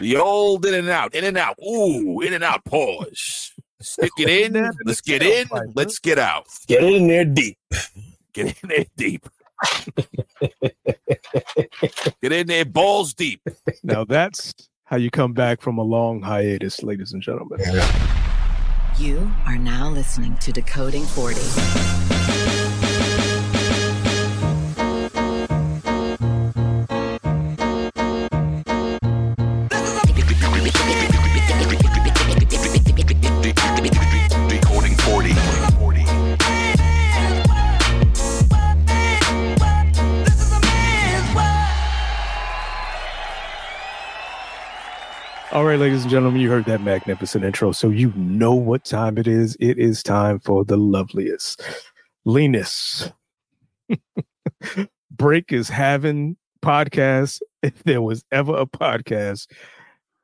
The 0.00 0.16
old 0.16 0.64
in 0.64 0.74
and 0.74 0.88
out, 0.88 1.14
in 1.14 1.24
and 1.24 1.36
out. 1.36 1.56
Ooh, 1.60 2.20
in 2.20 2.32
and 2.32 2.44
out. 2.44 2.64
Pause. 2.64 3.52
Stick 3.80 4.12
it 4.18 4.28
in. 4.28 4.70
Let's 4.84 5.00
get 5.00 5.22
in. 5.22 5.48
Let's 5.74 5.98
get 5.98 6.18
out. 6.18 6.46
Get 6.66 6.82
in 6.82 7.08
there 7.08 7.24
deep. 7.24 7.58
Get 8.32 8.56
in 8.62 8.68
there 8.68 8.86
deep. 8.96 9.28
get 12.22 12.32
in 12.32 12.46
there 12.46 12.64
balls 12.64 13.14
deep. 13.14 13.40
Now 13.82 14.04
that's 14.04 14.54
how 14.84 14.96
you 14.96 15.10
come 15.10 15.32
back 15.32 15.60
from 15.60 15.78
a 15.78 15.82
long 15.82 16.22
hiatus, 16.22 16.82
ladies 16.82 17.12
and 17.12 17.22
gentlemen. 17.22 17.60
You 18.98 19.30
are 19.46 19.58
now 19.58 19.90
listening 19.90 20.36
to 20.38 20.52
Decoding 20.52 21.04
40. 21.04 22.07
All 45.58 45.64
right, 45.64 45.76
ladies 45.76 46.02
and 46.02 46.10
gentlemen, 46.12 46.40
you 46.40 46.48
heard 46.48 46.66
that 46.66 46.82
magnificent 46.82 47.44
intro, 47.44 47.72
so 47.72 47.88
you 47.88 48.12
know 48.14 48.54
what 48.54 48.84
time 48.84 49.18
it 49.18 49.26
is. 49.26 49.56
It 49.58 49.76
is 49.76 50.04
time 50.04 50.38
for 50.38 50.64
the 50.64 50.76
loveliest, 50.76 51.60
leanest. 52.24 53.12
Break 55.10 55.52
is 55.52 55.68
having 55.68 56.36
podcasts. 56.62 57.42
If 57.64 57.82
there 57.82 58.00
was 58.00 58.24
ever 58.30 58.56
a 58.56 58.66
podcast, 58.66 59.48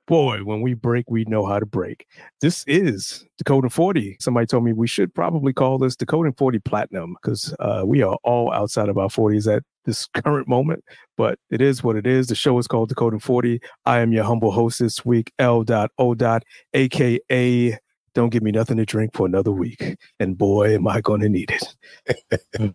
boy, 0.06 0.38
when 0.44 0.60
we 0.60 0.74
break, 0.74 1.06
we 1.08 1.24
know 1.24 1.46
how 1.46 1.58
to 1.58 1.66
break. 1.66 2.06
This 2.40 2.64
is 2.66 3.24
Decoding 3.38 3.70
40. 3.70 4.16
Somebody 4.20 4.46
told 4.46 4.64
me 4.64 4.72
we 4.72 4.86
should 4.86 5.14
probably 5.14 5.52
call 5.52 5.78
this 5.78 5.96
Decoding 5.96 6.34
40 6.34 6.58
Platinum 6.60 7.16
because 7.20 7.54
uh, 7.60 7.82
we 7.84 8.02
are 8.02 8.16
all 8.24 8.52
outside 8.52 8.88
of 8.88 8.98
our 8.98 9.08
40s 9.08 9.54
at 9.54 9.62
this 9.84 10.06
current 10.14 10.48
moment, 10.48 10.84
but 11.16 11.38
it 11.50 11.60
is 11.60 11.82
what 11.82 11.96
it 11.96 12.06
is. 12.06 12.28
The 12.28 12.34
show 12.34 12.58
is 12.58 12.66
called 12.66 12.88
Decoding 12.88 13.20
40. 13.20 13.60
I 13.86 14.00
am 14.00 14.12
your 14.12 14.24
humble 14.24 14.50
host 14.50 14.78
this 14.78 15.04
week, 15.04 15.32
L.O. 15.38 16.14
aka 16.74 17.78
Don't 18.14 18.30
Give 18.30 18.42
Me 18.42 18.50
Nothing 18.50 18.76
to 18.78 18.84
Drink 18.84 19.14
for 19.14 19.26
Another 19.26 19.52
Week. 19.52 19.96
And 20.20 20.36
boy, 20.36 20.74
am 20.74 20.86
I 20.86 21.00
going 21.00 21.20
to 21.20 21.28
need 21.28 21.52
it. 21.52 22.74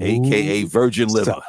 AKA 0.00 0.64
Virgin 0.64 1.08
Liver. 1.08 1.40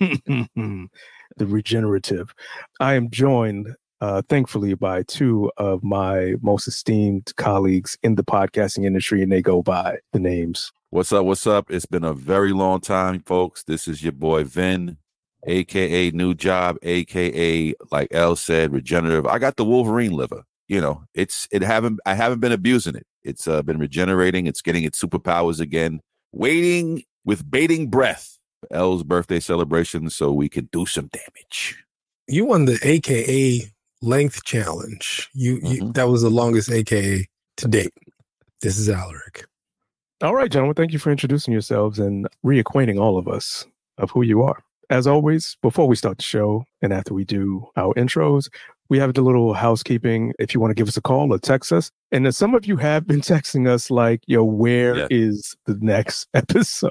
the 1.36 1.46
regenerative. 1.46 2.34
I 2.80 2.94
am 2.94 3.10
joined, 3.10 3.74
uh, 4.00 4.22
thankfully, 4.28 4.74
by 4.74 5.02
two 5.04 5.50
of 5.56 5.82
my 5.82 6.34
most 6.42 6.68
esteemed 6.68 7.32
colleagues 7.36 7.96
in 8.02 8.14
the 8.16 8.24
podcasting 8.24 8.84
industry, 8.84 9.22
and 9.22 9.32
they 9.32 9.42
go 9.42 9.62
by 9.62 9.98
the 10.12 10.18
names. 10.18 10.72
What's 10.90 11.12
up? 11.12 11.24
What's 11.24 11.46
up? 11.46 11.70
It's 11.70 11.86
been 11.86 12.04
a 12.04 12.12
very 12.12 12.52
long 12.52 12.80
time, 12.80 13.20
folks. 13.20 13.62
This 13.64 13.88
is 13.88 14.02
your 14.02 14.12
boy 14.12 14.44
Vin, 14.44 14.98
aka 15.46 16.10
New 16.10 16.34
Job, 16.34 16.76
aka 16.82 17.74
like 17.90 18.08
L 18.10 18.36
said, 18.36 18.72
regenerative. 18.72 19.26
I 19.26 19.38
got 19.38 19.56
the 19.56 19.64
Wolverine 19.64 20.12
liver. 20.12 20.44
You 20.68 20.80
know, 20.80 21.04
it's 21.14 21.48
it 21.50 21.62
haven't 21.62 22.00
I 22.06 22.14
haven't 22.14 22.40
been 22.40 22.52
abusing 22.52 22.96
it. 22.96 23.06
It's 23.24 23.48
uh, 23.48 23.62
been 23.62 23.78
regenerating. 23.78 24.46
It's 24.46 24.62
getting 24.62 24.84
its 24.84 25.02
superpowers 25.02 25.60
again. 25.60 26.00
Waiting 26.32 27.02
with 27.24 27.50
bating 27.50 27.88
breath 27.88 28.38
for 28.60 28.76
L's 28.76 29.02
birthday 29.04 29.40
celebration 29.40 30.10
so 30.10 30.32
we 30.32 30.48
can 30.48 30.68
do 30.70 30.86
some 30.86 31.08
damage. 31.08 31.82
You 32.28 32.44
won 32.44 32.64
the 32.64 32.78
AKA 32.82 33.70
length 34.02 34.44
challenge. 34.44 35.28
You, 35.34 35.54
you 35.54 35.60
mm-hmm. 35.60 35.92
that 35.92 36.08
was 36.08 36.22
the 36.22 36.30
longest 36.30 36.70
AKA 36.70 37.26
to 37.58 37.68
date. 37.68 37.94
This 38.60 38.78
is 38.78 38.88
Alaric. 38.88 39.46
All 40.22 40.34
right, 40.34 40.50
gentlemen, 40.50 40.74
thank 40.74 40.92
you 40.92 40.98
for 40.98 41.10
introducing 41.10 41.52
yourselves 41.52 41.98
and 41.98 42.26
reacquainting 42.44 42.98
all 42.98 43.18
of 43.18 43.28
us 43.28 43.66
of 43.98 44.10
who 44.10 44.22
you 44.22 44.42
are. 44.42 44.62
As 44.88 45.06
always, 45.06 45.56
before 45.62 45.88
we 45.88 45.96
start 45.96 46.18
the 46.18 46.24
show 46.24 46.64
and 46.80 46.92
after 46.92 47.12
we 47.12 47.24
do 47.24 47.66
our 47.76 47.92
intros, 47.94 48.48
we 48.88 48.98
have 48.98 49.16
a 49.16 49.20
little 49.20 49.54
housekeeping. 49.54 50.32
If 50.38 50.54
you 50.54 50.60
want 50.60 50.70
to 50.70 50.74
give 50.74 50.88
us 50.88 50.96
a 50.96 51.02
call 51.02 51.32
or 51.32 51.38
text 51.38 51.72
us, 51.72 51.90
and 52.12 52.32
some 52.34 52.54
of 52.54 52.66
you 52.66 52.76
have 52.76 53.06
been 53.06 53.20
texting 53.20 53.68
us 53.68 53.90
like, 53.90 54.22
"Yo, 54.26 54.44
where 54.44 55.06
is 55.10 55.56
Yeah. 55.66 55.74
the 55.74 55.84
next 55.84 56.28
episode?" 56.34 56.90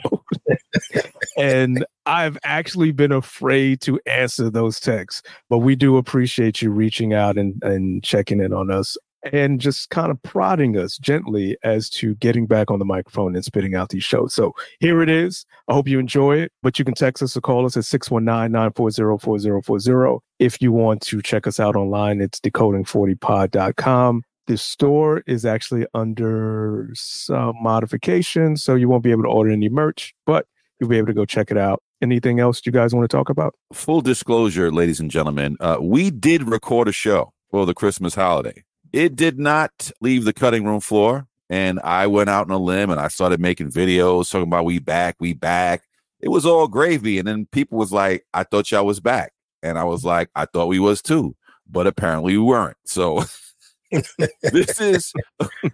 and 1.38 1.85
I've 2.05 2.38
actually 2.44 2.91
been 2.91 3.11
afraid 3.11 3.81
to 3.81 4.00
answer 4.05 4.50
those 4.50 4.79
texts, 4.79 5.22
but 5.50 5.59
we 5.59 5.75
do 5.75 5.97
appreciate 5.97 6.61
you 6.61 6.72
reaching 6.72 7.13
out 7.13 7.38
and 7.38 7.61
and 7.63 8.03
checking 8.03 8.39
in 8.39 8.53
on 8.53 8.72
us 8.72 8.97
and 9.31 9.59
just 9.59 9.90
kind 9.90 10.12
of 10.12 10.22
prodding 10.24 10.78
us 10.78 10.97
gently 10.97 11.58
as 11.63 11.90
to 11.90 12.16
getting 12.16 12.47
back 12.47 12.72
on 12.72 12.80
the 12.80 12.86
microphone 12.86 13.36
and 13.36 13.44
spitting 13.44 13.75
out 13.75 13.90
these 13.90 14.03
shows. 14.03 14.34
So 14.34 14.53
here 14.80 15.02
it 15.02 15.09
is. 15.09 15.46
I 15.68 15.74
hope 15.74 15.86
you 15.88 16.00
enjoy 16.00 16.38
it, 16.38 16.52
but 16.62 16.78
you 16.80 16.86
can 16.86 16.94
text 16.94 17.24
us 17.24 17.35
or 17.35 17.41
call 17.41 17.66
us 17.66 17.75
at 17.75 17.84
619-940-4040. 17.84 20.19
If 20.40 20.62
you 20.62 20.72
want 20.72 21.02
to 21.02 21.22
check 21.22 21.46
us 21.47 21.59
out 21.59 21.75
online, 21.75 22.22
it's 22.22 22.40
decoding40pod.com. 22.40 24.24
The 24.47 24.58
store 24.58 25.24
is 25.25 25.44
actually 25.44 25.88
under 25.96 26.91
some 26.94 27.56
modifications, 27.62 28.64
so 28.64 28.75
you 28.75 28.88
won't 28.88 29.03
be 29.03 29.09
able 29.09 29.24
to 29.24 29.30
order 29.30 29.50
any 29.50 29.69
merch, 29.69 30.14
but 30.28 30.46
you'll 30.80 30.90
be 30.90 30.97
able 30.97 31.08
to 31.08 31.14
go 31.14 31.25
check 31.25 31.50
it 31.50 31.58
out. 31.58 31.81
Anything 32.02 32.40
else 32.40 32.62
you 32.64 32.72
guys 32.72 32.94
want 32.94 33.09
to 33.09 33.18
talk 33.18 33.30
about? 33.30 33.56
Full 33.74 34.02
disclosure, 34.02 34.72
ladies 34.72 35.00
and 35.00 35.09
gentlemen, 35.09 35.58
uh, 35.59 35.78
we 35.81 36.12
did 36.12 36.47
record 36.47 36.88
a 36.88 36.91
show 36.91 37.34
for 37.50 37.66
the 37.66 37.74
Christmas 37.74 38.14
holiday. 38.14 38.64
It 38.95 39.17
did 39.17 39.38
not 39.38 39.91
leave 40.00 40.23
the 40.23 40.31
cutting 40.31 40.63
room 40.63 40.79
floor. 40.79 41.28
And 41.50 41.81
I 41.81 42.07
went 42.07 42.29
out 42.29 42.50
on 42.50 42.56
a 42.56 42.57
limb 42.57 42.89
and 42.89 43.00
I 43.00 43.09
started 43.09 43.41
making 43.41 43.72
videos 43.72 44.31
talking 44.31 44.47
about 44.47 44.63
we 44.63 44.79
back, 44.79 45.17
we 45.19 45.33
back. 45.33 45.83
It 46.22 46.29
was 46.29 46.45
all 46.45 46.69
gravy. 46.69 47.19
And 47.19 47.28
then 47.28 47.45
people 47.51 47.78
was 47.78 47.91
like, 47.91 48.25
I 48.34 48.44
thought 48.44 48.72
y'all 48.72 48.85
was 48.85 49.01
back. 49.01 49.34
And 49.61 49.78
I 49.78 49.84
was 49.84 50.05
like, 50.05 50.29
I 50.34 50.45
thought 50.45 50.69
we 50.69 50.79
was 50.79 51.01
too. 51.01 51.35
But 51.69 51.88
apparently 51.88 52.38
we 52.38 52.44
weren't. 52.45 52.78
So 52.85 53.25
this 53.91 54.79
is 54.79 55.11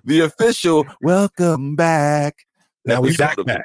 the 0.04 0.22
official 0.22 0.88
welcome 1.04 1.76
back. 1.76 2.38
Now 2.86 3.02
we 3.02 3.16
back 3.16 3.38
back. 3.46 3.62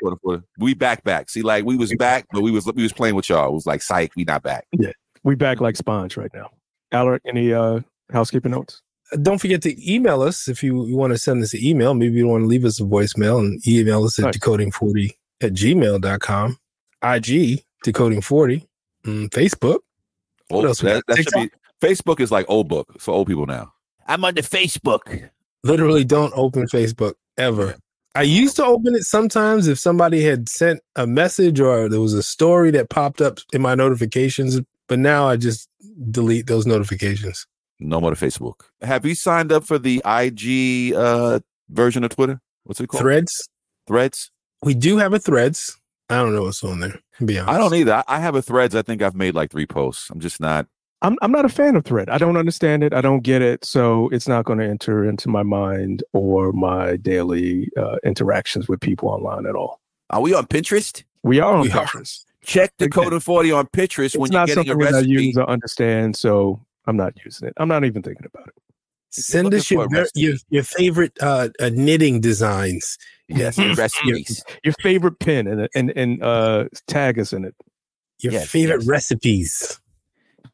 We 0.59 0.75
back 0.75 1.03
back. 1.03 1.31
See, 1.31 1.41
like 1.41 1.65
we 1.65 1.79
was 1.79 1.95
back, 1.95 2.27
but 2.31 2.43
we 2.43 2.51
was 2.51 2.67
we 2.75 2.83
was 2.83 2.93
playing 2.93 3.15
with 3.15 3.31
y'all. 3.31 3.49
It 3.49 3.55
was 3.55 3.67
like 3.67 3.81
psych, 3.81 4.13
we 4.17 4.25
not 4.25 4.43
back. 4.43 4.67
Yeah. 4.73 4.93
We 5.25 5.35
back 5.35 5.63
like 5.63 5.77
Sponge 5.77 6.19
right 6.19 6.31
now. 6.35 6.51
Alaric, 6.93 7.23
any 7.25 7.55
uh 7.55 7.81
housekeeping 8.13 8.51
notes? 8.51 8.83
Don't 9.23 9.39
forget 9.39 9.63
to 9.63 9.93
email 9.95 10.23
us 10.23 10.49
if 10.49 10.63
you, 10.63 10.85
you 10.87 10.97
want 10.97 11.13
to 11.13 11.19
send 11.19 11.43
us 11.43 11.55
an 11.55 11.61
email. 11.63 11.95
Maybe 11.95 12.17
you 12.17 12.27
want 12.27 12.43
to 12.43 12.49
leave 12.49 12.65
us 12.65 12.81
a 12.81 12.85
voicemail 12.85 13.39
and 13.39 13.67
email 13.67 14.05
us 14.05 14.19
at 14.19 14.25
Right. 14.27 14.35
decoding40 14.35 15.11
at 15.43 15.53
gmail.com. 15.53 16.59
IG, 17.03 17.63
decoding40. 17.85 18.67
Mm, 19.05 19.29
Facebook. 19.31 19.79
What 20.49 20.65
else 20.65 20.81
that, 20.81 21.05
that 21.07 21.17
should 21.19 21.33
be 21.35 21.51
Facebook 21.81 22.21
is 22.21 22.31
like 22.33 22.47
old 22.49 22.69
book 22.69 22.89
for 22.99 23.13
old 23.13 23.27
people 23.29 23.47
now. 23.47 23.73
I'm 24.07 24.25
on 24.25 24.35
the 24.35 24.43
Facebook. 24.43 25.29
Literally 25.63 26.05
don't 26.05 26.33
open 26.35 26.67
Facebook 26.67 27.15
ever. 27.39 27.77
I 28.15 28.23
used 28.23 28.57
to 28.57 28.65
open 28.65 28.95
it 28.95 29.03
sometimes 29.03 29.69
if 29.69 29.79
somebody 29.79 30.23
had 30.23 30.49
sent 30.49 30.81
a 30.97 31.07
message 31.07 31.61
or 31.61 31.89
there 31.89 32.01
was 32.01 32.15
a 32.15 32.23
story 32.23 32.71
that 32.71 32.89
popped 32.89 33.21
up 33.21 33.39
in 33.53 33.61
my 33.61 33.75
notifications, 33.75 34.59
but 34.89 34.99
now 34.99 35.29
I 35.29 35.37
just 35.37 35.69
delete 36.11 36.47
those 36.47 36.67
notifications. 36.67 37.47
No 37.79 38.01
more 38.01 38.15
to 38.15 38.17
Facebook. 38.17 38.61
Have 38.83 39.05
you 39.05 39.15
signed 39.15 39.53
up 39.53 39.65
for 39.65 39.79
the 39.79 40.03
IG 40.07 40.95
uh 40.95 41.41
version 41.69 42.05
of 42.05 42.11
Twitter? 42.11 42.41
What's 42.65 42.81
it 42.81 42.89
called? 42.89 43.03
Threads. 43.03 43.49
Threads. 43.87 44.31
We 44.63 44.75
do 44.75 44.97
have 44.97 45.13
a 45.13 45.19
threads. 45.19 45.79
I 46.09 46.17
don't 46.17 46.35
know 46.35 46.43
what's 46.45 46.63
on 46.65 46.81
there. 46.81 46.99
To 47.19 47.25
be 47.25 47.39
honest. 47.39 47.53
I 47.55 47.59
don't 47.59 47.75
either. 47.75 47.95
I, 47.95 48.05
I 48.09 48.21
have 48.21 48.35
a 48.35 48.43
Threads. 48.43 48.75
I 48.75 48.83
think 48.83 49.03
I've 49.03 49.15
made 49.17 49.35
like 49.35 49.51
three 49.51 49.67
posts. 49.67 50.09
I'm 50.11 50.21
just 50.21 50.41
not. 50.41 50.67
I'm 51.03 51.19
I'm 51.21 51.31
not 51.31 51.45
a 51.45 51.51
fan 51.51 51.77
of 51.77 51.85
thread. 51.85 52.09
I 52.09 52.17
don't 52.17 52.39
understand 52.39 52.83
it. 52.83 52.95
I 52.95 53.03
don't 53.03 53.21
get 53.21 53.43
it. 53.43 53.65
So 53.67 54.09
it's 54.13 54.27
not 54.27 54.47
going 54.47 54.59
to 54.61 54.65
enter 54.65 55.05
into 55.05 55.29
my 55.29 55.43
mind 55.43 56.03
or 56.15 56.53
my 56.53 56.97
daily 56.97 57.69
uh, 57.77 57.97
interactions 58.03 58.67
with 58.67 58.81
people 58.81 59.11
online 59.11 59.45
at 59.45 59.55
all. 59.55 59.79
Are 60.09 60.23
we 60.23 60.33
on 60.33 60.47
Pinterest? 60.47 61.05
We 61.23 61.39
are 61.41 61.53
on 61.55 61.61
We 61.63 61.71
are. 61.73 61.85
Pinterest. 61.85 62.25
Check 62.45 62.73
the 62.79 62.87
Okay. 62.87 62.93
code 63.03 63.13
of 63.13 63.23
40 63.23 63.53
on 63.53 63.67
Pinterest 63.67 64.07
It's 64.07 64.17
when 64.17 64.33
you're 64.33 64.47
getting 64.47 64.63
a 64.65 64.67
something 64.69 64.79
that 64.85 64.95
I 64.95 64.99
recipe. 64.99 65.11
use 65.13 65.37
or 65.37 65.51
understand, 65.51 66.17
so 66.17 66.65
I'm 66.87 66.97
not 66.97 67.15
using 67.25 67.49
it. 67.49 67.55
I'm 67.57 67.69
not 67.69 67.85
even 67.85 68.03
thinking 68.03 68.27
about 68.27 68.49
it. 68.49 68.55
Send 69.11 69.55
us 69.55 69.71
your, 69.71 69.83
for 69.83 69.87
a 69.87 69.89
ver- 69.89 70.01
recipe. 70.03 70.21
your 70.21 70.35
your 70.51 70.63
favorite 70.63 71.13
uh, 71.23 71.49
uh, 71.61 71.71
knitting 71.73 72.21
designs. 72.21 72.99
Yes, 73.29 73.59
recipes. 73.79 74.45
Your 74.65 74.75
favorite 74.83 75.19
pin 75.21 75.47
and 75.47 75.69
and 75.75 75.91
and 75.97 76.23
uh, 76.23 76.65
tag 76.87 77.19
us 77.19 77.33
in 77.33 77.45
it. 77.45 77.55
Your 78.21 78.33
Yes, 78.35 78.49
favorite 78.51 78.81
yes. 78.81 78.87
recipes. 78.89 79.81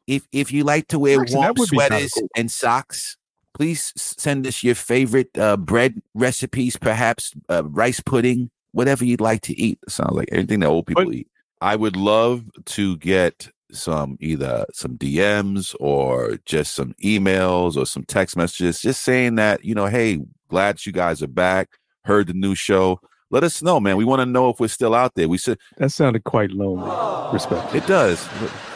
If 0.06 0.26
if 0.32 0.52
you 0.52 0.64
like 0.64 0.88
to 0.88 0.98
wear 0.98 1.20
Actually, 1.20 1.36
warm 1.36 1.46
that 1.46 1.58
would 1.58 1.70
be 1.70 1.76
kinda 1.78 1.88
sweaters 1.94 2.12
cool. 2.12 2.28
and 2.36 2.50
socks, 2.50 3.16
please 3.54 3.92
send 3.96 4.46
us 4.46 4.62
your 4.62 4.74
favorite 4.74 5.36
uh, 5.38 5.56
bread 5.56 6.00
recipes, 6.14 6.76
perhaps 6.76 7.32
uh, 7.48 7.64
rice 7.64 8.00
pudding, 8.00 8.50
whatever 8.72 9.04
you'd 9.04 9.20
like 9.20 9.42
to 9.42 9.58
eat. 9.60 9.78
Sounds 9.88 10.12
like 10.14 10.28
anything 10.32 10.60
that 10.60 10.66
old 10.68 10.86
people 10.86 11.04
But- 11.04 11.14
eat. 11.14 11.28
I 11.60 11.76
would 11.76 11.94
love 11.94 12.44
to 12.66 12.96
get 12.96 13.48
some 13.72 14.16
either 14.20 14.64
some 14.72 14.96
DMs 14.96 15.74
or 15.80 16.38
just 16.44 16.74
some 16.74 16.94
emails 17.02 17.76
or 17.76 17.86
some 17.86 18.04
text 18.04 18.36
messages, 18.36 18.80
just 18.80 19.02
saying 19.02 19.36
that, 19.36 19.64
you 19.64 19.74
know, 19.74 19.86
hey, 19.86 20.20
glad 20.48 20.84
you 20.84 20.92
guys 20.92 21.22
are 21.22 21.28
back, 21.28 21.70
heard 22.04 22.26
the 22.26 22.34
new 22.34 22.54
show. 22.54 23.00
Let 23.30 23.44
us 23.44 23.62
know, 23.62 23.80
man. 23.80 23.96
We 23.96 24.04
want 24.04 24.20
to 24.20 24.26
know 24.26 24.50
if 24.50 24.60
we're 24.60 24.68
still 24.68 24.94
out 24.94 25.14
there. 25.14 25.26
We 25.28 25.38
said 25.38 25.58
That 25.78 25.90
sounded 25.90 26.24
quite 26.24 26.50
lonely. 26.50 26.90
Respect. 27.32 27.74
It 27.74 27.86
does. 27.86 28.28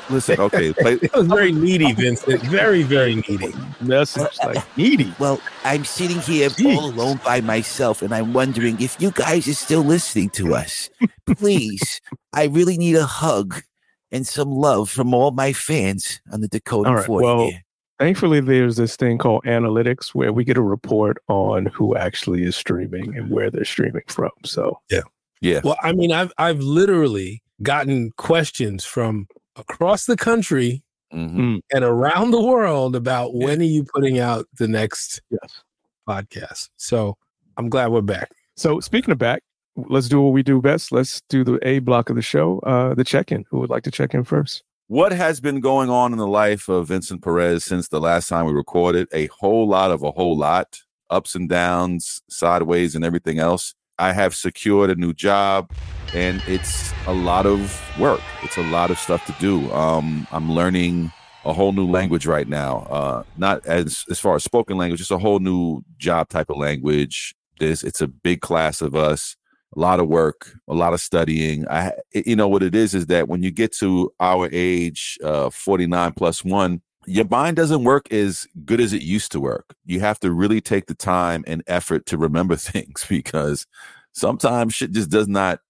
Listen, 0.08 0.40
okay. 0.40 0.72
Play, 0.72 0.94
It 1.02 1.12
was 1.14 1.26
very 1.26 1.52
needy, 1.52 1.92
Vincent. 1.92 2.40
Very, 2.42 2.82
very 2.82 3.16
needy. 3.16 3.52
Message 3.80 4.38
like 4.44 4.64
needy. 4.76 5.12
Well, 5.18 5.40
I'm 5.64 5.84
sitting 5.84 6.20
here 6.20 6.48
Jeez. 6.48 6.76
all 6.76 6.86
alone 6.86 7.20
by 7.24 7.40
myself, 7.40 8.02
and 8.02 8.14
I'm 8.14 8.32
wondering 8.32 8.80
if 8.80 8.96
you 9.00 9.10
guys 9.10 9.46
are 9.48 9.54
still 9.54 9.82
listening 9.82 10.30
to 10.30 10.54
us. 10.54 10.88
Please, 11.36 12.00
I 12.32 12.44
really 12.44 12.78
need 12.78 12.96
a 12.96 13.04
hug 13.04 13.62
and 14.12 14.26
some 14.26 14.50
love 14.50 14.88
from 14.90 15.12
all 15.14 15.30
my 15.30 15.52
fans 15.52 16.20
on 16.32 16.40
the 16.40 16.48
Decoding 16.48 16.90
All 16.90 16.96
right, 16.96 17.06
40 17.06 17.24
well, 17.24 17.46
here. 17.48 17.62
Thankfully, 17.98 18.40
there's 18.40 18.76
this 18.76 18.94
thing 18.96 19.16
called 19.16 19.44
analytics 19.44 20.08
where 20.14 20.32
we 20.32 20.44
get 20.44 20.58
a 20.58 20.62
report 20.62 21.16
on 21.28 21.66
who 21.66 21.96
actually 21.96 22.42
is 22.44 22.54
streaming 22.54 23.16
and 23.16 23.30
where 23.30 23.50
they're 23.50 23.64
streaming 23.64 24.02
from. 24.06 24.30
So 24.44 24.78
yeah. 24.90 25.00
Yeah. 25.40 25.60
Well, 25.64 25.76
I 25.82 25.92
mean, 25.92 26.12
I've 26.12 26.32
I've 26.38 26.60
literally 26.60 27.42
gotten 27.62 28.12
questions 28.18 28.84
from 28.84 29.26
across 29.56 30.04
the 30.06 30.16
country 30.16 30.82
Mhm. 31.14 31.60
and 31.72 31.84
around 31.84 32.32
the 32.32 32.42
world 32.42 32.94
about 32.96 33.32
Yeah. 33.34 33.46
when 33.46 33.60
are 33.60 33.64
you 33.64 33.84
putting 33.84 34.18
out 34.18 34.46
the 34.58 34.68
next 34.68 35.22
yes. 35.30 35.62
podcast. 36.06 36.68
So 36.76 37.16
I'm 37.56 37.70
glad 37.70 37.88
we're 37.92 38.02
back. 38.02 38.30
So 38.56 38.80
speaking 38.80 39.12
of 39.12 39.18
back, 39.18 39.42
let's 39.76 40.08
do 40.08 40.20
what 40.20 40.32
we 40.32 40.42
do 40.42 40.60
best. 40.60 40.92
Let's 40.92 41.20
do 41.28 41.44
the 41.44 41.58
A 41.66 41.78
block 41.80 42.10
of 42.10 42.16
the 42.16 42.22
show, 42.22 42.58
uh, 42.60 42.94
the 42.94 43.04
check-in. 43.04 43.44
Who 43.50 43.60
would 43.60 43.70
like 43.70 43.84
to 43.84 43.90
check 43.90 44.14
in 44.14 44.24
first? 44.24 44.62
What 44.88 45.12
has 45.12 45.40
been 45.40 45.60
going 45.60 45.90
on 45.90 46.12
in 46.12 46.18
the 46.18 46.26
life 46.28 46.68
of 46.68 46.88
Vincent 46.88 47.22
Perez 47.22 47.64
since 47.64 47.88
the 47.88 48.00
last 48.00 48.28
time 48.28 48.46
we 48.46 48.52
recorded? 48.52 49.08
A 49.12 49.26
whole 49.26 49.66
lot 49.66 49.90
of 49.90 50.02
a 50.02 50.12
whole 50.12 50.36
lot, 50.36 50.80
ups 51.10 51.34
and 51.34 51.48
downs, 51.48 52.22
sideways, 52.30 52.94
and 52.94 53.04
everything 53.04 53.38
else. 53.38 53.74
I 53.98 54.12
have 54.12 54.34
secured 54.34 54.90
a 54.90 54.94
new 54.94 55.12
job, 55.12 55.72
and 56.14 56.42
it's 56.46 56.92
a 57.06 57.14
lot 57.14 57.46
of 57.46 57.82
work. 57.98 58.20
It's 58.42 58.58
a 58.58 58.62
lot 58.64 58.90
of 58.90 58.98
stuff 58.98 59.24
to 59.26 59.34
do. 59.40 59.72
Um, 59.72 60.26
I'm 60.30 60.52
learning 60.52 61.10
a 61.44 61.52
whole 61.52 61.72
new 61.72 61.86
language 61.86 62.26
right 62.26 62.46
now. 62.46 62.86
Uh, 62.90 63.22
not 63.36 63.66
as 63.66 64.04
as 64.08 64.20
far 64.20 64.36
as 64.36 64.44
spoken 64.44 64.76
language, 64.76 65.00
just 65.00 65.10
a 65.10 65.18
whole 65.18 65.40
new 65.40 65.82
job 65.98 66.28
type 66.28 66.50
of 66.50 66.58
language. 66.58 67.34
This 67.58 67.82
it's 67.82 68.00
a 68.00 68.06
big 68.06 68.40
class 68.40 68.80
of 68.80 68.94
us 68.94 69.34
a 69.76 69.80
lot 69.80 70.00
of 70.00 70.08
work, 70.08 70.54
a 70.68 70.74
lot 70.74 70.94
of 70.94 71.00
studying. 71.00 71.68
I, 71.68 71.92
you 72.12 72.34
know, 72.34 72.48
what 72.48 72.62
it 72.62 72.74
is 72.74 72.94
is 72.94 73.06
that 73.06 73.28
when 73.28 73.42
you 73.42 73.50
get 73.50 73.72
to 73.78 74.12
our 74.20 74.48
age, 74.50 75.18
uh, 75.22 75.50
49 75.50 76.12
plus 76.12 76.44
one, 76.44 76.80
your 77.06 77.26
mind 77.26 77.56
doesn't 77.56 77.84
work 77.84 78.10
as 78.12 78.46
good 78.64 78.80
as 78.80 78.92
it 78.92 79.02
used 79.02 79.32
to 79.32 79.40
work. 79.40 79.74
You 79.84 80.00
have 80.00 80.18
to 80.20 80.32
really 80.32 80.60
take 80.60 80.86
the 80.86 80.94
time 80.94 81.44
and 81.46 81.62
effort 81.66 82.06
to 82.06 82.18
remember 82.18 82.56
things 82.56 83.04
because 83.08 83.66
sometimes 84.12 84.74
shit 84.74 84.92
just 84.92 85.10
does 85.10 85.28
not, 85.28 85.60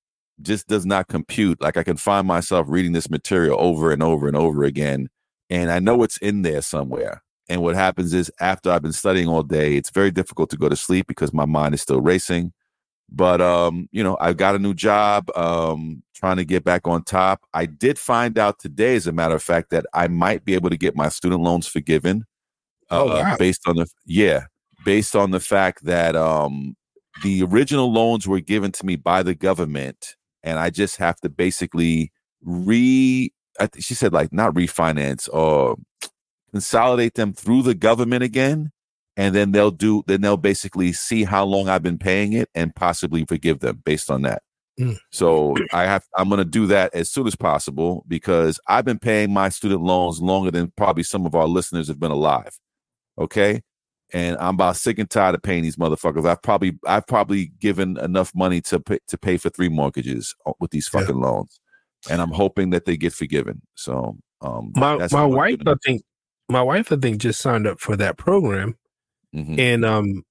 just 0.41 0.69
does 0.69 0.87
not 0.87 1.08
compute. 1.08 1.61
Like 1.61 1.76
I 1.76 1.82
can 1.82 1.97
find 1.97 2.26
myself 2.26 2.67
reading 2.69 2.93
this 2.93 3.11
material 3.11 3.58
over 3.61 3.91
and 3.91 4.03
over 4.03 4.29
and 4.29 4.37
over 4.37 4.64
again, 4.64 5.08
and 5.50 5.70
I 5.70 5.79
know 5.79 6.03
it's 6.03 6.19
in 6.19 6.43
there 6.43 6.62
somewhere. 6.62 7.23
And 7.49 7.62
what 7.62 7.76
happens 7.76 8.12
is 8.12 8.31
after 8.41 8.70
I've 8.70 8.82
been 8.82 8.93
studying 8.93 9.29
all 9.29 9.44
day, 9.44 9.76
it's 9.76 9.91
very 9.91 10.11
difficult 10.11 10.50
to 10.50 10.56
go 10.56 10.69
to 10.69 10.75
sleep 10.75 11.06
because 11.06 11.32
my 11.32 11.44
mind 11.44 11.75
is 11.75 11.81
still 11.81 12.00
racing 12.00 12.53
but 13.11 13.41
um 13.41 13.88
you 13.93 14.03
know 14.03 14.17
i've 14.20 14.37
got 14.37 14.55
a 14.55 14.58
new 14.58 14.75
job 14.75 15.29
um 15.37 16.03
trying 16.14 16.37
to 16.37 16.44
get 16.44 16.64
back 16.64 16.87
on 16.87 17.03
top 17.05 17.41
i 17.55 17.64
did 17.67 17.99
find 17.99 18.38
out 18.38 18.58
today 18.58 18.97
as 18.97 19.06
a 19.06 19.12
matter 19.12 19.35
of 19.35 19.43
fact 19.43 19.70
that 19.70 19.87
i 19.94 20.08
might 20.08 20.44
be 20.44 20.55
able 20.55 20.70
to 20.70 20.76
get 20.76 20.97
my 20.97 21.08
student 21.08 21.41
loans 21.43 21.67
forgiven 21.67 22.25
uh, 22.91 23.00
Oh, 23.03 23.06
wow. 23.06 23.37
based 23.38 23.62
on 23.69 23.76
the 23.76 23.87
yeah 24.06 24.47
based 24.85 25.14
on 25.17 25.31
the 25.31 25.41
fact 25.41 25.85
that 25.85 26.17
um 26.17 26.76
the 27.23 27.43
original 27.44 27.93
loans 27.93 28.26
were 28.26 28.41
given 28.41 28.73
to 28.73 28.85
me 28.87 28.97
by 28.97 29.23
the 29.23 29.35
government 29.35 30.17
and 30.43 30.58
i 30.58 30.70
just 30.70 30.97
have 30.97 31.17
to 31.20 31.29
basically 31.29 32.11
re 32.43 33.32
I 33.58 33.67
th- 33.69 33.85
she 33.85 33.94
said 33.94 34.12
like 34.12 34.32
not 34.32 34.53
refinance 34.55 35.29
or 35.32 35.76
consolidate 36.53 37.14
them 37.14 37.32
through 37.32 37.62
the 37.62 37.75
government 37.75 38.23
again 38.23 38.70
and 39.16 39.34
then 39.34 39.52
they'll 39.52 39.70
do 39.70 40.02
then 40.06 40.20
they'll 40.20 40.36
basically 40.36 40.92
see 40.92 41.24
how 41.24 41.44
long 41.44 41.68
I've 41.68 41.82
been 41.82 41.98
paying 41.98 42.32
it 42.32 42.48
and 42.54 42.74
possibly 42.74 43.24
forgive 43.24 43.60
them 43.60 43.82
based 43.84 44.10
on 44.10 44.22
that. 44.22 44.42
Mm. 44.78 44.98
So 45.10 45.56
I 45.72 45.84
have 45.84 46.04
I'm 46.16 46.28
going 46.28 46.38
to 46.38 46.44
do 46.44 46.66
that 46.66 46.94
as 46.94 47.10
soon 47.10 47.26
as 47.26 47.34
possible 47.34 48.04
because 48.08 48.60
I've 48.68 48.84
been 48.84 48.98
paying 48.98 49.32
my 49.32 49.48
student 49.48 49.80
loans 49.82 50.20
longer 50.20 50.50
than 50.50 50.72
probably 50.76 51.02
some 51.02 51.24
of 51.24 51.34
our 51.34 51.46
listeners 51.48 51.88
have 51.88 51.98
been 51.98 52.10
alive. 52.10 52.54
Okay? 53.18 53.62
And 54.12 54.36
I'm 54.38 54.54
about 54.54 54.76
sick 54.76 54.98
and 54.98 55.08
tired 55.10 55.34
of 55.34 55.42
paying 55.42 55.62
these 55.62 55.76
motherfuckers. 55.76 56.28
I've 56.28 56.42
probably 56.42 56.78
I've 56.86 57.06
probably 57.06 57.52
given 57.58 57.96
enough 57.98 58.32
money 58.34 58.60
to 58.62 58.78
pay, 58.78 58.98
to 59.08 59.19
pay 59.19 59.36
for 59.38 59.48
three 59.48 59.70
mortgages 59.70 60.34
uh, 60.44 60.52
with 60.60 60.70
these 60.72 60.88
Yeah. 60.92 61.00
fucking 61.00 61.20
loans. 61.20 61.58
And 62.10 62.20
I'm 62.20 62.30
hoping 62.30 62.70
that 62.70 62.84
they 62.84 62.96
get 62.98 63.14
forgiven. 63.14 63.62
So 63.74 64.19
um 64.42 64.72
My 64.76 65.08
my 65.10 65.24
wife. 65.24 65.56
I 65.66 65.74
think, 65.84 66.02
my 66.50 66.62
wife, 66.62 66.92
I 66.92 66.96
think, 66.96 67.19
just 67.19 67.40
signed 67.40 67.66
up 67.66 67.80
for 67.80 67.96
that 67.96 68.19
program, 68.19 68.76
Mhm. 69.36 69.58
and 69.58 69.84
um, 69.84 70.22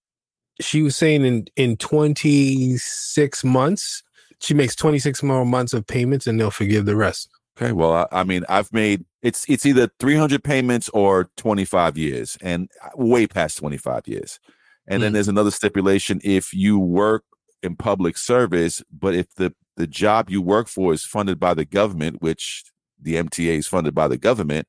she 0.61 0.81
was 0.81 0.95
saying 0.95 1.25
in 1.25 1.45
in 1.55 1.77
26 1.77 3.43
months, 3.43 4.03
she 4.39 4.53
makes 4.53 4.75
26 4.75 5.23
more 5.23 5.45
months 5.45 5.73
of 5.73 5.85
payments, 5.87 6.27
and 6.27 6.39
they'll 6.39 6.51
forgive 6.51 6.85
the 6.85 6.95
rest. 6.95 7.29
Okay, 7.57 7.71
well, 7.71 7.93
I, 7.93 8.07
I 8.11 8.23
mean, 8.23 8.43
I've 8.49 8.71
made 8.73 9.05
it's 9.21 9.45
it's 9.49 9.65
either 9.65 9.89
300 9.99 10.43
payments 10.43 10.89
or 10.89 11.29
25 11.37 11.97
years, 11.97 12.37
and 12.41 12.69
uh, 12.83 12.89
way 12.95 13.27
past 13.27 13.57
25 13.57 14.07
years. 14.07 14.39
And 14.87 15.01
then 15.01 15.11
Mm. 15.11 15.13
there's 15.15 15.27
another 15.27 15.51
stipulation: 15.51 16.19
if 16.23 16.53
you 16.53 16.79
work 16.79 17.23
in 17.63 17.75
public 17.75 18.17
service, 18.17 18.83
but 18.91 19.15
if 19.15 19.33
the 19.35 19.53
the 19.77 19.87
job 19.87 20.29
you 20.29 20.41
work 20.41 20.67
for 20.67 20.93
is 20.93 21.03
funded 21.03 21.39
by 21.39 21.53
the 21.53 21.65
government, 21.65 22.21
which 22.21 22.63
the 23.01 23.15
MTA 23.15 23.57
is 23.57 23.67
funded 23.67 23.93
by 23.93 24.07
the 24.07 24.17
government, 24.17 24.67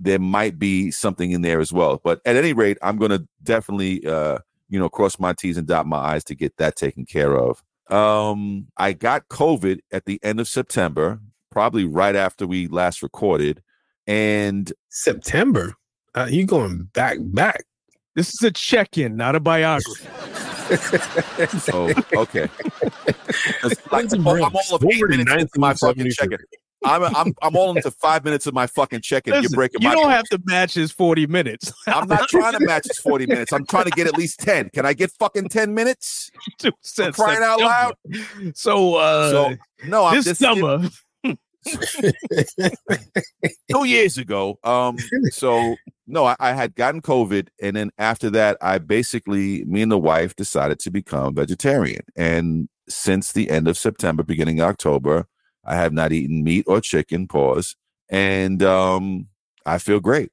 there 0.00 0.18
might 0.18 0.58
be 0.58 0.90
something 0.90 1.32
in 1.32 1.42
there 1.42 1.60
as 1.60 1.72
well. 1.72 2.00
But 2.02 2.20
at 2.24 2.36
any 2.36 2.52
rate, 2.52 2.78
I'm 2.82 2.98
going 2.98 3.10
to 3.10 3.26
definitely, 3.42 4.06
uh, 4.06 4.38
you 4.68 4.78
know, 4.78 4.88
cross 4.88 5.18
my 5.18 5.32
T's 5.32 5.56
and 5.56 5.66
dot 5.66 5.86
my 5.86 5.98
I's 5.98 6.24
to 6.24 6.34
get 6.34 6.56
that 6.58 6.76
taken 6.76 7.04
care 7.04 7.36
of. 7.36 7.62
Um, 7.90 8.66
I 8.76 8.92
got 8.92 9.28
COVID 9.28 9.80
at 9.92 10.04
the 10.04 10.20
end 10.22 10.40
of 10.40 10.48
September, 10.48 11.20
probably 11.50 11.84
right 11.84 12.14
after 12.14 12.46
we 12.46 12.68
last 12.68 13.02
recorded, 13.02 13.62
and 14.06 14.72
September, 14.90 15.74
uh, 16.14 16.28
you 16.30 16.46
going 16.46 16.84
back 16.92 17.18
back? 17.20 17.64
This 18.14 18.34
is 18.34 18.42
a 18.42 18.50
check-in, 18.50 19.16
not 19.16 19.36
a 19.36 19.40
biography. 19.40 20.06
so 21.60 21.90
okay. 22.14 22.48
Like, 23.62 23.92
Lindsey 23.92 24.18
I'm 24.18 24.26
all 24.26 24.44
I'm 24.44 24.56
all 24.56 24.74
of 24.74 24.84
eight 24.84 25.08
minutes 25.08 25.32
into 25.32 25.58
my 25.58 25.74
fucking 25.74 26.10
check-in. 26.10 26.38
I'm 26.84 27.02
I'm 27.02 27.34
I'm 27.42 27.56
all 27.56 27.76
into 27.76 27.90
five 27.90 28.24
minutes 28.24 28.46
of 28.46 28.54
my 28.54 28.66
fucking 28.66 29.00
check-in. 29.00 29.42
You're 29.42 29.50
breaking 29.50 29.82
you 29.82 29.88
my. 29.88 29.94
don't 29.94 30.10
have 30.10 30.24
to 30.26 30.40
match 30.44 30.74
his 30.74 30.92
40 30.92 31.26
minutes. 31.26 31.72
I'm 31.88 32.08
not 32.08 32.28
trying 32.28 32.52
to 32.52 32.60
match 32.60 32.86
his 32.86 32.98
40 32.98 33.26
minutes. 33.26 33.52
I'm 33.52 33.66
trying 33.66 33.84
to 33.84 33.90
get 33.90 34.06
at 34.06 34.16
least 34.16 34.40
10. 34.40 34.70
Can 34.70 34.86
I 34.86 34.92
get 34.92 35.10
fucking 35.12 35.48
10 35.48 35.74
minutes? 35.74 36.30
Crying 37.12 37.42
out 37.42 37.60
loud. 37.60 37.94
So, 38.54 38.94
uh, 38.94 39.30
So 39.30 39.54
no, 39.86 40.04
I'm 40.04 40.22
this 40.22 40.38
summer, 40.38 40.88
two 43.70 43.84
years 43.84 44.18
ago. 44.18 44.58
Um, 44.64 44.96
so 45.30 45.76
no, 46.06 46.24
I, 46.24 46.36
I 46.38 46.52
had 46.52 46.74
gotten 46.74 47.02
COVID, 47.02 47.48
and 47.60 47.76
then 47.76 47.90
after 47.98 48.30
that, 48.30 48.56
I 48.60 48.78
basically, 48.78 49.64
me 49.64 49.82
and 49.82 49.92
the 49.92 49.98
wife 49.98 50.36
decided 50.36 50.78
to 50.80 50.90
become 50.90 51.34
vegetarian. 51.34 52.02
And 52.16 52.68
since 52.88 53.32
the 53.32 53.50
end 53.50 53.68
of 53.68 53.76
September, 53.76 54.22
beginning 54.22 54.60
of 54.60 54.68
October, 54.68 55.26
I 55.68 55.76
have 55.76 55.92
not 55.92 56.12
eaten 56.12 56.44
meat 56.44 56.64
or 56.66 56.80
chicken. 56.80 57.28
Pause, 57.28 57.76
and 58.10 58.62
um, 58.62 59.28
I 59.66 59.78
feel 59.78 60.00
great. 60.00 60.30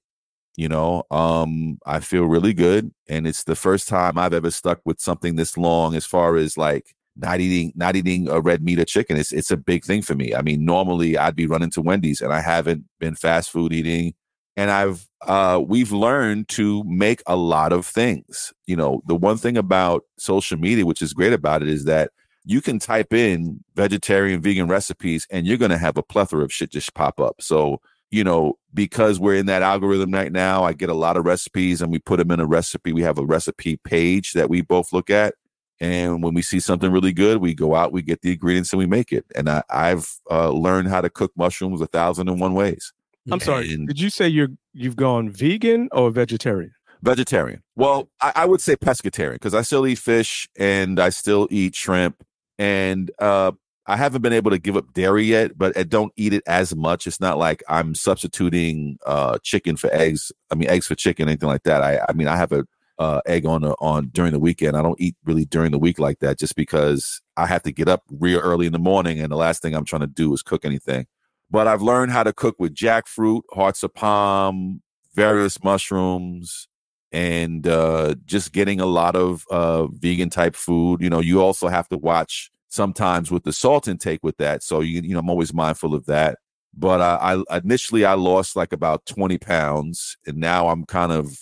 You 0.58 0.70
know, 0.70 1.04
um, 1.12 1.80
I 1.86 2.00
feel 2.00 2.26
really 2.26 2.54
good, 2.54 2.92
and 3.10 3.28
it's 3.28 3.44
the 3.44 3.56
first 3.56 3.88
time 3.90 4.18
I've 4.18 4.34
ever 4.34 4.52
stuck 4.52 4.80
with 4.86 5.02
something 5.02 5.36
this 5.36 5.58
long, 5.58 5.96
as 5.96 6.06
far 6.06 6.38
as 6.38 6.58
like 6.58 6.96
not 7.18 7.40
eating 7.40 7.72
not 7.76 7.96
eating 7.96 8.28
a 8.30 8.42
red 8.42 8.62
meat 8.64 8.80
or 8.80 8.86
chicken 8.86 9.18
it's 9.18 9.32
it's 9.32 9.52
a 9.52 9.58
big 9.58 9.84
thing 9.86 10.02
for 10.02 10.16
me 10.16 10.36
i 10.36 10.42
mean 10.42 10.66
normally 10.66 11.18
i'd 11.18 11.36
be 11.36 11.48
running 11.48 11.70
to 11.70 11.82
wendy's 11.82 12.22
and 12.22 12.34
i 12.34 12.42
haven't 12.42 12.84
been 13.00 13.16
fast 13.16 13.50
food 13.50 13.72
eating 13.72 14.14
and 14.58 14.70
i've 14.70 15.08
uh 15.28 15.62
we've 15.66 15.92
learned 15.92 16.48
to 16.50 16.84
make 16.86 17.22
a 17.28 17.36
lot 17.36 17.72
of 17.72 17.86
things 17.86 18.54
you 18.66 18.76
know 18.76 19.02
the 19.08 19.16
one 19.16 19.38
thing 19.38 19.58
about 19.58 20.04
social 20.18 20.58
media 20.58 20.86
which 20.86 21.02
is 21.02 21.14
great 21.14 21.34
about 21.34 21.62
it 21.62 21.70
is 21.70 21.86
that 21.86 22.12
you 22.46 22.62
can 22.62 22.80
type 22.80 23.12
in 23.14 23.64
vegetarian 23.76 24.42
vegan 24.42 24.68
recipes 24.68 25.28
and 25.32 25.46
you're 25.46 25.58
going 25.58 25.72
to 25.72 25.78
have 25.78 25.98
a 25.98 26.04
plethora 26.04 26.44
of 26.44 26.54
shit 26.54 26.72
just 26.72 26.94
pop 26.94 27.20
up 27.20 27.36
so 27.42 27.80
you 28.12 28.24
know 28.24 28.54
because 28.74 29.20
we're 29.20 29.36
in 29.36 29.48
that 29.48 29.62
algorithm 29.62 30.12
right 30.12 30.32
now 30.32 30.64
i 30.64 30.72
get 30.74 30.90
a 30.90 30.94
lot 30.94 31.18
of 31.18 31.26
recipes 31.26 31.82
and 31.82 31.92
we 31.92 32.00
put 32.00 32.18
them 32.18 32.32
in 32.32 32.40
a 32.40 32.46
recipe 32.46 32.94
we 32.94 33.02
have 33.02 33.18
a 33.18 33.26
recipe 33.26 33.78
page 33.84 34.34
that 34.34 34.50
we 34.50 34.62
both 34.62 34.94
look 34.94 35.10
at 35.10 35.34
and 35.82 36.24
when 36.24 36.34
we 36.34 36.42
see 36.42 36.60
something 36.62 36.90
really 36.90 37.12
good, 37.12 37.40
we 37.40 37.54
go 37.54 37.76
out, 37.76 37.92
we 37.92 38.02
get 38.02 38.22
the 38.22 38.32
ingredients, 38.32 38.72
and 38.72 38.80
we 38.80 38.86
make 38.86 39.12
it. 39.12 39.26
And 39.36 39.50
I, 39.50 39.62
I've 39.70 40.10
uh, 40.32 40.50
learned 40.52 40.88
how 40.88 41.02
to 41.02 41.10
cook 41.10 41.34
mushrooms 41.36 41.82
a 41.82 41.88
thousand 41.88 42.30
and 42.30 42.40
one 42.40 42.54
ways. 42.54 42.94
I'm 43.30 43.40
sorry. 43.42 43.74
And- 43.74 43.88
Did 43.88 44.00
you 44.00 44.10
say 44.10 44.28
you're 44.28 44.50
you've 44.74 44.96
gone 44.96 45.30
vegan 45.30 45.90
or 45.92 46.12
vegetarian? 46.12 46.72
Vegetarian. 47.02 47.62
Well, 47.76 48.10
I, 48.22 48.32
I 48.36 48.46
would 48.46 48.62
say 48.62 48.76
pescatarian 48.76 49.34
because 49.34 49.54
I 49.54 49.62
still 49.64 49.86
eat 49.86 50.00
fish 50.00 50.48
and 50.58 51.00
I 51.00 51.10
still 51.10 51.48
eat 51.52 51.76
shrimp. 51.76 52.25
And 52.58 53.12
uh, 53.20 53.52
I 53.88 53.98
haven't 53.98 54.22
been 54.22 54.34
able 54.34 54.52
to 54.52 54.58
give 54.58 54.78
up 54.78 54.94
dairy 54.94 55.26
yet, 55.26 55.58
but 55.58 55.78
I 55.78 55.84
don't 55.84 56.12
eat 56.16 56.34
it 56.34 56.44
as 56.48 56.76
much. 56.76 57.06
It's 57.06 57.20
not 57.20 57.38
like 57.38 57.64
I'm 57.70 57.94
substituting 57.94 58.98
uh, 59.06 59.38
chicken 59.44 59.76
for 59.76 59.94
eggs. 59.94 60.32
I 60.52 60.56
mean, 60.56 60.70
eggs 60.70 60.88
for 60.88 60.96
chicken, 60.96 61.28
anything 61.28 61.50
like 61.50 61.64
that. 61.64 61.84
I, 61.84 62.00
I 62.10 62.14
mean, 62.14 62.28
I 62.28 62.36
have 62.36 62.52
a 62.52 62.66
uh, 62.98 63.22
egg 63.26 63.46
on 63.46 63.62
the, 63.62 63.76
on 63.80 64.08
during 64.08 64.32
the 64.32 64.40
weekend. 64.40 64.76
I 64.78 64.82
don't 64.82 65.00
eat 65.00 65.16
really 65.26 65.46
during 65.46 65.72
the 65.72 65.78
week 65.78 66.00
like 66.00 66.20
that, 66.20 66.40
just 66.40 66.56
because 66.56 67.22
I 67.38 67.46
have 67.46 67.64
to 67.64 67.72
get 67.72 67.88
up 67.88 68.04
real 68.10 68.40
early 68.40 68.66
in 68.66 68.74
the 68.74 68.80
morning, 68.80 69.20
and 69.20 69.32
the 69.32 69.36
last 69.36 69.62
thing 69.62 69.76
I'm 69.76 69.86
trying 69.86 70.02
to 70.02 70.08
do 70.08 70.34
is 70.34 70.42
cook 70.42 70.66
anything. 70.66 71.06
But 71.52 71.68
I've 71.68 71.82
learned 71.82 72.12
how 72.12 72.24
to 72.24 72.34
cook 72.34 72.56
with 72.58 72.74
jackfruit, 72.74 73.42
hearts 73.54 73.84
of 73.84 73.94
palm, 73.94 74.82
various 75.14 75.64
mushrooms, 75.64 76.68
and 77.12 77.68
uh, 77.68 78.16
just 78.26 78.52
getting 78.52 78.80
a 78.80 78.86
lot 78.86 79.16
of 79.16 79.46
uh, 79.52 79.88
vegan 79.88 80.30
type 80.30 80.56
food. 80.56 81.02
You 81.02 81.10
know, 81.10 81.22
you 81.22 81.42
also 81.42 81.68
have 81.68 81.88
to 81.90 81.98
watch 81.98 82.52
sometimes 82.70 83.32
with 83.32 83.44
the 83.44 83.54
salt 83.54 83.88
intake 83.88 84.24
with 84.24 84.38
that. 84.38 84.64
So 84.64 84.82
you 84.82 85.02
you 85.02 85.14
know, 85.14 85.20
I'm 85.20 85.30
always 85.30 85.54
mindful 85.54 85.94
of 85.94 86.06
that. 86.06 86.40
But 86.78 87.00
I, 87.00 87.42
I 87.50 87.58
initially 87.58 88.04
I 88.04 88.16
lost 88.16 88.56
like 88.56 88.74
about 88.74 89.06
20 89.06 89.38
pounds, 89.38 90.18
and 90.28 90.38
now 90.38 90.68
I'm 90.68 90.86
kind 90.86 91.12
of 91.12 91.38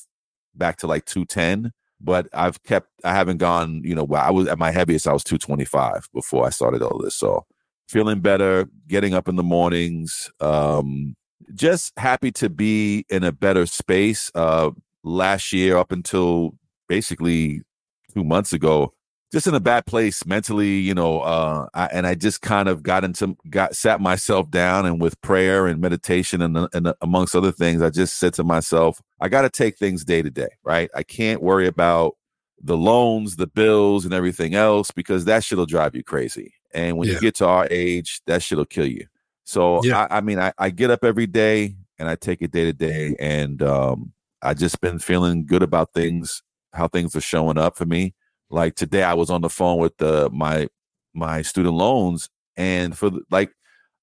back 0.53 0.77
to 0.77 0.88
like 0.88 1.05
210. 1.05 1.72
But 2.00 2.27
I've 2.34 2.62
kept 2.63 2.89
I 3.03 3.13
haven't 3.13 3.38
gone. 3.38 3.82
You 3.84 3.96
know, 3.96 4.08
I 4.13 4.32
was 4.32 4.48
at 4.48 4.60
my 4.60 4.72
heaviest. 4.72 5.08
I 5.08 5.13
was 5.13 5.24
225 5.24 6.08
before 6.13 6.46
I 6.46 6.50
started 6.50 6.82
all 6.84 7.00
this. 7.00 7.15
So 7.15 7.46
feeling 7.88 8.20
better, 8.20 8.67
getting 8.88 9.13
up 9.13 9.27
in 9.27 9.36
the 9.36 9.43
mornings. 9.43 10.29
Um, 10.39 11.15
just 11.53 11.98
happy 11.98 12.32
to 12.32 12.50
be 12.50 13.05
in 13.10 13.24
a 13.24 13.32
better 13.32 13.65
space. 13.65 14.32
Uh, 14.36 14.72
last 15.03 15.53
year 15.53 15.77
up 15.77 15.91
until 15.91 16.55
basically 16.88 17.62
two 18.13 18.24
months 18.24 18.53
ago, 18.53 18.93
just 19.31 19.48
in 19.48 19.55
a 19.55 19.60
bad 19.60 19.86
place 19.88 20.25
mentally, 20.25 20.77
you 20.77 20.93
know. 20.93 21.22
Uh, 21.22 21.67
I, 21.74 21.88
and 21.88 22.05
I 22.05 22.13
just 22.13 22.41
kind 22.41 22.69
of 22.69 22.83
got 22.83 23.03
into 23.03 23.36
got 23.50 23.75
sat 23.75 24.00
myself 24.00 24.51
down 24.51 24.86
and 24.86 25.01
with 25.01 25.19
prayer 25.22 25.65
and 25.65 25.81
meditation 25.81 26.41
and, 26.41 26.67
and 26.74 26.93
amongst 27.01 27.36
other 27.36 27.51
things, 27.51 27.81
I 27.81 27.89
just 27.89 28.19
said 28.19 28.33
to 28.36 28.43
myself, 28.43 29.01
I 29.19 29.29
got 29.29 29.41
to 29.41 29.50
take 29.50 29.77
things 29.77 30.05
day 30.05 30.22
to 30.22 30.29
day, 30.29 30.50
right? 30.63 30.89
I 30.95 31.03
can't 31.03 31.41
worry 31.41 31.67
about 31.67 32.15
the 32.62 32.77
loans, 32.77 33.36
the 33.36 33.48
bills, 33.48 34.05
and 34.05 34.13
everything 34.13 34.53
else 34.53 34.91
because 34.91 35.25
that 35.25 35.43
shit'll 35.43 35.65
drive 35.65 35.95
you 35.95 36.03
crazy. 36.03 36.53
And 36.74 36.98
when 36.98 37.07
Yeah. 37.07 37.15
you 37.15 37.19
get 37.19 37.36
to 37.36 37.45
our 37.48 37.67
age, 37.72 38.22
that 38.27 38.41
shit'll 38.43 38.65
kill 38.65 38.88
you. 38.88 39.05
So 39.45 39.83
Yeah. 39.83 40.07
I, 40.10 40.17
I 40.17 40.22
mean, 40.22 40.39
I, 40.39 40.53
I 40.57 40.69
get 40.69 40.91
up 40.91 41.03
every 41.03 41.27
day 41.27 41.75
and 42.00 42.07
I 42.07 42.15
take 42.15 42.41
it 42.41 42.51
day 42.51 42.65
to 42.65 42.74
day, 42.74 43.15
and 43.19 43.62
um, 43.63 44.13
I 44.44 44.54
just 44.54 44.82
been 44.82 45.00
feeling 45.00 45.46
good 45.46 45.64
about 45.64 45.94
things, 45.94 46.44
how 46.74 46.88
things 46.88 47.16
are 47.16 47.22
showing 47.22 47.58
up 47.58 47.78
for 47.78 47.86
me. 47.86 48.14
Like 48.50 48.76
today, 48.76 49.04
I 49.04 49.14
was 49.14 49.30
on 49.30 49.42
the 49.42 49.50
phone 49.50 49.80
with 49.80 49.98
the 49.98 50.30
my 50.32 50.68
my 51.14 51.42
student 51.42 51.76
loans, 51.76 52.30
and 52.58 52.98
for 52.98 53.12
like 53.32 53.52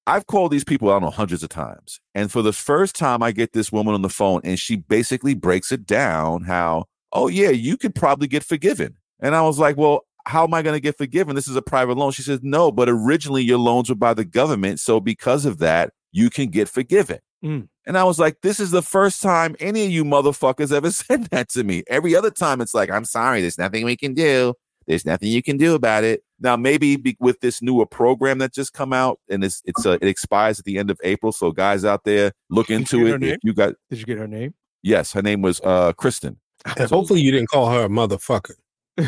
I've 0.07 0.27
called 0.27 0.51
these 0.51 0.63
people 0.63 0.89
I 0.89 0.93
don't 0.93 1.03
know 1.03 1.09
hundreds 1.11 1.43
of 1.43 1.49
times, 1.49 1.99
and 2.15 2.31
for 2.31 2.41
the 2.41 2.53
first 2.53 2.95
time, 2.95 3.23
I 3.23 3.31
get 3.31 3.53
this 3.53 3.71
woman 3.71 3.93
on 3.93 4.01
the 4.01 4.09
phone, 4.09 4.41
and 4.43 4.59
she 4.59 4.75
basically 4.75 5.35
breaks 5.35 5.71
it 5.71 5.85
down 5.85 6.43
how, 6.43 6.85
oh 7.13 7.27
yeah, 7.27 7.51
you 7.51 7.77
could 7.77 7.95
probably 7.95 8.27
get 8.27 8.43
forgiven, 8.43 8.97
and 9.19 9.35
I 9.35 9.41
was 9.43 9.59
like, 9.59 9.77
well. 9.77 10.01
How 10.27 10.43
am 10.43 10.53
I 10.53 10.61
going 10.61 10.75
to 10.75 10.79
get 10.79 10.99
forgiven? 10.99 11.33
This 11.33 11.47
is 11.47 11.55
a 11.55 11.63
private 11.63 11.97
loan. 11.97 12.11
She 12.11 12.21
says, 12.21 12.41
no, 12.43 12.71
but 12.71 12.87
originally 12.87 13.41
your 13.41 13.57
loans 13.57 13.89
were 13.89 13.95
by 13.95 14.13
the 14.13 14.23
government. 14.23 14.79
So 14.79 14.99
because 14.99 15.47
of 15.47 15.57
that, 15.57 15.93
you 16.11 16.29
can 16.29 16.49
get 16.49 16.69
forgiven. 16.69 17.17
Mm. 17.43 17.67
And 17.87 17.97
I 17.97 18.03
was 18.03 18.19
like, 18.19 18.41
this 18.41 18.59
is 18.59 18.71
the 18.71 18.81
first 18.81 19.21
time 19.21 19.55
any 19.59 19.85
of 19.85 19.91
you 19.91 20.03
motherfuckers 20.03 20.71
ever 20.71 20.91
said 20.91 21.25
that 21.25 21.49
to 21.49 21.63
me. 21.63 21.83
Every 21.87 22.15
other 22.15 22.31
time, 22.31 22.61
it's 22.61 22.73
like, 22.73 22.89
I'm 22.89 23.05
sorry, 23.05 23.41
there's 23.41 23.57
nothing 23.57 23.85
we 23.85 23.97
can 23.97 24.13
do. 24.13 24.53
There's 24.87 25.05
nothing 25.05 25.29
you 25.29 25.43
can 25.43 25.57
do 25.57 25.75
about 25.75 26.03
it. 26.03 26.23
Now, 26.39 26.55
maybe 26.55 26.95
be, 26.95 27.15
with 27.19 27.39
this 27.39 27.61
newer 27.61 27.85
program 27.85 28.39
that 28.39 28.53
just 28.53 28.73
come 28.73 28.93
out 28.93 29.19
and 29.29 29.43
it's 29.43 29.61
it's 29.65 29.85
uh, 29.85 29.97
it 30.01 30.07
expires 30.07 30.59
at 30.59 30.65
the 30.65 30.77
end 30.79 30.89
of 30.89 30.99
April. 31.03 31.31
So 31.31 31.51
guys 31.51 31.85
out 31.85 32.03
there, 32.03 32.31
look 32.49 32.67
Did 32.67 32.81
into 32.81 33.05
get 33.05 33.23
it. 33.23 33.33
If 33.33 33.39
you 33.43 33.53
got 33.53 33.75
Did 33.89 33.99
you 33.99 34.05
get 34.05 34.17
her 34.17 34.27
name? 34.27 34.53
yes, 34.81 35.13
her 35.13 35.21
name 35.21 35.41
was 35.41 35.61
uh 35.63 35.93
Kristen. 35.93 36.39
And 36.77 36.89
hopefully 36.89 37.21
you 37.21 37.31
didn't 37.31 37.49
call 37.49 37.69
her 37.71 37.85
a 37.85 37.89
motherfucker. 37.89 38.55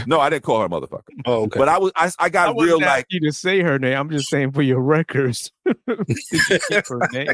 No, 0.07 0.19
I 0.19 0.29
didn't 0.29 0.43
call 0.43 0.61
her 0.61 0.69
motherfucker, 0.69 1.01
Oh, 1.25 1.43
okay. 1.43 1.59
but 1.59 1.67
I 1.69 1.77
was 1.77 1.91
I, 1.95 2.05
I 2.07 2.11
I 2.19 2.29
got 2.29 2.55
wasn't 2.55 2.67
real 2.69 2.79
like 2.79 3.05
asking 3.05 3.19
you 3.23 3.29
to 3.29 3.33
say 3.33 3.61
her 3.61 3.77
name. 3.77 3.97
I'm 3.97 4.09
just 4.09 4.29
saying 4.29 4.51
for 4.53 4.61
your 4.61 4.79
records. 4.79 5.51
Did 5.65 6.17
you 6.31 6.59
keep 6.69 6.87
her 6.87 7.07
name? 7.11 7.27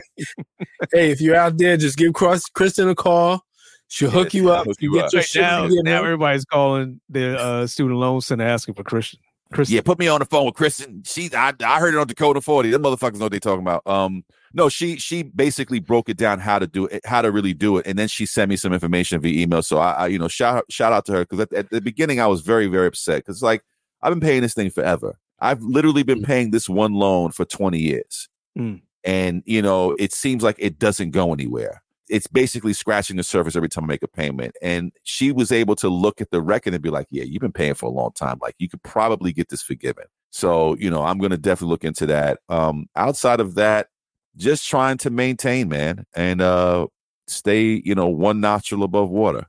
hey, 0.91 1.11
if 1.11 1.21
you're 1.21 1.35
out 1.35 1.57
there, 1.57 1.77
just 1.77 1.97
give 1.97 2.13
Cross 2.13 2.45
Kristen 2.47 2.89
a 2.89 2.95
call. 2.95 3.43
She'll 3.87 4.09
hook 4.09 4.33
you 4.33 4.51
up. 4.51 4.65
hook 4.65 4.77
You 4.79 4.91
you 4.91 4.95
get 4.97 5.05
up. 5.05 5.13
your 5.13 5.19
Right 5.19 5.25
shit 5.27 5.41
now, 5.41 5.63
forgiven. 5.63 5.83
now 5.85 6.03
everybody's 6.03 6.45
calling 6.45 6.99
the 7.09 7.39
uh, 7.39 7.67
student 7.67 7.99
loan 7.99 8.21
center 8.21 8.45
asking 8.45 8.73
for 8.75 8.83
Christian. 8.83 9.19
Christian. 9.53 9.75
Yeah, 9.75 9.81
put 9.81 9.97
me 9.97 10.07
on 10.07 10.19
the 10.19 10.25
phone 10.25 10.45
with 10.45 10.55
Kristen. 10.55 11.01
She, 11.05 11.29
I, 11.33 11.53
I 11.63 11.79
heard 11.79 11.93
it 11.95 11.97
on 11.99 12.07
Decoding 12.07 12.41
Forty. 12.41 12.69
Them 12.71 12.83
motherfuckers 12.83 13.15
know 13.19 13.25
what 13.25 13.31
they 13.31 13.39
talking 13.39 13.61
about. 13.65 13.85
Um, 13.87 14.23
no, 14.53 14.69
she, 14.69 14.97
she 14.97 15.23
basically 15.23 15.79
broke 15.79 16.09
it 16.09 16.17
down 16.17 16.39
how 16.39 16.59
to 16.59 16.67
do 16.67 16.85
it, 16.87 17.05
how 17.05 17.21
to 17.21 17.31
really 17.31 17.53
do 17.53 17.77
it, 17.77 17.87
and 17.87 17.97
then 17.99 18.07
she 18.07 18.25
sent 18.25 18.49
me 18.49 18.55
some 18.55 18.73
information 18.73 19.21
via 19.21 19.41
email. 19.43 19.61
So 19.61 19.77
I, 19.77 19.91
I 19.91 20.07
you 20.07 20.19
know, 20.19 20.27
shout 20.27 20.65
shout 20.69 20.93
out 20.93 21.05
to 21.05 21.11
her 21.13 21.19
because 21.25 21.39
at, 21.39 21.53
at 21.53 21.69
the 21.69 21.81
beginning 21.81 22.19
I 22.19 22.27
was 22.27 22.41
very 22.41 22.67
very 22.67 22.87
upset 22.87 23.17
because 23.25 23.41
like 23.41 23.63
I've 24.01 24.11
been 24.11 24.19
paying 24.21 24.41
this 24.41 24.53
thing 24.53 24.69
forever. 24.69 25.17
I've 25.39 25.61
literally 25.61 26.03
been 26.03 26.21
Mm. 26.21 26.25
paying 26.25 26.51
this 26.51 26.67
one 26.69 26.93
loan 26.93 27.31
for 27.31 27.45
twenty 27.45 27.79
years, 27.79 28.27
Mm. 28.57 28.81
and 29.03 29.43
you 29.45 29.61
know, 29.61 29.95
it 29.99 30.13
seems 30.13 30.43
like 30.43 30.55
it 30.59 30.79
doesn't 30.79 31.11
go 31.11 31.31
anywhere. 31.33 31.81
It's 32.09 32.25
basically 32.27 32.73
scratching 32.73 33.17
the 33.17 33.23
surface 33.23 33.55
every 33.55 33.69
time 33.69 33.83
I 33.83 33.87
make 33.87 34.01
a 34.03 34.07
payment. 34.07 34.55
And 34.63 34.91
she 35.03 35.31
was 35.31 35.51
able 35.51 35.75
to 35.75 35.89
look 35.89 36.21
at 36.21 36.31
the 36.31 36.41
record 36.41 36.73
and 36.73 36.81
be 36.81 36.89
like, 36.89 37.05
"Yeah, 37.11 37.23
you've 37.23 37.41
been 37.41 37.51
paying 37.51 37.75
for 37.75 37.85
a 37.85 37.91
long 37.91 38.11
time. 38.13 38.39
Like, 38.41 38.55
you 38.57 38.67
could 38.67 38.81
probably 38.81 39.31
get 39.31 39.49
this 39.49 39.61
forgiven." 39.61 40.05
So, 40.31 40.75
you 40.77 40.89
know, 40.89 41.03
I'm 41.03 41.19
going 41.19 41.31
to 41.31 41.37
definitely 41.37 41.69
look 41.71 41.83
into 41.83 42.05
that. 42.07 42.39
Um, 42.49 42.87
outside 42.95 43.39
of 43.39 43.55
that, 43.55 43.89
just 44.37 44.67
trying 44.67 44.97
to 44.99 45.09
maintain, 45.09 45.69
man, 45.69 46.05
and 46.15 46.41
uh, 46.41 46.87
stay, 47.27 47.81
you 47.83 47.95
know, 47.95 48.07
one 48.07 48.39
nostril 48.41 48.83
above 48.83 49.09
water. 49.09 49.45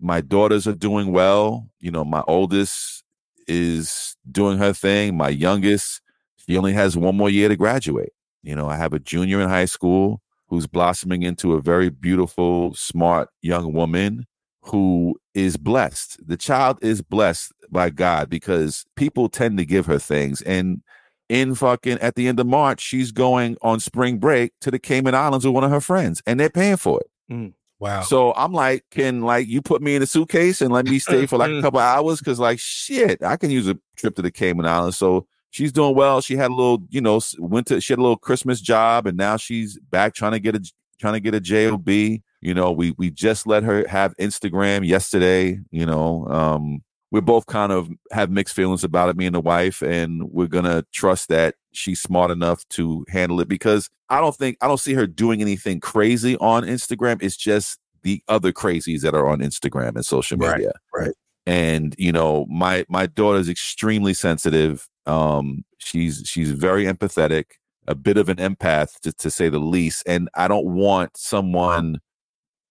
My 0.00 0.20
daughters 0.20 0.66
are 0.66 0.74
doing 0.74 1.12
well. 1.12 1.68
You 1.78 1.90
know, 1.90 2.04
my 2.04 2.22
oldest 2.26 3.04
is 3.46 4.16
doing 4.30 4.58
her 4.58 4.72
thing. 4.72 5.16
My 5.16 5.28
youngest, 5.28 6.00
she 6.36 6.56
only 6.56 6.72
has 6.72 6.96
one 6.96 7.16
more 7.16 7.30
year 7.30 7.48
to 7.48 7.56
graduate. 7.56 8.12
You 8.42 8.56
know, 8.56 8.68
I 8.68 8.76
have 8.76 8.94
a 8.94 8.98
junior 8.98 9.40
in 9.40 9.48
high 9.48 9.66
school 9.66 10.22
who's 10.48 10.66
blossoming 10.66 11.22
into 11.22 11.54
a 11.54 11.60
very 11.60 11.90
beautiful, 11.90 12.74
smart 12.74 13.28
young 13.42 13.72
woman 13.72 14.26
who 14.62 15.16
is 15.34 15.56
blessed. 15.56 16.18
The 16.26 16.36
child 16.36 16.78
is 16.82 17.02
blessed 17.02 17.52
by 17.70 17.90
God 17.90 18.28
because 18.28 18.84
people 18.96 19.28
tend 19.28 19.58
to 19.58 19.64
give 19.64 19.86
her 19.86 19.98
things. 19.98 20.42
And 20.42 20.82
in 21.30 21.54
fucking 21.54 21.98
at 22.00 22.16
the 22.16 22.28
end 22.28 22.40
of 22.40 22.46
March, 22.46 22.80
she's 22.82 23.12
going 23.12 23.56
on 23.62 23.80
spring 23.80 24.18
break 24.18 24.52
to 24.60 24.70
the 24.70 24.78
Cayman 24.78 25.14
Islands 25.14 25.46
with 25.46 25.54
one 25.54 25.64
of 25.64 25.70
her 25.70 25.80
friends, 25.80 26.20
and 26.26 26.38
they're 26.38 26.50
paying 26.50 26.76
for 26.76 27.00
it. 27.00 27.06
wow. 27.78 28.02
So 28.02 28.34
I'm 28.34 28.52
like, 28.52 28.84
can 28.90 29.22
like 29.22 29.46
you 29.46 29.62
put 29.62 29.80
me 29.80 29.94
in 29.94 30.02
a 30.02 30.06
suitcase 30.06 30.60
and 30.60 30.72
let 30.72 30.84
me 30.86 30.98
stay 30.98 31.24
for 31.26 31.38
like 31.38 31.50
a 31.50 31.60
couple 31.62 31.80
hours? 31.80 32.18
Because 32.18 32.38
like 32.40 32.58
shit, 32.58 33.22
I 33.22 33.36
can 33.36 33.50
use 33.50 33.68
a 33.68 33.78
trip 33.96 34.16
to 34.16 34.22
the 34.22 34.30
Cayman 34.32 34.66
Islands. 34.66 34.98
So 34.98 35.26
she's 35.50 35.72
doing 35.72 35.94
well. 35.94 36.20
She 36.20 36.36
had 36.36 36.50
a 36.50 36.54
little, 36.54 36.82
you 36.90 37.00
know, 37.00 37.16
s- 37.16 37.36
went 37.38 37.68
to 37.68 37.80
she 37.80 37.92
had 37.92 37.98
a 38.00 38.02
little 38.02 38.16
Christmas 38.18 38.60
job, 38.60 39.06
and 39.06 39.16
now 39.16 39.36
she's 39.36 39.78
back 39.90 40.14
trying 40.14 40.32
to 40.32 40.40
get 40.40 40.56
a 40.56 40.60
trying 40.98 41.14
to 41.14 41.20
get 41.20 41.34
a 41.34 41.40
job. 41.40 41.88
You 41.88 42.54
know, 42.54 42.72
we 42.72 42.92
we 42.98 43.10
just 43.10 43.46
let 43.46 43.62
her 43.62 43.86
have 43.88 44.16
Instagram 44.16 44.84
yesterday. 44.86 45.60
You 45.70 45.86
know, 45.86 46.26
um, 46.26 46.82
we're 47.10 47.20
both 47.20 47.46
kind 47.46 47.72
of 47.72 47.88
have 48.12 48.30
mixed 48.30 48.54
feelings 48.54 48.84
about 48.84 49.08
it, 49.08 49.16
me 49.16 49.26
and 49.26 49.34
the 49.34 49.40
wife, 49.40 49.82
and 49.82 50.24
we're 50.30 50.46
gonna 50.46 50.84
trust 50.92 51.28
that 51.28 51.54
she's 51.72 52.00
smart 52.00 52.30
enough 52.30 52.66
to 52.70 53.04
handle 53.08 53.40
it 53.40 53.48
because 53.48 53.88
I 54.08 54.20
don't 54.20 54.34
think 54.34 54.56
I 54.60 54.68
don't 54.68 54.80
see 54.80 54.94
her 54.94 55.06
doing 55.06 55.40
anything 55.40 55.80
crazy 55.80 56.36
on 56.38 56.64
Instagram. 56.64 57.22
It's 57.22 57.36
just 57.36 57.78
the 58.02 58.22
other 58.28 58.52
crazies 58.52 59.02
that 59.02 59.14
are 59.14 59.26
on 59.26 59.40
Instagram 59.40 59.94
and 59.96 60.04
social 60.06 60.38
Right, 60.38 60.56
media. 60.56 60.72
right. 60.94 61.12
And 61.46 61.94
you 61.98 62.12
know, 62.12 62.46
my 62.48 62.84
my 62.88 63.06
daughter's 63.06 63.48
extremely 63.48 64.14
sensitive. 64.14 64.88
Um, 65.06 65.64
she's 65.78 66.22
she's 66.26 66.50
very 66.52 66.84
empathetic, 66.84 67.44
a 67.86 67.94
bit 67.94 68.16
of 68.16 68.28
an 68.28 68.36
empath 68.36 69.00
to, 69.00 69.12
to 69.14 69.30
say 69.30 69.48
the 69.48 69.58
least. 69.58 70.02
And 70.06 70.28
I 70.34 70.48
don't 70.48 70.66
want 70.74 71.16
someone 71.16 71.98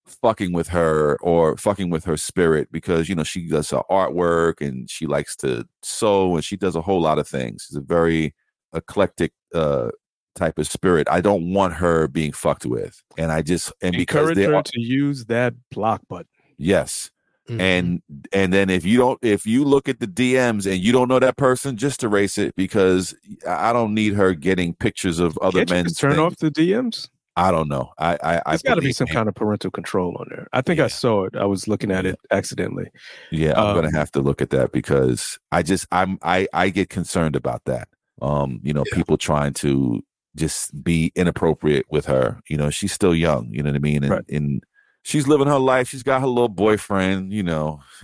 fucking 0.09 0.53
with 0.53 0.67
her 0.69 1.17
or 1.21 1.57
fucking 1.57 1.89
with 1.89 2.05
her 2.05 2.17
spirit 2.17 2.69
because 2.71 3.07
you 3.09 3.15
know 3.15 3.23
she 3.23 3.47
does 3.47 3.69
her 3.71 3.81
artwork 3.89 4.61
and 4.65 4.89
she 4.89 5.05
likes 5.05 5.35
to 5.37 5.67
sew 5.83 6.35
and 6.35 6.43
she 6.43 6.57
does 6.57 6.75
a 6.75 6.81
whole 6.81 7.01
lot 7.01 7.19
of 7.19 7.27
things. 7.27 7.65
She's 7.67 7.77
a 7.77 7.81
very 7.81 8.33
eclectic 8.73 9.31
uh 9.53 9.89
type 10.35 10.57
of 10.59 10.67
spirit. 10.67 11.07
I 11.09 11.21
don't 11.21 11.53
want 11.53 11.73
her 11.75 12.07
being 12.07 12.31
fucked 12.31 12.65
with. 12.65 13.01
And 13.17 13.31
I 13.31 13.41
just 13.41 13.71
and 13.81 13.95
because 13.95 14.29
Encourage 14.29 14.35
they 14.37 14.43
her 14.45 14.55
are, 14.55 14.63
to 14.63 14.79
use 14.81 15.25
that 15.25 15.53
block 15.71 16.01
button. 16.09 16.27
yes. 16.57 17.11
Mhm. 17.49 17.59
And 17.59 18.01
and 18.31 18.53
then 18.53 18.69
if 18.69 18.85
you 18.85 18.99
don't 18.99 19.17
if 19.23 19.47
you 19.47 19.63
look 19.65 19.89
at 19.89 19.99
the 19.99 20.05
DMs 20.07 20.71
and 20.71 20.79
you 20.79 20.91
don't 20.91 21.07
know 21.07 21.17
that 21.19 21.35
person, 21.37 21.77
just 21.77 22.03
erase 22.03 22.37
it 22.37 22.55
because 22.55 23.15
I 23.47 23.69
I 23.71 23.73
don't 23.73 23.95
need 23.95 24.13
her 24.13 24.33
getting 24.35 24.75
pictures 24.75 25.17
of 25.19 25.35
other 25.39 25.65
Can't 25.65 25.89
you 25.89 25.95
turn 25.95 26.11
things. 26.11 26.19
off 26.19 26.37
the 26.37 26.51
DMs? 26.51 27.09
I 27.35 27.51
don't 27.51 27.69
know. 27.69 27.91
I 27.97 28.17
I, 28.21 28.41
There's 28.49 28.61
got 28.63 28.75
to 28.75 28.81
be 28.81 28.91
some 28.91 29.05
me. 29.07 29.13
kind 29.13 29.29
of 29.29 29.35
parental 29.35 29.71
control 29.71 30.17
on 30.19 30.27
there. 30.29 30.47
I 30.51 30.61
think 30.61 30.79
I 30.79 30.87
saw 30.87 31.23
it. 31.25 31.35
I 31.35 31.45
was 31.45 31.67
looking 31.67 31.91
at 31.91 32.03
Yeah. 32.05 32.11
it 32.11 32.19
accidentally. 32.31 32.89
Yeah, 33.31 33.53
I'm 33.59 33.67
Um, 33.67 33.75
gonna 33.75 33.97
have 33.97 34.11
to 34.13 34.21
look 34.21 34.41
at 34.41 34.49
that 34.49 34.71
because 34.71 35.39
I 35.51 35.63
just 35.63 35.87
I'm 35.91 36.17
I 36.21 36.47
I 36.53 36.69
get 36.69 36.89
concerned 36.89 37.35
about 37.35 37.63
that. 37.65 37.87
Um, 38.21 38.59
you 38.63 38.73
know, 38.73 38.83
Yeah. 38.91 38.95
people 38.97 39.17
trying 39.17 39.53
to 39.55 40.01
just 40.35 40.83
be 40.83 41.11
inappropriate 41.15 41.85
with 41.89 42.05
her. 42.07 42.39
You 42.49 42.57
know, 42.57 42.69
she's 42.69 42.91
still 42.91 43.15
young. 43.15 43.49
You 43.51 43.63
know 43.63 43.69
what 43.69 43.77
I 43.77 43.79
mean? 43.79 44.03
And, 44.03 44.11
Right. 44.11 44.25
and 44.29 44.63
she's 45.03 45.27
living 45.27 45.47
her 45.47 45.59
life. 45.59 45.87
She's 45.89 46.03
got 46.03 46.19
her 46.21 46.27
little 46.27 46.49
boyfriend. 46.49 47.31
You 47.31 47.43
know, 47.43 47.81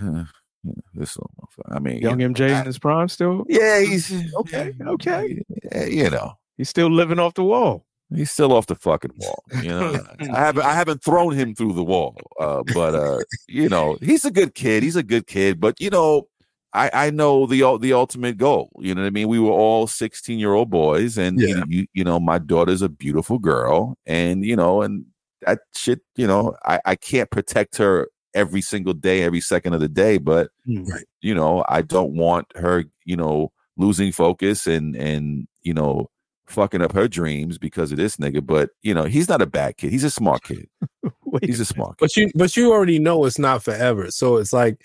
this. 0.94 1.16
little. 1.16 1.30
I 1.68 1.78
mean, 1.78 1.98
Young 2.00 2.20
you 2.20 2.28
know, 2.28 2.34
MJ 2.34 2.54
I- 2.54 2.60
in 2.60 2.66
his 2.66 2.78
prime 2.78 3.08
still. 3.08 3.44
yeah, 3.48 3.80
he's 3.80 4.10
Okay, 4.36 4.72
okay. 4.80 5.42
yeah, 5.72 5.84
You 5.84 6.10
know, 6.10 6.32
He's 6.56 6.70
still 6.70 6.90
living 6.90 7.18
off 7.18 7.34
the 7.34 7.44
wall. 7.44 7.84
He's 8.14 8.30
still 8.30 8.52
off 8.52 8.66
the 8.66 8.74
fucking 8.76 9.12
wall. 9.16 9.42
You 9.62 9.70
know, 9.70 10.00
I 10.20 10.38
haven't 10.38 10.64
I 10.64 10.72
haven't 10.74 11.02
thrown 11.02 11.32
him 11.34 11.54
through 11.54 11.72
the 11.72 11.84
wall, 11.84 12.16
uh, 12.38 12.62
but 12.72 12.94
uh, 12.94 13.18
you 13.48 13.68
know, 13.68 13.98
he's 14.00 14.24
a 14.24 14.30
good 14.30 14.54
kid. 14.54 14.82
He's 14.82 14.96
a 14.96 15.02
good 15.02 15.26
kid, 15.26 15.60
but 15.60 15.80
you 15.80 15.90
know, 15.90 16.28
I 16.72 16.90
I 16.92 17.10
know 17.10 17.46
the 17.46 17.78
the 17.78 17.92
ultimate 17.94 18.36
goal. 18.36 18.70
You 18.78 18.94
know 18.94 19.02
what 19.02 19.08
I 19.08 19.10
mean? 19.10 19.28
We 19.28 19.40
were 19.40 19.50
all 19.50 19.86
sixteen 19.86 20.38
year 20.38 20.52
old 20.52 20.70
boys, 20.70 21.18
and 21.18 21.40
you, 21.40 21.64
you 21.68 21.86
you 21.94 22.04
know, 22.04 22.20
my 22.20 22.38
daughter's 22.38 22.82
a 22.82 22.88
beautiful 22.88 23.38
girl, 23.38 23.96
and 24.06 24.44
you 24.44 24.54
know, 24.56 24.82
and 24.82 25.04
that 25.42 25.60
shit, 25.74 26.00
you 26.16 26.26
know, 26.26 26.54
I 26.64 26.80
I 26.84 26.94
can't 26.96 27.30
protect 27.30 27.76
her 27.78 28.08
every 28.34 28.60
single 28.60 28.92
day, 28.92 29.22
every 29.22 29.40
second 29.40 29.72
of 29.74 29.80
the 29.80 29.88
day, 29.88 30.18
but 30.18 30.50
Right. 30.66 31.04
you 31.22 31.34
know, 31.34 31.64
I 31.68 31.82
don't 31.82 32.12
want 32.14 32.46
her, 32.56 32.84
you 33.04 33.16
know, 33.16 33.50
losing 33.76 34.12
focus 34.12 34.66
and 34.66 34.94
and 34.96 35.48
you 35.62 35.72
know 35.74 36.10
fucking 36.46 36.82
up 36.82 36.92
her 36.92 37.08
dreams 37.08 37.58
because 37.58 37.92
of 37.92 37.98
this 37.98 38.16
nigga. 38.16 38.44
But 38.44 38.70
you 38.82 38.94
know, 38.94 39.04
he's 39.04 39.28
not 39.28 39.42
a 39.42 39.46
bad 39.46 39.76
kid. 39.76 39.90
He's 39.90 40.04
a 40.04 40.10
smart 40.10 40.42
kid. 40.42 40.68
He's 41.42 41.60
a 41.60 41.66
smart 41.66 41.98
kid. 41.98 42.04
But 42.04 42.16
you 42.16 42.30
but 42.34 42.56
you 42.56 42.72
already 42.72 42.98
know 42.98 43.26
it's 43.26 43.38
not 43.38 43.62
forever. 43.62 44.10
So 44.10 44.36
it's 44.36 44.54
like, 44.54 44.82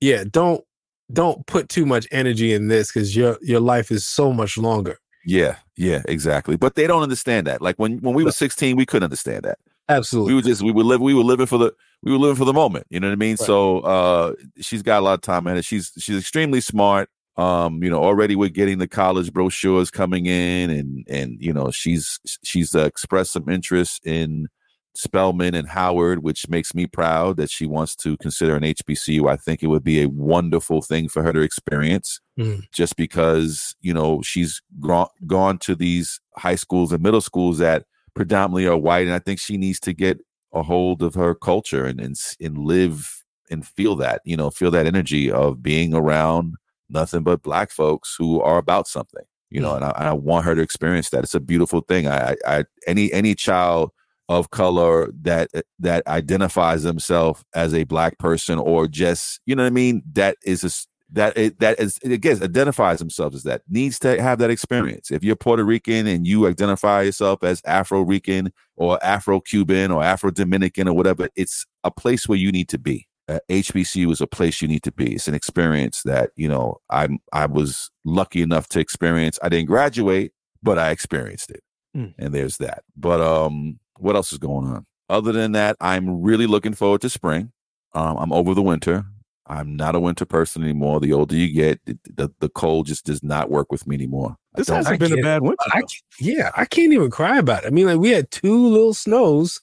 yeah, 0.00 0.24
don't 0.30 0.64
don't 1.12 1.46
put 1.46 1.68
too 1.68 1.84
much 1.84 2.06
energy 2.10 2.54
in 2.54 2.68
this 2.68 2.92
because 2.92 3.14
your 3.14 3.36
your 3.42 3.60
life 3.60 3.90
is 3.90 4.06
so 4.06 4.32
much 4.32 4.56
longer. 4.56 4.98
Yeah, 5.26 5.56
yeah, 5.76 6.02
exactly. 6.08 6.56
But 6.56 6.74
they 6.74 6.86
don't 6.86 7.02
understand 7.02 7.46
that. 7.46 7.60
Like 7.60 7.76
when 7.76 7.98
when 7.98 8.14
we 8.14 8.24
were 8.24 8.32
sixteen, 8.32 8.76
we 8.76 8.86
couldn't 8.86 9.04
understand 9.04 9.42
that. 9.42 9.58
Absolutely. 9.88 10.32
We 10.32 10.36
were 10.36 10.42
just 10.42 10.62
we 10.62 10.72
were 10.72 10.84
live 10.84 11.00
we 11.00 11.14
were 11.14 11.24
living 11.24 11.46
for 11.46 11.58
the 11.58 11.74
we 12.02 12.12
were 12.12 12.18
living 12.18 12.36
for 12.36 12.44
the 12.44 12.52
moment. 12.52 12.86
You 12.90 13.00
know 13.00 13.08
what 13.08 13.12
I 13.12 13.16
mean? 13.16 13.32
Right. 13.32 13.46
So 13.46 13.80
uh 13.80 14.34
she's 14.60 14.82
got 14.82 15.00
a 15.00 15.04
lot 15.04 15.14
of 15.14 15.20
time 15.22 15.46
ahead. 15.46 15.64
She's 15.64 15.92
she's 15.98 16.18
extremely 16.18 16.60
smart. 16.60 17.10
Um, 17.36 17.82
you 17.82 17.88
know, 17.90 18.02
already 18.02 18.36
we're 18.36 18.48
getting 18.50 18.78
the 18.78 18.88
college 18.88 19.32
brochures 19.32 19.90
coming 19.90 20.26
in, 20.26 20.70
and 20.70 21.06
and 21.08 21.36
you 21.40 21.52
know 21.52 21.70
she's 21.70 22.18
she's 22.44 22.74
uh, 22.74 22.84
expressed 22.84 23.32
some 23.32 23.48
interest 23.48 24.04
in 24.06 24.48
Spelman 24.94 25.54
and 25.54 25.68
Howard, 25.68 26.22
which 26.22 26.48
makes 26.48 26.74
me 26.74 26.86
proud 26.86 27.36
that 27.36 27.48
she 27.48 27.64
wants 27.66 27.94
to 27.96 28.16
consider 28.18 28.56
an 28.56 28.64
HBCU. 28.64 29.28
I 29.28 29.36
think 29.36 29.62
it 29.62 29.68
would 29.68 29.84
be 29.84 30.02
a 30.02 30.08
wonderful 30.08 30.82
thing 30.82 31.08
for 31.08 31.22
her 31.22 31.32
to 31.32 31.40
experience, 31.40 32.20
Mhm. 32.38 32.62
just 32.72 32.96
because 32.96 33.74
you 33.80 33.94
know 33.94 34.20
she's 34.22 34.60
gone 34.80 35.08
gone 35.26 35.58
to 35.58 35.74
these 35.76 36.20
high 36.36 36.56
schools 36.56 36.92
and 36.92 37.02
middle 37.02 37.20
schools 37.20 37.58
that 37.58 37.84
predominantly 38.14 38.66
are 38.66 38.76
white, 38.76 39.06
and 39.06 39.14
I 39.14 39.20
think 39.20 39.38
she 39.38 39.56
needs 39.56 39.78
to 39.80 39.92
get 39.94 40.18
a 40.52 40.62
hold 40.64 41.02
of 41.02 41.14
her 41.14 41.34
culture 41.34 41.86
and 41.86 42.00
and 42.00 42.16
and 42.40 42.58
live 42.58 43.22
and 43.50 43.66
feel 43.66 43.94
that 43.96 44.20
you 44.24 44.36
know 44.36 44.50
feel 44.50 44.70
that 44.72 44.86
energy 44.86 45.30
of 45.30 45.62
being 45.62 45.94
around 45.94 46.56
nothing 46.90 47.22
but 47.22 47.42
black 47.42 47.70
folks 47.70 48.14
who 48.18 48.40
are 48.40 48.58
about 48.58 48.86
something 48.86 49.24
you 49.50 49.60
know 49.60 49.70
hmm. 49.70 49.82
and 49.82 49.84
I, 49.84 49.90
I 49.90 50.12
want 50.12 50.44
her 50.46 50.54
to 50.54 50.62
experience 50.62 51.10
that. 51.10 51.24
It's 51.24 51.34
a 51.34 51.40
beautiful 51.40 51.80
thing. 51.80 52.06
I, 52.06 52.36
I 52.46 52.64
any 52.86 53.12
any 53.12 53.34
child 53.34 53.90
of 54.28 54.50
color 54.50 55.10
that 55.22 55.50
eh, 55.54 55.62
that 55.80 56.06
identifies 56.06 56.84
themselves 56.84 57.44
as 57.54 57.74
a 57.74 57.84
black 57.84 58.18
person 58.18 58.58
or 58.58 58.86
just 58.86 59.40
you 59.44 59.54
know 59.54 59.64
what 59.64 59.68
I 59.68 59.70
mean? 59.70 60.02
That 60.12 60.36
is 60.44 60.64
a 60.64 60.70
that 61.12 61.36
it, 61.36 61.58
that 61.58 61.80
is 61.80 61.98
it 62.02 62.12
again 62.12 62.42
identifies 62.42 63.00
themselves 63.00 63.34
as 63.34 63.42
that 63.42 63.62
needs 63.68 63.98
to 63.98 64.22
have 64.22 64.38
that 64.38 64.50
experience. 64.50 65.10
If 65.10 65.24
you're 65.24 65.36
Puerto 65.36 65.64
Rican 65.64 66.06
and 66.06 66.26
you 66.26 66.46
identify 66.46 67.02
yourself 67.02 67.42
as 67.42 67.60
Afro 67.66 68.02
Rican 68.02 68.52
or 68.76 69.02
Afro 69.04 69.40
Cuban 69.40 69.90
or 69.90 70.04
Afro 70.04 70.30
Dominican 70.30 70.86
or 70.86 70.94
whatever 70.94 71.28
it's 71.34 71.66
a 71.82 71.90
place 71.90 72.28
where 72.28 72.38
you 72.38 72.52
need 72.52 72.68
to 72.68 72.78
be 72.78 73.08
HBCU 73.50 74.10
is 74.10 74.20
a 74.20 74.26
place 74.26 74.60
you 74.60 74.68
need 74.68 74.82
to 74.82 74.92
be. 74.92 75.14
It's 75.14 75.28
an 75.28 75.34
experience 75.34 76.02
that 76.04 76.30
you 76.36 76.48
know 76.48 76.78
I'm 76.90 77.18
I 77.32 77.46
was 77.46 77.90
lucky 78.04 78.42
enough 78.42 78.68
to 78.70 78.80
experience. 78.80 79.38
I 79.42 79.48
didn't 79.48 79.66
graduate, 79.66 80.32
but 80.62 80.78
I 80.78 80.90
experienced 80.90 81.50
it, 81.50 81.62
Mm. 81.96 82.14
and 82.18 82.34
there's 82.34 82.56
that. 82.58 82.82
But 82.96 83.20
um, 83.20 83.78
what 83.98 84.16
else 84.16 84.32
is 84.32 84.38
going 84.38 84.66
on? 84.68 84.86
Other 85.08 85.32
than 85.32 85.52
that, 85.52 85.76
I'm 85.80 86.22
really 86.22 86.46
looking 86.46 86.74
forward 86.74 87.00
to 87.02 87.10
spring. 87.10 87.52
Um, 87.94 88.16
I'm 88.18 88.32
over 88.32 88.54
the 88.54 88.62
winter. 88.62 89.04
I'm 89.46 89.74
not 89.74 89.96
a 89.96 90.00
winter 90.00 90.24
person 90.24 90.62
anymore. 90.62 91.00
The 91.00 91.12
older 91.12 91.34
you 91.34 91.52
get, 91.52 91.80
the, 91.84 91.98
the, 92.14 92.30
the 92.38 92.48
cold 92.48 92.86
just 92.86 93.04
does 93.04 93.20
not 93.24 93.50
work 93.50 93.72
with 93.72 93.84
me 93.84 93.96
anymore. 93.96 94.36
This 94.54 94.68
don't- 94.68 94.76
hasn't 94.76 94.94
I 95.02 95.08
been 95.08 95.18
a 95.18 95.22
bad 95.22 95.42
winter. 95.42 95.56
I 95.72 95.82
yeah, 96.20 96.50
I 96.56 96.64
can't 96.66 96.92
even 96.92 97.10
cry 97.10 97.38
about 97.38 97.64
it. 97.64 97.66
I 97.66 97.70
mean, 97.70 97.86
like 97.86 97.98
we 97.98 98.10
had 98.10 98.30
two 98.30 98.68
little 98.68 98.94
snows, 98.94 99.60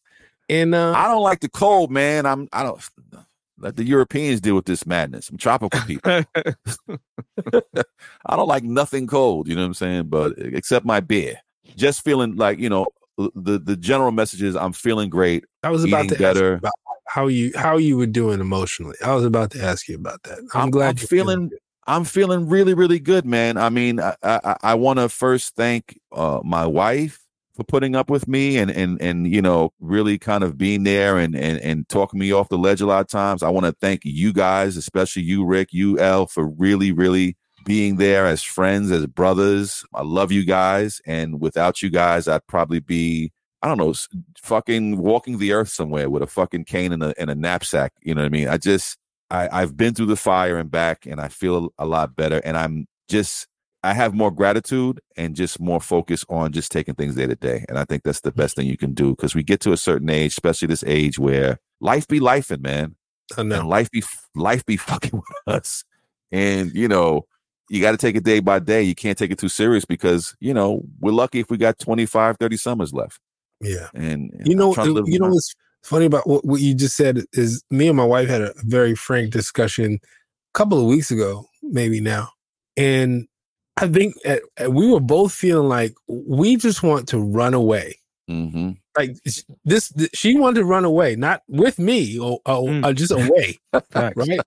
and 0.50 0.76
uh, 0.76 0.92
I 0.94 1.08
don't 1.08 1.24
like 1.24 1.40
the 1.40 1.50
cold, 1.50 1.90
man. 1.92 2.26
I'm 2.26 2.50
I 2.52 2.64
don't 2.64 2.82
let 3.60 3.76
the 3.76 3.84
Europeans 3.84 4.42
deal 4.42 4.56
with 4.56 4.66
this 4.66 4.86
madness. 4.86 5.30
I'm 5.30 5.38
tropical 5.38 5.80
people. 5.82 6.24
I 8.26 8.36
don't 8.36 8.48
like 8.48 8.64
nothing 8.64 9.08
cold, 9.08 9.48
you 9.48 9.56
know 9.56 9.62
what 9.62 9.68
I'm 9.68 9.74
saying? 9.74 10.08
But 10.08 10.34
except 10.38 10.86
my 10.86 11.00
beer. 11.00 11.40
Just 11.76 12.04
feeling 12.04 12.36
like, 12.36 12.60
you 12.60 12.70
know, 12.70 12.88
the 13.18 13.60
the 13.60 13.76
general 13.76 14.12
message 14.12 14.42
is 14.42 14.56
I'm 14.56 14.74
feeling 14.74 15.10
great. 15.10 15.46
I 15.64 15.70
was 15.70 15.84
about 15.84 16.04
to 16.04 16.14
ask 16.14 16.20
you 16.20 16.26
better. 16.26 16.54
about 16.56 16.74
how 17.08 17.28
you 17.28 17.52
how 17.56 17.78
you 17.78 17.98
were 17.98 18.06
doing 18.06 18.40
emotionally. 18.40 18.96
I 19.04 19.14
was 19.16 19.26
about 19.26 19.52
to 19.52 19.62
ask 19.62 19.88
you 19.88 19.96
about 19.96 20.24
that. 20.24 20.40
I'm, 20.54 20.62
I'm- 20.62 20.72
glad 20.72 20.90
I'm 20.90 21.08
feeling-. 21.08 21.52
I'm 21.90 22.04
feeling 22.04 22.50
really, 22.50 22.74
really 22.74 23.00
good, 23.00 23.26
man. 23.26 23.58
I 23.58 23.70
mean, 23.70 24.00
I 24.02 24.16
I, 24.22 24.58
I 24.62 24.76
want 24.76 25.00
to 25.00 25.08
first 25.10 25.56
thank 25.56 25.98
uh, 26.12 26.42
my 26.44 26.66
wife 26.66 27.20
for 27.58 27.64
putting 27.64 27.96
up 27.96 28.10
with 28.10 28.28
me 28.28 28.58
and 28.58 28.70
and 28.72 29.02
and 29.02 29.28
you 29.28 29.42
know 29.42 29.74
really 29.80 30.18
kind 30.18 30.44
of 30.44 30.58
being 30.58 30.84
there 30.84 31.18
and 31.18 31.36
and 31.36 31.60
and 31.60 31.90
talking 31.90 32.20
me 32.20 32.32
off 32.32 32.50
the 32.50 32.58
ledge 32.58 32.80
a 32.80 32.86
lot 32.86 33.02
of 33.02 33.08
times. 33.08 33.44
I 33.44 33.50
want 33.50 33.66
to 33.66 33.74
thank 33.74 34.02
you 34.06 34.32
guys, 34.32 34.78
especially 34.78 35.24
you, 35.24 35.44
Rick, 35.44 35.70
you, 35.72 36.00
L, 36.00 36.28
for 36.28 36.48
really, 36.48 36.92
really 36.92 37.36
being 37.66 37.98
there 37.98 38.28
as 38.28 38.44
friends, 38.44 38.92
as 38.92 39.08
brothers. 39.08 39.84
I 39.94 40.04
love 40.04 40.32
you 40.32 40.46
guys, 40.46 41.02
and 41.06 41.42
without 41.42 41.82
you 41.82 41.90
guys, 41.90 42.28
I'd 42.28 42.48
probably 42.48 42.80
be 42.80 43.34
I 43.64 43.68
don't 43.68 43.80
know, 43.80 43.94
fucking 44.44 44.98
walking 44.98 45.40
the 45.40 45.52
earth 45.52 45.70
somewhere 45.70 46.12
with 46.12 46.22
a 46.22 46.28
fucking 46.28 46.66
cane 46.66 46.94
and 46.94 47.04
a 47.04 47.14
and 47.20 47.30
a 47.30 47.36
knapsack. 47.36 47.94
You 48.04 48.14
know 48.14 48.22
what 48.22 48.28
I 48.28 48.30
mean? 48.30 48.48
I 48.48 48.58
just 48.58 48.98
I, 49.30 49.50
I've 49.52 49.76
been 49.76 49.94
through 49.94 50.06
the 50.08 50.16
fire 50.16 50.58
and 50.58 50.70
back, 50.72 51.06
and 51.06 51.20
I 51.20 51.28
feel 51.28 51.74
a 51.78 51.86
lot 51.86 52.16
better. 52.16 52.40
And 52.44 52.58
I'm 52.58 52.88
just, 53.10 53.48
I 53.84 53.94
have 53.94 54.14
more 54.14 54.32
gratitude 54.32 55.00
and 55.16 55.36
just 55.36 55.60
more 55.60 55.80
focus 55.80 56.26
on 56.30 56.52
just 56.52 56.72
taking 56.72 56.96
things 56.96 57.16
day 57.16 57.28
to 57.28 57.36
day. 57.36 57.64
And 57.70 57.78
I 57.78 57.86
think 57.86 58.04
that's 58.04 58.22
the 58.22 58.32
best 58.32 58.56
thing 58.56 58.68
you 58.68 58.78
can 58.78 58.94
do 58.94 59.12
because 59.12 59.36
we 59.36 59.44
get 59.44 59.62
to 59.62 59.72
a 59.72 59.78
certain 59.78 60.10
age, 60.10 60.32
especially 60.32 60.68
this 60.68 60.84
age 60.86 61.20
where 61.20 61.60
life 61.80 62.08
be 62.08 62.20
lifing, 62.20 62.62
man, 62.62 62.96
I 63.38 63.42
and 63.42 63.50
know. 63.50 63.68
life 63.68 63.92
be 63.92 64.04
life 64.36 64.66
be 64.66 64.78
fucking 64.78 65.14
with 65.14 65.56
us. 65.56 65.84
And 66.32 66.74
you 66.74 66.88
know, 66.88 67.28
you 67.70 67.82
got 67.82 67.92
to 67.92 67.98
take 67.98 68.16
it 68.16 68.24
day 68.24 68.40
by 68.40 68.60
day. 68.60 68.82
You 68.82 68.96
can't 68.96 69.18
take 69.18 69.32
it 69.32 69.40
too 69.40 69.50
serious 69.50 69.86
because 69.86 70.36
you 70.40 70.54
know 70.54 70.82
we're 71.00 71.12
lucky 71.12 71.40
if 71.40 71.50
we 71.50 71.58
got 71.58 71.80
25, 71.80 72.38
30 72.40 72.58
summers 72.58 72.94
left. 72.94 73.20
Yeah. 73.62 73.90
And 73.94 74.32
You 74.46 74.56
know, 74.56 74.74
trying 74.74 74.88
to 74.88 74.94
live 74.94 75.06
you 75.08 75.20
know 75.20 75.30
what's 75.30 75.56
funny 75.84 76.06
about 76.06 76.28
what, 76.28 76.46
what 76.46 76.62
you 76.62 76.74
just 76.74 76.96
said 76.96 77.24
is 77.34 77.64
me 77.72 77.88
and 77.88 77.98
my 77.98 78.04
wife 78.04 78.28
had 78.28 78.42
a 78.42 78.54
very 78.64 78.96
frank 78.96 79.32
discussion 79.32 80.00
a 80.04 80.58
couple 80.58 80.80
of 80.80 80.86
weeks 80.86 81.12
ago, 81.12 81.46
maybe 81.64 82.02
now, 82.02 82.30
and 82.76 83.28
I 83.78 83.88
think 83.88 84.16
at, 84.26 84.42
at- 84.58 84.74
we 84.74 84.90
were 84.92 85.00
both 85.00 85.34
feeling 85.34 85.70
like 85.70 85.96
we 86.08 86.56
just 86.56 86.84
want 86.84 87.08
to 87.10 87.20
run 87.20 87.54
away. 87.54 87.96
Mhm. 88.30 88.78
Like 88.98 89.12
it's- 89.12 89.44
this, 89.64 89.90
th- 89.90 90.10
she 90.14 90.38
wanted 90.38 90.60
to 90.62 90.66
run 90.66 90.84
away, 90.86 91.16
not 91.16 91.44
with 91.48 91.80
me 91.80 92.18
or, 92.20 92.40
or 92.46 92.64
Mm. 92.68 92.86
or 92.86 92.94
just 92.94 93.12
away, 93.12 93.58
right? 93.96 94.40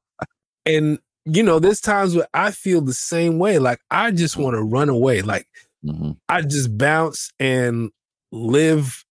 And 0.66 0.98
you 1.26 1.42
know, 1.42 1.58
there's 1.58 1.80
times 1.80 2.16
where 2.16 2.26
I 2.34 2.50
feel 2.50 2.80
the 2.80 2.94
same 2.94 3.38
way. 3.38 3.58
Like 3.58 3.80
I 3.90 4.10
just 4.10 4.36
want 4.36 4.54
to 4.56 4.62
run 4.62 4.88
away. 4.88 5.22
Like 5.22 5.46
Mhm. 5.84 6.16
I 6.28 6.42
just 6.42 6.76
bounce 6.76 7.30
and 7.38 7.90
live. 8.32 9.04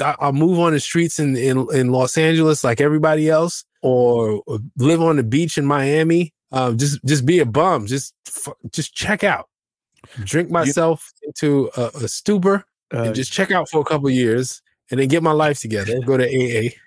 I- 0.00 0.16
I'll 0.18 0.32
move 0.32 0.58
on 0.58 0.72
the 0.72 0.80
streets 0.80 1.20
in, 1.20 1.36
in, 1.36 1.66
in 1.72 1.92
Los 1.92 2.16
Angeles 2.18 2.64
like 2.64 2.80
everybody 2.80 3.28
else, 3.30 3.64
or, 3.82 4.42
or 4.48 4.58
live 4.78 5.00
on 5.00 5.16
the 5.16 5.22
beach 5.22 5.56
in 5.58 5.64
Miami. 5.66 6.32
Uh, 6.52 6.72
just 6.72 7.02
just 7.04 7.24
be 7.24 7.38
a 7.40 7.46
bum. 7.46 7.86
Just 7.86 8.14
fu- 8.26 8.54
just 8.70 8.94
check 8.94 9.24
out. 9.24 9.48
Drink 10.24 10.50
myself 10.50 11.12
into 11.24 11.70
a, 11.76 11.90
a 11.94 12.08
stupor 12.08 12.64
Uh, 12.92 13.04
and 13.04 13.14
just 13.14 13.32
check 13.32 13.50
out 13.50 13.70
for 13.70 13.80
a 13.80 13.84
couple 13.84 14.10
years, 14.10 14.60
and 14.90 15.00
then 15.00 15.08
get 15.08 15.22
my 15.22 15.32
life 15.32 15.60
together. 15.60 15.98
Go 16.04 16.16
to 16.16 16.24
AA. 16.26 16.70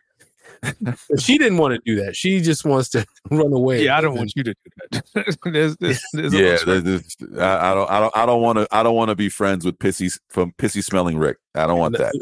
She 1.19 1.38
didn't 1.38 1.58
want 1.60 1.75
to 1.75 1.82
do 1.86 2.04
that. 2.04 2.15
She 2.15 2.41
just 2.41 2.65
wants 2.65 2.89
to 2.89 3.06
run 3.30 3.54
away. 3.54 3.84
Yeah, 3.86 3.97
I 3.97 4.01
don't 4.01 4.15
want 4.15 4.34
you 4.36 4.43
to 4.43 4.54
do 4.54 4.71
that. 5.13 5.38
there's, 5.43 5.78
there's, 5.78 6.01
there's 6.12 6.34
yeah, 6.34 6.58
little 6.65 6.82
there's 6.82 7.15
I, 7.38 7.71
I 7.71 7.73
don't, 7.75 7.91
I 7.91 7.99
don't, 7.99 8.17
I 8.17 8.25
don't 8.25 8.41
want 8.41 8.58
to, 8.58 8.67
I 8.71 8.82
don't 8.82 8.95
want 8.95 9.10
to 9.10 9.15
be 9.15 9.30
friends 9.30 9.63
with 9.63 9.78
pissy 9.78 10.17
from 10.30 10.54
pissy 10.54 10.84
smelling 10.84 11.19
Rick. 11.19 11.38
I 11.54 11.67
don't 11.67 11.78
want 11.78 11.97
that. 11.97 12.13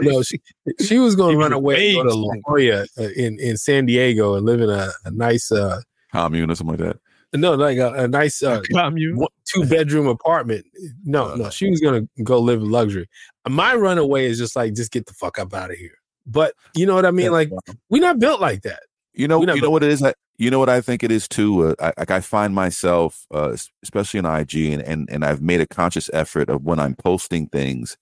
No, 0.00 0.22
she, 0.22 0.40
she 0.80 0.98
was 0.98 1.16
going 1.16 1.36
to 1.36 1.38
run 1.38 1.52
away, 1.54 1.94
and 1.94 2.02
go 2.02 2.10
to 2.10 2.14
La 2.14 2.32
amazing. 2.32 2.42
Jolla 2.46 2.86
uh, 2.98 3.10
in 3.16 3.38
in 3.40 3.56
San 3.56 3.86
Diego, 3.86 4.34
and 4.34 4.44
live 4.44 4.60
in 4.60 4.68
a, 4.68 4.90
a 5.06 5.10
nice, 5.10 5.50
uh, 5.50 5.80
commune 6.12 6.50
or 6.50 6.54
something 6.54 6.76
like 6.78 6.86
that. 6.86 7.00
no, 7.40 7.54
like 7.54 7.78
a, 7.78 7.92
a 7.92 8.08
nice 8.08 8.42
uh, 8.42 8.60
commune. 8.72 9.24
two 9.44 9.64
bedroom 9.66 10.06
apartment. 10.06 10.66
No, 11.04 11.32
Uh, 11.32 11.36
no, 11.36 11.50
she 11.50 11.70
was 11.70 11.80
gonna 11.80 12.02
go 12.22 12.38
live 12.38 12.60
in 12.60 12.70
luxury. 12.70 13.08
My 13.48 13.74
runaway 13.74 14.26
is 14.26 14.38
just 14.38 14.54
like, 14.56 14.74
just 14.74 14.92
get 14.92 15.06
the 15.06 15.14
fuck 15.14 15.38
up 15.38 15.54
out 15.54 15.70
of 15.70 15.76
here. 15.76 15.98
But 16.26 16.54
you 16.76 16.86
know 16.86 16.94
what 16.94 17.06
I 17.06 17.10
mean? 17.10 17.32
Like, 17.32 17.50
we're 17.88 18.00
not 18.00 18.18
built 18.20 18.40
like 18.40 18.62
that. 18.62 18.84
You 19.14 19.28
know, 19.28 19.40
you 19.40 19.60
know 19.60 19.70
what 19.70 19.82
it 19.82 19.90
is. 19.90 20.02
I, 20.02 20.14
you 20.38 20.50
know 20.50 20.58
what 20.58 20.68
I 20.68 20.80
think 20.80 21.02
it 21.02 21.10
is 21.12 21.28
too. 21.28 21.68
Uh, 21.68 21.74
I, 21.80 21.92
like 21.98 22.10
I 22.10 22.20
find 22.20 22.54
myself, 22.54 23.26
uh, 23.34 23.56
especially 23.82 24.20
on 24.20 24.26
IG, 24.26 24.54
and, 24.72 24.82
and 24.82 25.08
and 25.10 25.24
I've 25.24 25.42
made 25.42 25.60
a 25.60 25.66
conscious 25.66 26.08
effort 26.12 26.48
of 26.48 26.62
when 26.64 26.78
I'm 26.78 26.94
posting 26.94 27.48
things. 27.48 27.96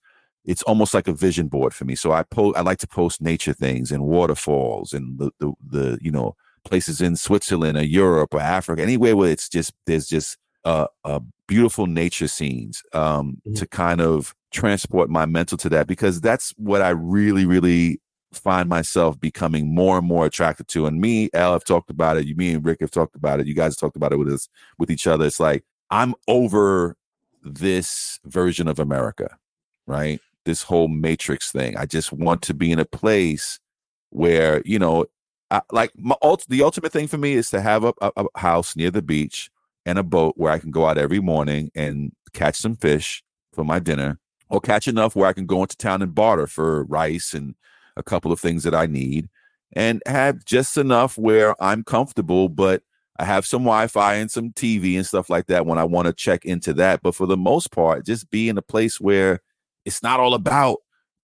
It's 0.45 0.63
almost 0.63 0.93
like 0.93 1.07
a 1.07 1.13
vision 1.13 1.47
board 1.49 1.73
for 1.73 1.85
me. 1.85 1.95
So 1.95 2.11
I 2.11 2.23
post. 2.23 2.57
I 2.57 2.61
like 2.61 2.79
to 2.79 2.87
post 2.87 3.21
nature 3.21 3.53
things 3.53 3.91
and 3.91 4.03
waterfalls 4.03 4.93
and 4.93 5.19
the 5.19 5.31
the, 5.39 5.53
the 5.67 5.99
you 6.01 6.11
know 6.11 6.35
places 6.65 7.01
in 7.01 7.15
Switzerland 7.15 7.77
or 7.77 7.83
Europe 7.83 8.33
or 8.33 8.39
Africa, 8.41 8.81
anywhere 8.81 9.15
where 9.15 9.31
it's 9.31 9.49
just 9.49 9.73
there's 9.87 10.07
just 10.07 10.37
uh, 10.65 10.87
uh 11.05 11.19
beautiful 11.47 11.87
nature 11.87 12.27
scenes 12.27 12.83
um 12.93 13.41
Mhm. 13.47 13.57
to 13.59 13.67
kind 13.67 13.99
of 14.01 14.35
transport 14.51 15.09
my 15.09 15.25
mental 15.25 15.57
to 15.57 15.69
that 15.69 15.87
because 15.87 16.21
that's 16.21 16.53
what 16.57 16.81
I 16.81 16.89
really 16.89 17.45
really 17.45 17.99
find 18.33 18.69
myself 18.69 19.19
becoming 19.19 19.73
more 19.73 19.97
and 19.97 20.07
more 20.07 20.25
attracted 20.25 20.67
to. 20.69 20.85
And 20.85 21.01
me, 21.01 21.29
Al, 21.33 21.53
have 21.53 21.65
talked 21.65 21.89
about 21.89 22.15
it. 22.17 22.25
You, 22.27 22.35
me, 22.35 22.53
and 22.53 22.63
Rick 22.65 22.79
have 22.81 22.91
talked 22.91 23.15
about 23.15 23.39
it. 23.41 23.47
You 23.47 23.53
guys 23.53 23.73
have 23.73 23.77
talked 23.79 23.97
about 23.97 24.13
it 24.13 24.17
with 24.17 24.29
us, 24.31 24.47
with 24.79 24.89
each 24.89 25.05
other. 25.07 25.25
It's 25.25 25.39
like 25.39 25.63
I'm 25.89 26.15
over 26.27 26.95
this 27.43 28.19
version 28.25 28.67
of 28.67 28.79
America, 28.79 29.37
right? 29.87 30.19
This 30.45 30.63
whole 30.63 30.87
Matrix 30.87 31.51
thing. 31.51 31.75
I 31.77 31.85
just 31.85 32.13
want 32.13 32.41
to 32.43 32.53
be 32.53 32.71
in 32.71 32.79
a 32.79 32.85
place 32.85 33.59
where 34.11 34.61
you 34.65 34.79
know, 34.79 35.05
I, 35.51 35.61
like 35.71 35.91
my 35.95 36.15
ult- 36.23 36.47
the 36.47 36.63
ultimate 36.63 36.91
thing 36.91 37.07
for 37.07 37.17
me 37.17 37.33
is 37.33 37.49
to 37.51 37.61
have 37.61 37.83
a, 37.83 37.93
a, 38.01 38.11
a 38.15 38.39
house 38.39 38.75
near 38.75 38.89
the 38.89 39.01
beach 39.01 39.51
and 39.85 39.99
a 39.99 40.03
boat 40.03 40.35
where 40.37 40.51
I 40.51 40.59
can 40.59 40.71
go 40.71 40.85
out 40.85 40.97
every 40.97 41.19
morning 41.19 41.69
and 41.75 42.11
catch 42.33 42.55
some 42.55 42.75
fish 42.75 43.23
for 43.53 43.63
my 43.63 43.79
dinner, 43.79 44.19
or 44.49 44.61
catch 44.61 44.87
enough 44.87 45.15
where 45.15 45.27
I 45.27 45.33
can 45.33 45.45
go 45.45 45.61
into 45.61 45.77
town 45.77 46.01
and 46.01 46.15
barter 46.15 46.47
for 46.47 46.85
rice 46.85 47.33
and 47.33 47.55
a 47.97 48.03
couple 48.03 48.31
of 48.31 48.39
things 48.39 48.63
that 48.63 48.73
I 48.73 48.85
need 48.85 49.29
and 49.73 50.01
have 50.05 50.43
just 50.45 50.77
enough 50.77 51.17
where 51.17 51.61
I'm 51.61 51.83
comfortable, 51.83 52.49
but 52.49 52.83
I 53.19 53.25
have 53.25 53.45
some 53.45 53.63
Wi-Fi 53.63 54.15
and 54.15 54.31
some 54.31 54.51
TV 54.51 54.95
and 54.95 55.05
stuff 55.05 55.29
like 55.29 55.47
that 55.47 55.65
when 55.65 55.77
I 55.77 55.83
want 55.83 56.07
to 56.07 56.13
check 56.13 56.45
into 56.45 56.73
that. 56.73 57.01
But 57.01 57.15
for 57.15 57.27
the 57.27 57.37
most 57.37 57.71
part, 57.71 58.05
just 58.05 58.29
be 58.31 58.49
in 58.49 58.57
a 58.57 58.61
place 58.61 58.99
where 58.99 59.39
it's 59.85 60.03
not 60.03 60.19
all 60.19 60.33
about 60.33 60.79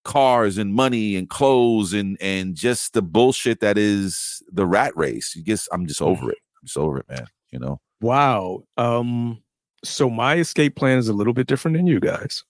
cars 0.07 0.57
and 0.57 0.73
money 0.73 1.15
and 1.15 1.29
clothes 1.29 1.93
and 1.93 2.17
and 2.19 2.55
just 2.55 2.93
the 2.93 3.01
bullshit 3.03 3.59
that 3.59 3.77
is 3.77 4.41
the 4.51 4.65
rat 4.65 4.95
race. 4.95 5.35
You 5.35 5.43
guess 5.43 5.67
I'm 5.71 5.85
just 5.85 6.01
over 6.01 6.31
it. 6.31 6.37
I'm 6.61 6.65
just 6.65 6.77
over 6.77 6.97
it, 6.99 7.05
man. 7.09 7.27
You 7.51 7.59
know. 7.59 7.79
Wow. 8.01 8.63
Um, 8.77 9.43
so 9.83 10.09
my 10.09 10.37
escape 10.37 10.75
plan 10.75 10.97
is 10.97 11.09
a 11.09 11.13
little 11.13 11.33
bit 11.33 11.47
different 11.47 11.77
than 11.77 11.85
you 11.85 11.99
guys. 11.99 12.43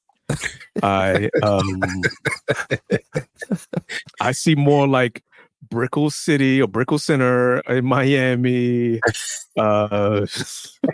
I 0.84 1.30
um 1.42 1.82
I 4.22 4.32
see 4.32 4.56
more 4.56 4.88
like 4.88 5.24
Brickell 5.70 6.10
City 6.10 6.62
or 6.62 6.68
Brickell 6.68 7.00
Center 7.00 7.60
in 7.62 7.86
Miami. 7.86 9.00
Uh 9.58 10.28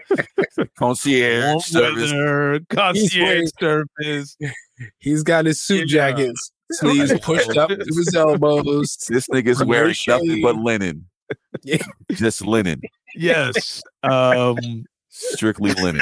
Concierge 0.78 1.66
service. 1.66 2.12
weather, 2.14 2.60
concierge 2.70 3.50
service. 3.60 4.38
He's 5.00 5.22
got 5.24 5.46
his 5.46 5.60
suit 5.62 5.92
Yeah. 5.92 6.12
jackets 6.12 6.52
sleeves 6.72 7.14
pushed 7.22 7.58
up 7.58 7.70
to 7.70 7.76
his 7.86 8.16
elbows. 8.16 8.98
This 9.10 9.28
nigga's 9.28 9.60
From 9.60 9.68
wearing 9.68 9.96
your 10.08 10.18
nothing 10.18 10.42
but 10.42 10.56
linen. 10.56 11.08
Yeah. 11.64 11.84
Just 12.14 12.46
linen. 12.46 12.82
Yes. 13.16 13.82
Um 14.04 14.58
Strictly 15.10 15.74
linen. 15.74 16.02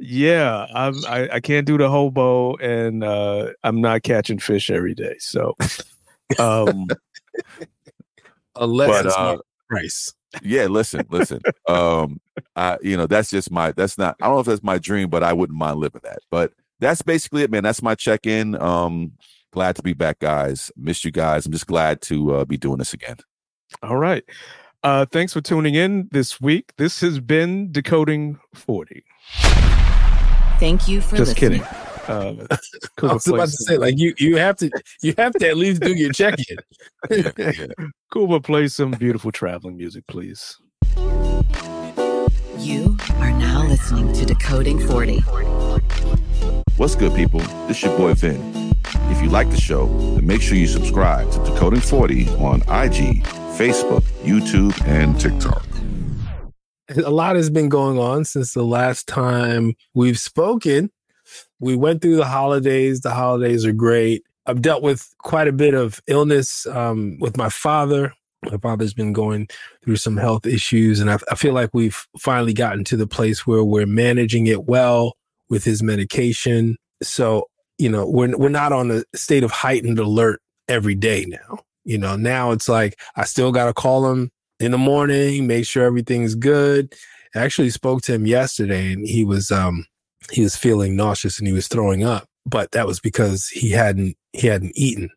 yeah, 0.00 0.66
I'm 0.74 0.94
I, 1.06 1.28
I 1.34 1.40
can't 1.40 1.66
do 1.66 1.78
the 1.78 1.88
hobo 1.88 2.56
and 2.56 3.04
uh 3.04 3.50
I'm 3.62 3.80
not 3.80 4.02
catching 4.02 4.38
fish 4.40 4.70
every 4.70 4.94
day. 4.94 5.14
So 5.20 5.54
um 6.38 6.88
Unless 8.56 8.88
But 8.88 9.06
it's 9.06 9.14
uh 9.16 9.36
price. 9.68 10.14
yeah, 10.42 10.66
listen, 10.66 11.04
listen. 11.10 11.40
Um 11.68 12.20
I 12.56 12.78
you 12.82 12.96
know, 12.96 13.06
that's 13.06 13.30
just 13.30 13.50
my 13.50 13.72
that's 13.72 13.98
not 13.98 14.16
I 14.20 14.26
don't 14.26 14.34
know 14.34 14.40
if 14.40 14.46
that's 14.46 14.62
my 14.62 14.78
dream, 14.78 15.08
but 15.10 15.22
I 15.22 15.32
wouldn't 15.32 15.58
mind 15.58 15.78
living 15.78 16.00
that. 16.04 16.18
But 16.30 16.52
that's 16.80 17.02
basically 17.02 17.42
it, 17.42 17.50
man. 17.50 17.62
That's 17.64 17.82
my 17.82 17.94
check-in. 17.94 18.60
Um 18.60 19.12
glad 19.52 19.76
to 19.76 19.82
be 19.82 19.92
back, 19.94 20.18
guys. 20.18 20.70
Missed 20.76 21.04
you 21.04 21.10
guys. 21.10 21.46
I'm 21.46 21.52
just 21.52 21.66
glad 21.66 22.00
to 22.02 22.34
uh, 22.36 22.44
be 22.44 22.56
doing 22.56 22.78
this 22.78 22.92
again. 22.92 23.16
All 23.82 23.96
right. 23.96 24.24
Uh, 24.84 25.04
thanks 25.06 25.32
for 25.32 25.40
tuning 25.40 25.74
in 25.74 26.08
this 26.12 26.40
week. 26.40 26.72
This 26.76 27.00
has 27.00 27.18
been 27.18 27.72
Decoding 27.72 28.38
40. 28.54 29.02
Thank 30.60 30.86
you 30.86 31.00
for 31.00 31.16
Just 31.16 31.32
listening. 31.40 31.60
kidding. 31.60 31.87
Uh, 32.18 32.34
I 32.50 32.56
Kuba 32.96 33.14
was 33.14 33.26
about 33.28 33.48
to 33.48 33.56
say, 33.56 33.76
like 33.76 33.98
you, 33.98 34.14
you 34.18 34.38
have 34.38 34.56
to, 34.56 34.70
you 35.02 35.14
have 35.18 35.32
to 35.34 35.48
at 35.48 35.56
least 35.56 35.82
do 35.82 35.94
your 35.94 36.12
check-in. 36.12 36.56
Yeah, 37.10 37.32
yeah. 37.36 37.66
Kuba, 38.12 38.40
play 38.40 38.68
some 38.68 38.92
beautiful 38.92 39.30
traveling 39.30 39.76
music, 39.76 40.06
please. 40.06 40.58
You 42.58 42.96
are 43.18 43.30
now 43.30 43.64
listening 43.66 44.12
to 44.14 44.24
Decoding 44.24 44.80
40. 44.80 45.20
What's 46.76 46.94
good, 46.96 47.14
people? 47.14 47.40
This 47.68 47.82
your 47.82 47.96
boy 47.96 48.14
Vin. 48.14 48.72
If 49.10 49.22
you 49.22 49.28
like 49.28 49.50
the 49.50 49.60
show, 49.60 49.86
then 50.14 50.26
make 50.26 50.40
sure 50.40 50.56
you 50.56 50.66
subscribe 50.66 51.30
to 51.32 51.38
Decoding 51.44 51.80
40 51.80 52.28
on 52.36 52.62
IG, 52.62 53.22
Facebook, 53.58 54.02
YouTube, 54.22 54.74
and 54.86 55.20
TikTok. 55.20 55.64
a 57.04 57.10
lot 57.10 57.36
has 57.36 57.50
been 57.50 57.68
going 57.68 57.98
on 57.98 58.24
since 58.24 58.54
the 58.54 58.64
last 58.64 59.06
time 59.06 59.74
we've 59.94 60.18
spoken. 60.18 60.90
We 61.60 61.76
went 61.76 62.02
through 62.02 62.16
the 62.16 62.24
holidays. 62.24 63.00
The 63.00 63.10
holidays 63.10 63.64
are 63.64 63.72
great. 63.72 64.22
I've 64.46 64.62
dealt 64.62 64.82
with 64.82 65.14
quite 65.18 65.48
a 65.48 65.52
bit 65.52 65.74
of 65.74 66.00
illness 66.06 66.66
um, 66.66 67.18
with 67.20 67.36
my 67.36 67.48
father. 67.48 68.14
My 68.44 68.56
father's 68.56 68.94
been 68.94 69.12
going 69.12 69.48
through 69.84 69.96
some 69.96 70.16
health 70.16 70.46
issues, 70.46 71.00
and 71.00 71.10
I, 71.10 71.18
I 71.30 71.34
feel 71.34 71.52
like 71.52 71.70
we've 71.72 72.06
finally 72.18 72.54
gotten 72.54 72.84
to 72.84 72.96
the 72.96 73.06
place 73.06 73.46
where 73.46 73.64
we're 73.64 73.86
managing 73.86 74.46
it 74.46 74.64
well 74.64 75.16
with 75.50 75.64
his 75.64 75.82
medication. 75.82 76.76
So, 77.02 77.48
you 77.78 77.88
know, 77.88 78.08
we're 78.08 78.36
we're 78.38 78.48
not 78.48 78.72
on 78.72 78.90
a 78.90 79.04
state 79.16 79.42
of 79.42 79.50
heightened 79.50 79.98
alert 79.98 80.40
every 80.68 80.94
day 80.94 81.26
now. 81.28 81.58
You 81.84 81.98
know, 81.98 82.16
now 82.16 82.52
it's 82.52 82.68
like 82.68 82.98
I 83.16 83.24
still 83.24 83.50
got 83.50 83.66
to 83.66 83.74
call 83.74 84.10
him 84.10 84.30
in 84.60 84.70
the 84.70 84.78
morning, 84.78 85.46
make 85.46 85.66
sure 85.66 85.84
everything's 85.84 86.34
good. 86.34 86.94
I 87.34 87.40
actually 87.40 87.70
spoke 87.70 88.02
to 88.02 88.14
him 88.14 88.26
yesterday 88.26 88.92
and 88.92 89.06
he 89.06 89.24
was 89.24 89.50
um 89.50 89.86
he 90.30 90.42
was 90.42 90.56
feeling 90.56 90.96
nauseous 90.96 91.38
and 91.38 91.46
he 91.46 91.52
was 91.52 91.68
throwing 91.68 92.04
up, 92.04 92.28
but 92.46 92.70
that 92.72 92.86
was 92.86 93.00
because 93.00 93.48
he 93.48 93.70
hadn't 93.70 94.16
he 94.32 94.46
hadn't 94.46 94.72
eaten. 94.74 95.10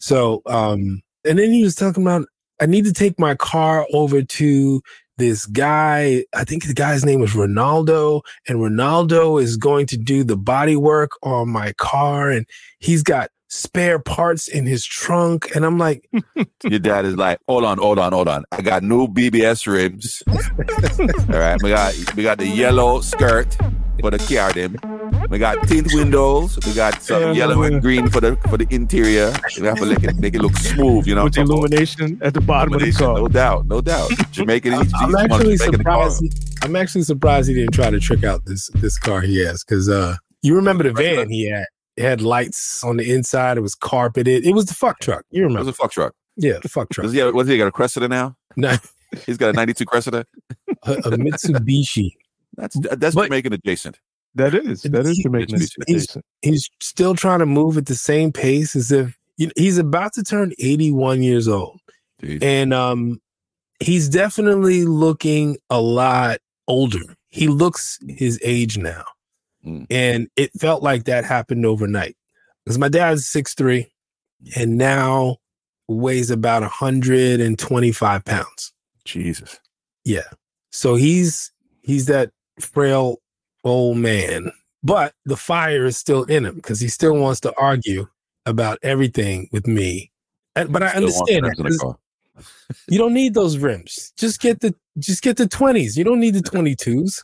So 0.00 0.42
um 0.46 1.02
and 1.24 1.38
then 1.38 1.52
he 1.52 1.62
was 1.62 1.74
talking 1.74 2.02
about 2.02 2.26
I 2.60 2.66
need 2.66 2.84
to 2.84 2.92
take 2.92 3.18
my 3.18 3.34
car 3.34 3.86
over 3.92 4.22
to 4.22 4.82
this 5.20 5.44
guy, 5.46 6.24
I 6.34 6.44
think 6.44 6.66
the 6.66 6.74
guy's 6.74 7.04
name 7.04 7.20
was 7.20 7.32
Ronaldo, 7.32 8.22
and 8.48 8.58
Ronaldo 8.58 9.40
is 9.40 9.58
going 9.58 9.86
to 9.88 9.98
do 9.98 10.24
the 10.24 10.36
body 10.36 10.76
work 10.76 11.10
on 11.22 11.50
my 11.50 11.72
car 11.74 12.30
and 12.30 12.46
he's 12.78 13.02
got 13.02 13.30
spare 13.48 13.98
parts 13.98 14.48
in 14.48 14.64
his 14.64 14.84
trunk 14.84 15.54
and 15.54 15.64
I'm 15.66 15.76
like 15.76 16.08
Your 16.64 16.78
dad 16.78 17.04
is 17.04 17.16
like, 17.16 17.38
hold 17.48 17.64
on, 17.64 17.78
hold 17.78 17.98
on, 17.98 18.12
hold 18.12 18.28
on. 18.28 18.44
I 18.52 18.62
got 18.62 18.82
new 18.82 19.08
BBS 19.08 19.66
rims. 19.66 20.22
All 20.28 21.38
right, 21.38 21.60
we 21.62 21.70
got 21.70 21.94
we 22.16 22.22
got 22.22 22.38
the 22.38 22.46
yellow 22.46 23.00
skirt 23.00 23.56
for 24.00 24.10
the 24.10 24.18
car 24.18 24.52
them. 24.52 24.76
We 25.28 25.38
got 25.38 25.66
tint 25.68 25.88
windows. 25.94 26.58
We 26.66 26.72
got 26.74 27.02
some 27.02 27.22
Yeah, 27.22 27.32
yellow 27.32 27.62
and 27.62 27.80
green 27.80 28.08
for 28.10 28.20
the 28.20 28.36
for 28.48 28.56
the 28.56 28.66
interior. 28.70 29.32
We 29.58 29.66
have 29.66 29.78
to 29.78 29.86
make 29.86 30.02
it 30.04 30.16
make 30.18 30.34
it 30.34 30.40
look 30.40 30.56
smooth, 30.56 31.06
you 31.06 31.14
know. 31.14 31.24
With 31.24 31.34
the 31.34 31.40
what 31.42 31.48
I'm 31.48 31.48
talking 31.48 31.56
illumination 31.56 32.18
at 32.22 32.34
the 32.34 32.40
bottom 32.40 32.74
of 32.74 32.80
the 32.80 32.92
car. 32.92 33.14
No 33.16 33.28
doubt, 33.28 33.66
no 33.66 33.80
doubt. 33.80 34.10
Jamaican. 34.32 34.74
I'm, 34.74 34.80
he's- 34.86 34.92
I'm 34.96 35.14
actually 35.16 35.56
Jamaican 35.56 35.84
car. 35.84 36.10
surprised. 36.10 36.64
I'm 36.64 36.76
actually 36.76 37.02
surprised 37.02 37.48
he 37.48 37.54
didn't 37.54 37.72
try 37.74 37.90
to 37.90 38.00
trick 38.00 38.24
out 38.24 38.44
this 38.46 38.68
this 38.74 38.98
car 38.98 39.20
he 39.20 39.38
has 39.44 39.64
because 39.64 39.88
uh, 39.88 40.16
you 40.42 40.54
remember 40.54 40.84
the 40.84 40.92
van 40.92 41.28
he 41.30 41.48
had. 41.50 41.66
It 41.96 42.04
had 42.04 42.22
lights 42.22 42.82
on 42.82 42.96
the 42.96 43.12
inside. 43.12 43.58
It 43.58 43.60
was 43.60 43.74
carpeted. 43.74 44.46
It 44.46 44.52
was 44.54 44.64
the 44.66 44.74
fuck 44.74 45.00
truck. 45.00 45.24
You 45.30 45.42
remember? 45.42 45.60
It 45.60 45.66
was 45.66 45.74
a 45.74 45.76
fuck 45.76 45.92
truck. 45.92 46.14
Yeah, 46.36 46.58
the 46.62 46.68
fuck 46.68 46.88
truck. 46.88 47.02
Does 47.04 47.12
he 47.12 47.18
have, 47.18 47.34
what's 47.34 47.48
he 47.48 47.58
got? 47.58 47.66
A 47.66 47.72
Cressida 47.72 48.08
now? 48.08 48.36
No, 48.56 48.74
He's 49.26 49.36
got 49.36 49.50
a 49.50 49.52
'92 49.52 49.84
Cressida. 49.84 50.24
a, 50.84 50.92
a 50.92 51.10
Mitsubishi. 51.12 52.10
That's 52.56 52.76
that's 52.80 53.14
But- 53.14 53.26
Jamaican 53.26 53.52
adjacent. 53.54 53.98
That 54.36 54.54
is. 54.54 54.82
That 54.82 55.06
is 55.06 55.16
He- 55.16 55.22
Jamaican. 55.24 55.58
he's- 55.58 55.74
he's- 55.86 56.02
adjacent. 56.04 56.24
He's 56.42 56.70
still 56.80 57.14
trying 57.16 57.40
to 57.40 57.46
move 57.46 57.76
at 57.76 57.86
the 57.86 57.96
same 57.96 58.32
pace 58.32 58.76
as 58.76 58.92
if 58.92 59.16
you 59.36 59.46
know, 59.46 59.52
he's 59.56 59.78
about 59.78 60.12
to 60.14 60.22
turn 60.22 60.52
81 60.58 61.22
years 61.22 61.48
old. 61.48 61.80
Jeez. 62.22 62.42
and 62.42 62.74
um 62.74 63.18
he's 63.80 64.06
definitely 64.10 64.84
looking 64.84 65.56
a 65.70 65.80
lot 65.80 66.38
older 66.68 67.00
he 67.30 67.48
looks 67.48 67.98
his 68.08 68.38
age 68.44 68.76
now 68.76 69.04
Mm. 69.66 69.86
and 69.88 70.28
it 70.36 70.50
felt 70.60 70.82
like 70.82 71.04
that 71.04 71.24
happened 71.24 71.64
overnight 71.64 72.14
because 72.64 72.76
my 72.78 72.90
dad's 72.90 73.26
6'3 73.26 73.86
and 74.54 74.76
now 74.76 75.38
weighs 75.88 76.30
about 76.30 76.62
125 76.62 78.24
pounds 78.26 78.72
Jesus. 79.06 79.58
yeah 80.04 80.28
so 80.70 80.94
he's 80.96 81.50
he's 81.80 82.04
that 82.04 82.30
frail 82.60 83.20
old 83.64 83.96
man 83.98 84.50
but 84.82 85.14
the 85.26 85.36
fire 85.36 85.84
is 85.84 85.98
still 85.98 86.24
in 86.24 86.44
him 86.46 86.54
because 86.56 86.80
he 86.80 86.88
still 86.88 87.14
wants 87.14 87.40
to 87.40 87.54
argue 87.58 88.06
about 88.46 88.78
everything 88.82 89.48
with 89.52 89.66
me 89.66 90.10
and, 90.56 90.72
but 90.72 90.82
i 90.82 90.88
understand 90.88 91.44
rims 91.44 91.56
that 91.58 91.66
in 91.66 91.72
the 91.72 91.78
'cause 91.78 91.78
car. 91.78 91.98
you 92.88 92.98
don't 92.98 93.12
need 93.12 93.34
those 93.34 93.58
rims. 93.58 94.12
Just 94.16 94.40
get 94.40 94.60
the 94.60 94.74
just 94.98 95.22
get 95.22 95.36
the 95.36 95.46
twenties. 95.46 95.98
You 95.98 96.04
don't 96.04 96.20
need 96.20 96.32
the 96.34 96.40
twenty 96.40 96.74
twos. 96.74 97.22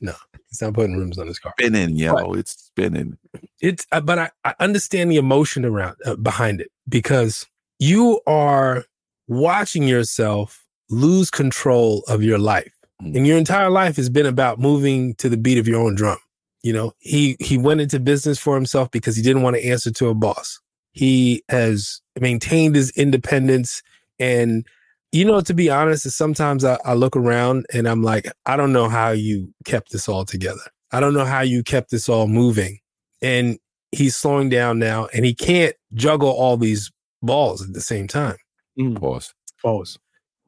No, 0.00 0.12
he's 0.48 0.60
not 0.60 0.74
putting 0.74 0.96
rims 0.96 1.18
on 1.18 1.28
his 1.28 1.38
car. 1.38 1.54
Spinning, 1.60 1.94
yo. 1.96 2.32
It's 2.32 2.50
spinning. 2.66 3.16
It's 3.60 3.86
uh, 3.92 4.00
but 4.00 4.18
I, 4.18 4.30
I 4.44 4.54
understand 4.58 5.12
the 5.12 5.16
emotion 5.18 5.64
around 5.64 5.96
uh, 6.04 6.16
behind 6.16 6.60
it 6.60 6.70
because 6.88 7.46
you 7.78 8.20
are 8.26 8.84
watching 9.28 9.84
yourself 9.84 10.64
lose 10.90 11.30
control 11.30 12.02
of 12.08 12.22
your 12.24 12.38
life. 12.38 12.73
And 13.04 13.14
mm. 13.14 13.26
your 13.26 13.38
entire 13.38 13.70
life 13.70 13.96
has 13.96 14.08
been 14.08 14.26
about 14.26 14.58
moving 14.58 15.14
to 15.16 15.28
the 15.28 15.36
beat 15.36 15.58
of 15.58 15.68
your 15.68 15.80
own 15.80 15.94
drum. 15.94 16.18
You 16.62 16.72
know, 16.72 16.92
he 16.98 17.36
he 17.40 17.58
went 17.58 17.80
into 17.80 18.00
business 18.00 18.38
for 18.38 18.54
himself 18.54 18.90
because 18.90 19.16
he 19.16 19.22
didn't 19.22 19.42
want 19.42 19.56
to 19.56 19.64
answer 19.64 19.90
to 19.92 20.08
a 20.08 20.14
boss. 20.14 20.60
He 20.92 21.42
has 21.48 22.00
maintained 22.18 22.74
his 22.74 22.90
independence 22.90 23.82
and 24.18 24.66
you 25.12 25.24
know, 25.24 25.40
to 25.42 25.54
be 25.54 25.70
honest, 25.70 26.10
sometimes 26.10 26.64
I, 26.64 26.76
I 26.84 26.94
look 26.94 27.14
around 27.14 27.66
and 27.72 27.88
I'm 27.88 28.02
like, 28.02 28.26
I 28.46 28.56
don't 28.56 28.72
know 28.72 28.88
how 28.88 29.10
you 29.10 29.54
kept 29.64 29.92
this 29.92 30.08
all 30.08 30.24
together. 30.24 30.62
I 30.90 30.98
don't 30.98 31.14
know 31.14 31.24
how 31.24 31.40
you 31.40 31.62
kept 31.62 31.92
this 31.92 32.08
all 32.08 32.26
moving. 32.26 32.80
And 33.22 33.58
he's 33.92 34.16
slowing 34.16 34.48
down 34.48 34.80
now 34.80 35.06
and 35.14 35.24
he 35.24 35.32
can't 35.32 35.76
juggle 35.92 36.30
all 36.30 36.56
these 36.56 36.90
balls 37.22 37.62
at 37.62 37.74
the 37.74 37.80
same 37.80 38.08
time. 38.08 38.36
Mm. 38.78 38.98
Pause. 38.98 39.34
Pause. 39.62 39.98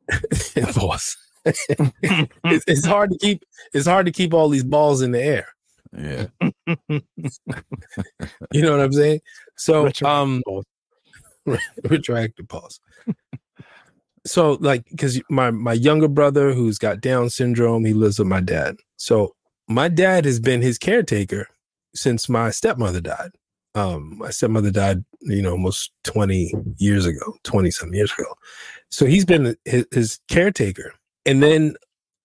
Boss. 0.74 1.16
it's, 2.42 2.64
it's 2.66 2.86
hard 2.86 3.10
to 3.10 3.18
keep 3.18 3.44
it's 3.72 3.86
hard 3.86 4.06
to 4.06 4.12
keep 4.12 4.34
all 4.34 4.48
these 4.48 4.64
balls 4.64 5.02
in 5.02 5.12
the 5.12 5.22
air. 5.22 5.48
Yeah. 5.96 6.26
You 8.52 8.62
know 8.62 8.72
what 8.72 8.80
I'm 8.80 8.92
saying? 8.92 9.20
So 9.56 9.84
Retroactive 9.84 10.06
um 10.06 10.42
pause. 10.46 10.64
retroactive 11.84 12.48
pause. 12.48 12.80
so 14.24 14.58
like 14.60 14.84
because 14.90 15.20
my 15.30 15.50
my 15.50 15.72
younger 15.72 16.08
brother 16.08 16.52
who's 16.52 16.78
got 16.78 17.00
Down 17.00 17.30
syndrome, 17.30 17.84
he 17.84 17.92
lives 17.92 18.18
with 18.18 18.28
my 18.28 18.40
dad. 18.40 18.76
So 18.96 19.34
my 19.68 19.88
dad 19.88 20.24
has 20.24 20.40
been 20.40 20.62
his 20.62 20.78
caretaker 20.78 21.48
since 21.94 22.28
my 22.28 22.50
stepmother 22.50 23.00
died. 23.00 23.30
Um, 23.74 24.18
my 24.18 24.30
stepmother 24.30 24.70
died, 24.70 25.04
you 25.20 25.42
know, 25.42 25.52
almost 25.52 25.92
20 26.04 26.52
years 26.78 27.04
ago, 27.04 27.36
20 27.44 27.70
some 27.70 27.92
years 27.92 28.10
ago. 28.18 28.34
So 28.90 29.04
he's 29.04 29.24
been 29.24 29.54
his, 29.64 29.86
his 29.92 30.18
caretaker. 30.28 30.94
And 31.26 31.42
then 31.42 31.74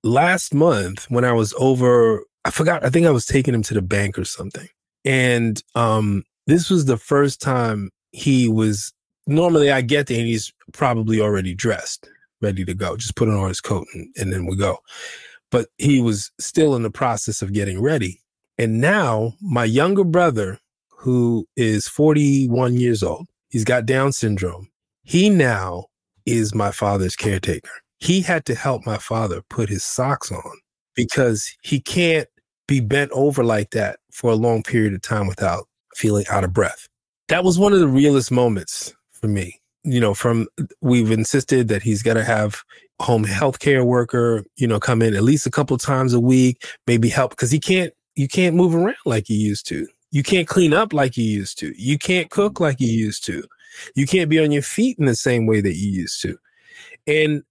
last 0.03 0.53
month 0.53 1.09
when 1.09 1.25
I 1.25 1.33
was 1.33 1.53
over, 1.57 2.23
I 2.45 2.51
forgot, 2.51 2.85
I 2.85 2.89
think 2.89 3.07
I 3.07 3.11
was 3.11 3.25
taking 3.25 3.53
him 3.53 3.63
to 3.63 3.73
the 3.73 3.81
bank 3.81 4.17
or 4.17 4.25
something. 4.25 4.67
And 5.03 5.61
um, 5.73 6.23
this 6.45 6.69
was 6.69 6.85
the 6.85 6.97
first 6.97 7.41
time 7.41 7.89
he 8.11 8.47
was 8.47 8.93
normally 9.25 9.71
I 9.71 9.81
get 9.81 10.07
there 10.07 10.19
and 10.19 10.27
he's 10.27 10.53
probably 10.71 11.19
already 11.19 11.55
dressed, 11.55 12.07
ready 12.41 12.63
to 12.63 12.73
go. 12.75 12.95
Just 12.95 13.15
put 13.15 13.27
on 13.27 13.47
his 13.47 13.61
coat 13.61 13.87
and, 13.93 14.07
and 14.17 14.31
then 14.31 14.45
we 14.45 14.55
go. 14.55 14.77
But 15.49 15.69
he 15.77 15.99
was 15.99 16.31
still 16.39 16.75
in 16.75 16.83
the 16.83 16.91
process 16.91 17.41
of 17.41 17.53
getting 17.53 17.81
ready. 17.81 18.21
And 18.57 18.79
now 18.79 19.33
my 19.41 19.65
younger 19.65 20.03
brother, 20.03 20.59
who 20.89 21.47
is 21.55 21.87
41 21.87 22.75
years 22.75 23.01
old, 23.01 23.27
he's 23.49 23.63
got 23.63 23.87
Down 23.87 24.11
syndrome. 24.11 24.69
He 25.03 25.29
now 25.31 25.85
is 26.27 26.53
my 26.53 26.71
father's 26.71 27.15
caretaker. 27.15 27.80
He 28.01 28.21
had 28.21 28.45
to 28.45 28.55
help 28.55 28.85
my 28.85 28.97
father 28.97 29.41
put 29.49 29.69
his 29.69 29.83
socks 29.83 30.31
on 30.31 30.59
because 30.95 31.49
he 31.61 31.79
can't 31.79 32.27
be 32.67 32.79
bent 32.79 33.11
over 33.11 33.43
like 33.43 33.69
that 33.71 33.99
for 34.11 34.31
a 34.31 34.35
long 34.35 34.63
period 34.63 34.93
of 34.93 35.01
time 35.01 35.27
without 35.27 35.65
feeling 35.95 36.25
out 36.29 36.43
of 36.43 36.53
breath. 36.53 36.87
That 37.27 37.43
was 37.43 37.59
one 37.59 37.73
of 37.73 37.79
the 37.79 37.87
realest 37.87 38.31
moments 38.31 38.93
for 39.11 39.27
me. 39.27 39.59
You 39.83 39.99
know, 39.99 40.13
from 40.13 40.47
we've 40.81 41.11
insisted 41.11 41.67
that 41.69 41.81
he's 41.81 42.03
got 42.03 42.13
to 42.15 42.23
have 42.23 42.63
home 42.99 43.23
health 43.23 43.59
care 43.59 43.83
worker, 43.83 44.43
you 44.55 44.67
know, 44.67 44.79
come 44.79 45.01
in 45.01 45.15
at 45.15 45.23
least 45.23 45.47
a 45.47 45.51
couple 45.51 45.77
times 45.77 46.13
a 46.13 46.19
week, 46.19 46.65
maybe 46.87 47.09
help 47.09 47.31
because 47.31 47.51
he 47.51 47.59
can't 47.59 47.93
you 48.15 48.27
can't 48.27 48.55
move 48.55 48.75
around 48.75 48.97
like 49.05 49.29
you 49.29 49.37
used 49.37 49.67
to. 49.67 49.87
You 50.11 50.23
can't 50.23 50.47
clean 50.47 50.73
up 50.73 50.93
like 50.93 51.17
you 51.17 51.23
used 51.23 51.57
to. 51.59 51.73
You 51.77 51.97
can't 51.97 52.29
cook 52.29 52.59
like 52.59 52.79
you 52.79 52.91
used 52.91 53.25
to. 53.25 53.43
You 53.95 54.05
can't 54.05 54.29
be 54.29 54.39
on 54.39 54.51
your 54.51 54.61
feet 54.61 54.99
in 54.99 55.05
the 55.05 55.15
same 55.15 55.47
way 55.47 55.61
that 55.61 55.75
you 55.75 55.89
used 55.89 56.21
to. 56.21 56.37
And 57.07 57.43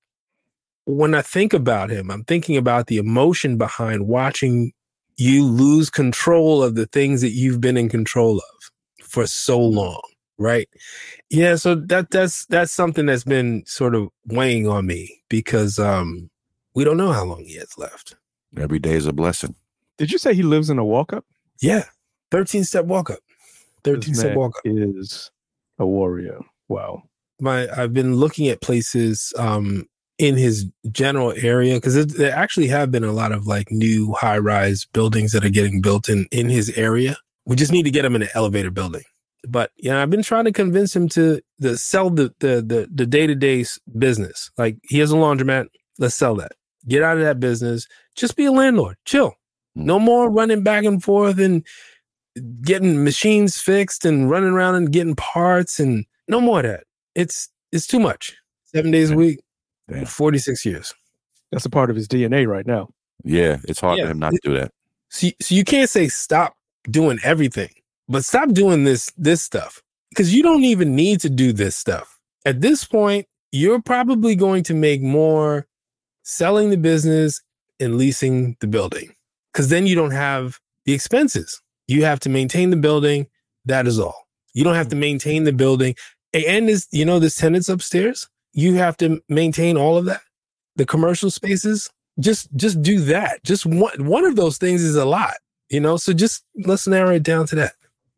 when 0.85 1.15
I 1.15 1.23
think 1.23 1.53
about 1.53 1.91
him, 1.91 2.11
I'm 2.11 2.25
thinking 2.25 2.57
about 2.57 2.87
the 2.87 2.99
emotion 2.99 3.57
behind 3.57 4.07
watching 4.07 4.73
you 5.17 5.45
lose 5.45 5.91
control 5.91 6.63
of 6.63 6.75
the 6.75 6.87
things 6.87 7.21
that 7.21 7.31
you've 7.31 7.61
been 7.61 7.77
in 7.77 7.89
control 7.89 8.39
of 8.39 9.05
for 9.07 9.27
so 9.27 9.61
long, 9.61 10.01
right? 10.39 10.69
Yeah, 11.29 11.57
so 11.57 11.75
that 11.75 12.11
that's 12.11 12.47
that's 12.47 12.73
something 12.73 13.07
that's 13.07 13.25
been 13.25 13.63
sort 13.67 13.95
of 13.95 14.09
weighing 14.27 14.67
on 14.67 14.87
me 14.87 15.23
because 15.29 15.79
um 15.79 16.31
we 16.75 16.85
don't 16.85 16.97
know 16.97 17.13
how 17.13 17.25
long 17.25 17.45
he 17.45 17.57
has 17.57 17.77
left. 17.77 18.17
Every 18.57 18.79
day 18.79 18.95
is 18.95 19.07
a 19.07 19.13
blessing. 19.13 19.55
Did 19.99 20.11
you 20.11 20.19
say 20.19 20.35
he 20.35 20.43
lives 20.43 20.71
in 20.71 20.79
a 20.79 20.85
walk 20.85 21.13
up? 21.13 21.25
Yeah. 21.61 21.85
13 22.31 22.65
step 22.65 22.87
walk 22.87 23.11
up. 23.11 23.19
13 23.85 24.15
step 24.15 24.37
walk 24.37 24.57
up. 24.57 24.63
is 24.65 25.31
a 25.79 25.87
warrior. 25.87 26.39
Wow. 26.69 27.03
my 27.41 27.69
I've 27.77 27.93
been 27.93 28.15
looking 28.17 28.49
at 28.49 28.63
places 28.63 29.35
um 29.37 29.87
in 30.21 30.37
his 30.37 30.67
general 30.93 31.33
area 31.35 31.77
because 31.77 32.07
there 32.15 32.37
actually 32.37 32.67
have 32.67 32.91
been 32.91 33.03
a 33.03 33.11
lot 33.13 33.33
of 33.33 33.47
like 33.47 33.71
new 33.71 34.13
high 34.13 34.37
rise 34.37 34.85
buildings 34.93 35.33
that 35.33 35.45
are 35.45 35.51
getting 35.51 35.81
built 35.81 36.11
in 36.11 36.27
in 36.31 36.51
his 36.51 36.69
area. 36.77 37.17
We 37.47 37.57
just 37.57 37.73
need 37.73 37.85
to 37.85 37.91
get 37.91 38.05
him 38.05 38.15
in 38.15 38.23
an 38.23 38.29
elevator 38.35 38.71
building. 38.71 39.03
But 39.49 39.73
yeah, 39.79 40.03
I've 40.03 40.11
been 40.11 40.23
trying 40.23 40.45
to 40.45 40.53
convince 40.53 40.95
him 40.95 41.09
to 41.11 41.41
the 41.59 41.79
sell 41.79 42.11
the 42.11 42.35
the 42.41 42.61
the 42.61 42.87
the 42.95 43.07
day 43.07 43.27
to 43.27 43.35
day 43.35 43.65
business. 43.97 44.51
Like 44.59 44.77
he 44.83 44.99
has 44.99 45.11
a 45.11 45.15
laundromat, 45.17 45.69
let's 45.99 46.15
sell 46.15 46.35
that. 46.37 46.53
Get 46.87 47.03
out 47.03 47.17
of 47.17 47.25
that 47.25 47.41
business. 47.41 47.87
Just 48.15 48.37
be 48.37 48.45
a 48.45 48.53
landlord. 48.53 48.97
Chill. 49.07 49.33
No 49.75 49.99
more 49.99 50.29
running 50.29 50.63
back 50.63 50.85
and 50.85 51.03
forth 51.03 51.39
and 51.39 51.67
getting 52.61 53.05
machines 53.05 53.59
fixed 53.59 54.05
and 54.05 54.29
running 54.29 54.51
around 54.51 54.75
and 54.75 54.93
getting 54.93 55.17
parts 55.17 55.81
and 55.81 56.05
no 56.29 56.43
more 56.43 56.59
of 56.59 56.67
that. 56.67 56.85
It's 57.15 57.49
it's 57.73 57.87
too 57.87 58.01
much. 58.01 58.37
Seven 58.67 58.91
days 58.91 59.11
a 59.11 59.17
week, 59.17 59.41
Damn. 59.91 60.07
46 60.07 60.65
years. 60.65 60.95
That's 61.53 61.65
a 61.65 61.71
part 61.71 61.91
of 61.91 61.97
his 61.97 62.07
DNA 62.09 62.47
right 62.47 62.67
now. 62.67 62.89
Yeah, 63.25 63.59
it's 63.65 63.81
hard 63.81 63.99
Yeah. 63.99 64.05
for 64.05 64.11
him 64.13 64.19
not 64.19 64.33
to 64.33 64.41
do 64.43 64.55
that. 64.55 64.73
So, 65.11 65.27
you- 65.27 65.33
so 65.41 65.55
you 65.55 65.65
can't 65.65 65.91
say 65.91 66.09
stop 66.09 66.55
doing 66.91 67.19
everything, 67.25 67.71
but 68.09 68.25
stop 68.25 68.51
doing 68.53 68.85
this 68.85 69.11
this 69.17 69.43
stuff 69.43 69.83
because 70.11 70.33
you 70.35 70.43
don't 70.43 70.65
even 70.65 70.95
need 70.95 71.21
to 71.21 71.29
do 71.31 71.53
this 71.53 71.77
stuff. 71.77 72.19
At 72.47 72.61
this 72.61 72.85
point, 72.85 73.27
you're 73.53 73.83
probably 73.83 74.35
going 74.37 74.63
to 74.65 74.75
make 74.75 75.03
more 75.03 75.67
selling 76.23 76.71
the 76.71 76.77
business 76.77 77.43
and 77.81 77.97
leasing 77.99 78.57
the 78.61 78.67
building 78.67 79.13
because 79.53 79.69
then 79.69 79.87
you 79.87 79.95
don't 79.97 80.13
have 80.13 80.59
the 80.85 80.93
expenses. 80.93 81.61
You 81.89 82.05
have 82.05 82.21
to 82.21 82.29
maintain 82.29 82.71
the 82.71 82.77
building. 82.77 83.27
That 83.65 83.87
is 83.87 83.99
all. 83.99 84.29
You 84.55 84.63
don't 84.65 84.77
have 84.77 84.89
to 84.89 84.97
maintain 84.97 85.45
the 85.45 85.53
building. 85.53 85.95
And 86.33 86.69
this, 86.69 86.87
you 86.93 87.05
know, 87.05 87.19
this 87.19 87.35
tenants 87.37 87.69
upstairs, 87.69 88.29
you 88.53 88.75
have 88.75 88.97
to 88.99 89.23
maintain 89.29 89.77
all 89.77 89.97
of 89.97 90.05
that. 90.07 90.21
The 90.77 90.87
commercial 90.87 91.31
spaces, 91.31 91.91
just 92.19 92.55
just 92.57 92.81
do 92.83 93.01
that. 93.01 93.43
Just 93.45 93.67
one 93.67 94.07
one 94.07 94.25
of 94.25 94.37
those 94.37 94.59
things 94.59 94.83
is 94.83 94.97
a 94.97 95.05
lot, 95.05 95.35
you 95.69 95.81
know. 95.81 95.97
So 95.97 96.13
just 96.13 96.45
let's 96.65 96.87
narrow 96.87 97.15
it 97.15 97.23
down 97.23 97.47
to 97.49 97.57
that. 97.57 97.73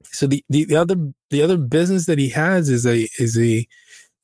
So 0.05 0.27
the, 0.27 0.45
the, 0.49 0.65
the 0.67 0.77
other 0.77 0.97
the 1.31 1.43
other 1.43 1.57
business 1.57 2.07
that 2.07 2.19
he 2.19 2.29
has 2.31 2.69
is 2.69 2.87
a 2.87 3.09
is 3.19 3.39
a 3.39 3.67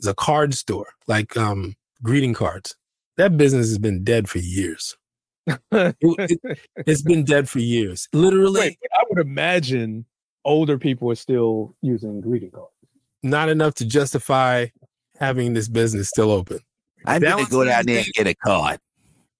is 0.01 0.07
a 0.07 0.14
card 0.14 0.55
store, 0.55 0.88
like 1.07 1.37
um 1.37 1.75
greeting 2.03 2.35
cards. 2.35 2.77
That 3.16 3.37
business 3.37 3.68
has 3.68 3.79
been 3.79 4.05
dead 4.05 4.29
for 4.29 4.38
years. 4.38 4.97
It- 5.73 5.97
it- 6.01 6.59
it's 6.87 7.03
been 7.03 7.25
dead 7.25 7.49
for 7.49 7.59
years. 7.59 8.09
Literally, 8.12 8.61
Wait, 8.61 8.79
I 8.94 9.03
would 9.09 9.18
imagine 9.18 10.05
older 10.44 10.79
people 10.79 11.11
are 11.11 11.14
still 11.16 11.75
using 11.83 12.21
greeting 12.21 12.51
cards. 12.51 12.71
not 13.23 13.49
enough 13.49 13.75
to 13.77 13.87
justify 13.87 14.66
having 15.18 15.54
this 15.54 15.68
business 15.68 16.09
still 16.09 16.31
open. 16.31 16.59
I'm 17.07 17.22
gonna 17.22 17.46
go 17.48 17.64
down 17.64 17.85
there 17.87 17.98
and 17.98 18.12
get 18.14 18.26
a 18.26 18.35
card. 18.35 18.78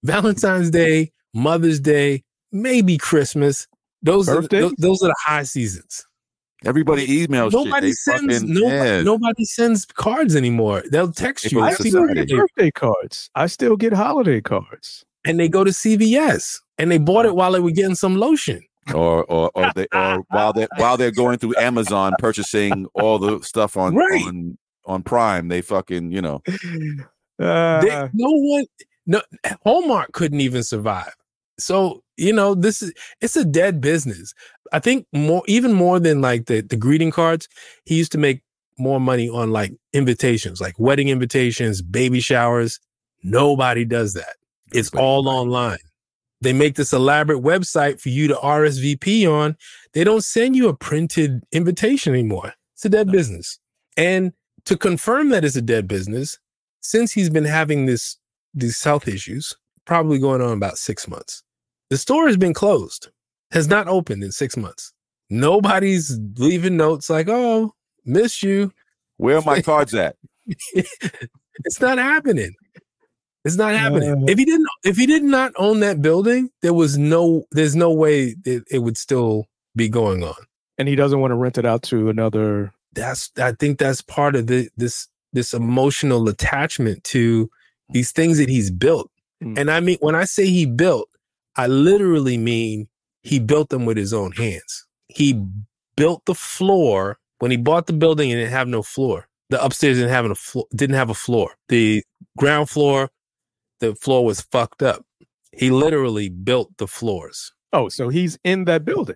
Valentine's 0.03 0.69
Day, 0.69 1.11
Mother's 1.33 1.79
Day, 1.79 2.23
maybe 2.51 2.97
Christmas. 2.97 3.67
Those 4.01 4.29
are, 4.29 4.41
Birthdays? 4.41 4.61
those, 4.61 4.73
those 4.77 5.03
are 5.03 5.07
the 5.07 5.15
high 5.25 5.43
seasons. 5.43 6.05
Everybody 6.65 7.07
emails. 7.07 7.51
Nobody 7.53 7.87
They 7.87 7.91
sends 7.93 8.33
fucking- 8.39 8.53
nobody, 8.53 8.75
yeah. 8.75 9.01
nobody 9.01 9.45
sends 9.45 9.85
cards 9.85 10.35
anymore. 10.35 10.83
They'll 10.91 11.11
text 11.11 11.51
you, 11.51 11.61
I 11.61 11.69
in 11.69 11.75
still 11.75 12.07
get 12.13 12.29
birthday 12.29 12.71
cards. 12.71 13.29
I 13.35 13.47
still 13.47 13.77
get 13.77 13.93
holiday 13.93 14.41
cards. 14.41 15.03
and 15.25 15.39
they 15.39 15.49
go 15.49 15.63
to 15.65 15.71
CVS 15.71 16.59
and 16.77 16.89
they 16.89 16.97
bought 16.97 17.25
it 17.25 17.35
while 17.35 17.51
they 17.51 17.59
were 17.59 17.71
getting 17.71 17.95
some 17.95 18.15
lotion. 18.17 18.61
or 18.95 19.23
or 19.25 19.51
or 19.53 19.71
they 19.75 19.85
or 19.93 20.23
while 20.29 20.51
they 20.53 20.65
while 20.77 20.97
they're 20.97 21.11
going 21.11 21.37
through 21.37 21.53
Amazon 21.57 22.13
purchasing 22.19 22.87
all 22.95 23.19
the 23.19 23.39
stuff 23.43 23.77
on 23.77 23.93
Right. 23.95 24.25
on 24.25 24.57
on 24.89 25.03
Prime, 25.03 25.47
they 25.47 25.61
fucking 25.61 26.11
you 26.11 26.21
know 26.21 26.41
Uh, 27.39 27.81
They, 27.81 28.09
no 28.13 28.29
one, 28.31 28.65
no 29.05 29.21
Hallmark 29.63 30.11
couldn't 30.11 30.41
even 30.41 30.63
survive. 30.63 31.15
So 31.57 32.03
you 32.17 32.33
know, 32.33 32.53
this 32.53 32.81
is 32.81 32.93
it's 33.21 33.35
a 33.35 33.45
dead 33.45 33.81
business. 33.81 34.33
I 34.71 34.79
think 34.79 35.07
more, 35.13 35.41
even 35.47 35.73
more 35.73 35.99
than 35.99 36.21
like 36.21 36.45
the 36.45 36.61
the 36.61 36.75
greeting 36.75 37.11
cards. 37.11 37.47
He 37.85 37.95
used 37.95 38.11
to 38.11 38.17
make 38.17 38.41
more 38.77 38.99
money 38.99 39.29
on 39.29 39.51
like 39.51 39.73
invitations, 39.93 40.61
like 40.61 40.77
wedding 40.79 41.09
invitations, 41.09 41.81
baby 41.81 42.19
showers. 42.19 42.79
Nobody 43.23 43.85
does 43.85 44.13
that. 44.13 44.35
It's 44.71 44.93
all 44.93 45.27
online. 45.27 45.79
They 46.41 46.53
make 46.53 46.75
this 46.75 46.93
elaborate 46.93 47.41
website 47.41 47.99
for 47.99 48.09
you 48.09 48.29
to 48.29 48.35
RSVP 48.35 49.29
on. 49.29 49.57
They 49.93 50.05
don't 50.05 50.23
send 50.23 50.55
you 50.55 50.69
a 50.69 50.75
printed 50.75 51.43
invitation 51.51 52.13
anymore. 52.13 52.53
It's 52.75 52.85
a 52.85 52.89
dead 52.89 53.11
business. 53.11 53.59
And 53.97 54.31
to 54.69 54.77
confirm 54.77 55.29
that 55.29 55.43
it's 55.43 55.55
a 55.55 55.63
dead 55.63 55.87
business, 55.87 56.37
since 56.81 57.11
he's 57.11 57.29
been 57.29 57.43
having 57.45 57.87
this 57.87 58.17
these 58.53 58.81
health 58.83 59.07
issues, 59.07 59.55
probably 59.85 60.19
going 60.19 60.41
on 60.41 60.53
about 60.53 60.77
six 60.77 61.07
months. 61.07 61.41
The 61.89 61.97
store 61.97 62.27
has 62.27 62.37
been 62.37 62.53
closed, 62.53 63.09
has 63.49 63.67
not 63.67 63.87
opened 63.87 64.23
in 64.23 64.31
six 64.31 64.55
months. 64.55 64.93
Nobody's 65.31 66.19
leaving 66.37 66.77
notes 66.77 67.09
like, 67.09 67.27
"Oh, 67.27 67.73
miss 68.05 68.43
you." 68.43 68.71
where 69.17 69.37
are 69.37 69.41
my 69.41 69.59
cards 69.71 69.93
at? 69.95 70.15
it's 70.45 71.81
not 71.81 71.97
happening. 71.97 72.53
It's 73.45 73.55
not 73.55 73.73
happening. 73.73 74.11
Uh. 74.11 74.25
if 74.27 74.37
he 74.37 74.45
didn't, 74.45 74.67
if 74.83 74.97
he 74.97 75.07
did 75.07 75.23
not 75.23 75.51
own 75.57 75.79
that 75.79 76.01
building, 76.01 76.51
there 76.61 76.75
was 76.75 76.95
no, 76.97 77.45
there's 77.51 77.75
no 77.75 77.91
way 77.91 78.35
it, 78.45 78.63
it 78.69 78.79
would 78.79 78.97
still 78.97 79.45
be 79.75 79.89
going 79.89 80.23
on. 80.23 80.35
and 80.77 80.87
he 80.87 80.95
doesn't 80.95 81.19
want 81.19 81.31
to 81.31 81.35
rent 81.35 81.57
it 81.57 81.65
out 81.65 81.81
to 81.83 82.09
another. 82.09 82.71
That's, 82.93 83.31
I 83.37 83.51
think 83.53 83.79
that's 83.79 84.01
part 84.01 84.35
of 84.35 84.47
the 84.47 84.69
this 84.77 85.07
this 85.31 85.53
emotional 85.53 86.27
attachment 86.27 87.03
to 87.03 87.49
these 87.91 88.11
things 88.11 88.37
that 88.37 88.49
he's 88.49 88.71
built. 88.71 89.11
Mm. 89.43 89.57
And 89.59 89.71
I 89.71 89.79
mean, 89.79 89.97
when 89.99 90.15
I 90.15 90.25
say 90.25 90.47
he 90.47 90.65
built, 90.65 91.09
I 91.55 91.67
literally 91.67 92.37
mean 92.37 92.87
he 93.23 93.39
built 93.39 93.69
them 93.69 93.85
with 93.85 93.97
his 93.97 94.13
own 94.13 94.31
hands. 94.31 94.85
He 95.07 95.43
built 95.95 96.25
the 96.25 96.35
floor 96.35 97.19
when 97.39 97.51
he 97.51 97.57
bought 97.57 97.87
the 97.87 97.93
building 97.93 98.31
and 98.31 98.39
didn't 98.39 98.51
have 98.51 98.67
no 98.67 98.81
floor. 98.81 99.27
The 99.49 99.63
upstairs 99.63 99.97
didn't 99.97 100.11
have 100.11 100.25
a 100.25 100.35
floor. 100.35 100.65
Didn't 100.75 100.95
have 100.95 101.09
a 101.09 101.15
floor. 101.15 101.55
The 101.69 102.03
ground 102.37 102.69
floor, 102.69 103.09
the 103.79 103.95
floor 103.95 104.23
was 104.23 104.41
fucked 104.41 104.83
up. 104.83 105.05
He 105.51 105.71
literally 105.71 106.29
built 106.29 106.77
the 106.77 106.87
floors. 106.87 107.51
Oh, 107.73 107.89
so 107.89 108.09
he's 108.09 108.37
in 108.43 108.65
that 108.65 108.85
building. 108.85 109.15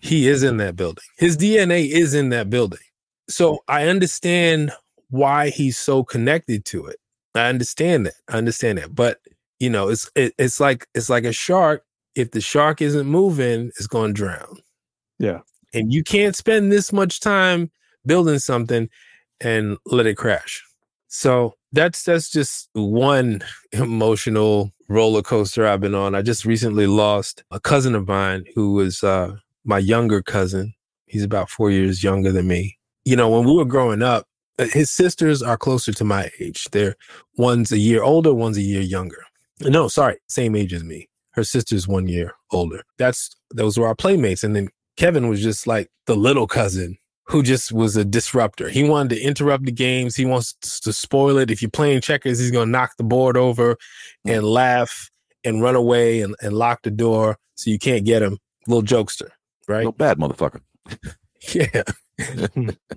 He 0.00 0.28
is 0.28 0.42
in 0.42 0.58
that 0.58 0.76
building. 0.76 1.04
His 1.18 1.36
DNA 1.36 1.88
is 1.88 2.14
in 2.14 2.30
that 2.30 2.50
building. 2.50 2.80
So 3.28 3.60
I 3.68 3.88
understand 3.88 4.72
why 5.10 5.50
he's 5.50 5.78
so 5.78 6.04
connected 6.04 6.64
to 6.66 6.86
it. 6.86 6.96
I 7.34 7.48
understand 7.48 8.06
that. 8.06 8.14
I 8.28 8.38
understand 8.38 8.78
that. 8.78 8.94
But 8.94 9.18
you 9.58 9.70
know, 9.70 9.88
it's 9.88 10.10
it, 10.14 10.34
it's 10.38 10.58
like 10.58 10.86
it's 10.94 11.10
like 11.10 11.24
a 11.24 11.32
shark. 11.32 11.84
If 12.14 12.32
the 12.32 12.40
shark 12.40 12.82
isn't 12.82 13.06
moving, 13.06 13.68
it's 13.76 13.86
going 13.86 14.14
to 14.14 14.18
drown. 14.18 14.58
Yeah. 15.18 15.40
And 15.72 15.92
you 15.92 16.02
can't 16.02 16.34
spend 16.34 16.72
this 16.72 16.92
much 16.92 17.20
time 17.20 17.70
building 18.04 18.40
something 18.40 18.88
and 19.40 19.78
let 19.86 20.06
it 20.06 20.16
crash. 20.16 20.64
So 21.08 21.54
that's 21.72 22.02
that's 22.02 22.30
just 22.30 22.68
one 22.72 23.42
emotional 23.72 24.72
roller 24.88 25.22
coaster 25.22 25.66
I've 25.66 25.80
been 25.80 25.94
on. 25.94 26.14
I 26.14 26.22
just 26.22 26.44
recently 26.44 26.86
lost 26.86 27.44
a 27.50 27.60
cousin 27.60 27.94
of 27.94 28.08
mine 28.08 28.44
who 28.54 28.74
was 28.74 29.04
uh, 29.04 29.36
my 29.64 29.78
younger 29.78 30.22
cousin. 30.22 30.74
He's 31.06 31.24
about 31.24 31.50
four 31.50 31.70
years 31.70 32.02
younger 32.02 32.32
than 32.32 32.46
me. 32.46 32.78
You 33.04 33.16
know, 33.16 33.28
when 33.28 33.44
we 33.44 33.54
were 33.54 33.64
growing 33.64 34.02
up, 34.02 34.26
uh, 34.58 34.66
his 34.66 34.90
sisters 34.90 35.42
are 35.42 35.56
closer 35.56 35.92
to 35.92 36.04
my 36.04 36.30
age. 36.38 36.66
They're 36.70 36.96
one's 37.36 37.72
a 37.72 37.78
year 37.78 38.02
older, 38.02 38.34
one's 38.34 38.58
a 38.58 38.62
year 38.62 38.82
younger. 38.82 39.22
No, 39.60 39.88
sorry, 39.88 40.18
same 40.28 40.54
age 40.54 40.72
as 40.72 40.84
me. 40.84 41.08
Her 41.32 41.44
sister's 41.44 41.86
one 41.86 42.08
year 42.08 42.34
older. 42.50 42.82
That's 42.98 43.30
those 43.54 43.78
were 43.78 43.86
our 43.86 43.94
playmates. 43.94 44.44
And 44.44 44.54
then 44.54 44.68
Kevin 44.96 45.28
was 45.28 45.42
just 45.42 45.66
like 45.66 45.90
the 46.06 46.16
little 46.16 46.46
cousin 46.46 46.98
who 47.24 47.42
just 47.42 47.72
was 47.72 47.96
a 47.96 48.04
disruptor. 48.04 48.68
He 48.68 48.82
wanted 48.82 49.14
to 49.14 49.22
interrupt 49.22 49.64
the 49.64 49.72
games. 49.72 50.16
He 50.16 50.24
wants 50.24 50.54
to 50.80 50.92
spoil 50.92 51.38
it. 51.38 51.50
If 51.50 51.62
you're 51.62 51.70
playing 51.70 52.00
checkers, 52.00 52.40
he's 52.40 52.50
to 52.50 52.66
knock 52.66 52.96
the 52.98 53.04
board 53.04 53.36
over 53.36 53.76
and 54.26 54.42
laugh 54.42 55.10
and 55.44 55.62
run 55.62 55.76
away 55.76 56.22
and, 56.22 56.34
and 56.42 56.54
lock 56.54 56.82
the 56.82 56.90
door 56.90 57.38
so 57.54 57.70
you 57.70 57.78
can't 57.78 58.04
get 58.04 58.22
him. 58.22 58.38
Little 58.66 58.82
jokester, 58.82 59.30
right? 59.70 59.84
No 59.84 59.92
bad 59.92 60.18
motherfucker. 60.18 60.60
Yeah. 61.54 61.84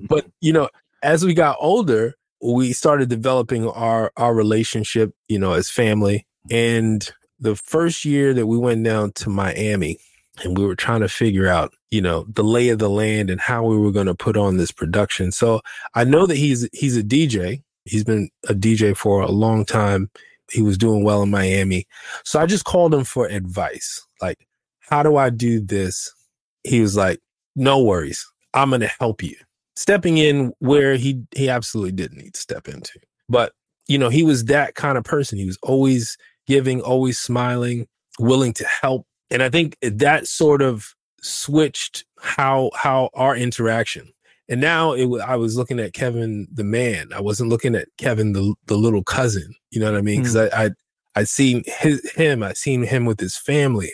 but 0.09 0.25
you 0.41 0.51
know, 0.51 0.67
as 1.01 1.23
we 1.23 1.33
got 1.33 1.55
older, 1.61 2.15
we 2.41 2.73
started 2.73 3.07
developing 3.09 3.67
our 3.69 4.11
our 4.17 4.33
relationship, 4.33 5.13
you 5.29 5.39
know, 5.39 5.53
as 5.53 5.69
family. 5.69 6.27
And 6.51 7.09
the 7.39 7.55
first 7.55 8.03
year 8.03 8.33
that 8.33 8.47
we 8.47 8.57
went 8.57 8.83
down 8.83 9.13
to 9.13 9.29
Miami 9.29 9.97
and 10.43 10.57
we 10.57 10.65
were 10.65 10.75
trying 10.75 11.01
to 11.01 11.07
figure 11.07 11.47
out, 11.47 11.73
you 11.91 12.01
know, 12.01 12.25
the 12.33 12.43
lay 12.43 12.69
of 12.69 12.79
the 12.79 12.89
land 12.89 13.29
and 13.29 13.39
how 13.39 13.63
we 13.63 13.77
were 13.77 13.91
going 13.91 14.07
to 14.07 14.15
put 14.15 14.35
on 14.35 14.57
this 14.57 14.71
production. 14.71 15.31
So 15.31 15.61
I 15.93 16.03
know 16.03 16.25
that 16.25 16.37
he's 16.37 16.67
he's 16.73 16.97
a 16.97 17.03
DJ. 17.03 17.61
He's 17.85 18.03
been 18.03 18.29
a 18.49 18.53
DJ 18.53 18.95
for 18.95 19.21
a 19.21 19.31
long 19.31 19.65
time. 19.65 20.09
He 20.51 20.61
was 20.61 20.77
doing 20.77 21.03
well 21.03 21.23
in 21.23 21.31
Miami. 21.31 21.87
So 22.23 22.39
I 22.39 22.45
just 22.45 22.65
called 22.65 22.93
him 22.93 23.03
for 23.03 23.27
advice. 23.27 24.05
Like, 24.21 24.47
how 24.79 25.03
do 25.03 25.17
I 25.17 25.29
do 25.29 25.59
this? 25.59 26.13
He 26.63 26.81
was 26.81 26.95
like, 26.95 27.19
no 27.55 27.81
worries. 27.81 28.25
I'm 28.53 28.69
going 28.69 28.81
to 28.81 28.91
help 28.99 29.23
you. 29.23 29.35
Stepping 29.75 30.17
in 30.17 30.53
where 30.59 30.95
he 30.95 31.23
he 31.35 31.49
absolutely 31.49 31.93
didn't 31.93 32.19
need 32.19 32.35
to 32.35 32.39
step 32.39 32.67
into. 32.67 32.99
But, 33.27 33.53
you 33.87 33.97
know, 33.97 34.09
he 34.09 34.23
was 34.23 34.45
that 34.45 34.75
kind 34.75 34.97
of 34.97 35.03
person. 35.03 35.39
He 35.39 35.45
was 35.45 35.57
always 35.63 36.17
giving, 36.45 36.81
always 36.81 37.17
smiling, 37.17 37.87
willing 38.19 38.53
to 38.53 38.65
help. 38.65 39.07
And 39.31 39.41
I 39.41 39.49
think 39.49 39.77
that 39.81 40.27
sort 40.27 40.61
of 40.61 40.93
switched 41.21 42.05
how 42.19 42.69
how 42.75 43.09
our 43.13 43.35
interaction. 43.35 44.11
And 44.49 44.61
now 44.61 44.93
it 44.93 45.07
I 45.21 45.35
was 45.35 45.57
looking 45.57 45.79
at 45.79 45.93
Kevin 45.93 46.47
the 46.53 46.63
man. 46.63 47.09
I 47.13 47.21
wasn't 47.21 47.49
looking 47.49 47.75
at 47.75 47.87
Kevin 47.97 48.33
the 48.33 48.53
the 48.67 48.77
little 48.77 49.03
cousin. 49.03 49.55
You 49.71 49.79
know 49.79 49.91
what 49.91 49.97
I 49.97 50.01
mean? 50.01 50.17
Hmm. 50.17 50.21
Because 50.21 50.35
I 50.35 50.65
I 50.65 50.69
I 51.15 51.23
seen 51.23 51.63
his, 51.65 52.11
him. 52.11 52.43
I 52.43 52.53
seen 52.53 52.83
him 52.83 53.05
with 53.05 53.19
his 53.19 53.37
family 53.37 53.91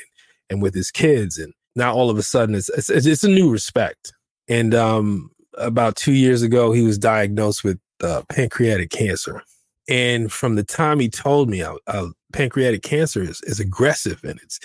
and 0.50 0.62
with 0.62 0.74
his 0.74 0.92
kids, 0.92 1.38
and 1.38 1.54
now 1.76 1.94
all 1.94 2.10
of 2.10 2.18
a 2.18 2.24
sudden 2.24 2.56
it's 2.56 2.70
it's, 2.70 2.90
it's 2.90 3.24
a 3.24 3.30
new 3.30 3.52
respect. 3.52 4.14
And 4.48 4.74
um, 4.74 5.30
about 5.58 5.96
two 5.96 6.14
years 6.14 6.42
ago, 6.42 6.72
he 6.72 6.82
was 6.82 6.98
diagnosed 6.98 7.64
with 7.64 7.80
uh, 8.02 8.24
pancreatic 8.30 8.90
cancer. 8.90 9.44
And 9.88 10.32
from 10.32 10.56
the 10.56 10.64
time 10.64 11.00
he 11.00 11.10
told 11.10 11.50
me, 11.50 11.62
uh, 11.62 11.76
uh, 11.88 12.08
pancreatic 12.34 12.84
cancer 12.84 13.22
is, 13.22 13.42
is 13.44 13.60
aggressive 13.60 14.24
and 14.24 14.40
it's 14.44 14.60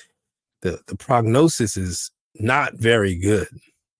the 0.62 0.80
the 0.86 0.96
prognosis 0.96 1.76
is 1.76 2.10
not 2.40 2.74
very 2.74 3.14
good 3.14 3.48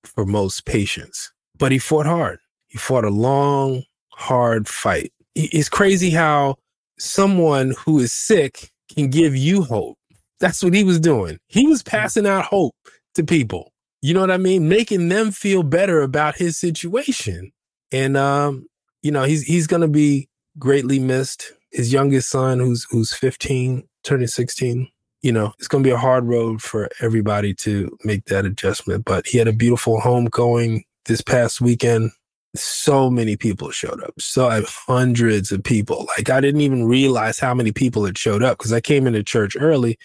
for 0.04 0.24
most 0.26 0.66
patients. 0.66 1.32
But 1.58 1.72
he 1.72 1.78
fought 1.78 2.06
hard. 2.06 2.38
He 2.68 2.78
fought 2.78 3.04
a 3.04 3.10
long, 3.10 3.84
hard 4.12 4.68
fight. 4.68 5.12
It's 5.34 5.68
crazy 5.68 6.10
how 6.10 6.56
someone 6.98 7.74
who 7.78 8.00
is 8.00 8.12
sick 8.12 8.70
can 8.92 9.08
give 9.08 9.36
you 9.36 9.62
hope. 9.62 9.96
That's 10.40 10.62
what 10.62 10.74
he 10.74 10.84
was 10.84 10.98
doing. 10.98 11.38
He 11.46 11.66
was 11.66 11.82
passing 11.82 12.26
out 12.26 12.44
hope 12.44 12.74
to 13.14 13.24
people. 13.24 13.72
You 14.02 14.12
know 14.12 14.20
what 14.20 14.30
I 14.30 14.36
mean? 14.36 14.68
Making 14.68 15.08
them 15.08 15.30
feel 15.30 15.62
better 15.62 16.02
about 16.02 16.36
his 16.36 16.58
situation. 16.58 17.52
And 17.90 18.16
um, 18.16 18.66
you 19.02 19.10
know, 19.10 19.22
he's 19.22 19.42
he's 19.42 19.66
gonna 19.66 19.88
be 19.88 20.28
greatly 20.58 20.98
missed. 20.98 21.52
His 21.70 21.92
youngest 21.92 22.28
son, 22.28 22.58
who's 22.58 22.86
who's 22.90 23.14
15, 23.14 23.82
turning 24.04 24.26
16, 24.26 24.88
you 25.22 25.32
know, 25.32 25.54
it's 25.58 25.68
gonna 25.68 25.84
be 25.84 25.90
a 25.90 25.96
hard 25.96 26.26
road 26.26 26.60
for 26.60 26.88
everybody 27.00 27.54
to 27.54 27.96
make 28.04 28.26
that 28.26 28.44
adjustment. 28.44 29.04
But 29.06 29.26
he 29.26 29.38
had 29.38 29.48
a 29.48 29.52
beautiful 29.52 30.00
homecoming 30.00 30.84
this 31.06 31.22
past 31.22 31.60
weekend. 31.60 32.10
So 32.56 33.10
many 33.10 33.36
people 33.36 33.70
showed 33.70 34.02
up. 34.02 34.12
So 34.20 34.48
I 34.48 34.62
hundreds 34.66 35.50
of 35.50 35.64
people. 35.64 36.06
Like 36.16 36.30
I 36.30 36.40
didn't 36.40 36.60
even 36.60 36.84
realize 36.84 37.38
how 37.38 37.54
many 37.54 37.72
people 37.72 38.04
had 38.04 38.18
showed 38.18 38.42
up 38.42 38.58
because 38.58 38.72
I 38.72 38.80
came 38.80 39.06
into 39.06 39.22
church 39.22 39.56
early. 39.58 39.98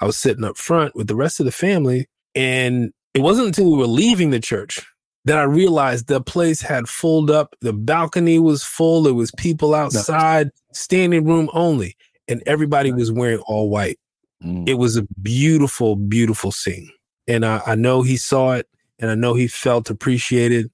I 0.00 0.06
was 0.06 0.16
sitting 0.16 0.44
up 0.44 0.56
front 0.56 0.96
with 0.96 1.06
the 1.06 1.16
rest 1.16 1.40
of 1.40 1.46
the 1.46 1.52
family, 1.52 2.08
and 2.34 2.92
it 3.14 3.20
wasn't 3.20 3.48
until 3.48 3.70
we 3.70 3.78
were 3.78 3.86
leaving 3.86 4.30
the 4.30 4.40
church 4.40 4.84
that 5.24 5.38
I 5.38 5.44
realized 5.44 6.08
the 6.08 6.20
place 6.20 6.60
had 6.60 6.88
filled 6.88 7.30
up. 7.30 7.54
The 7.60 7.72
balcony 7.72 8.38
was 8.38 8.62
full. 8.62 9.02
There 9.02 9.14
was 9.14 9.30
people 9.32 9.74
outside, 9.74 10.50
standing 10.72 11.24
room 11.24 11.48
only, 11.52 11.96
and 12.28 12.42
everybody 12.46 12.92
was 12.92 13.10
wearing 13.10 13.38
all 13.46 13.70
white. 13.70 13.98
Mm. 14.44 14.68
It 14.68 14.74
was 14.74 14.96
a 14.96 15.06
beautiful, 15.22 15.96
beautiful 15.96 16.52
scene, 16.52 16.90
and 17.26 17.46
I, 17.46 17.62
I 17.66 17.74
know 17.74 18.02
he 18.02 18.16
saw 18.16 18.52
it, 18.52 18.68
and 18.98 19.10
I 19.10 19.14
know 19.14 19.34
he 19.34 19.46
felt 19.46 19.90
appreciated. 19.90 20.70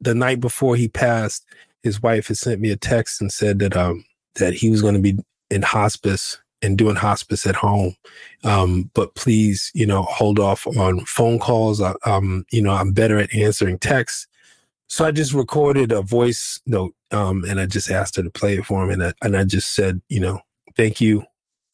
The 0.00 0.14
night 0.14 0.40
before 0.40 0.76
he 0.76 0.88
passed, 0.88 1.46
his 1.82 2.02
wife 2.02 2.28
had 2.28 2.36
sent 2.36 2.60
me 2.60 2.70
a 2.70 2.76
text 2.76 3.20
and 3.20 3.30
said 3.30 3.58
that 3.60 3.76
um 3.76 4.04
that 4.36 4.54
he 4.54 4.70
was 4.70 4.82
going 4.82 4.94
to 4.94 5.00
be 5.00 5.16
in 5.50 5.62
hospice 5.62 6.38
and 6.64 6.78
doing 6.78 6.96
hospice 6.96 7.46
at 7.46 7.54
home. 7.54 7.94
Um, 8.42 8.90
but 8.94 9.14
please, 9.14 9.70
you 9.74 9.86
know, 9.86 10.02
hold 10.02 10.38
off 10.38 10.66
on 10.66 11.04
phone 11.04 11.38
calls. 11.38 11.80
I, 11.80 11.94
um, 12.04 12.44
you 12.50 12.62
know, 12.62 12.72
I'm 12.72 12.92
better 12.92 13.18
at 13.18 13.34
answering 13.34 13.78
texts. 13.78 14.26
So 14.88 15.04
I 15.04 15.10
just 15.10 15.32
recorded 15.32 15.92
a 15.92 16.02
voice 16.02 16.60
note, 16.66 16.94
um, 17.10 17.44
and 17.44 17.60
I 17.60 17.66
just 17.66 17.90
asked 17.90 18.16
her 18.16 18.22
to 18.22 18.30
play 18.30 18.54
it 18.58 18.66
for 18.66 18.82
him, 18.82 18.90
and 18.90 19.04
I, 19.04 19.12
and 19.22 19.36
I 19.36 19.44
just 19.44 19.74
said, 19.74 20.00
you 20.08 20.20
know, 20.20 20.40
thank 20.76 21.00
you, 21.00 21.24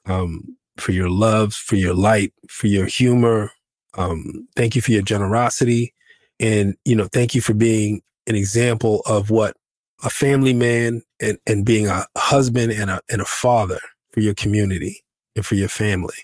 um, 0.06 0.56
for 0.76 0.92
your 0.92 1.10
love, 1.10 1.52
for 1.52 1.76
your 1.76 1.94
light, 1.94 2.32
for 2.48 2.66
your 2.66 2.86
humor. 2.86 3.50
Um, 3.98 4.48
thank 4.56 4.76
you 4.76 4.82
for 4.82 4.92
your 4.92 5.02
generosity, 5.02 5.92
and 6.38 6.76
you 6.84 6.94
know, 6.94 7.08
thank 7.12 7.34
you 7.34 7.40
for 7.40 7.52
being 7.52 8.00
an 8.26 8.36
example 8.36 9.02
of 9.06 9.30
what 9.30 9.56
a 10.04 10.10
family 10.10 10.54
man 10.54 11.02
and 11.20 11.36
and 11.46 11.66
being 11.66 11.88
a 11.88 12.06
husband 12.16 12.72
and 12.72 12.90
a 12.90 13.00
and 13.10 13.20
a 13.20 13.26
father 13.26 13.80
for 14.12 14.20
your 14.20 14.34
community 14.34 15.04
and 15.36 15.44
for 15.44 15.54
your 15.54 15.68
family. 15.68 16.14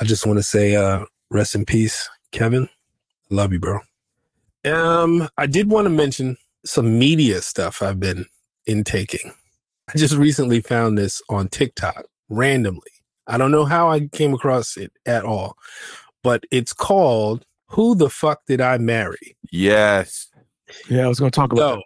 I 0.00 0.04
just 0.04 0.26
want 0.26 0.38
to 0.38 0.42
say, 0.42 0.76
uh, 0.76 1.04
rest 1.30 1.54
in 1.54 1.64
peace, 1.64 2.08
Kevin. 2.30 2.68
Love 3.30 3.52
you, 3.52 3.58
bro. 3.58 3.80
Um, 4.64 5.28
I 5.38 5.46
did 5.46 5.70
want 5.70 5.86
to 5.86 5.90
mention 5.90 6.36
some 6.64 6.98
media 6.98 7.42
stuff 7.42 7.82
I've 7.82 8.00
been 8.00 8.26
intaking. 8.66 9.32
I 9.92 9.98
just 9.98 10.14
recently 10.14 10.60
found 10.60 10.96
this 10.96 11.20
on 11.28 11.48
TikTok 11.48 12.04
randomly. 12.28 12.80
I 13.26 13.38
don't 13.38 13.50
know 13.50 13.64
how 13.64 13.90
I 13.90 14.08
came 14.08 14.34
across 14.34 14.76
it 14.76 14.92
at 15.06 15.24
all, 15.24 15.56
but 16.22 16.44
it's 16.50 16.72
called 16.72 17.44
Who 17.68 17.94
the 17.94 18.10
Fuck 18.10 18.46
Did 18.46 18.60
I 18.60 18.78
Marry? 18.78 19.36
Yes. 19.50 20.28
Yeah, 20.88 21.04
I 21.04 21.08
was 21.08 21.18
going 21.18 21.30
to 21.30 21.36
talk 21.36 21.52
about 21.52 21.78
Yo, 21.78 21.82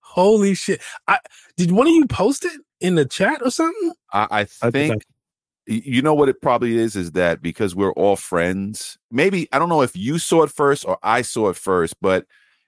holy 0.00 0.54
shit. 0.54 0.80
I 1.06 1.18
did 1.56 1.72
one 1.72 1.86
of 1.86 1.92
you 1.92 2.06
post 2.06 2.44
it 2.44 2.60
in 2.84 2.94
the 2.96 3.04
chat 3.04 3.40
or 3.44 3.50
something? 3.50 3.92
I, 4.12 4.26
I 4.30 4.40
I 4.40 4.44
think 4.44 4.72
think 4.72 5.04
you 5.66 6.02
know 6.02 6.14
what 6.14 6.28
it 6.28 6.42
probably 6.42 6.76
is 6.76 6.94
is 6.94 7.12
that 7.12 7.40
because 7.40 7.74
we're 7.74 7.92
all 7.94 8.16
friends 8.16 8.98
maybe 9.10 9.48
i 9.50 9.58
don't 9.58 9.70
know 9.70 9.80
if 9.80 9.96
you 9.96 10.18
saw 10.18 10.42
it 10.42 10.50
first 10.50 10.84
or 10.86 10.98
i 11.02 11.22
saw 11.22 11.48
it 11.48 11.56
first 11.56 11.94
but 12.02 12.26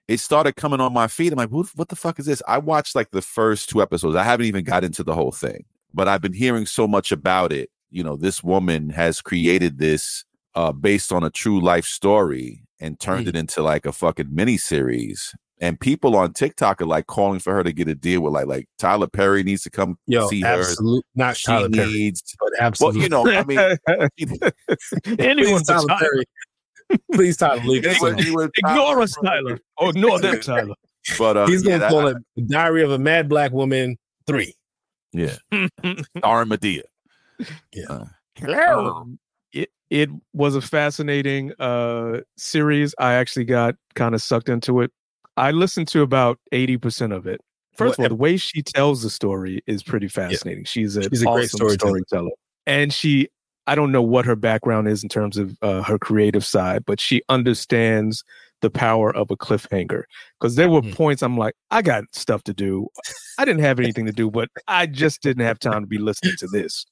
it 0.08 0.18
started 0.18 0.54
coming 0.56 0.80
on 0.80 0.92
my 0.94 1.08
feed. 1.08 1.32
I'm 1.32 1.36
like 1.36 1.50
what, 1.50 1.66
what 1.74 1.88
the 1.88 1.96
fuck 1.96 2.18
is 2.18 2.26
this? 2.26 2.40
I 2.48 2.58
watched 2.58 2.94
like 2.94 3.10
the 3.10 3.20
first 3.20 3.68
two 3.68 3.82
episodes. 3.82 4.14
I 4.16 4.22
haven't 4.22 4.46
even 4.46 4.64
got 4.64 4.82
into 4.84 5.02
the 5.04 5.14
whole 5.14 5.32
thing 5.32 5.64
but 5.92 6.08
i've 6.08 6.22
been 6.22 6.32
hearing 6.32 6.64
so 6.66 6.86
much 6.88 7.12
about 7.12 7.52
it. 7.52 7.68
You 7.90 8.02
know 8.02 8.16
this 8.16 8.42
woman 8.42 8.88
has 8.90 9.20
created 9.20 9.76
this 9.78 10.24
uh 10.54 10.72
based 10.72 11.12
on 11.12 11.22
a 11.22 11.30
true 11.30 11.60
life 11.60 11.84
story 11.84 12.62
and 12.80 12.98
turned 12.98 13.26
Mm. 13.26 13.30
it 13.30 13.36
into 13.36 13.62
like 13.62 13.84
a 13.84 13.92
fucking 13.92 14.28
mini 14.34 14.56
series 14.56 15.34
and 15.60 15.78
people 15.80 16.16
on 16.16 16.32
tiktok 16.32 16.80
are 16.82 16.86
like 16.86 17.06
calling 17.06 17.38
for 17.38 17.54
her 17.54 17.62
to 17.64 17.72
get 17.72 17.88
a 17.88 17.94
deal 17.94 18.20
with 18.20 18.32
like 18.32 18.46
like 18.46 18.68
tyler 18.78 19.06
perry 19.06 19.42
needs 19.42 19.62
to 19.62 19.70
come 19.70 19.96
Yo, 20.06 20.28
see 20.28 20.40
her 20.42 20.60
absolute, 20.60 21.04
not 21.14 21.36
she 21.36 21.46
Tyler 21.46 21.68
Perry, 21.70 21.92
needs 21.92 22.36
but 22.38 22.78
well 22.80 22.96
you 22.96 23.08
know 23.08 23.26
i 23.28 23.42
mean 23.44 23.58
anyone 25.18 25.60
Please, 25.60 25.66
Tyler 25.66 25.86
Perry. 25.98 26.24
Please, 27.12 27.36
Tyler, 27.36 27.62
leave 27.64 27.82
this 27.82 28.00
Anyway, 28.02 28.46
Ignore 28.58 29.02
us, 29.02 29.16
Tyler. 29.24 29.58
Or 29.78 29.90
ignore 29.90 30.20
them, 30.20 30.38
Tyler. 30.40 30.74
But 31.18 31.36
uh, 31.36 31.46
He's 31.48 31.64
yeah, 31.64 31.78
gonna 31.78 31.80
that- 31.80 31.90
call 31.90 32.06
it 32.08 32.16
the 32.36 32.42
Diary 32.42 32.82
of 32.84 32.92
a 32.92 32.98
Mad 32.98 33.28
Black 33.28 33.50
Woman 33.52 33.96
three. 34.26 34.54
yeah, 35.12 35.36
starring 36.18 36.48
Madea. 36.48 36.82
Um, 38.46 39.18
it 39.52 39.70
it 39.90 40.10
was 40.32 40.54
a 40.54 40.60
fascinating 40.60 41.52
uh 41.58 42.20
series. 42.36 42.94
I 42.98 43.14
actually 43.14 43.44
got 43.46 43.74
kind 43.94 44.14
of 44.14 44.22
sucked 44.22 44.48
into 44.48 44.80
it. 44.80 44.92
I 45.36 45.50
listened 45.50 45.88
to 45.88 46.02
about 46.02 46.38
eighty 46.52 46.76
percent 46.76 47.12
of 47.12 47.26
it. 47.26 47.40
First 47.76 47.98
of 47.98 48.04
all, 48.04 48.08
the 48.08 48.14
way 48.14 48.36
she 48.38 48.62
tells 48.62 49.02
the 49.02 49.10
story 49.10 49.62
is 49.66 49.82
pretty 49.82 50.08
fascinating. 50.08 50.64
She's 50.64 50.96
a 50.96 51.02
She's 51.02 51.22
a 51.22 51.26
great 51.26 51.44
awesome 51.52 51.68
storyteller. 51.68 52.30
and 52.66 52.92
she. 52.92 53.28
I 53.68 53.74
don't 53.74 53.90
know 53.90 54.00
what 54.00 54.24
her 54.26 54.36
background 54.36 54.86
is 54.86 55.02
in 55.02 55.08
terms 55.08 55.36
of 55.36 55.58
uh, 55.60 55.82
her 55.82 55.98
creative 55.98 56.44
side, 56.44 56.84
but 56.86 57.00
she 57.00 57.20
understands 57.28 58.22
the 58.62 58.70
power 58.70 59.12
of 59.16 59.28
a 59.32 59.36
cliffhanger. 59.36 60.04
Because 60.40 60.54
there 60.54 60.70
were 60.70 60.82
Mhm. 60.82 60.94
points 60.94 61.20
I'm 61.20 61.36
like, 61.36 61.54
I 61.72 61.82
got 61.82 62.04
stuff 62.12 62.44
to 62.44 62.54
do. 62.54 62.86
I 63.38 63.44
didn't 63.44 63.62
have 63.62 63.80
anything 63.80 64.06
to 64.06 64.12
do, 64.12 64.30
but 64.30 64.50
I 64.68 64.86
just 64.86 65.20
didn't 65.20 65.44
have 65.44 65.58
time 65.58 65.80
to 65.80 65.86
be 65.88 65.98
listening 65.98 66.34
to 66.38 66.46
this. 66.46 66.86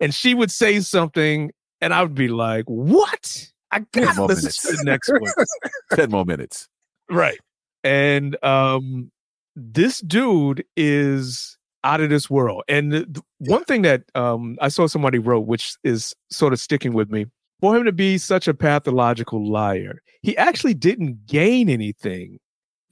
And 0.00 0.14
she 0.14 0.34
would 0.34 0.50
say 0.50 0.80
something, 0.80 1.50
and 1.80 1.94
I 1.94 2.02
would 2.02 2.14
be 2.14 2.28
like, 2.28 2.66
"What? 2.66 3.50
I 3.70 3.78
got 3.92 4.16
to 4.16 4.26
listen 4.26 4.42
minutes. 4.44 4.62
to 4.62 4.76
the 4.76 4.84
next 4.84 5.10
one." 5.10 5.32
Ten 5.94 6.10
more 6.10 6.26
minutes. 6.26 6.68
Right. 7.10 7.38
And 7.84 8.42
um, 8.44 9.10
this 9.56 10.00
dude 10.00 10.64
is 10.76 11.56
out 11.82 12.00
of 12.00 12.10
this 12.10 12.28
world. 12.28 12.62
And 12.68 12.92
the, 12.92 13.06
the 13.08 13.22
one 13.38 13.64
thing 13.64 13.82
that 13.82 14.02
um, 14.14 14.58
I 14.60 14.68
saw 14.68 14.86
somebody 14.86 15.18
wrote, 15.18 15.46
which 15.46 15.74
is 15.82 16.14
sort 16.30 16.52
of 16.52 16.60
sticking 16.60 16.92
with 16.92 17.10
me, 17.10 17.26
for 17.60 17.76
him 17.76 17.84
to 17.84 17.92
be 17.92 18.18
such 18.18 18.48
a 18.48 18.54
pathological 18.54 19.46
liar, 19.50 20.02
he 20.22 20.36
actually 20.36 20.74
didn't 20.74 21.26
gain 21.26 21.68
anything 21.68 22.38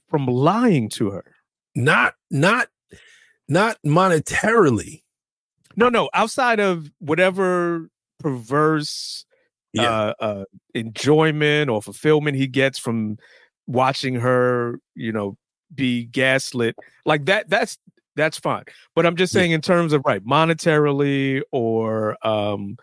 from 0.07 0.25
lying 0.25 0.89
to 0.89 1.11
her. 1.11 1.35
Not, 1.75 2.15
not, 2.31 2.67
not 3.47 3.77
monetarily. 3.85 5.03
No, 5.75 5.89
no, 5.89 6.09
outside 6.13 6.59
of 6.59 6.91
whatever 6.99 7.89
perverse 8.19 9.25
Yeah. 9.73 9.83
uh, 9.89 10.13
uh, 10.19 10.45
enjoyment 10.73 11.69
or 11.69 11.81
fulfillment 11.81 12.35
he 12.37 12.47
gets 12.47 12.79
from 12.79 13.17
watching 13.69 14.15
her, 14.15 14.79
you 14.95 15.11
know, 15.11 15.37
be 15.73 16.05
gaslit 16.05 16.75
like 17.05 17.25
that. 17.25 17.47
That's 17.49 17.77
that's 18.15 18.37
fine. 18.39 18.63
But 18.95 19.05
I'm 19.05 19.15
just 19.15 19.33
Yeah. 19.33 19.41
saying, 19.41 19.51
in 19.51 19.61
terms 19.61 19.93
of 19.93 20.01
right, 20.05 20.25
monetarily 20.25 21.41
or 21.51 22.17
um, 22.27 22.75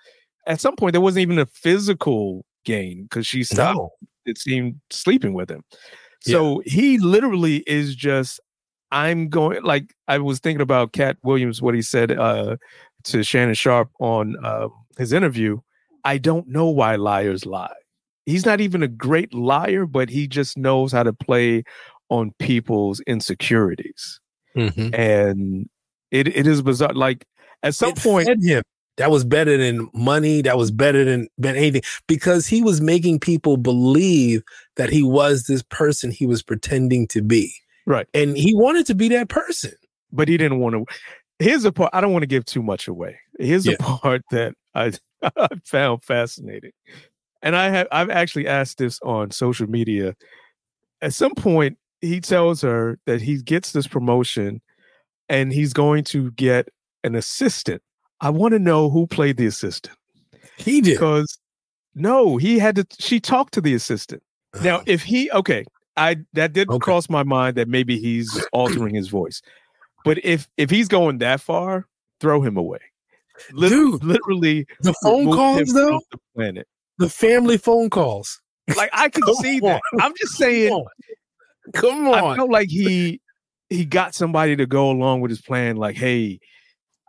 at 0.47 0.61
some 0.61 0.77
point 0.77 0.93
there 0.93 1.01
wasn't 1.03 1.23
even 1.23 1.39
a 1.39 1.47
physical 1.47 2.47
gain 2.65 3.03
because 3.03 3.27
she 3.27 3.45
stopped. 3.45 3.77
No. 3.77 3.91
It 4.25 4.39
seemed 4.39 4.81
sleeping 4.91 5.35
with 5.35 5.51
him. 5.51 5.63
So 6.21 6.63
he 6.65 6.99
literally 6.99 7.59
is 7.67 7.95
just. 7.95 8.41
I'm 8.93 9.29
going 9.29 9.63
like 9.65 9.93
I 10.07 10.19
was 10.19 10.39
thinking 10.39 10.63
about 10.63 10.93
Katt 10.93 11.17
Williams, 11.25 11.61
what 11.61 11.75
he 11.75 11.83
said 11.83 12.13
uh, 12.13 12.57
to 13.05 13.25
Shannon 13.25 13.55
Sharpe 13.55 13.91
on 13.99 14.37
uh, 14.45 14.69
his 14.97 15.13
interview. 15.13 15.59
I 16.05 16.19
don't 16.19 16.47
know 16.49 16.69
why 16.69 16.95
liars 16.95 17.45
lie. 17.47 17.75
He's 18.27 18.45
not 18.45 18.61
even 18.61 18.83
a 18.83 18.89
great 18.89 19.33
liar, 19.33 19.87
but 19.87 20.11
he 20.11 20.27
just 20.29 20.59
knows 20.59 20.93
how 20.93 21.03
to 21.05 21.13
play 21.13 21.63
on 22.11 22.33
people's 22.39 23.01
insecurities. 23.07 24.21
Mhm. 24.57 24.95
And 24.97 25.69
it, 26.11 26.29
it 26.29 26.47
is 26.47 26.63
bizarre. 26.63 26.93
Like 26.95 27.25
at 27.63 27.75
some 27.75 27.91
It 27.91 27.97
point, 27.99 28.29
him. 28.43 28.63
That 28.97 29.11
was 29.11 29.25
better 29.25 29.57
than 29.59 29.91
money. 29.93 30.41
That 30.41 30.57
was 30.57 30.71
better 30.71 31.05
than, 31.05 31.29
than 31.37 31.55
anything 31.55 31.83
because 32.09 32.47
he 32.47 32.63
was 32.63 32.81
making 32.81 33.21
people 33.21 33.59
believe 33.59 34.43
that 34.77 34.89
he 34.89 35.03
was 35.03 35.45
this 35.45 35.63
person 35.65 36.11
he 36.11 36.27
was 36.27 36.43
pretending 36.43 37.07
to 37.09 37.21
be. 37.21 37.53
Right. 37.85 38.07
And 38.15 38.37
he 38.39 38.55
wanted 38.55 38.87
to 38.87 38.95
be 38.95 39.09
that 39.11 39.29
person. 39.29 39.73
but 40.13 40.29
he 40.29 40.37
didn't 40.39 40.61
want 40.61 40.75
to. 40.77 40.85
Here's 41.39 41.65
the 41.65 41.73
part. 41.73 41.91
I 41.93 42.01
don't 42.01 42.13
want 42.13 42.23
to 42.23 42.27
give 42.27 42.47
too 42.47 42.63
much 42.63 42.89
away. 42.89 43.19
Here's 43.39 43.67
Yeah. 43.67 43.75
the 43.79 43.85
part 44.03 44.23
that 44.31 44.55
I, 44.75 44.93
I 45.37 45.49
found 45.67 46.03
fascinating, 46.03 46.73
and 47.43 47.55
I 47.57 47.69
have 47.71 47.87
I've 47.93 48.11
actually 48.11 48.47
asked 48.47 48.79
this 48.79 48.99
on 49.03 49.31
social 49.31 49.69
media. 49.69 50.15
At 51.03 51.15
some 51.15 51.35
point, 51.35 51.79
he 52.01 52.21
tells 52.21 52.63
her 52.63 52.99
that 53.07 53.21
he 53.21 53.39
gets 53.43 53.73
this 53.73 53.87
promotion, 53.87 54.61
and 55.29 55.53
he's 55.53 55.73
going 55.73 56.05
to 56.05 56.31
get 56.33 56.69
an 57.05 57.15
assistant. 57.15 57.83
I 58.21 58.31
want 58.31 58.53
to 58.53 58.59
know 58.59 58.89
who 58.91 59.07
played 59.07 59.37
the 59.37 59.47
assistant 59.47 59.95
He 60.57 60.81
did. 60.81 60.93
because 60.95 61.39
no, 61.95 62.37
he 62.37 62.59
had 62.59 62.77
to. 62.77 62.87
She 62.99 63.21
talked 63.21 63.55
to 63.55 63.61
the 63.61 63.75
assistant. 63.75 64.23
Now, 64.63 64.83
if 64.87 65.03
he 65.03 65.31
okay, 65.33 65.65
I 65.97 66.17
that 66.33 66.53
did 66.55 66.69
Okay. 66.71 66.79
cross 66.85 67.09
my 67.11 67.23
mind 67.23 67.57
that 67.57 67.69
maybe 67.69 67.99
he's 67.99 68.43
altering 68.53 68.95
his 68.95 69.09
voice. 69.09 69.43
But 70.05 70.25
if 70.25 70.49
if 70.57 70.71
he's 70.71 70.89
going 70.89 71.19
that 71.19 71.41
far, 71.41 71.87
throw 72.21 72.41
him 72.41 72.57
away. 72.57 72.79
Lit- 73.53 73.71
Dude, 73.71 74.03
literally 74.03 74.67
the 74.81 74.95
phone 75.03 75.27
calls 75.27 75.73
though, 75.75 76.01
the 76.11 76.19
planet. 76.35 76.67
The 76.99 77.09
family 77.09 77.57
phone 77.57 77.91
calls. 77.91 78.41
Like 78.77 78.91
I 78.93 79.09
can 79.09 79.23
see 79.37 79.61
that. 79.61 79.81
I'm 80.01 80.13
just 80.19 80.35
saying. 80.35 80.71
Come 81.75 82.07
on. 82.09 82.15
Come 82.15 82.15
I 82.15 82.21
on. 82.21 82.37
felt 82.37 82.51
like 82.51 82.69
he 82.69 83.21
he 83.71 83.85
got 83.85 84.15
somebody 84.15 84.57
to 84.57 84.67
go 84.67 84.91
along 84.91 85.21
with 85.21 85.31
his 85.31 85.41
plan. 85.41 85.77
Like, 85.77 85.97
hey, 85.97 86.39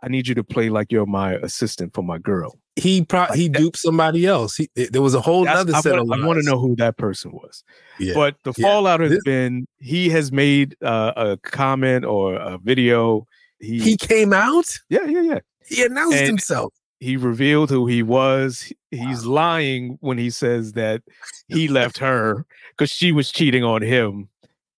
I 0.02 0.08
need 0.08 0.26
you 0.28 0.34
to 0.36 0.44
play 0.44 0.68
like 0.70 0.90
you're 0.92 1.06
my 1.06 1.34
assistant 1.34 1.94
for 1.94 2.02
my 2.02 2.18
girl. 2.18 2.58
He 2.76 3.04
pro- 3.04 3.20
Like 3.22 3.34
he 3.34 3.48
that- 3.48 3.58
duped 3.58 3.76
somebody 3.78 4.26
else. 4.26 4.56
He, 4.56 4.68
there 4.74 5.02
was 5.02 5.14
a 5.14 5.20
whole 5.20 5.48
other 5.48 5.74
I, 5.74 5.80
set 5.80 5.94
want, 5.96 6.12
of 6.12 6.20
I 6.22 6.26
want 6.26 6.38
to 6.40 6.48
know 6.48 6.58
who 6.60 6.76
that 6.76 6.96
person 6.96 7.32
was. 7.32 7.64
Yeah. 7.98 8.14
But 8.14 8.36
the 8.44 8.52
Yeah. 8.56 8.66
fallout 8.68 9.00
has 9.00 9.10
This- 9.10 9.24
been 9.24 9.66
he 9.78 10.08
has 10.10 10.30
made 10.32 10.76
uh, 10.82 11.12
a 11.16 11.36
comment 11.38 12.04
or 12.04 12.34
a 12.34 12.58
video. 12.58 13.26
He, 13.60 13.80
he 13.80 13.96
came 13.96 14.32
out. 14.32 14.66
yeah, 14.88 15.04
yeah, 15.06 15.20
yeah. 15.22 15.38
He 15.66 15.82
announced 15.84 16.18
And- 16.18 16.26
himself. 16.26 16.72
He 17.00 17.16
revealed 17.16 17.70
who 17.70 17.86
he 17.86 18.02
was. 18.02 18.72
He's 18.90 19.24
lying 19.24 19.98
when 20.00 20.18
he 20.18 20.30
says 20.30 20.72
that 20.72 21.02
he 21.46 21.68
left 21.68 21.98
her 21.98 22.44
because 22.70 22.90
she 22.90 23.12
was 23.12 23.30
cheating 23.30 23.62
on 23.62 23.82
him. 23.82 24.28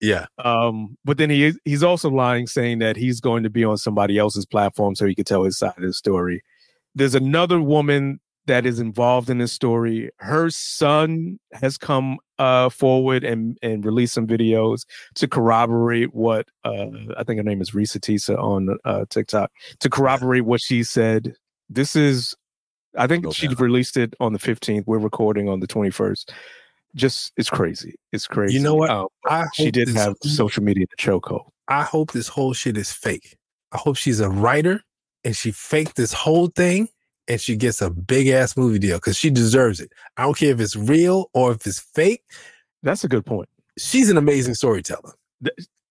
Yeah. 0.01 0.27
Um, 0.39 0.97
but 1.05 1.19
then 1.19 1.31
he 1.31 1.53
he's 1.65 1.83
also 1.83 2.11
lying, 2.11 2.47
saying 2.47 2.79
that 2.79 2.97
he's 2.97 3.21
going 3.21 3.43
to 3.43 3.51
be 3.51 3.65
on 3.65 3.79
somebody 3.79 4.19
else's 4.19 4.47
platform 4.47 4.95
so 4.95 5.07
he 5.07 5.15
could 5.15 5.27
tell 5.27 5.45
his 5.45 5.59
side 5.59 5.75
of 5.77 5.83
the 5.83 5.93
story. 5.93 6.43
There's 6.95 7.15
another 7.15 7.61
woman 7.61 8.21
that 8.47 8.67
is 8.67 8.81
involved 8.81 9.31
in 9.31 9.39
this 9.39 9.53
story. 9.53 10.11
Her 10.17 10.51
son 10.51 11.39
has 11.53 11.77
come 11.77 12.19
uh, 12.39 12.71
forward 12.71 13.23
and 13.23 13.59
and 13.63 13.85
released 13.85 14.15
some 14.15 14.27
videos 14.27 14.87
to 15.17 15.29
corroborate 15.29 16.15
what 16.15 16.49
uh, 16.65 16.87
I 17.17 17.25
think 17.25 17.39
her 17.39 17.45
name 17.45 17.61
is 17.61 17.73
Reesa 17.73 17.99
Teesa 17.99 18.39
on 18.39 18.77
uh, 18.85 19.05
TikTok 19.11 19.53
to 19.81 19.91
corroborate 19.91 20.45
what 20.45 20.61
she 20.61 20.83
said. 20.83 21.35
This 21.71 21.95
is, 21.97 22.35
I 22.99 23.07
think 23.07 23.25
Go 23.25 23.31
she 23.31 23.47
down. 23.47 23.57
released 23.57 23.97
it 23.97 24.15
on 24.21 24.33
the 24.33 24.39
15th. 24.39 24.85
We're 24.87 24.99
recording 24.99 25.49
on 25.49 25.61
the 25.61 25.67
21st. 25.67 26.31
Just 26.97 27.33
it's 27.37 27.49
crazy. 27.49 27.95
It's 28.13 28.27
crazy. 28.27 28.55
You 28.55 28.61
know 28.61 28.75
what? 28.75 28.91
Um, 28.91 29.07
I 29.27 29.47
she 29.55 29.71
did 29.71 29.89
this- 29.89 29.95
have 29.95 30.17
social 30.23 30.63
media 30.65 30.83
in 30.83 30.89
the 30.91 30.97
chokehold. 31.01 31.47
I 31.69 31.83
hope 31.85 32.11
this 32.13 32.27
whole 32.27 32.53
shit 32.53 32.77
is 32.77 32.91
fake. 32.93 33.37
I 33.71 33.79
hope 33.79 33.97
she's 33.97 34.19
a 34.19 34.29
writer 34.29 34.83
and 35.25 35.37
she 35.37 35.53
faked 35.53 35.95
this 35.95 36.13
whole 36.13 36.49
thing 36.49 36.89
and 37.29 37.41
she 37.41 37.55
gets 37.55 37.81
a 37.81 37.91
big 37.91 38.27
ass 38.27 38.57
movie 38.57 38.81
deal 38.81 38.97
because 38.97 39.17
she 39.17 39.31
deserves 39.31 39.79
it. 39.79 39.93
I 40.17 40.25
don't 40.25 40.37
care 40.37 40.51
if 40.51 40.59
it's 40.59 40.75
real 40.75 41.31
or 41.33 41.53
if 41.53 41.65
it's 41.65 41.79
fake. 41.79 42.25
That's 42.83 43.05
a 43.05 43.09
good 43.09 43.25
point. 43.25 43.49
She's 43.79 44.11
an 44.11 44.17
amazing 44.17 44.55
storyteller. 44.55 45.13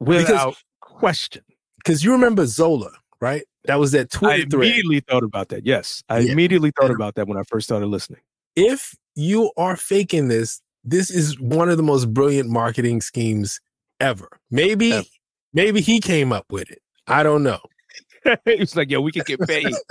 Without 0.01 0.57
question. 0.82 1.43
Because 1.77 2.03
you 2.03 2.11
remember 2.11 2.45
Zola, 2.45 2.91
right? 3.22 3.43
That 3.65 3.76
was 3.80 3.91
that 3.91 4.07
I 4.13 4.17
Twitter 4.17 4.49
thread. 4.49 4.53
immediately 4.53 4.99
thought 5.01 5.24
about 5.24 5.49
that. 5.49 5.65
Yes. 5.65 6.03
I 6.09 6.20
Yeah. 6.20 6.32
immediately 6.32 6.72
thought 6.80 6.91
about 6.91 7.15
that 7.15 7.28
when 7.28 7.38
I 7.38 7.43
first 7.43 7.67
started 7.67 7.88
listening. 7.88 8.22
If 8.55 8.95
you 9.15 9.51
are 9.57 9.76
faking 9.76 10.28
this, 10.30 10.61
this 10.84 11.09
is 11.11 11.39
one 11.39 11.70
of 11.70 11.78
the 11.78 11.84
most 11.84 12.13
brilliant 12.13 12.49
marketing 12.49 13.01
schemes 13.01 13.59
ever. 13.99 14.30
Maybe, 14.49 14.93
Ever. 14.93 15.05
maybe 15.53 15.82
he 15.82 15.99
came 15.99 16.32
up 16.32 16.45
with 16.49 16.72
it. 16.72 16.82
I 17.07 17.24
don't 17.24 17.43
know. 17.43 17.59
it's 18.45 18.76
like, 18.76 18.89
yo, 18.89 19.01
we 19.01 19.11
can 19.11 19.24
get 19.26 19.39
paid. 19.41 19.67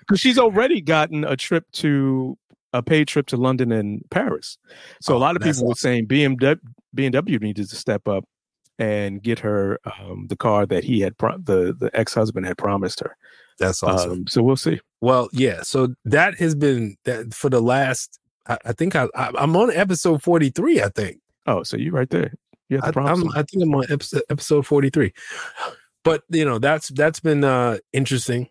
Because 0.00 0.20
she's 0.20 0.38
already 0.38 0.80
gotten 0.80 1.24
a 1.24 1.36
trip 1.36 1.64
to 1.72 2.36
a 2.72 2.82
paid 2.82 3.08
trip 3.08 3.26
to 3.28 3.36
London 3.36 3.72
and 3.72 4.02
Paris. 4.10 4.56
So 5.02 5.14
a 5.14 5.16
Oh, 5.16 5.20
lot 5.20 5.36
of 5.36 5.42
people 5.42 5.66
were 5.66 5.74
saying 5.74 6.06
BMW 6.06 6.58
BMW 6.96 7.40
needed 7.40 7.68
to 7.68 7.76
step 7.76 8.06
up 8.08 8.24
and 8.78 9.22
get 9.22 9.38
her 9.40 9.78
um, 9.98 10.26
the 10.28 10.36
car 10.36 10.66
that 10.66 10.84
he 10.84 11.00
had 11.00 11.16
pro- 11.18 11.38
the 11.38 11.74
the 11.78 11.90
ex 11.94 12.14
husband 12.14 12.46
had 12.46 12.58
promised 12.58 13.00
her. 13.00 13.16
That's 13.58 13.82
awesome. 13.82 14.12
Um, 14.12 14.26
so 14.28 14.42
we'll 14.42 14.56
see. 14.56 14.80
Well, 15.00 15.28
yeah. 15.32 15.62
So 15.62 15.94
that 16.04 16.38
has 16.38 16.54
been 16.54 16.96
that 17.04 17.34
for 17.34 17.50
the 17.50 17.60
last. 17.60 18.18
I, 18.46 18.58
I 18.66 18.72
think 18.72 18.94
I, 18.94 19.08
I 19.14 19.32
I'm 19.36 19.56
on 19.56 19.72
episode 19.72 20.22
43. 20.22 20.82
I 20.82 20.88
think. 20.88 21.20
Oh, 21.46 21.62
so 21.62 21.76
you 21.76 21.90
right 21.90 22.10
there. 22.10 22.34
You 22.68 22.76
have 22.76 22.84
I, 22.84 22.86
the 22.88 22.92
promise. 22.92 23.20
I'm, 23.20 23.28
I 23.30 23.42
think 23.42 23.62
I'm 23.62 23.74
on 23.74 23.86
episode, 23.90 24.22
episode 24.30 24.66
43. 24.66 25.12
But 26.04 26.22
you 26.30 26.44
know 26.44 26.58
that's 26.58 26.88
that's 26.88 27.20
been 27.20 27.44
uh 27.44 27.78
interesting. 27.92 28.48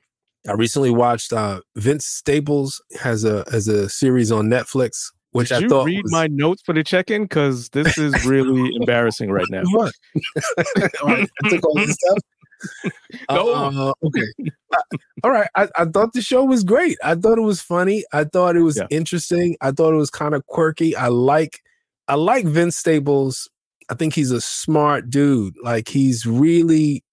I 0.48 0.54
recently 0.54 0.92
watched 0.92 1.34
uh 1.34 1.62
Vince 1.76 2.06
Staples 2.06 2.82
has 3.00 3.24
a 3.24 3.46
has 3.52 3.68
a 3.68 3.90
series 3.90 4.32
on 4.32 4.48
Netflix, 4.48 5.12
which 5.38 5.50
Did 5.50 5.56
I 5.58 5.60
you 5.62 5.70
thought 5.70 5.86
read 5.86 6.04
was, 6.04 6.12
my 6.12 6.28
notes 6.28 6.62
for 6.66 6.74
the 6.74 6.84
check-in? 6.84 7.24
Because 7.24 7.70
this 7.70 7.98
is 7.98 8.26
really 8.26 8.70
embarrassing 8.76 9.32
right 9.32 9.46
now. 9.50 9.62
What? 9.72 9.94
All 11.02 11.08
right, 11.10 11.30
I 11.44 11.50
took 11.50 11.66
all 11.66 11.76
this 11.76 11.96
stuff. 11.96 12.18
Go 13.30 13.54
Uh, 13.54 13.94
okay. 14.04 14.52
Uh, 14.74 14.98
all 15.24 15.30
right. 15.32 15.48
I, 15.56 15.68
I 15.78 15.86
thought 15.86 16.14
the 16.14 16.22
show 16.24 16.44
was 16.44 16.64
great. 16.64 16.98
I 17.04 17.14
thought 17.14 17.38
it 17.38 17.42
was 17.42 17.62
funny. 17.62 18.04
I 18.14 18.24
thought 18.24 18.56
it 18.56 18.64
was 18.64 18.78
Yeah. 18.78 18.88
interesting. 18.90 19.56
I 19.62 19.70
thought 19.72 19.94
it 19.94 19.98
was 19.98 20.10
kind 20.10 20.34
of 20.34 20.44
quirky. 20.48 20.96
I 20.96 21.08
like 21.10 21.60
I 22.08 22.16
like 22.16 22.46
Vince 22.46 22.76
Staples. 22.76 23.48
I 23.90 23.94
think 23.94 24.16
he's 24.16 24.32
a 24.32 24.42
smart 24.42 25.10
dude. 25.12 25.54
Like 25.64 25.88
he's 25.88 26.26
really 26.26 27.04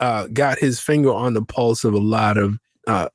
uh, 0.00 0.26
got 0.34 0.58
his 0.58 0.80
finger 0.80 1.12
on 1.14 1.32
the 1.32 1.42
pulse 1.42 1.82
of 1.84 1.94
a 1.94 1.98
lot 1.98 2.36
of 2.36 2.58
uh, 2.86 3.08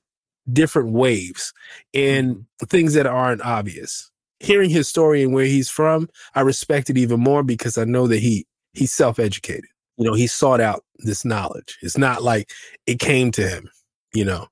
different 0.51 0.91
waves 0.91 1.53
and 1.93 2.45
things 2.67 2.95
that 2.95 3.05
aren't 3.05 3.41
obvious. 3.45 4.09
Hearing 4.45 4.69
his 4.69 4.87
story 4.87 5.23
and 5.23 5.33
where 5.33 5.45
he's 5.45 5.69
from, 5.69 6.07
I 6.35 6.41
respect 6.41 6.89
it 6.89 6.97
even 6.97 7.19
more 7.19 7.43
because 7.43 7.77
I 7.77 7.83
know 7.83 8.07
that 8.07 8.19
he 8.19 8.45
he's 8.73 8.93
self-educated. 8.93 9.65
You 9.97 10.05
know, 10.05 10.13
he 10.13 10.27
sought 10.27 10.61
out 10.61 10.83
this 10.99 11.25
knowledge. 11.25 11.77
It's 11.81 11.97
not 11.97 12.21
like 12.21 12.51
it 12.85 12.99
came 12.99 13.31
to 13.31 13.47
him, 13.47 13.69
you 14.13 14.25
know. 14.25 14.47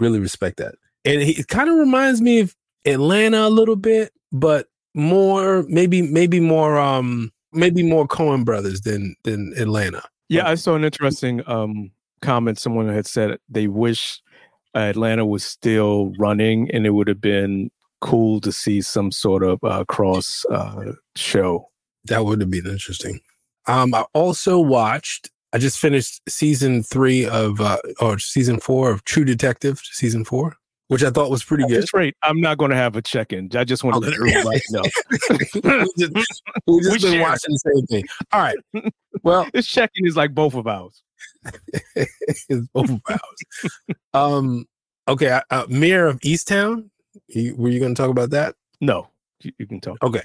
Really 0.00 0.20
respect 0.20 0.56
that. 0.58 0.76
And 1.04 1.20
he, 1.20 1.32
it 1.32 1.48
kind 1.48 1.68
of 1.68 1.76
reminds 1.76 2.22
me 2.22 2.40
of 2.40 2.54
Atlanta 2.86 3.46
a 3.46 3.50
little 3.50 3.76
bit, 3.76 4.12
but 4.32 4.68
more 4.94 5.64
maybe 5.68 6.00
maybe 6.02 6.40
more 6.40 6.78
um 6.78 7.30
maybe 7.52 7.82
more 7.82 8.06
Coen 8.06 8.44
brothers 8.44 8.80
than 8.82 9.14
than 9.24 9.52
Atlanta. 9.58 10.02
Yeah, 10.28 10.48
I 10.48 10.54
saw 10.54 10.74
an 10.74 10.84
interesting 10.84 11.42
um, 11.46 11.90
comment. 12.22 12.58
Someone 12.58 12.88
had 12.88 13.06
said 13.06 13.38
they 13.48 13.66
wish 13.66 14.22
Atlanta 14.74 15.24
was 15.24 15.44
still 15.44 16.12
running, 16.18 16.70
and 16.70 16.86
it 16.86 16.90
would 16.90 17.08
have 17.08 17.20
been 17.20 17.70
cool 18.00 18.40
to 18.40 18.52
see 18.52 18.80
some 18.80 19.10
sort 19.12 19.42
of 19.42 19.62
uh, 19.62 19.84
cross 19.84 20.44
uh, 20.50 20.92
show. 21.16 21.68
That 22.04 22.24
would 22.24 22.40
have 22.40 22.50
been 22.50 22.66
interesting. 22.66 23.20
Um, 23.66 23.94
I 23.94 24.04
also 24.14 24.58
watched. 24.58 25.30
I 25.52 25.58
just 25.58 25.78
finished 25.78 26.20
season 26.28 26.82
three 26.82 27.26
of, 27.26 27.60
uh, 27.60 27.78
or 28.00 28.18
season 28.18 28.60
four 28.60 28.90
of 28.90 29.04
True 29.04 29.24
Detective, 29.24 29.80
season 29.82 30.24
four, 30.24 30.56
which 30.88 31.02
I 31.02 31.10
thought 31.10 31.30
was 31.30 31.42
pretty 31.42 31.66
good. 31.66 31.86
Great. 31.90 32.14
I'm 32.22 32.40
not 32.40 32.58
going 32.58 32.70
to 32.70 32.76
have 32.76 32.96
a 32.96 33.02
check-in. 33.02 33.50
I 33.54 33.64
just 33.64 33.82
want 33.82 33.94
to 33.94 34.00
let 34.00 34.14
everybody 34.14 34.60
know 34.70 34.82
we 34.82 35.38
just, 35.98 36.42
we 36.66 36.80
just 36.80 37.04
We 37.04 37.10
been 37.10 37.20
watching 37.20 37.54
the 37.54 37.72
same 37.74 37.86
thing. 37.86 38.04
All 38.32 38.40
right. 38.40 38.56
Well, 39.22 39.46
this 39.54 39.66
check-in 39.66 40.06
is 40.06 40.16
like 40.16 40.34
both 40.34 40.54
of 40.54 40.66
ours. 40.66 41.02
it's 41.94 42.66
both 42.72 42.90
of 42.90 43.00
ours. 43.08 43.96
Um. 44.12 44.66
Okay. 45.06 45.28
Uh, 45.30 45.40
uh, 45.50 45.66
Mayor 45.68 46.06
of 46.06 46.20
Easttown. 46.20 46.90
You, 47.28 47.54
were 47.56 47.68
you 47.68 47.80
going 47.80 47.94
to 47.94 48.00
talk 48.00 48.10
about 48.10 48.30
that? 48.30 48.54
No, 48.80 49.08
you, 49.42 49.52
you 49.58 49.66
can 49.66 49.80
talk. 49.80 49.98
Okay. 50.02 50.22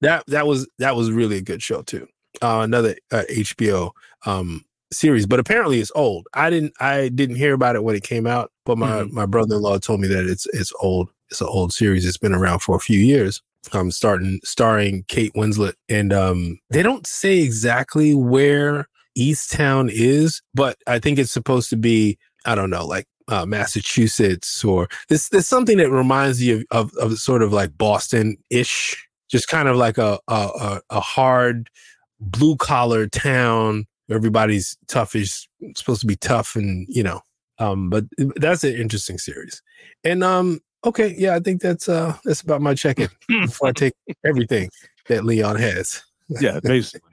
That 0.00 0.24
that 0.28 0.46
was 0.46 0.66
that 0.78 0.96
was 0.96 1.10
really 1.10 1.36
a 1.36 1.42
good 1.42 1.62
show 1.62 1.82
too. 1.82 2.06
Uh, 2.40 2.60
another 2.62 2.96
uh, 3.12 3.24
HBO 3.30 3.90
um 4.24 4.64
series, 4.92 5.26
but 5.26 5.38
apparently 5.38 5.78
it's 5.80 5.92
old. 5.94 6.26
I 6.32 6.48
didn't 6.48 6.72
I 6.80 7.08
didn't 7.10 7.36
hear 7.36 7.52
about 7.52 7.76
it 7.76 7.84
when 7.84 7.94
it 7.96 8.02
came 8.02 8.26
out, 8.26 8.50
but 8.64 8.78
my 8.78 9.02
Mhm. 9.02 9.10
my 9.12 9.26
brother 9.26 9.56
in 9.56 9.62
law 9.62 9.78
told 9.78 10.00
me 10.00 10.08
that 10.08 10.24
it's 10.26 10.46
it's 10.54 10.72
old. 10.80 11.10
It's 11.30 11.40
an 11.42 11.48
old 11.48 11.72
series. 11.72 12.06
It's 12.06 12.16
been 12.16 12.34
around 12.34 12.60
for 12.60 12.74
a 12.76 12.80
few 12.80 12.98
years. 12.98 13.42
Um, 13.72 13.90
starting 13.90 14.40
starring 14.42 15.04
Kate 15.08 15.34
Winslet, 15.34 15.74
and 15.90 16.14
um, 16.14 16.58
they 16.70 16.82
don't 16.82 17.06
say 17.06 17.40
exactly 17.40 18.14
where 18.14 18.88
East 19.14 19.52
Town 19.52 19.90
is, 19.92 20.40
but 20.54 20.78
I 20.86 20.98
think 20.98 21.18
it's 21.18 21.30
supposed 21.30 21.68
to 21.70 21.76
be 21.76 22.16
I 22.46 22.54
don't 22.54 22.70
know, 22.70 22.86
like 22.86 23.06
uh, 23.30 23.46
Massachusetts 23.46 24.64
or 24.64 24.88
this. 25.08 25.28
There's 25.28 25.46
something 25.46 25.78
that 25.78 25.90
reminds 25.90 26.42
you 26.42 26.64
of, 26.70 26.92
of, 26.96 27.12
of 27.12 27.18
sort 27.18 27.42
of 27.42 27.52
like 27.52 27.76
Boston 27.78 28.36
ish, 28.50 29.08
just 29.30 29.48
kind 29.48 29.68
of 29.68 29.76
like 29.76 29.96
a 29.96 30.18
a, 30.28 30.80
a, 30.90 31.00
hard 31.00 31.70
blue 32.20 32.56
collar 32.56 33.06
town. 33.06 33.86
Everybody's 34.10 34.76
tough 34.88 35.14
is 35.14 35.48
supposed 35.76 36.00
to 36.00 36.06
be 36.06 36.16
tough, 36.16 36.56
and 36.56 36.86
you 36.88 37.02
know, 37.02 37.20
um, 37.58 37.88
but 37.88 38.04
that's 38.36 38.64
an 38.64 38.74
interesting 38.74 39.18
series. 39.18 39.62
And 40.02 40.24
um, 40.24 40.60
okay, 40.84 41.14
yeah, 41.16 41.36
I 41.36 41.40
think 41.40 41.62
that's 41.62 41.88
uh 41.88 42.16
that's 42.24 42.40
about 42.40 42.60
my 42.60 42.74
check 42.74 42.98
in 42.98 43.08
before 43.46 43.68
I 43.68 43.72
take 43.72 43.94
everything 44.26 44.68
that 45.08 45.24
Leon 45.24 45.56
has. 45.56 46.02
Yeah, 46.28 46.60
basically. 46.60 47.10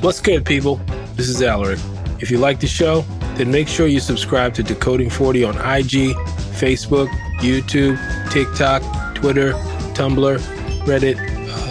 What's 0.00 0.20
good, 0.20 0.44
people? 0.44 0.80
This 1.14 1.28
is 1.28 1.42
Alaric. 1.42 1.78
If 2.20 2.30
you 2.30 2.38
like 2.38 2.60
the 2.60 2.66
show, 2.66 3.04
then 3.36 3.50
make 3.50 3.68
sure 3.68 3.86
you 3.86 4.00
subscribe 4.00 4.54
to 4.54 4.62
Decoding 4.62 5.10
40 5.10 5.44
on 5.44 5.56
IG, 5.56 6.14
Facebook, 6.58 7.08
YouTube, 7.38 7.98
TikTok, 8.30 8.82
Twitter, 9.14 9.52
Tumblr, 9.94 10.38
Reddit, 10.84 11.18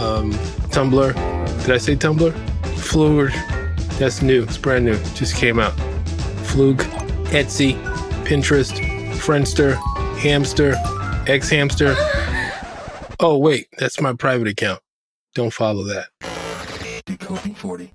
um, 0.00 0.32
Tumblr. 0.70 1.62
Did 1.62 1.70
I 1.70 1.78
say 1.78 1.96
Tumblr? 1.96 2.32
Fluid. 2.78 3.32
That's 3.98 4.22
new. 4.22 4.42
It's 4.42 4.58
brand 4.58 4.84
new. 4.84 4.98
Just 5.14 5.36
came 5.36 5.58
out. 5.58 5.72
Fluke, 6.46 6.80
Etsy, 7.30 7.80
Pinterest, 8.24 8.72
Friendster, 9.12 9.76
Hamster, 10.18 10.74
X 11.26 11.48
Hamster. 11.48 11.94
Oh, 13.20 13.38
wait. 13.38 13.68
That's 13.78 14.00
my 14.00 14.12
private 14.12 14.48
account. 14.48 14.80
Don't 15.34 15.52
follow 15.52 15.84
that. 15.84 16.08
Decoding 17.06 17.54
40. 17.54 17.92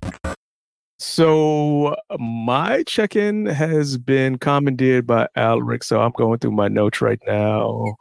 So 1.00 1.94
my 2.18 2.82
check-in 2.84 3.46
has 3.46 3.96
been 3.98 4.36
commandeered 4.38 5.06
by 5.06 5.28
Alaric. 5.36 5.84
So 5.84 6.00
I'm 6.00 6.10
going 6.12 6.40
through 6.40 6.52
my 6.52 6.66
notes 6.68 7.00
right 7.00 7.20
now. 7.26 7.96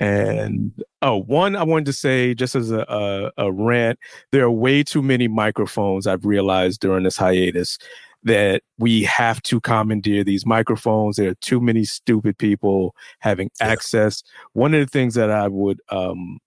And 0.00 0.72
oh, 1.02 1.18
one 1.22 1.56
I 1.56 1.62
wanted 1.62 1.86
to 1.86 1.92
say 1.94 2.34
just 2.34 2.54
as 2.54 2.70
a, 2.70 2.84
a, 2.88 3.46
a 3.46 3.52
rant, 3.52 3.98
there 4.32 4.44
are 4.44 4.50
way 4.50 4.82
too 4.82 5.02
many 5.02 5.26
microphones 5.28 6.06
I've 6.06 6.26
realized 6.26 6.80
during 6.80 7.04
this 7.04 7.16
hiatus. 7.16 7.78
that 8.24 8.62
we 8.78 9.02
have 9.04 9.42
to 9.42 9.60
commandeer 9.60 10.24
these 10.24 10.46
microphones. 10.46 11.16
There 11.16 11.30
are 11.30 11.34
too 11.36 11.60
many 11.60 11.84
stupid 11.84 12.38
people 12.38 12.94
having 13.20 13.50
access. 13.60 14.22
One 14.54 14.74
of 14.74 14.80
the 14.80 14.86
things 14.90 15.14
that 15.14 15.30
I 15.30 15.48
would 15.48 15.80
um, 15.90 16.38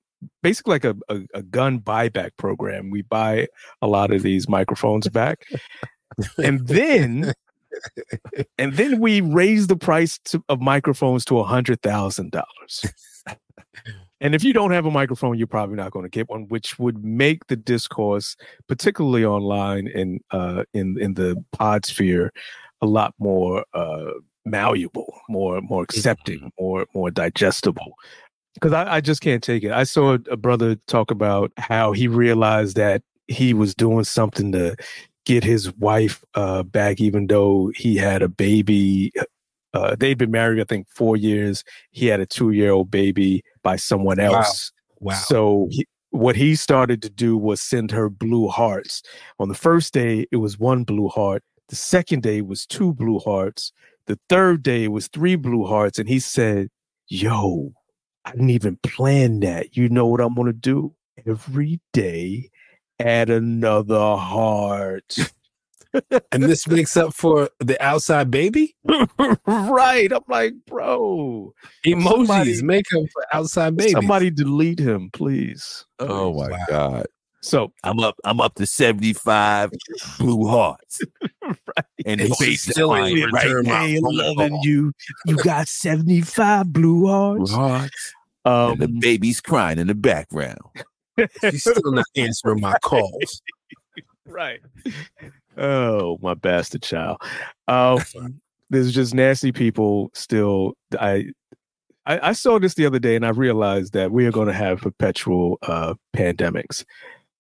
basically 0.42 0.72
like 0.72 0.86
a, 0.86 0.96
a, 1.10 1.22
a 1.36 1.44
gun 1.44 1.80
buyback 1.80 2.32
program. 2.38 2.90
We 2.90 3.02
buy 3.04 3.48
a 3.82 3.88
lot 3.88 4.12
of 4.12 4.22
these 4.24 4.50
microphones 4.50 5.08
back, 5.10 5.46
and 6.38 6.68
then 6.68 7.34
and 8.58 8.74
then 8.74 9.00
we 9.00 9.22
raise 9.22 9.68
the 9.68 9.78
price 9.78 10.20
to, 10.26 10.44
of 10.50 10.62
microphones 10.62 11.26
to 11.26 11.40
a 11.40 11.44
hundred 11.44 11.82
thousand 11.82 12.32
dollars. 12.32 12.86
And 14.20 14.34
if 14.34 14.44
you 14.44 14.52
don't 14.52 14.72
have 14.72 14.86
a 14.86 14.92
microphone, 14.92 15.38
you're 15.38 15.46
probably 15.46 15.76
not 15.76 15.92
going 15.92 16.04
to 16.04 16.10
get 16.10 16.28
one, 16.28 16.48
which 16.48 16.80
would 16.80 17.04
make 17.04 17.46
the 17.48 17.56
discourse, 17.56 18.36
particularly 18.68 19.24
online 19.24 19.88
and 19.88 20.22
uh, 20.32 20.64
in 20.74 21.00
in 21.00 21.14
the 21.14 21.44
pod 21.52 21.86
sphere, 21.86 22.34
a 22.82 22.88
lot 22.88 23.14
more 23.20 23.64
uh, 23.76 24.14
malleable, 24.44 25.20
more 25.30 25.62
more 25.62 25.84
accepting, 25.84 26.52
more 26.60 26.88
more 26.96 27.12
digestible. 27.12 27.94
Because 28.58 28.74
I, 28.74 28.96
I 28.96 29.02
just 29.02 29.22
can't 29.22 29.44
take 29.44 29.64
it. 29.64 29.72
I 29.72 29.84
saw 29.84 30.14
a, 30.14 30.20
a 30.32 30.38
brother 30.38 30.76
talk 30.88 31.12
about 31.12 31.52
how 31.58 31.92
he 31.92 32.08
realized 32.08 32.76
that 32.78 33.04
he 33.28 33.54
was 33.54 33.76
doing 33.76 34.04
something 34.04 34.52
to 34.52 34.76
get 35.26 35.44
his 35.44 35.72
wife 35.76 36.24
uh, 36.36 36.64
back, 36.64 37.00
even 37.00 37.28
though 37.28 37.72
he 37.76 37.98
had 37.98 38.22
a 38.22 38.30
baby. 38.30 39.12
Uh, 39.74 39.96
they'd 40.00 40.18
been 40.18 40.32
married, 40.32 40.60
I 40.60 40.64
think, 40.64 40.88
four 40.90 41.18
years. 41.18 41.64
He 41.92 42.08
had 42.08 42.20
a 42.20 42.26
two 42.26 42.52
year 42.52 42.72
old 42.72 42.90
baby 42.90 43.44
by 43.62 43.76
someone 43.76 44.20
else. 44.20 44.72
Wow. 45.00 45.16
So 45.16 45.68
he, 45.70 45.86
what 46.12 46.36
he 46.36 46.56
started 46.56 47.02
to 47.02 47.10
do 47.10 47.38
was 47.38 47.62
send 47.62 47.92
her 47.92 48.10
blue 48.10 48.48
hearts. 48.48 49.04
On 49.40 49.50
the 49.50 49.56
first 49.56 49.94
day, 49.94 50.26
it 50.32 50.38
was 50.38 50.58
one 50.58 50.84
blue 50.84 51.10
heart. 51.10 51.44
The 51.70 51.76
second 51.76 52.24
day 52.24 52.42
was 52.42 52.66
two 52.66 52.94
blue 52.94 53.20
hearts. 53.20 53.74
The 54.08 54.18
third 54.30 54.64
day 54.64 54.88
was 54.88 55.10
three 55.10 55.36
blue 55.36 55.66
hearts. 55.66 56.00
And 56.00 56.08
he 56.08 56.20
said, 56.20 56.70
Yo, 57.10 57.74
I 58.28 58.32
didn't 58.32 58.50
even 58.50 58.76
plan 58.84 59.40
that. 59.40 59.78
You 59.78 59.88
know 59.88 60.06
what 60.06 60.20
I'm 60.20 60.36
going 60.36 60.48
to 60.48 60.54
do? 60.54 60.94
Every 61.26 61.80
day, 61.94 62.50
add 63.00 63.30
another 63.30 64.18
heart. 64.18 65.16
and 66.34 66.44
this 66.44 66.68
makes 66.68 66.98
up 66.98 67.14
for 67.14 67.50
the 67.60 67.82
outside 67.82 68.30
baby 68.30 68.76
right. 69.48 70.12
I'm 70.12 70.22
like, 70.28 70.54
bro, 70.68 71.54
emojis. 71.86 72.04
Somebody- 72.28 72.62
make 72.64 72.86
up 72.94 73.04
for 73.14 73.26
outside 73.34 73.78
baby. 73.78 73.94
somebody 73.94 74.30
delete 74.30 74.80
him, 74.80 75.10
please. 75.14 75.86
Oh 76.00 76.34
my 76.34 76.50
Wow. 76.50 76.66
god. 76.68 77.06
So 77.42 77.72
I'm 77.84 78.00
up. 78.02 78.16
I'm 78.26 78.42
up 78.42 78.56
to 78.56 78.66
75 78.66 79.72
blue 80.20 80.48
hearts. 80.48 81.02
And 82.06 82.22
And 82.22 82.32
the 82.32 82.36
she's 82.36 82.40
baby's 82.40 82.62
still 82.62 82.96
ain't 82.96 83.18
crying 83.18 83.34
right 83.34 83.46
returned 83.46 83.68
my 83.68 83.80
Hey, 83.88 83.96
phone 84.02 84.16
loving 84.16 84.50
call. 84.50 84.62
you. 84.64 84.94
You 85.26 85.36
got 85.38 85.68
75 85.68 86.72
blue 86.74 87.08
hearts. 87.08 87.52
hearts. 87.52 88.14
Um, 88.48 88.72
and 88.72 88.80
the 88.82 88.88
baby's 88.88 89.42
crying 89.42 89.80
in 89.80 89.88
the 89.88 89.96
background. 89.96 90.60
She's 91.42 91.62
still 91.62 91.92
not 91.92 92.06
answering 92.16 92.62
my 92.62 92.76
calls. 92.84 93.42
right. 94.26 94.62
Oh, 95.58 96.18
my 96.22 96.34
bastard 96.34 96.84
child. 96.84 97.18
Um, 97.68 98.00
there's 98.70 98.94
just 98.94 99.14
nasty 99.14 99.52
people 99.52 100.12
still. 100.14 100.74
I, 101.00 101.26
I 102.06 102.30
I 102.30 102.32
saw 102.34 102.60
this 102.60 102.76
the 102.76 102.86
other 102.86 103.00
day 103.00 103.16
and 103.16 103.26
I 103.26 103.30
realized 103.30 103.94
that 103.94 104.12
we 104.12 104.26
are 104.26 104.32
going 104.32 104.48
to 104.48 104.54
have 104.54 104.82
perpetual 104.82 105.58
uh, 105.64 105.96
pandemics. 106.16 106.86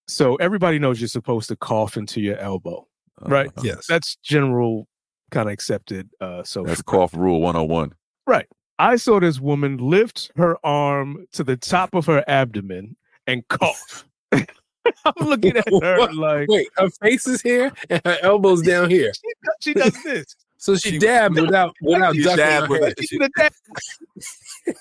So 0.08 0.36
everybody 0.36 0.80
knows 0.80 1.00
you're 1.00 1.08
supposed 1.08 1.50
to 1.50 1.56
cough 1.56 1.98
into 1.98 2.22
your 2.22 2.38
elbow. 2.38 2.88
Right. 3.22 3.48
Uh-huh. 3.48 3.62
Yes. 3.64 3.86
That's 3.88 4.16
general 4.18 4.88
kind 5.30 5.50
of 5.50 5.54
accepted 5.54 6.10
uh 6.22 6.42
social 6.44 6.68
That's 6.68 6.82
cough 6.82 7.14
rule 7.14 7.42
101. 7.42 7.94
I 8.80 8.96
saw 8.96 9.20
this 9.20 9.40
woman 9.40 9.78
lift 9.78 10.32
her 10.36 10.58
arm 10.66 11.26
to 11.34 11.44
the 11.44 11.58
top 11.58 11.96
of 11.96 12.06
her 12.06 12.24
abdomen 12.28 12.96
and 13.26 13.48
cough. 13.48 14.06
I'm 14.32 15.28
looking 15.28 15.58
at 15.58 15.68
her 15.68 15.98
What? 16.00 16.16
like 16.16 16.48
Wait, 16.50 16.68
her 16.78 16.90
face 17.02 17.28
is 17.28 17.42
here 17.42 17.72
and 17.90 18.02
her 18.06 18.18
elbows 18.22 18.62
down 18.62 18.90
here. 18.90 19.12
she 19.62 19.74
does 19.74 20.02
this. 20.04 20.36
So 20.60 20.76
she, 20.76 20.92
She- 20.94 20.98
dabbed 20.98 21.40
without 21.40 21.76
without 21.84 22.16
She 22.16 22.24
ducking 22.24 22.38
dabbed 22.38 22.66
her 22.66 22.72
with 22.72 22.82
head. 22.82 22.94
it. 22.98 23.08
She 23.08 24.74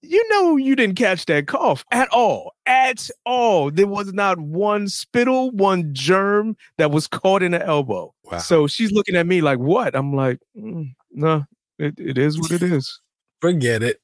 you 0.00 0.28
know 0.30 0.56
you 0.56 0.74
didn't 0.74 0.94
catch 0.96 1.26
that 1.26 1.46
cough 1.46 1.84
at 1.90 2.08
all. 2.08 2.52
At 2.64 3.10
all. 3.26 3.70
There 3.70 3.86
was 3.86 4.14
not 4.14 4.38
one 4.40 4.88
spittle, 4.88 5.50
one 5.50 5.90
germ 5.92 6.56
that 6.78 6.90
was 6.90 7.06
caught 7.06 7.42
in 7.42 7.52
the 7.52 7.62
elbow. 7.64 8.14
Wow. 8.24 8.38
So 8.38 8.66
she's 8.66 8.90
looking 8.92 9.14
at 9.16 9.26
me 9.26 9.42
like, 9.42 9.58
what? 9.58 9.94
I'm 9.94 10.14
like, 10.14 10.38
mm, 10.56 10.94
no, 11.12 11.44
it, 11.78 11.94
it 11.98 12.18
is 12.18 12.38
what 12.40 12.50
it 12.50 12.62
is. 12.62 13.00
Forget 13.40 13.82
it. 13.82 14.00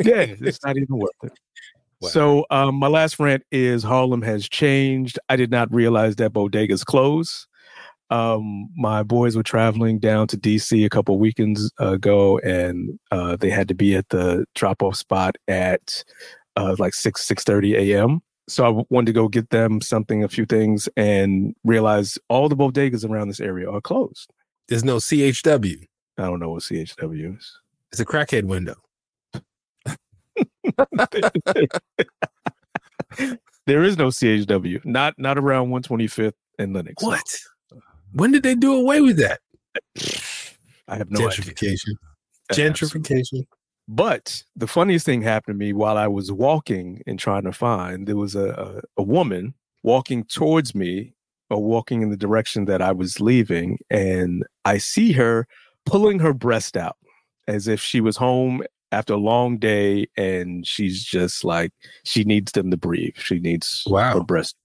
yeah, 0.00 0.26
it's 0.40 0.64
not 0.64 0.76
even 0.76 0.98
worth 0.98 1.10
it. 1.22 1.32
Wow. 2.00 2.08
So 2.10 2.46
um, 2.50 2.76
my 2.76 2.86
last 2.86 3.18
rant 3.18 3.42
is 3.50 3.82
Harlem 3.82 4.22
has 4.22 4.48
changed. 4.48 5.18
I 5.28 5.34
did 5.34 5.50
not 5.50 5.72
realize 5.74 6.14
that 6.16 6.32
bodegas 6.32 6.84
close. 6.84 7.48
Um, 8.10 8.68
my 8.76 9.02
boys 9.02 9.36
were 9.36 9.42
traveling 9.42 9.98
down 9.98 10.28
to 10.28 10.38
DC 10.38 10.86
a 10.86 10.88
couple 10.88 11.18
weekends 11.18 11.72
ago, 11.78 12.38
and 12.38 12.98
uh, 13.10 13.34
they 13.34 13.50
had 13.50 13.66
to 13.66 13.74
be 13.74 13.96
at 13.96 14.08
the 14.10 14.46
drop-off 14.54 14.94
spot 14.94 15.36
at 15.48 16.04
uh, 16.56 16.76
like 16.78 16.94
six 16.94 17.26
six 17.26 17.42
thirty 17.42 17.74
a.m. 17.74 18.20
So 18.48 18.64
I 18.64 18.84
wanted 18.88 19.06
to 19.06 19.12
go 19.12 19.28
get 19.28 19.50
them 19.50 19.80
something, 19.80 20.24
a 20.24 20.28
few 20.28 20.46
things, 20.46 20.88
and 20.96 21.54
realize 21.64 22.16
all 22.28 22.48
the 22.48 22.56
bodegas 22.56 23.08
around 23.08 23.28
this 23.28 23.40
area 23.40 23.68
are 23.68 23.80
closed. 23.80 24.32
There's 24.68 24.84
no 24.84 24.96
CHW. 24.96 25.84
I 26.18 26.22
don't 26.22 26.40
know 26.40 26.50
what 26.50 26.62
CHW 26.62 27.38
is. 27.38 27.60
It's 27.92 28.00
a 28.00 28.04
crackhead 28.04 28.44
window. 28.44 28.74
there 33.66 33.82
is 33.82 33.96
no 33.96 34.08
CHW. 34.08 34.84
Not 34.84 35.14
not 35.18 35.38
around 35.38 35.68
125th 35.68 36.32
and 36.58 36.74
Lenox. 36.74 37.02
What? 37.02 37.22
When 38.12 38.32
did 38.32 38.42
they 38.42 38.54
do 38.54 38.74
away 38.74 39.00
with 39.00 39.18
that? 39.18 39.40
I 40.88 40.96
have 40.96 41.10
no 41.10 41.28
idea. 41.28 41.28
Gentrification. 41.28 41.94
Absolutely. 42.50 43.00
Gentrification. 43.10 43.46
But 43.86 44.42
the 44.54 44.66
funniest 44.66 45.06
thing 45.06 45.22
happened 45.22 45.54
to 45.54 45.58
me 45.58 45.72
while 45.72 45.96
I 45.96 46.08
was 46.08 46.30
walking 46.30 47.02
and 47.06 47.18
trying 47.18 47.44
to 47.44 47.52
find. 47.52 48.06
There 48.06 48.16
was 48.16 48.34
a, 48.34 48.50
a, 48.50 49.00
a 49.00 49.02
woman 49.02 49.54
walking 49.82 50.24
towards 50.24 50.74
me 50.74 51.14
or 51.48 51.62
walking 51.62 52.02
in 52.02 52.10
the 52.10 52.16
direction 52.16 52.66
that 52.66 52.82
I 52.82 52.92
was 52.92 53.20
leaving. 53.20 53.78
And 53.88 54.44
I 54.66 54.76
see 54.76 55.12
her 55.12 55.46
pulling 55.90 56.18
her 56.20 56.32
breast 56.32 56.76
out 56.76 56.96
as 57.46 57.66
if 57.68 57.80
she 57.80 58.00
was 58.00 58.16
home 58.16 58.62
after 58.92 59.14
a 59.14 59.18
long 59.18 59.58
day 59.58 60.06
and 60.16 60.66
she's 60.66 61.04
just 61.04 61.44
like, 61.44 61.72
she 62.04 62.24
needs 62.24 62.52
them 62.52 62.70
to 62.70 62.76
breathe. 62.76 63.14
She 63.18 63.38
needs 63.38 63.82
Wow. 63.86 64.14
her 64.14 64.24
breast. 64.24 64.56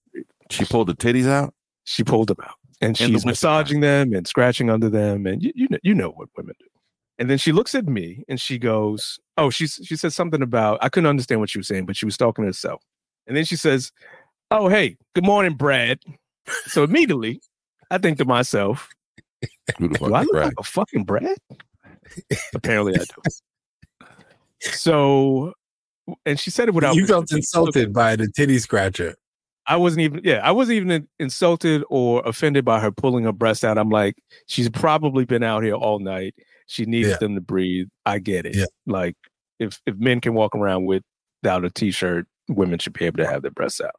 She 0.50 0.64
pulled 0.64 0.88
the 0.88 0.94
titties 0.94 1.26
out. 1.28 1.54
She 1.84 2.04
pulled 2.04 2.28
them 2.28 2.38
out 2.42 2.54
and 2.80 2.90
In 2.90 2.94
she's 2.94 3.08
wintertime. 3.24 3.30
massaging 3.30 3.80
them 3.80 4.12
and 4.14 4.26
scratching 4.26 4.70
under 4.70 4.88
them. 4.88 5.26
And 5.26 5.42
you, 5.42 5.52
you, 5.54 5.68
know, 5.70 5.78
you 5.82 5.94
know 5.94 6.10
what 6.10 6.28
women 6.36 6.54
do. 6.58 6.66
And 7.18 7.30
then 7.30 7.38
she 7.38 7.52
looks 7.52 7.74
at 7.74 7.86
me 7.86 8.24
and 8.28 8.40
she 8.40 8.58
goes, 8.58 9.18
Oh, 9.36 9.48
she's 9.50 9.78
she 9.84 9.94
said 9.96 10.12
something 10.12 10.42
about 10.42 10.78
I 10.82 10.88
couldn't 10.88 11.08
understand 11.08 11.40
what 11.40 11.50
she 11.50 11.58
was 11.58 11.68
saying, 11.68 11.86
but 11.86 11.96
she 11.96 12.04
was 12.06 12.16
talking 12.16 12.42
to 12.42 12.48
herself. 12.48 12.82
And 13.26 13.36
then 13.36 13.44
she 13.44 13.56
says, 13.56 13.92
Oh, 14.50 14.68
hey, 14.68 14.96
good 15.14 15.24
morning, 15.24 15.54
Brad. 15.54 16.00
So 16.66 16.82
immediately 16.82 17.40
I 17.90 17.98
think 17.98 18.18
to 18.18 18.24
myself, 18.24 18.88
Who 19.78 19.88
the 19.88 19.98
fuck 19.98 20.08
Do 20.08 20.14
I 20.14 20.22
look 20.22 20.34
like 20.34 20.52
a 20.58 20.62
fucking 20.62 21.04
Brad? 21.04 21.36
Apparently 22.54 22.94
I 22.94 23.04
do. 23.04 24.10
So 24.60 25.52
and 26.26 26.38
she 26.38 26.50
said 26.50 26.68
it 26.68 26.74
without 26.74 26.94
you 26.96 27.06
felt 27.06 27.32
insulted 27.32 27.92
by 27.92 28.16
the 28.16 28.28
titty 28.28 28.58
scratcher. 28.58 29.14
I 29.66 29.76
wasn't 29.76 30.02
even 30.02 30.20
yeah, 30.24 30.40
I 30.42 30.52
wasn't 30.52 30.76
even 30.76 31.08
insulted 31.18 31.82
or 31.88 32.22
offended 32.26 32.64
by 32.64 32.80
her 32.80 32.90
pulling 32.90 33.24
her 33.24 33.32
breast 33.32 33.64
out. 33.64 33.78
I'm 33.78 33.90
like, 33.90 34.16
she's 34.46 34.68
probably 34.68 35.24
been 35.24 35.42
out 35.42 35.62
here 35.62 35.74
all 35.74 35.98
night. 35.98 36.34
She 36.66 36.84
needs 36.84 37.08
Yeah. 37.08 37.16
them 37.18 37.34
to 37.34 37.40
breathe. 37.40 37.88
I 38.04 38.18
get 38.18 38.46
it. 38.46 38.56
Yeah. 38.56 38.66
Like 38.86 39.16
if 39.58 39.80
if 39.86 39.96
men 39.96 40.20
can 40.20 40.34
walk 40.34 40.54
around 40.54 40.84
without 40.86 41.64
a 41.64 41.70
t-shirt, 41.70 42.26
women 42.48 42.78
should 42.78 42.92
be 42.92 43.06
able 43.06 43.18
to 43.18 43.26
have 43.26 43.42
their 43.42 43.50
breasts 43.50 43.80
out. 43.80 43.94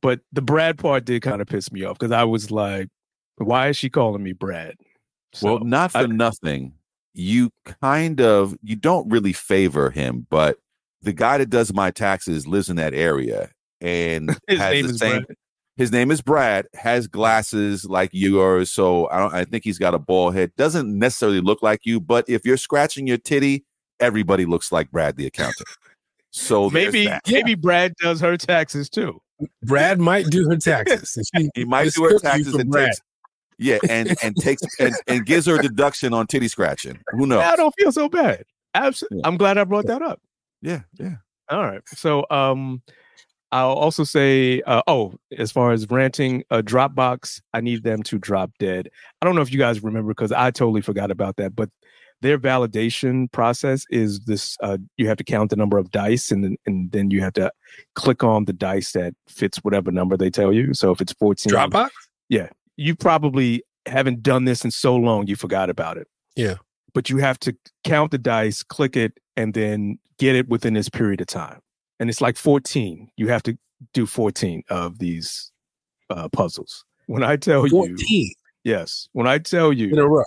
But 0.00 0.20
the 0.32 0.42
Brad 0.42 0.78
part 0.78 1.04
did 1.04 1.22
kind 1.22 1.40
of 1.42 1.48
piss 1.48 1.70
me 1.72 1.84
off 1.84 1.98
because 1.98 2.12
I 2.12 2.24
was 2.24 2.50
like, 2.50 2.88
why 3.38 3.68
is 3.68 3.76
she 3.76 3.90
calling 3.90 4.22
me 4.22 4.32
Brad? 4.32 4.74
well, 5.42 5.58
not 5.60 5.92
for 5.92 5.98
I- 5.98 6.06
nothing. 6.06 6.72
You 7.18 7.50
kind 7.80 8.20
of 8.20 8.56
you 8.62 8.76
don't 8.76 9.08
really 9.08 9.32
favor 9.32 9.88
him, 9.90 10.26
but 10.28 10.58
the 11.02 11.12
guy 11.14 11.38
that 11.38 11.48
does 11.48 11.72
my 11.72 11.90
taxes 11.90 12.46
lives 12.46 12.68
in 12.68 12.76
that 12.76 12.92
area 12.92 13.50
and 13.80 14.30
his 14.48 14.58
has 14.60 14.70
name 14.72 14.86
the 14.86 14.92
is 14.92 14.98
same. 14.98 15.22
Brad. 15.22 15.36
His 15.78 15.92
name 15.92 16.10
is 16.10 16.20
Brad. 16.22 16.66
Has 16.74 17.06
glasses 17.06 17.84
like 17.86 18.10
yours, 18.12 18.70
so 18.70 19.08
I 19.10 19.18
don't. 19.18 19.34
I 19.34 19.44
think 19.44 19.64
he's 19.64 19.78
got 19.78 19.94
a 19.94 19.98
bald 19.98 20.34
head. 20.34 20.52
Doesn't 20.56 20.98
necessarily 20.98 21.40
look 21.40 21.62
like 21.62 21.80
you, 21.84 22.00
but 22.00 22.26
if 22.28 22.44
you're 22.46 22.56
scratching 22.58 23.06
your 23.06 23.18
titty, 23.18 23.64
everybody 24.00 24.44
looks 24.46 24.70
like 24.72 24.90
Brad 24.90 25.16
the 25.16 25.26
accountant. 25.26 25.68
So 26.30 26.68
Maybe 26.70 27.06
that. 27.06 27.22
maybe 27.30 27.54
Brad 27.54 27.94
does 28.02 28.20
her 28.20 28.36
taxes 28.36 28.90
too. 28.90 29.20
Brad 29.62 29.98
might 30.00 30.26
do 30.26 30.46
her 30.48 30.56
taxes. 30.56 31.30
she- 31.34 31.48
he 31.54 31.64
might 31.64 31.92
do 31.92 32.04
her 32.04 32.18
taxes 32.18 32.54
and 32.54 32.70
Brad. 32.70 32.88
takes 32.88 33.00
Yeah, 33.58 33.78
and 33.88 34.14
and 34.22 34.36
takes 34.36 34.62
and, 34.78 34.94
and 35.06 35.24
gives 35.24 35.46
her 35.46 35.56
a 35.56 35.62
deduction 35.62 36.12
on 36.12 36.26
titty 36.26 36.48
scratching. 36.48 36.98
Who 37.08 37.26
knows? 37.26 37.42
I 37.42 37.56
don't 37.56 37.74
feel 37.78 37.92
so 37.92 38.08
bad. 38.08 38.44
Absolutely. 38.74 39.18
Yeah. 39.18 39.28
I'm 39.28 39.36
glad 39.36 39.56
I 39.56 39.64
brought 39.64 39.86
that 39.86 40.02
up. 40.02 40.20
Yeah, 40.60 40.82
yeah. 40.94 41.16
All 41.48 41.62
right. 41.62 41.80
So 41.86 42.26
um 42.30 42.82
I'll 43.52 43.70
also 43.70 44.04
say 44.04 44.60
uh, 44.62 44.82
oh, 44.86 45.14
as 45.38 45.52
far 45.52 45.72
as 45.72 45.86
ranting 45.88 46.42
a 46.50 46.62
Dropbox, 46.62 47.40
I 47.54 47.60
need 47.60 47.84
them 47.84 48.02
to 48.04 48.18
drop 48.18 48.50
dead. 48.58 48.90
I 49.22 49.24
don't 49.24 49.36
know 49.36 49.42
if 49.42 49.52
you 49.52 49.58
guys 49.58 49.82
remember 49.82 50.12
because 50.12 50.32
I 50.32 50.50
totally 50.50 50.80
forgot 50.80 51.10
about 51.10 51.36
that, 51.36 51.54
but 51.54 51.70
their 52.22 52.38
validation 52.38 53.30
process 53.30 53.84
is 53.90 54.20
this 54.20 54.56
uh, 54.62 54.78
you 54.96 55.06
have 55.06 55.16
to 55.18 55.24
count 55.24 55.50
the 55.50 55.56
number 55.56 55.78
of 55.78 55.90
dice 55.90 56.30
and 56.30 56.42
then 56.42 56.56
and 56.66 56.90
then 56.90 57.10
you 57.10 57.20
have 57.20 57.34
to 57.34 57.50
click 57.94 58.24
on 58.24 58.46
the 58.46 58.52
dice 58.52 58.92
that 58.92 59.14
fits 59.28 59.58
whatever 59.58 59.90
number 59.90 60.16
they 60.16 60.30
tell 60.30 60.52
you. 60.52 60.74
So 60.74 60.90
if 60.90 61.00
it's 61.00 61.12
14 61.12 61.52
Dropbox. 61.52 61.90
You 62.76 62.94
probably 62.94 63.62
haven't 63.86 64.22
done 64.22 64.44
this 64.44 64.64
in 64.64 64.70
so 64.70 64.96
long 64.96 65.26
you 65.26 65.36
forgot 65.36 65.70
about 65.70 65.96
it. 65.96 66.08
Yeah. 66.34 66.56
But 66.94 67.10
you 67.10 67.18
have 67.18 67.38
to 67.40 67.56
count 67.84 68.10
the 68.10 68.18
dice, 68.18 68.62
click 68.62 68.96
it, 68.96 69.18
and 69.36 69.54
then 69.54 69.98
get 70.18 70.34
it 70.34 70.48
within 70.48 70.74
this 70.74 70.88
period 70.88 71.20
of 71.20 71.26
time. 71.26 71.60
And 72.00 72.08
it's 72.08 72.20
like 72.20 72.36
14. 72.36 73.08
You 73.16 73.28
have 73.28 73.42
to 73.44 73.56
do 73.92 74.06
14 74.06 74.62
of 74.70 74.98
these 74.98 75.52
uh, 76.10 76.28
puzzles. 76.30 76.84
When 77.06 77.22
I 77.22 77.36
tell 77.36 77.64
you, 77.64 77.70
Fourteen 77.70 78.32
yes, 78.64 79.08
when 79.12 79.28
I 79.28 79.38
tell 79.38 79.72
you 79.72 79.90
in 79.90 79.98
a 79.98 80.08
row. 80.08 80.24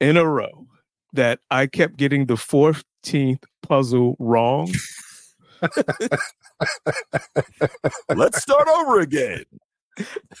in 0.00 0.16
a 0.16 0.24
row 0.24 0.66
that 1.14 1.40
I 1.50 1.66
kept 1.66 1.96
getting 1.96 2.26
the 2.26 2.34
14th 2.36 3.42
puzzle 3.62 4.16
wrong, 4.20 4.72
Let's 8.14 8.40
start 8.42 8.68
over 8.68 9.00
again. 9.00 9.44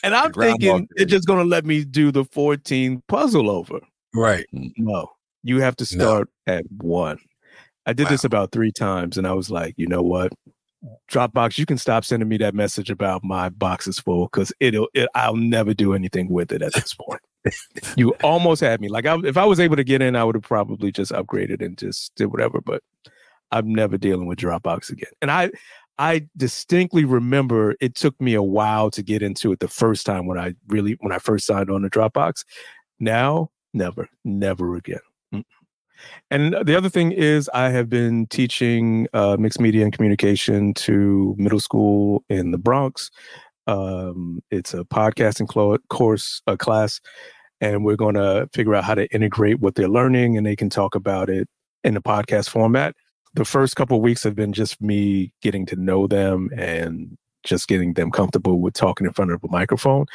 And 0.02 0.14
I'm 0.14 0.32
thinking 0.32 0.88
it's 0.96 1.10
just 1.10 1.26
going 1.26 1.38
to 1.38 1.44
let 1.44 1.64
me 1.64 1.84
do 1.84 2.10
the 2.10 2.24
14 2.24 3.02
puzzle 3.08 3.50
over. 3.50 3.80
Right. 4.14 4.46
No, 4.52 5.08
you 5.42 5.60
have 5.60 5.76
to 5.76 5.96
No. 5.96 6.04
start 6.04 6.28
at 6.46 6.64
one. 6.70 7.18
I 7.86 7.92
did 7.92 8.08
this 8.08 8.24
about 8.24 8.52
three 8.52 8.72
times, 8.72 9.16
and 9.16 9.26
I 9.26 9.32
was 9.32 9.50
like, 9.50 9.74
you 9.76 9.86
know 9.86 10.02
what, 10.02 10.32
Dropbox, 11.10 11.58
you 11.58 11.66
can 11.66 11.78
stop 11.78 12.04
sending 12.04 12.28
me 12.28 12.36
that 12.38 12.54
message 12.54 12.90
about 12.90 13.24
my 13.24 13.48
box 13.48 13.86
is 13.86 13.98
full 13.98 14.26
because 14.26 14.52
it'll, 14.60 14.88
it, 14.94 15.08
I'll 15.14 15.36
never 15.36 15.74
do 15.74 15.94
anything 15.94 16.28
with 16.28 16.52
it 16.52 16.62
at 16.62 16.72
this 16.72 16.94
point. 16.94 17.20
you 17.96 18.14
almost 18.22 18.60
had 18.60 18.80
me. 18.80 18.88
Like, 18.88 19.06
I, 19.06 19.16
if 19.24 19.36
I 19.36 19.44
was 19.44 19.60
able 19.60 19.76
to 19.76 19.84
get 19.84 20.02
in, 20.02 20.14
I 20.16 20.24
would 20.24 20.36
have 20.36 20.44
probably 20.44 20.92
just 20.92 21.12
upgraded 21.12 21.64
and 21.64 21.76
just 21.76 22.14
did 22.14 22.26
whatever. 22.26 22.60
But 22.60 22.82
I'm 23.50 23.74
never 23.74 23.98
dealing 23.98 24.26
with 24.26 24.38
Dropbox 24.38 24.90
again. 24.90 25.10
And 25.20 25.30
I, 25.30 25.50
I 26.00 26.26
distinctly 26.34 27.04
remember 27.04 27.76
it 27.78 27.94
took 27.94 28.18
me 28.22 28.32
a 28.32 28.42
while 28.42 28.90
to 28.90 29.02
get 29.02 29.22
into 29.22 29.52
it 29.52 29.60
the 29.60 29.68
first 29.68 30.06
time 30.06 30.26
when 30.26 30.38
I 30.38 30.54
really 30.68 30.96
when 31.00 31.12
I 31.12 31.18
first 31.18 31.44
signed 31.44 31.70
on 31.70 31.82
to 31.82 31.90
Dropbox. 31.90 32.44
Now, 32.98 33.50
never, 33.74 34.08
never 34.24 34.76
again. 34.76 35.00
Mm. 35.34 35.44
And 36.30 36.56
the 36.64 36.74
other 36.74 36.88
thing 36.88 37.12
is, 37.12 37.50
I 37.52 37.68
have 37.68 37.90
been 37.90 38.26
teaching 38.28 39.08
uh, 39.12 39.36
mixed 39.38 39.60
media 39.60 39.84
and 39.84 39.92
communication 39.92 40.72
to 40.74 41.34
middle 41.36 41.60
school 41.60 42.24
in 42.30 42.50
the 42.50 42.58
Bronx. 42.58 43.10
Um, 43.66 44.42
it's 44.50 44.72
a 44.72 44.84
podcasting 44.84 45.48
clo- 45.48 45.76
course, 45.90 46.40
a 46.46 46.56
class, 46.56 47.02
and 47.60 47.84
we're 47.84 47.96
going 47.96 48.14
to 48.14 48.48
figure 48.54 48.74
out 48.74 48.84
how 48.84 48.94
to 48.94 49.06
integrate 49.14 49.60
what 49.60 49.74
they're 49.74 49.86
learning, 49.86 50.38
and 50.38 50.46
they 50.46 50.56
can 50.56 50.70
talk 50.70 50.94
about 50.94 51.28
it 51.28 51.46
in 51.84 51.94
a 51.94 52.00
podcast 52.00 52.48
format. 52.48 52.94
The 53.34 53.44
first 53.44 53.76
couple 53.76 53.96
of 53.96 54.02
weeks 54.02 54.22
have 54.24 54.34
been 54.34 54.52
just 54.52 54.80
me 54.80 55.32
getting 55.40 55.66
to 55.66 55.76
know 55.76 56.06
them 56.06 56.50
and 56.56 57.16
just 57.44 57.68
getting 57.68 57.94
them 57.94 58.10
comfortable 58.10 58.60
with 58.60 58.74
talking 58.74 59.06
in 59.06 59.12
front 59.12 59.30
of 59.30 59.42
a 59.44 59.48
microphone. 59.48 60.06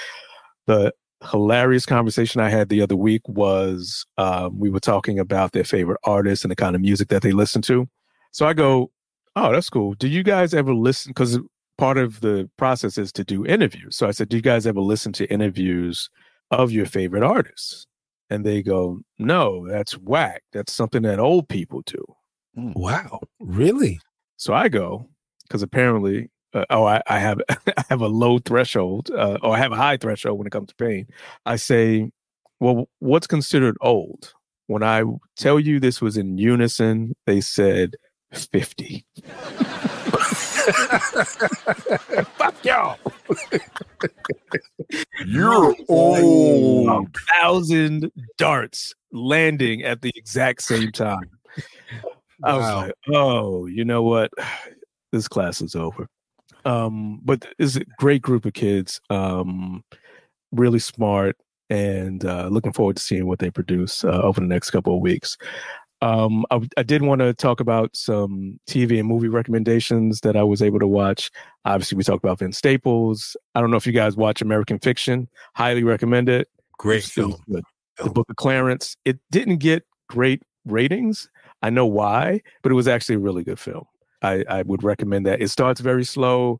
The 0.68 0.94
hilarious 1.30 1.86
conversation 1.86 2.42
I 2.42 2.50
had 2.50 2.70
the 2.70 2.82
other 2.82 2.96
week 2.96 3.22
was 3.28 4.06
um, 4.18 4.60
we 4.60 4.70
were 4.70 4.80
talking 4.80 5.18
about 5.20 5.54
their 5.54 5.64
favorite 5.64 6.00
artists 6.04 6.44
and 6.44 6.52
the 6.52 6.56
kind 6.56 6.76
of 6.76 6.82
music 6.82 7.08
that 7.10 7.22
they 7.22 7.32
listen 7.32 7.62
to. 7.64 7.88
So 8.32 8.48
I 8.48 8.54
go, 8.54 8.92
Oh, 9.38 9.52
that's 9.52 9.70
cool. 9.70 9.96
Do 9.96 10.08
you 10.08 10.24
guys 10.24 10.54
ever 10.54 10.74
listen? 10.74 11.10
Because 11.10 11.40
part 11.78 11.98
of 11.98 12.22
the 12.22 12.50
process 12.58 12.98
is 12.98 13.12
to 13.14 13.24
do 13.24 13.46
interviews. 13.46 13.98
So 13.98 14.08
I 14.08 14.12
said, 14.12 14.30
Do 14.30 14.38
you 14.38 14.42
guys 14.42 14.66
ever 14.66 14.80
listen 14.80 15.12
to 15.14 15.32
interviews 15.32 16.10
of 16.52 16.72
your 16.72 16.86
favorite 16.86 17.24
artists? 17.24 17.86
And 18.30 18.46
they 18.46 18.62
go, 18.64 19.00
No, 19.20 19.68
that's 19.68 19.94
whack. 19.98 20.44
That's 20.54 20.74
something 20.74 21.02
that 21.04 21.20
old 21.20 21.50
people 21.50 21.82
do. 21.86 22.04
Wow. 22.56 23.22
Really? 23.40 24.00
So 24.38 24.54
I 24.54 24.70
go 24.70 25.10
because 25.44 25.62
apparently, 25.62 26.30
uh, 26.54 26.66
oh, 26.70 26.86
I, 26.86 27.02
I 27.08 27.20
have 27.20 27.42
I 27.50 27.84
have 27.90 28.02
a 28.02 28.08
low 28.08 28.40
threshold, 28.40 29.10
uh, 29.12 29.38
or 29.42 29.56
I 29.56 29.58
have 29.58 29.72
a 29.72 29.78
high 29.78 29.98
threshold 29.98 30.38
when 30.38 30.48
it 30.48 30.52
comes 30.52 30.70
to 30.70 30.76
pain. 30.76 31.08
I 31.46 31.58
say, 31.58 32.12
well, 32.60 32.90
what's 33.00 33.28
considered 33.28 33.78
old? 33.82 34.34
When 34.68 34.82
I 34.82 35.04
tell 35.38 35.60
you 35.60 35.80
this 35.80 36.02
was 36.02 36.18
in 36.18 36.38
unison, 36.38 37.16
they 37.26 37.42
said 37.42 37.96
fifty. 38.34 39.06
Fuck 42.38 42.66
y'all. 42.66 42.98
You're 45.26 45.76
old. 45.88 47.16
Thousand 47.40 48.12
darts 48.38 48.96
landing 49.12 49.84
at 49.84 50.02
the 50.02 50.12
exact 50.16 50.64
same 50.64 50.92
time. 50.92 51.30
I 52.44 52.54
was 52.56 52.64
Wow. 52.64 52.78
like, 52.82 52.94
oh, 53.14 53.66
you 53.68 53.86
know 53.86 54.04
what? 54.04 54.32
This 55.12 55.28
class 55.30 55.62
is 55.62 55.76
over. 55.76 56.08
Um, 56.66 57.22
but 57.24 57.46
it's 57.58 57.78
a 57.78 57.86
great 58.00 58.22
group 58.22 58.44
of 58.46 58.52
kids, 58.52 59.00
um, 59.10 59.82
really 60.52 60.80
smart, 60.80 61.38
and 61.70 62.26
uh, 62.26 62.48
looking 62.52 62.74
forward 62.74 62.98
to 62.98 63.02
seeing 63.02 63.26
what 63.26 63.40
they 63.40 63.50
produce 63.50 64.04
uh, 64.04 64.20
over 64.24 64.42
the 64.42 64.48
next 64.48 64.72
couple 64.72 64.94
of 64.94 65.02
weeks. 65.02 65.38
Um, 66.02 66.44
I, 66.52 66.60
I 66.76 66.84
did 66.84 67.02
want 67.04 67.20
to 67.22 67.34
talk 67.34 67.62
about 67.62 67.96
some 67.96 68.60
TV 68.68 69.00
and 69.00 69.08
movie 69.08 69.30
recommendations 69.30 70.20
that 70.22 70.36
I 70.36 70.44
was 70.44 70.62
able 70.62 70.80
to 70.80 70.88
watch. 70.88 71.32
Obviously, 71.64 71.96
we 71.96 72.04
talked 72.04 72.24
about 72.26 72.40
Vince 72.40 72.58
Staples. 72.58 73.38
I 73.54 73.62
don't 73.62 73.72
know 73.72 73.78
if 73.78 73.88
you 73.88 73.94
guys 73.94 74.18
watch 74.18 74.42
American 74.42 74.80
Fiction. 74.80 75.30
Highly 75.56 75.84
recommend 75.84 76.28
it. 76.28 76.50
Great 76.78 77.04
film. 77.06 77.36
good. 77.50 77.64
The 78.04 78.10
Book 78.10 78.30
of 78.30 78.36
Clarence. 78.36 78.98
It 79.06 79.18
didn't 79.32 79.58
get 79.58 79.84
great 80.10 80.44
ratings. 80.66 81.30
I 81.66 81.70
know 81.72 81.86
why, 81.86 82.42
but 82.62 82.72
it 82.72 82.76
was 82.76 82.88
actually 82.88 83.16
a 83.16 83.20
really 83.20 83.44
good 83.44 83.60
film. 83.60 83.86
I, 84.22 84.44
I 84.50 84.62
would 84.62 84.84
recommend 84.84 85.26
that. 85.26 85.42
It 85.42 85.50
starts 85.50 85.82
very 85.82 86.04
slow, 86.04 86.60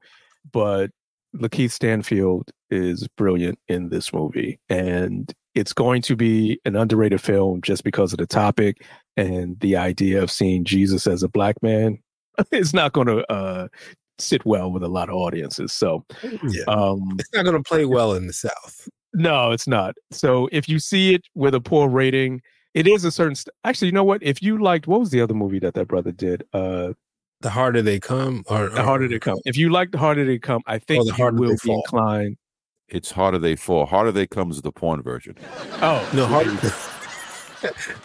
but 0.52 0.90
Lakeith 1.36 1.72
Stanfield 1.72 2.50
is 2.70 3.08
brilliant 3.18 3.60
in 3.68 3.90
this 3.90 4.12
movie. 4.14 4.60
And 4.70 5.32
it's 5.54 5.74
going 5.74 6.02
to 6.04 6.16
be 6.16 6.60
an 6.66 6.76
underrated 6.76 7.22
film 7.22 7.62
just 7.62 7.84
because 7.84 8.14
of 8.14 8.18
the 8.20 8.26
topic 8.28 8.84
and 9.16 9.60
the 9.60 9.76
idea 9.78 10.22
of 10.22 10.32
seeing 10.32 10.64
Jesus 10.66 11.08
as 11.08 11.24
a 11.24 11.30
black 11.30 11.62
man. 11.62 12.00
It's 12.52 12.74
not 12.74 12.92
going 12.94 13.08
to 13.08 13.32
uh, 13.32 13.68
sit 14.20 14.44
well 14.46 14.70
with 14.72 14.84
a 14.84 14.90
lot 14.90 15.10
of 15.10 15.16
audiences. 15.16 15.72
So, 15.72 16.04
Yeah. 16.24 16.64
um, 16.68 17.16
It's 17.20 17.32
not 17.34 17.44
going 17.46 17.56
to 17.56 17.64
play 17.64 17.86
well 17.86 18.14
in 18.14 18.28
the 18.28 18.34
South. 18.34 18.90
no, 19.14 19.52
it's 19.52 19.68
not. 19.68 19.96
So 20.12 20.50
if 20.52 20.68
you 20.68 20.80
see 20.80 21.14
it 21.14 21.22
with 21.36 21.54
a 21.56 21.62
poor 21.62 21.88
rating, 21.88 22.42
it 22.76 22.86
is 22.86 23.04
a 23.06 23.12
certain. 23.12 23.34
St- 23.36 23.54
Actually, 23.64 23.88
you 23.88 23.92
know 23.94 24.04
what? 24.04 24.22
If 24.22 24.44
you 24.44 24.62
liked, 24.62 24.86
what 24.86 25.00
was 25.00 25.10
the 25.10 25.22
other 25.22 25.34
movie 25.34 25.58
that 25.60 25.74
that 25.74 25.88
brother 25.88 26.12
did? 26.12 26.44
Uh, 26.54 26.94
The 27.42 27.50
harder 27.50 27.82
they 27.82 28.00
come, 28.00 28.44
or, 28.48 28.70
The 28.70 28.84
Harder 28.84 29.08
They 29.08 29.20
Come. 29.20 29.40
If 29.46 29.58
you 29.58 29.70
like 29.70 29.92
The 29.92 29.98
Harder 29.98 30.24
They 30.26 30.38
Come, 30.40 30.62
I 30.68 30.78
think 30.80 31.04
The 31.04 31.10
you 31.10 31.14
Harder 31.14 31.38
will 31.40 31.50
They 31.50 31.56
be 31.56 31.68
Fall. 31.70 31.82
inclined. 31.82 32.38
It's 32.88 33.10
harder 33.10 33.40
they 33.40 33.56
fall. 33.56 33.88
Harder 33.88 34.12
they 34.12 34.28
come 34.28 34.52
is 34.52 34.62
the 34.62 34.72
porn 34.72 35.02
version. 35.02 35.36
Oh 35.82 36.08
No, 36.14 36.28
harder, 36.28 36.52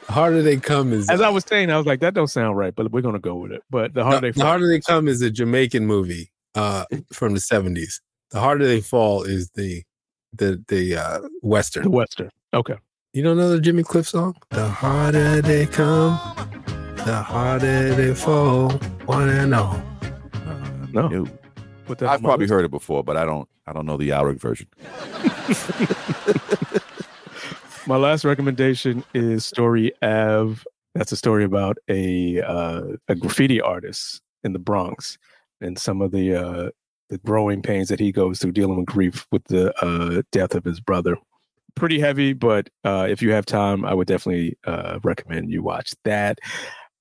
harder 0.08 0.42
they 0.42 0.56
come 0.56 0.92
is 0.94 1.10
As 1.10 1.20
I 1.20 1.28
was 1.28 1.44
saying, 1.46 1.70
I 1.70 1.76
was 1.76 1.84
like, 1.86 2.00
that 2.00 2.14
don't 2.14 2.28
sound 2.28 2.56
right, 2.56 2.74
but 2.74 2.90
we're 2.90 3.02
gonna 3.02 3.18
go 3.18 3.36
with 3.36 3.52
it. 3.52 3.62
But 3.68 3.92
The 3.92 4.04
Harder 4.04 4.28
the, 4.28 4.32
They 4.32 4.40
the 4.40 4.46
harder 4.46 4.66
they 4.68 4.80
come 4.80 5.06
is 5.06 5.20
a 5.20 5.30
Jamaican 5.30 5.86
movie 5.86 6.30
uh, 6.54 6.86
from 7.12 7.34
the 7.34 7.40
seventies. 7.40 8.00
The 8.30 8.40
harder 8.40 8.66
they 8.66 8.80
fall 8.80 9.22
is 9.22 9.50
the 9.50 9.82
the 10.32 10.64
the 10.68 10.96
uh, 10.96 11.18
the 11.20 11.30
western. 11.42 11.90
Western. 11.90 12.30
Okay. 12.54 12.76
You 13.12 13.24
don't 13.24 13.36
know 13.36 13.48
the 13.48 13.60
Jimmy 13.60 13.82
Cliff 13.82 14.06
song? 14.06 14.36
The 14.50 14.68
harder 14.68 15.42
they 15.42 15.66
come, 15.66 16.12
the 17.04 17.24
harder 17.26 17.92
they 17.96 18.14
fall. 18.14 18.72
Wanna 19.04 19.48
know? 19.48 19.82
No. 20.92 21.08
No. 21.08 21.26
I've 21.88 22.02
on 22.02 22.22
probably 22.22 22.46
heard 22.46 22.64
it 22.64 22.70
before, 22.70 23.02
but 23.02 23.16
I 23.16 23.24
don't. 23.24 23.48
I 23.66 23.72
don't 23.72 23.84
know 23.84 23.96
the 23.96 24.12
Alaric 24.12 24.40
version. 24.40 24.68
My 27.88 27.96
last 27.96 28.24
recommendation 28.24 29.02
is 29.12 29.44
Story 29.44 29.92
Ave. 30.02 30.60
That's 30.94 31.10
a 31.10 31.16
story 31.16 31.42
about 31.42 31.78
a 31.88 32.40
uh, 32.42 32.92
a 33.08 33.16
graffiti 33.16 33.60
artist 33.60 34.22
in 34.44 34.52
the 34.52 34.60
Bronx 34.60 35.18
and 35.60 35.76
some 35.76 36.00
of 36.00 36.12
the 36.12 36.36
uh, 36.36 36.70
the 37.08 37.18
growing 37.18 37.60
pains 37.60 37.88
that 37.88 37.98
he 37.98 38.12
goes 38.12 38.38
through 38.38 38.52
dealing 38.52 38.76
with 38.76 38.86
grief 38.86 39.26
with 39.32 39.42
the 39.46 39.74
uh, 39.84 40.22
death 40.30 40.54
of 40.54 40.62
his 40.62 40.78
brother. 40.78 41.16
Pretty 41.74 42.00
heavy, 42.00 42.32
but 42.32 42.68
uh, 42.84 43.06
if 43.08 43.22
you 43.22 43.30
have 43.32 43.46
time, 43.46 43.84
I 43.84 43.94
would 43.94 44.06
definitely 44.06 44.56
uh, 44.66 44.98
recommend 45.02 45.50
you 45.50 45.62
watch 45.62 45.92
that. 46.04 46.38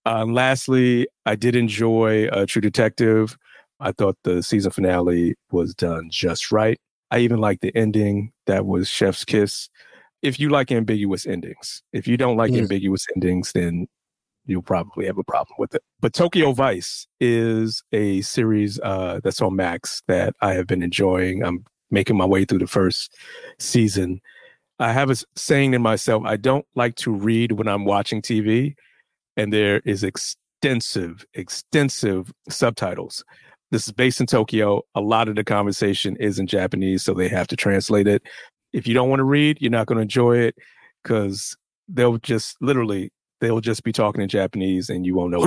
Uh, 0.06 0.26
lastly, 0.26 1.08
I 1.26 1.36
did 1.36 1.56
enjoy 1.56 2.28
uh, 2.28 2.46
True 2.46 2.62
Detective. 2.62 3.38
I 3.80 3.92
thought 3.92 4.18
the 4.24 4.42
season 4.44 4.72
finale 4.72 5.36
was 5.52 5.74
done 5.74 6.10
just 6.12 6.52
right. 6.52 6.80
I 7.12 7.20
even 7.20 7.40
liked 7.40 7.62
the 7.62 7.76
ending. 7.76 8.32
That 8.46 8.66
was 8.66 8.88
Chef's 8.90 9.26
Kiss. 9.26 9.70
if 10.22 10.38
you 10.38 10.50
like 10.50 10.70
ambiguous 10.70 11.26
endings. 11.26 11.82
If 11.94 12.06
you 12.06 12.18
don't 12.18 12.36
like 12.36 12.52
Mm. 12.52 12.60
ambiguous 12.64 13.06
endings, 13.16 13.54
then 13.54 13.88
you'll 14.46 14.62
probably 14.62 15.06
have 15.06 15.18
a 15.18 15.24
problem 15.24 15.56
with 15.58 15.74
it. 15.74 15.82
But 16.02 16.12
Tokyo 16.14 16.52
Vice 16.52 17.08
is 17.22 17.82
a 17.94 18.20
series 18.22 18.80
uh, 18.84 19.22
that's 19.24 19.42
on 19.42 19.56
Max 19.56 20.04
that 20.08 20.34
I 20.42 20.54
have 20.56 20.68
been 20.68 20.84
enjoying. 20.84 21.42
I'm 21.44 21.64
making 21.90 22.18
my 22.18 22.26
way 22.26 22.44
through 22.44 22.60
the 22.60 22.68
first 22.68 23.16
season. 23.60 24.20
I 24.80 24.94
have 24.94 25.10
a 25.10 25.16
saying 25.36 25.74
in 25.74 25.82
myself, 25.82 26.24
I 26.26 26.38
don't 26.38 26.66
like 26.76 26.96
to 26.98 27.12
read 27.12 27.54
when 27.54 27.68
I'm 27.68 27.86
watching 27.86 28.22
TV, 28.22 28.76
and 29.36 29.52
there 29.52 29.82
is 29.86 30.04
extensive, 30.04 31.26
extensive 31.34 32.32
subtitles. 32.50 33.24
This 33.72 33.88
is 33.88 33.94
based 33.94 34.20
in 34.20 34.26
Tokyo. 34.26 34.82
A 34.96 35.02
lot 35.02 35.28
of 35.28 35.36
the 35.36 35.44
conversation 35.44 36.16
is 36.18 36.40
in 36.40 36.48
Japanese, 36.48 37.04
so 37.04 37.14
they 37.14 37.28
have 37.28 37.48
to 37.48 37.56
translate 37.56 38.08
it. 38.08 38.24
If 38.74 38.88
you 38.88 38.94
don't 38.94 39.10
want 39.10 39.20
to 39.20 39.26
read, 39.26 39.58
you're 39.62 39.72
not 39.72 39.88
going 39.88 39.98
to 39.98 40.04
enjoy 40.04 40.38
it 40.38 40.56
because 41.04 41.56
they'll 41.88 42.18
just 42.18 42.56
literally 42.62 43.12
they'll 43.42 43.62
just 43.62 43.84
be 43.84 43.92
talking 43.92 44.22
in 44.22 44.30
Japanese 44.30 44.90
and 44.90 45.06
you 45.06 45.16
won't 45.16 45.32
know. 45.32 45.40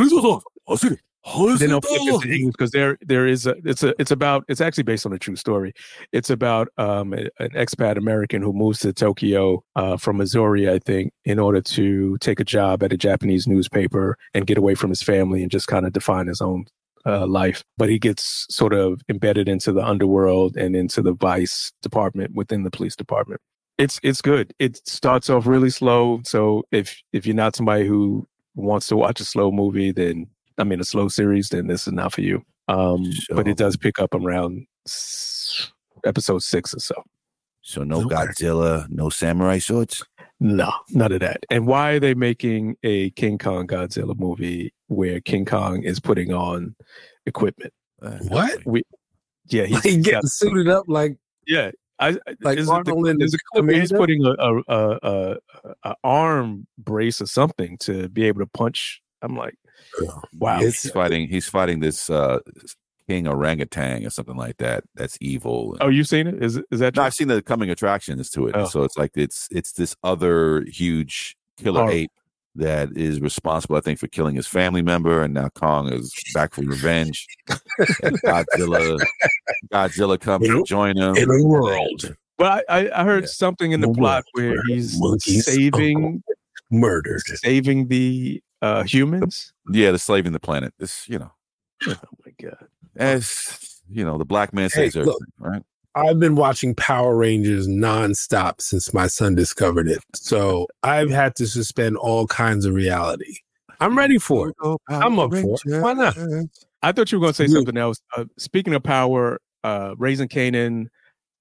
What's 1.23 1.37
going 1.37 1.51
on. 1.51 1.59
Then 1.59 1.69
they'll 1.69 1.81
flip 1.81 2.25
it 2.25 2.35
English 2.35 2.53
because 2.53 2.71
there 2.71 2.99
there 3.03 3.27
is 3.27 3.47
a 3.47 3.55
it's 3.65 3.83
a 3.83 3.95
it's 4.01 4.11
about 4.11 4.45
it's 4.49 4.61
actually 4.61 4.85
based 4.85 5.07
on 5.07 5.13
a 5.13 5.19
true 5.19 5.37
story. 5.37 5.73
It's 6.13 6.31
about 6.31 6.69
um 6.79 7.13
an 7.13 7.29
expat 7.41 7.97
American 7.97 8.43
who 8.43 8.53
moves 8.53 8.81
to 8.81 8.93
Tokyo 8.93 9.63
uh, 9.77 9.97
from 9.97 10.17
Missouri, 10.17 10.71
I 10.71 10.79
think, 10.79 11.13
in 11.25 11.39
order 11.39 11.61
to 11.61 12.19
take 12.19 12.41
a 12.41 12.45
job 12.45 12.83
at 12.83 12.93
a 12.93 12.97
Japanese 12.97 13.47
newspaper 13.47 14.17
and 14.35 14.47
get 14.47 14.59
away 14.59 14.75
from 14.75 14.91
his 14.91 15.03
family 15.03 15.43
and 15.43 15.51
just 15.51 15.69
kind 15.69 15.87
of 15.87 15.93
define 15.93 16.27
his 16.27 16.41
own 16.41 16.67
uh, 17.07 17.27
life. 17.27 17.65
But 17.77 17.89
he 17.89 17.99
gets 17.99 18.47
sort 18.51 18.73
of 18.73 19.01
embedded 19.09 19.49
into 19.49 19.73
the 19.73 19.85
underworld 19.85 20.57
and 20.57 20.77
into 20.77 21.03
the 21.03 21.13
vice 21.13 21.73
department 21.83 22.35
within 22.35 22.63
the 22.63 22.71
police 22.71 22.97
department. 22.97 23.41
It's 23.79 23.99
it's 24.03 24.21
good. 24.21 24.53
It 24.59 24.87
starts 24.87 25.31
off 25.31 25.47
really 25.47 25.71
slow. 25.71 26.21
So 26.25 26.65
if 26.71 27.01
if 27.13 27.27
you're 27.27 27.35
not 27.35 27.57
somebody 27.57 27.87
who 27.87 28.29
wants 28.55 28.87
to 28.89 28.97
watch 28.97 29.21
a 29.21 29.25
slow 29.25 29.51
movie, 29.51 29.93
then 29.93 30.27
I 30.59 30.65
mean 30.65 30.81
a 30.81 30.85
slow 30.85 31.09
series, 31.09 31.49
then 31.51 31.67
this 31.67 31.87
is 31.87 31.93
not 31.93 32.13
for 32.13 32.21
you. 32.23 32.43
Um, 32.69 33.11
but 33.31 33.49
it 33.49 33.57
does 33.57 33.77
pick 33.77 33.99
up 33.99 34.15
around 34.15 34.67
s- 34.87 35.73
episode 36.05 36.43
six 36.43 36.75
or 36.75 36.79
so. 36.81 36.95
So 37.63 37.85
no 37.85 38.03
Okay. 38.05 38.15
Godzilla, 38.15 38.89
no 38.91 39.09
samurai 39.11 39.59
swords. 39.59 40.05
No, 40.41 40.73
none 40.91 41.13
of 41.13 41.21
that. 41.21 41.45
And 41.51 41.67
why 41.67 41.93
are 41.93 42.01
they 42.01 42.15
making 42.15 42.77
a 42.83 43.11
King 43.11 43.39
Kong 43.39 43.67
Godzilla 43.69 44.19
movie 44.19 44.73
where 44.89 45.21
King 45.21 45.45
Kong 45.45 45.83
is 45.85 46.01
putting 46.01 46.33
on 46.33 46.75
equipment? 47.27 47.73
Uh, 48.01 48.19
What? 48.29 48.59
Yeah, 49.49 49.63
Like 49.71 49.83
getting 49.85 50.03
got- 50.03 50.25
suited 50.27 50.69
up 50.69 50.85
like 50.89 51.17
yeah. 51.47 51.71
I, 51.99 52.09
I- 52.09 52.37
Like 52.41 52.57
there's, 52.57 52.69
Arnold 52.69 53.07
a, 53.07 53.11
in 53.11 53.19
there's 53.19 53.35
a 53.35 53.39
clip 53.53 53.67
where 53.67 53.81
he's 53.81 53.93
putting 53.93 54.25
a, 54.25 54.31
a, 54.31 54.63
a, 54.69 54.99
a, 55.03 55.37
a 55.85 55.95
arm 56.03 56.67
brace 56.79 57.21
or 57.21 57.27
something 57.27 57.77
to 57.79 58.09
be 58.09 58.25
able 58.25 58.41
to 58.41 58.47
punch. 58.47 59.01
I'm 59.21 59.37
like, 59.37 59.55
wow. 60.39 60.59
He's 60.61 60.91
fighting. 60.91 61.29
He's 61.29 61.49
fighting 61.49 61.81
this 61.81 62.09
uh, 62.11 62.39
king 63.09 63.27
orangutan 63.27 64.05
or 64.07 64.11
something 64.11 64.37
like 64.37 64.57
that. 64.59 64.85
That's 64.95 65.19
evil. 65.21 65.77
oh, 65.81 65.89
you've 65.89 66.09
seen 66.09 66.27
it? 66.27 66.43
Is 66.43 66.61
is 66.71 66.81
that 66.81 66.97
No. 66.97 67.03
I've 67.03 67.15
seen 67.15 67.29
the 67.29 67.43
coming 67.43 67.71
attractions 67.71 68.31
to 68.31 68.47
it. 68.49 68.55
Oh. 68.57 68.67
So 68.67 68.83
it's 68.85 68.97
like 68.97 69.13
it's 69.17 69.49
it's 69.51 69.73
this 69.73 69.95
other 70.05 70.65
huge 70.69 71.37
killer 71.59 71.83
Oh. 71.83 71.89
ape 71.91 72.11
that 72.55 72.95
is 72.97 73.19
responsible, 73.21 73.77
I 73.77 73.81
think, 73.81 73.99
for 73.99 74.09
killing 74.09 74.37
his 74.37 74.47
family 74.47 74.83
member, 74.83 75.23
and 75.23 75.33
now 75.33 75.49
Kong 75.55 75.91
is 75.91 76.13
back 76.35 76.53
for 76.55 76.61
revenge. 76.63 77.27
Godzilla, 77.49 78.99
Godzilla 79.73 80.21
comes 80.21 80.47
to 80.49 80.63
join 80.65 80.97
him. 80.99 81.17
in 81.17 81.31
a 81.31 81.43
world 81.45 82.15
But 82.39 82.65
I, 82.69 82.91
I 82.95 83.05
heard 83.05 83.25
Yeah. 83.25 83.29
something 83.29 83.73
in 83.73 83.81
the 83.81 83.87
The 83.89 83.95
plot 83.95 84.25
where 84.33 84.51
where 84.51 84.63
he's 84.67 84.99
saving 85.45 86.23
murdered. 86.71 87.23
saving 87.27 87.89
the 87.89 88.43
uh, 88.63 88.83
humans. 88.85 89.53
Yeah, 89.71 89.91
the 89.91 89.99
slaving 89.99 90.33
the 90.33 90.41
planet. 90.41 90.73
This, 90.79 91.07
you 91.09 91.19
know, 91.19 91.33
Oh 91.89 91.95
my 92.25 92.33
god! 92.41 92.67
as 92.97 93.83
you 93.91 94.05
know, 94.05 94.17
the 94.19 94.25
black 94.25 94.55
man 94.55 94.71
Hey, 94.73 94.89
says 94.91 94.97
look. 94.97 95.21
right? 95.39 95.63
I've 95.95 96.19
been 96.19 96.37
watching 96.37 96.75
Power 96.75 97.15
Rangers 97.17 97.69
nonstop 97.69 98.63
since 98.63 98.95
my 98.95 99.07
son 99.09 99.35
discovered 99.35 99.89
it. 99.89 99.99
So 100.15 100.67
I've 100.83 101.11
had 101.11 101.35
to 101.37 101.47
suspend 101.47 101.99
all 101.99 102.27
kinds 102.27 102.65
of 102.65 102.73
reality. 102.73 103.37
I'm 103.81 103.99
ready 103.99 104.17
for 104.19 104.49
it. 104.51 104.57
I'm 104.89 105.19
up 105.19 105.35
for 105.35 105.57
it. 105.67 105.83
Why 105.83 105.93
not? 105.93 106.17
I 106.83 106.93
thought 106.93 107.13
you 107.13 107.19
were 107.19 107.25
going 107.25 107.35
to 107.35 107.37
say 107.37 107.47
something 107.49 107.77
else. 107.77 108.01
Uh, 108.17 108.25
speaking 108.39 108.75
of 108.75 108.83
power, 108.83 109.39
uh, 109.65 109.95
Raising 109.99 110.29
Kanan 110.29 110.87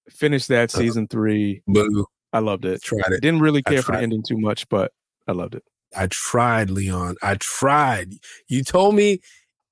finished 0.10 0.50
that 0.50 0.74
Uh-huh. 0.74 0.82
season 0.84 1.08
three. 1.08 1.62
Boo. 1.68 2.06
I 2.34 2.40
loved 2.40 2.66
it. 2.66 2.82
Tried 2.84 3.12
it. 3.14 3.22
Didn't 3.22 3.40
really 3.42 3.62
care 3.64 3.82
for 3.82 3.92
the 3.92 3.98
tried. 4.00 4.04
ending 4.04 4.24
too 4.28 4.38
much, 4.38 4.68
but 4.70 4.92
I 5.28 5.32
loved 5.32 5.56
it. 5.56 5.64
I 5.96 6.08
tried, 6.08 6.70
Leon. 6.70 7.16
I 7.22 7.36
tried. 7.36 8.14
You 8.48 8.64
told 8.64 8.96
me 8.96 9.20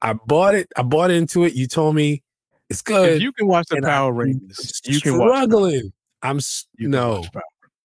I 0.01 0.13
bought 0.13 0.55
it. 0.55 0.69
I 0.75 0.83
bought 0.83 1.11
into 1.11 1.43
it. 1.43 1.53
You 1.53 1.67
told 1.67 1.95
me 1.95 2.23
it's 2.69 2.81
good. 2.81 3.13
if 3.13 3.21
you 3.21 3.31
can 3.31 3.47
watch 3.47 3.67
the 3.69 3.77
and 3.77 3.85
Power 3.85 4.11
I'm 4.11 4.17
Rangers, 4.17 4.81
you 4.85 5.01
can 5.01 5.17
watch. 5.17 5.29
struggling. 5.29 5.93
I'm 6.21 6.39
You 6.77 6.87
no. 6.89 7.23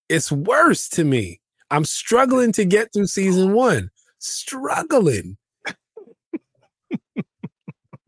It's 0.09 0.30
worse 0.30 0.89
to 0.91 1.05
me. 1.05 1.41
I'm 1.70 1.85
struggling 1.85 2.53
to 2.53 2.64
get 2.64 2.93
through 2.93 3.07
season 3.07 3.53
one. 3.53 3.91
Struggling. 4.18 5.37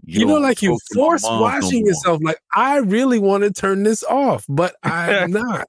You, 0.09 0.25
know, 0.25 0.39
like 0.39 0.63
you 0.63 0.71
talk 0.71 0.81
to 0.93 0.99
my 0.99 1.05
force 1.05 1.23
mom 1.25 1.35
no 1.35 1.43
watching 1.43 1.85
yourself. 1.85 2.21
Like 2.23 2.39
I 2.55 2.77
really 2.79 3.19
want 3.19 3.43
to 3.43 3.53
turn 3.53 3.83
this 3.83 4.05
off, 4.05 4.45
but 4.49 4.77
I'm 4.85 5.33
not. 5.33 5.69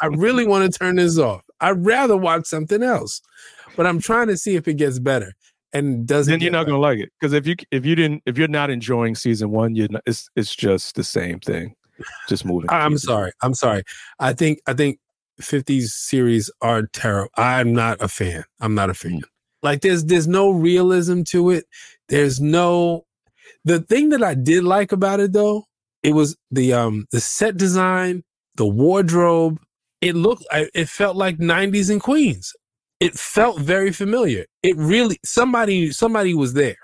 I 0.00 0.06
really 0.06 0.46
want 0.46 0.72
to 0.72 0.78
turn 0.78 0.96
this 0.96 1.18
off. 1.18 1.44
I'd 1.60 1.84
rather 1.84 2.16
watch 2.16 2.46
something 2.46 2.82
else, 2.82 3.20
but 3.76 3.86
I'm 3.86 4.00
trying 4.00 4.28
to 4.28 4.36
see 4.36 4.56
if 4.56 4.68
it 4.68 4.74
gets 4.74 4.98
better. 4.98 5.32
And 5.72 6.06
doesn't 6.06 6.30
Then 6.32 6.40
you're 6.40 6.50
not 6.50 6.66
better. 6.66 6.72
going 6.72 6.82
to 6.82 6.86
like 6.88 6.98
it 6.98 7.12
because 7.20 7.32
if 7.32 7.46
you 7.46 7.54
if 7.70 7.86
you 7.86 7.94
didn't 7.94 8.22
if 8.26 8.36
you're 8.36 8.48
not 8.48 8.70
enjoying 8.70 9.14
season 9.14 9.50
one, 9.50 9.76
you're 9.76 9.88
not, 9.88 10.02
it's 10.06 10.28
it's 10.34 10.54
just 10.56 10.96
the 10.96 11.04
same 11.04 11.38
thing, 11.40 11.74
just 12.28 12.44
moving. 12.44 12.68
I'm 12.70 12.98
sorry. 12.98 13.30
I'm 13.42 13.54
sorry. 13.54 13.84
I 14.18 14.32
think 14.32 14.60
I 14.66 14.72
think 14.74 14.98
50s 15.40 15.84
series 15.90 16.50
are 16.60 16.88
terrible. 16.92 17.30
I'm 17.36 17.72
not 17.72 18.02
a 18.02 18.08
fan. 18.08 18.44
I'm 18.60 18.74
not 18.74 18.90
a 18.90 18.94
fan. 18.94 19.20
Like 19.62 19.82
there's 19.82 20.04
there's 20.06 20.26
no 20.26 20.50
realism 20.50 21.22
to 21.28 21.50
it. 21.50 21.66
There's 22.08 22.40
no 22.40 23.04
the 23.64 23.80
thing 23.80 24.08
that 24.08 24.24
I 24.24 24.34
did 24.34 24.64
like 24.64 24.90
about 24.90 25.20
it 25.20 25.32
though, 25.32 25.64
it 26.02 26.14
was 26.14 26.36
the 26.50 26.72
um 26.72 27.06
the 27.12 27.20
set 27.20 27.56
design, 27.56 28.24
the 28.56 28.66
wardrobe. 28.66 29.60
It 30.00 30.16
looked 30.16 30.44
it 30.52 30.88
felt 30.88 31.14
like 31.16 31.38
90s 31.38 31.90
in 31.92 32.00
Queens. 32.00 32.54
It 33.00 33.18
felt 33.18 33.58
very 33.58 33.92
familiar. 33.92 34.44
It 34.62 34.76
really 34.76 35.18
somebody 35.24 35.90
somebody 35.90 36.34
was 36.34 36.52
there. 36.54 36.76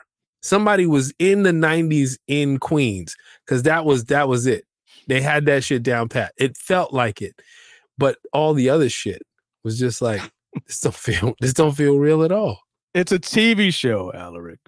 Somebody 0.42 0.86
was 0.86 1.12
in 1.18 1.42
the 1.42 1.50
90s 1.50 2.16
in 2.28 2.58
Queens 2.58 3.14
cuz 3.46 3.62
that 3.64 3.84
was 3.84 4.04
that 4.06 4.28
was 4.28 4.46
it. 4.46 4.64
They 5.08 5.20
had 5.20 5.44
that 5.46 5.62
shit 5.64 5.82
down 5.82 6.08
pat. 6.08 6.32
It 6.38 6.56
felt 6.56 6.92
like 6.92 7.20
it. 7.22 7.40
But 7.98 8.18
all 8.32 8.54
the 8.54 8.68
other 8.70 8.88
shit 8.88 9.22
was 9.64 9.78
just 9.78 10.00
like 10.02 10.22
this 10.66 10.80
don't 10.80 10.94
feel 10.94 11.34
this 11.40 11.52
don't 11.52 11.76
feel 11.76 11.98
real 11.98 12.22
at 12.22 12.32
all. 12.32 12.60
It's 12.94 13.12
a 13.12 13.18
TV 13.18 13.72
show, 13.74 14.10
Alaric. 14.14 14.60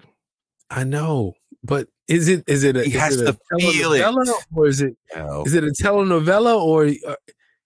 I 0.69 0.83
know, 0.83 1.33
but 1.63 1.87
is 2.07 2.27
it 2.27 2.43
is 2.47 2.63
it 2.63 2.77
a, 2.77 2.83
He 2.83 2.91
is 2.93 2.99
has 3.01 3.15
it 3.21 3.29
a 3.29 3.33
to 3.33 3.39
feel 3.71 3.93
it. 3.93 4.01
telenovela 4.01 4.33
or 4.55 4.67
is 4.67 4.81
it 4.81 4.95
Hell, 5.09 5.43
is 5.45 5.53
it 5.55 5.63
a 5.63 5.71
telenovela 5.81 6.55
or 6.61 6.85
uh, 7.09 7.15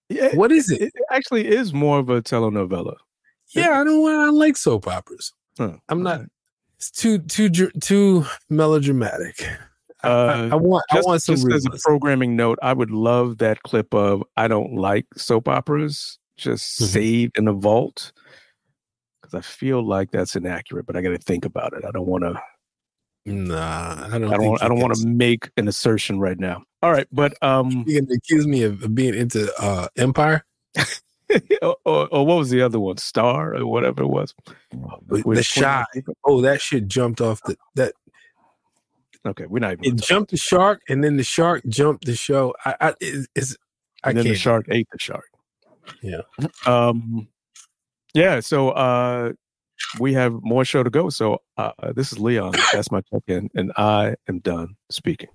Yeah, 0.09 0.33
what 0.35 0.51
is 0.53 0.69
it? 0.71 0.81
it 0.83 0.93
actually 1.11 1.47
is 1.47 1.73
more 1.73 1.99
of 1.99 2.09
a 2.09 2.21
telenovela. 2.21 2.95
Yeah, 3.53 3.79
I 3.79 3.83
don't 3.83 4.01
want. 4.01 4.15
I 4.17 4.29
like 4.29 4.57
soap 4.57 4.87
operas. 4.87 5.33
Huh. 5.57 5.73
I'm 5.89 6.03
not. 6.03 6.21
It's 6.77 6.91
too 6.91 7.19
too 7.19 7.49
too 7.49 8.25
melodramatic. 8.49 9.41
I- 9.43 9.57
I, 10.05 10.09
Uh, 10.09 10.49
I 10.51 10.55
want 10.55 10.83
I 10.91 10.99
want 10.99 11.21
some 11.23 11.35
just 11.35 11.47
as 11.49 11.65
a 11.65 11.69
programming 11.81 12.35
note, 12.35 12.59
I 12.61 12.73
would 12.73 12.91
love 12.91 13.37
that 13.37 13.63
clip 13.63 13.93
of 13.93 14.21
I 14.35 14.49
don't 14.49 14.75
like 14.75 15.05
soap 15.15 15.47
operas 15.47 16.19
just 16.35 16.81
Mhm. 16.81 16.85
saved 16.87 17.37
in 17.37 17.47
a 17.47 17.53
vault 17.53 18.11
because 19.21 19.33
I 19.33 19.39
feel 19.39 19.81
like 19.87 20.11
that's 20.11 20.35
inaccurate. 20.35 20.85
But 20.85 20.97
I 20.97 21.01
got 21.01 21.11
to 21.11 21.17
think 21.19 21.45
about 21.45 21.71
it. 21.71 21.85
I 21.85 21.91
don't 21.91 22.05
want 22.07 22.25
to. 22.25 22.37
Nah, 23.25 24.07
I 24.13 24.17
don't. 24.19 24.33
I 24.33 24.35
don't. 24.35 24.61
I 24.61 24.67
don't 24.67 24.81
want 24.81 24.93
to 24.95 25.07
make 25.07 25.49
an 25.55 25.69
assertion 25.69 26.19
right 26.19 26.37
now. 26.37 26.63
All 26.81 26.91
right, 26.91 27.07
but 27.13 27.41
um, 27.41 27.85
You 27.87 28.01
gonna 28.01 28.15
accuse 28.15 28.45
me 28.45 28.63
of 28.63 28.83
of 28.83 28.93
being 28.93 29.13
into 29.15 29.49
uh 29.57 29.87
Empire? 29.95 30.43
or, 31.61 31.77
or, 31.85 32.07
or 32.11 32.25
what 32.25 32.37
was 32.37 32.49
the 32.49 32.61
other 32.61 32.79
one? 32.79 32.97
Star 32.97 33.55
or 33.55 33.65
whatever 33.65 34.03
it 34.03 34.07
was. 34.07 34.33
The 35.07 35.23
With 35.25 35.45
Shy. 35.45 35.85
Oh, 36.25 36.41
that 36.41 36.61
shit 36.61 36.87
jumped 36.87 37.21
off 37.21 37.41
the 37.45 37.57
that 37.75 37.93
Okay, 39.25 39.45
we're 39.47 39.59
not 39.59 39.73
even. 39.73 39.85
it 39.85 39.95
jumped 39.95 40.31
the 40.31 40.37
shark, 40.37 40.81
and 40.89 41.01
then 41.01 41.15
the 41.15 41.23
shark 41.23 41.63
jumped 41.69 42.05
the 42.05 42.15
show. 42.15 42.53
I, 42.65 42.75
I 42.81 42.93
it, 42.99 43.27
it's 43.35 43.55
I 44.03 44.09
and 44.09 44.17
then 44.17 44.25
can't. 44.25 44.35
the 44.35 44.39
shark 44.39 44.65
ate 44.69 44.87
the 44.91 44.99
shark. 44.99 45.25
Yeah. 46.01 46.21
Um 46.65 47.27
yeah, 48.13 48.41
so 48.41 48.71
uh 48.71 49.31
we 49.99 50.13
have 50.13 50.33
more 50.41 50.65
show 50.65 50.83
to 50.83 50.89
go. 50.89 51.09
So 51.09 51.41
uh 51.57 51.71
this 51.95 52.11
is 52.11 52.19
Leon. 52.19 52.53
That's 52.73 52.91
my 52.91 53.01
check-in, 53.13 53.49
and 53.55 53.71
I 53.77 54.15
am 54.27 54.39
done 54.39 54.75
speaking. 54.89 55.29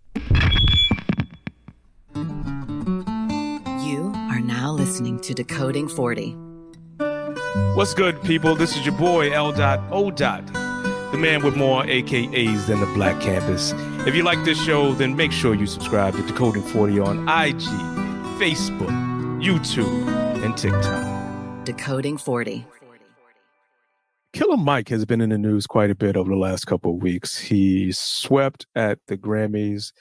Listening 4.98 5.20
to 5.20 5.32
Decoding 5.32 5.86
40. 5.86 6.32
What's 7.76 7.94
good, 7.94 8.20
people? 8.24 8.56
This 8.56 8.76
is 8.76 8.84
your 8.84 8.96
boy 8.96 9.32
L. 9.32 9.52
Dot 9.52 9.78
O. 9.92 10.10
Dot, 10.10 10.44
the 11.12 11.18
man 11.18 11.44
with 11.44 11.54
more 11.54 11.84
AKAs 11.84 12.66
than 12.66 12.80
the 12.80 12.86
Black 12.86 13.20
Campus. 13.20 13.72
If 14.08 14.16
you 14.16 14.24
like 14.24 14.44
this 14.44 14.60
show, 14.60 14.94
then 14.94 15.14
make 15.14 15.30
sure 15.30 15.54
you 15.54 15.68
subscribe 15.68 16.16
to 16.16 16.22
Decoding 16.26 16.64
40 16.64 16.98
on 16.98 17.28
IG, 17.28 17.60
Facebook, 18.40 18.90
YouTube, 19.40 20.08
and 20.42 20.56
TikTok. 20.56 21.64
Decoding 21.64 22.18
40. 22.18 22.66
Killer 24.32 24.56
Mike 24.56 24.88
has 24.88 25.04
been 25.04 25.20
in 25.20 25.30
the 25.30 25.38
news 25.38 25.68
quite 25.68 25.90
a 25.90 25.94
bit 25.94 26.16
over 26.16 26.28
the 26.28 26.36
last 26.36 26.64
couple 26.64 26.94
of 26.94 27.00
weeks. 27.00 27.38
He 27.38 27.92
swept 27.92 28.66
at 28.74 28.98
the 29.06 29.16
Grammys 29.16 29.92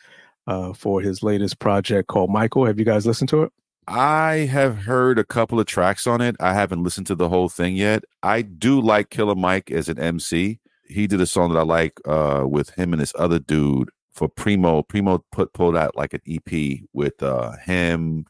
uh, 0.48 0.74
for 0.74 1.02
his 1.02 1.22
latest 1.22 1.60
project 1.60 2.08
called 2.08 2.32
Michael. 2.32 2.66
Have 2.66 2.80
you 2.80 2.86
guys 2.86 3.06
listened 3.06 3.30
to 3.30 3.44
it? 3.44 3.52
I 3.88 4.48
have 4.52 4.80
heard 4.80 5.18
a 5.18 5.24
couple 5.24 5.60
of 5.60 5.66
tracks 5.66 6.06
on 6.08 6.20
it. 6.22 6.36
I 6.40 6.54
haven't 6.54 6.84
listened 6.84 7.08
to 7.08 7.16
the 7.16 7.30
whole 7.30 7.48
thing 7.50 7.76
yet. 7.76 8.04
I 8.22 8.42
do 8.42 8.82
like 8.82 9.10
Killer 9.10 9.36
Mike 9.36 9.72
as 9.72 9.88
an 9.88 9.98
MC. 10.00 10.60
He 10.90 11.08
did 11.08 11.22
a 11.22 11.26
song 11.26 11.54
that 11.54 11.60
I 11.60 11.64
like 11.64 12.00
uh, 12.06 12.44
with 12.48 12.72
him 12.72 12.92
and 12.94 13.02
this 13.02 13.14
other 13.18 13.40
dude 13.40 13.90
for 14.12 14.28
Primo. 14.28 14.82
Primo 14.84 15.24
put 15.32 15.54
pulled 15.54 15.78
out 15.78 15.96
like 15.96 16.14
an 16.14 16.22
EP 16.28 16.80
with 16.94 17.22
uh, 17.24 17.54
him. 17.64 18.26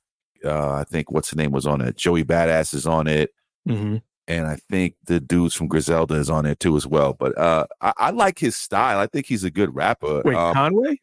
Uh, 0.45 0.73
I 0.73 0.83
think 0.83 1.11
what's 1.11 1.31
the 1.31 1.35
name 1.37 1.51
was 1.51 1.65
on 1.65 1.81
it. 1.81 1.97
Joey 1.97 2.23
Badass 2.23 2.73
is 2.73 2.85
on 2.85 3.07
it, 3.07 3.31
Mm-hmm. 3.67 3.97
and 4.27 4.47
I 4.47 4.55
think 4.69 4.95
the 5.05 5.19
dudes 5.19 5.55
from 5.55 5.67
Griselda 5.67 6.13
is 6.15 6.29
on 6.29 6.45
it 6.45 6.59
too 6.59 6.77
as 6.77 6.85
well. 6.85 7.13
But 7.13 7.35
uh, 7.37 7.65
I, 7.81 7.93
I 7.97 8.09
like 8.11 8.37
his 8.39 8.55
style. 8.55 8.99
I 8.99 9.07
think 9.07 9.25
he's 9.25 9.43
a 9.43 9.51
good 9.51 9.73
rapper. 9.75 10.21
Wait, 10.23 10.35
um, 10.35 10.53
Conway? 10.53 10.99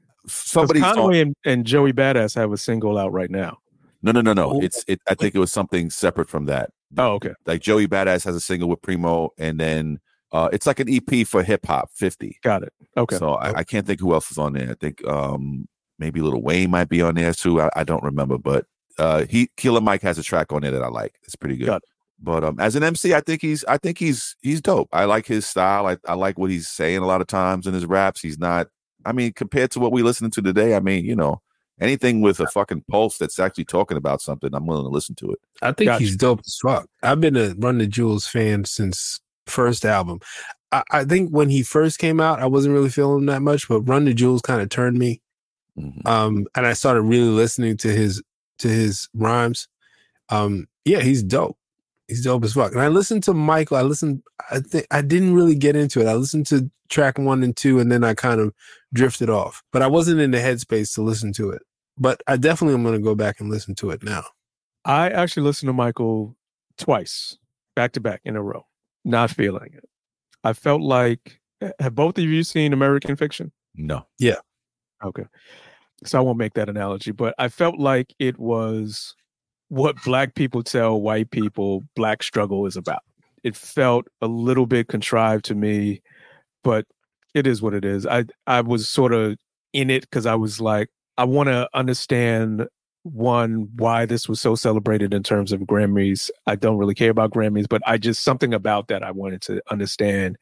on- 0.79 0.95
Conway 0.95 1.21
and, 1.21 1.35
and 1.45 1.67
Joey 1.67 1.93
Badass 1.93 2.35
have 2.37 2.53
a 2.53 2.57
single 2.57 2.97
out 2.97 3.13
right 3.13 3.31
now. 3.31 3.59
No, 4.05 4.13
no, 4.13 4.21
no, 4.21 4.35
no. 4.35 4.51
Oh. 4.53 4.61
It's 4.61 4.85
it. 4.87 5.01
I 5.09 5.15
think 5.15 5.35
it 5.35 5.39
was 5.39 5.51
something 5.51 5.89
separate 5.89 6.29
from 6.29 6.45
that. 6.45 6.71
Oh, 6.99 7.13
okay. 7.15 7.33
like 7.47 7.63
Joey 7.63 7.89
Badass 7.89 8.23
has 8.25 8.37
a 8.37 8.41
single 8.41 8.69
with 8.69 8.83
Primo, 8.83 9.31
and 9.39 9.59
then 9.59 9.99
uh, 10.31 10.51
it's 10.53 10.67
like 10.67 10.79
an 10.79 10.89
EP 10.91 11.27
for 11.27 11.43
hip 11.43 11.65
hop, 11.65 11.91
fifty. 11.91 12.39
Got 12.43 12.65
it. 12.65 12.73
Okay. 12.99 13.17
So 13.17 13.31
I, 13.31 13.61
I 13.61 13.65
can't 13.65 13.87
think 13.87 14.01
who 14.01 14.13
else 14.13 14.31
is 14.31 14.37
on 14.37 14.53
there. 14.53 14.71
I 14.71 14.75
think 14.75 15.03
um, 15.09 15.67
maybe 15.99 16.21
Lil 16.21 16.43
Wayne 16.43 16.71
might 16.71 16.91
be 16.91 17.01
on 17.01 17.15
there 17.15 17.33
too. 17.33 17.63
I, 17.63 17.71
I 17.75 17.85
don't 17.85 18.03
remember, 18.03 18.37
but 18.37 18.67
uh, 18.99 19.25
he 19.25 19.49
Killer 19.57 19.81
Mike 19.81 20.03
has 20.03 20.19
a 20.19 20.23
track 20.23 20.53
on 20.53 20.61
there 20.61 20.71
that 20.71 20.83
I 20.83 20.89
like. 20.89 21.15
It's 21.23 21.35
pretty 21.35 21.57
good. 21.57 21.67
Got 21.67 21.83
But 22.21 22.45
um, 22.45 22.61
as 22.61 22.77
an 22.77 22.83
MC, 22.83 23.15
I 23.15 23.21
think 23.23 23.41
he's 23.41 23.65
I 23.65 23.79
think 23.79 23.97
he's 23.97 24.37
he's 24.43 24.61
dope. 24.61 24.91
I 24.93 25.07
like 25.07 25.25
his 25.25 25.47
style. 25.47 25.87
I, 25.87 25.97
I 26.07 26.13
like 26.13 26.39
what 26.39 26.51
he's 26.51 26.69
saying 26.69 26.99
a 26.99 27.07
lot 27.07 27.23
of 27.23 27.27
times 27.27 27.67
in 27.67 27.73
his 27.73 27.87
raps. 27.87 28.21
He's 28.21 28.39
not. 28.39 28.69
I 29.07 29.13
mean, 29.13 29.33
compared 29.33 29.71
to 29.71 29.81
what 29.81 29.93
we 29.93 30.03
listening 30.03 30.31
to 30.33 30.43
today, 30.43 30.77
I 30.77 30.81
mean, 30.81 31.07
you 31.07 31.17
know, 31.17 31.41
anything 31.81 32.21
with 32.21 32.41
a 32.41 32.47
fucking 32.47 32.85
pulse 32.91 33.19
that's 33.19 33.39
actually 33.39 33.65
talking 33.65 33.97
about 33.97 34.21
something, 34.21 34.51
I'm 34.55 34.67
willing 34.67 34.85
to 34.85 34.91
listen 34.91 35.15
to 35.17 35.33
it. 35.33 35.39
I 35.63 35.73
think 35.73 35.89
Gotcha. 35.89 36.05
he's 36.05 36.17
dope 36.17 36.41
as 36.47 36.59
fuck. 36.63 36.89
I've 37.03 37.21
been 37.21 37.37
a 37.37 37.55
Run 37.59 37.79
the 37.79 37.87
Jewels 37.87 38.27
fan 38.27 38.65
since 38.65 39.21
first 39.47 39.85
album. 39.85 40.21
I, 40.73 40.83
I 40.91 41.05
think 41.05 41.31
when 41.31 41.49
he 41.49 41.63
first 41.63 41.99
came 41.99 42.21
out, 42.21 42.41
I 42.41 42.47
wasn't 42.47 42.75
really 42.75 42.91
feeling 42.91 43.19
him 43.21 43.27
that 43.27 43.43
much, 43.43 43.69
but 43.69 43.83
Run 43.83 44.05
the 44.05 44.15
Jewels 44.15 44.43
kind 44.43 44.61
of 44.61 44.69
turned 44.69 44.99
me. 44.99 45.21
Mhm. 45.79 46.07
Um, 46.07 46.47
and 46.55 46.67
I 46.67 46.73
started 46.73 47.03
really 47.03 47.31
listening 47.31 47.77
to 47.79 47.89
his 47.89 48.23
to 48.59 48.69
his 48.69 49.09
rhymes. 49.15 49.67
Um, 50.29 50.67
yeah, 50.85 51.01
he's 51.01 51.23
dope. 51.23 51.59
He's 52.07 52.23
dope 52.23 52.45
as 52.45 52.53
fuck. 52.53 52.73
And 52.73 52.81
I 52.81 52.89
listened 52.89 53.25
to 53.25 53.35
Michael. 53.35 53.77
I 53.77 53.83
listened. 53.83 54.23
I 54.51 54.61
think 54.61 54.87
I 54.91 55.03
didn't 55.03 55.35
really 55.35 55.57
get 55.57 55.75
into 55.75 56.01
it. 56.01 56.07
I 56.07 56.15
listened 56.15 56.47
to 56.49 56.71
track 56.91 57.19
one 57.19 57.43
and 57.43 57.57
two, 57.57 57.81
and 57.81 57.91
then 57.91 58.05
I 58.05 58.15
kind 58.15 58.41
of 58.41 58.55
drifted 58.95 59.29
off. 59.29 59.63
But 59.73 59.83
I 59.83 59.87
wasn't 59.87 60.21
in 60.21 60.31
the 60.31 60.39
headspace 60.39 60.95
to 60.95 61.03
listen 61.03 61.33
to 61.35 61.51
it. 61.51 61.63
But 61.99 62.23
I 62.27 62.37
definitely 62.37 62.75
am 62.75 62.83
going 62.83 62.97
to 62.97 63.05
go 63.05 63.15
back 63.15 63.41
and 63.41 63.51
listen 63.51 63.75
to 63.77 63.91
it 63.91 64.03
now. 64.03 64.25
I 64.85 65.11
actually 65.11 65.45
listened 65.45 65.69
to 65.69 65.75
Michael 65.75 66.35
twice, 66.79 67.39
back 67.77 67.93
to 67.93 68.01
back 68.01 68.21
in 68.25 68.37
a 68.37 68.43
row. 68.43 68.67
Not 69.05 69.31
feeling 69.31 69.71
it. 69.75 69.89
I 70.43 70.55
felt 70.55 70.81
like 70.81 71.41
have 71.79 71.95
both 71.95 72.19
of 72.19 72.25
you 72.25 72.43
seen 72.43 72.73
American 72.73 73.17
Fiction? 73.17 73.53
No. 73.75 74.07
Yeah. 74.19 74.37
Okay. 75.05 75.25
So 76.05 76.19
I 76.19 76.21
won't 76.21 76.39
make 76.39 76.55
that 76.55 76.69
analogy, 76.69 77.13
but 77.13 77.35
I 77.39 77.49
felt 77.49 77.79
like 77.79 78.15
it 78.19 78.39
was 78.39 79.15
what 79.69 79.97
black 80.05 80.35
people 80.35 80.63
tell 80.63 81.01
white 81.01 81.31
people 81.31 81.83
black 81.97 82.23
struggle 82.23 82.67
is 82.67 82.77
about. 82.77 83.03
It 83.43 83.57
felt 83.57 84.07
a 84.21 84.27
little 84.27 84.67
bit 84.67 84.89
contrived 84.89 85.45
to 85.47 85.55
me, 85.55 86.03
but 86.63 86.87
it 87.35 87.47
is 87.47 87.63
what 87.63 87.75
it 87.75 87.85
is. 87.85 88.07
I 88.07 88.25
I 88.47 88.61
was 88.61 88.89
sort 88.89 89.13
of 89.13 89.37
in 89.73 89.91
it 89.91 90.03
because 90.03 90.27
I 90.27 90.35
was 90.37 90.61
like, 90.61 90.89
I 91.19 91.25
want 91.25 91.49
to 91.49 91.69
understand 91.75 92.67
one 93.03 93.69
why 93.77 94.07
this 94.07 94.29
was 94.29 94.41
so 94.41 94.55
celebrated 94.55 95.13
in 95.13 95.23
terms 95.23 95.53
of 95.53 95.61
Grammys. 95.63 96.31
I 96.47 96.57
don't 96.57 96.79
really 96.79 96.95
care 96.95 97.11
about 97.11 97.33
Grammys, 97.33 97.69
but 97.69 97.83
I 97.87 97.99
just 97.99 98.23
something 98.25 98.55
about 98.55 98.89
that 98.89 99.03
I 99.03 99.11
wanted 99.11 99.43
to 99.43 99.61
understand 99.71 100.37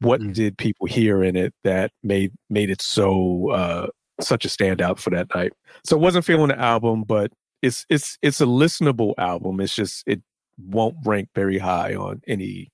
what 0.00 0.20
Mm. 0.20 0.34
did 0.34 0.58
people 0.58 0.86
hear 0.86 1.22
in 1.24 1.36
it 1.36 1.54
that 1.64 1.92
made 2.02 2.32
made 2.50 2.70
it 2.70 2.82
so 2.82 3.50
uh 3.50 3.86
such 4.20 4.44
a 4.44 4.48
standout 4.48 4.98
for 4.98 5.10
that 5.10 5.28
night. 5.34 5.52
So 5.84 5.96
wasn't 5.96 6.24
feeling 6.24 6.48
the 6.48 6.58
album, 6.58 7.04
but 7.04 7.32
it's 7.62 7.86
it's 7.90 8.18
it's 8.22 8.40
a 8.40 8.46
listenable 8.46 9.14
album. 9.18 9.60
It's 9.60 9.74
just 9.74 10.04
it 10.06 10.22
won't 10.58 10.96
rank 11.04 11.28
very 11.34 11.58
high 11.58 11.94
on 11.94 12.22
any 12.28 12.70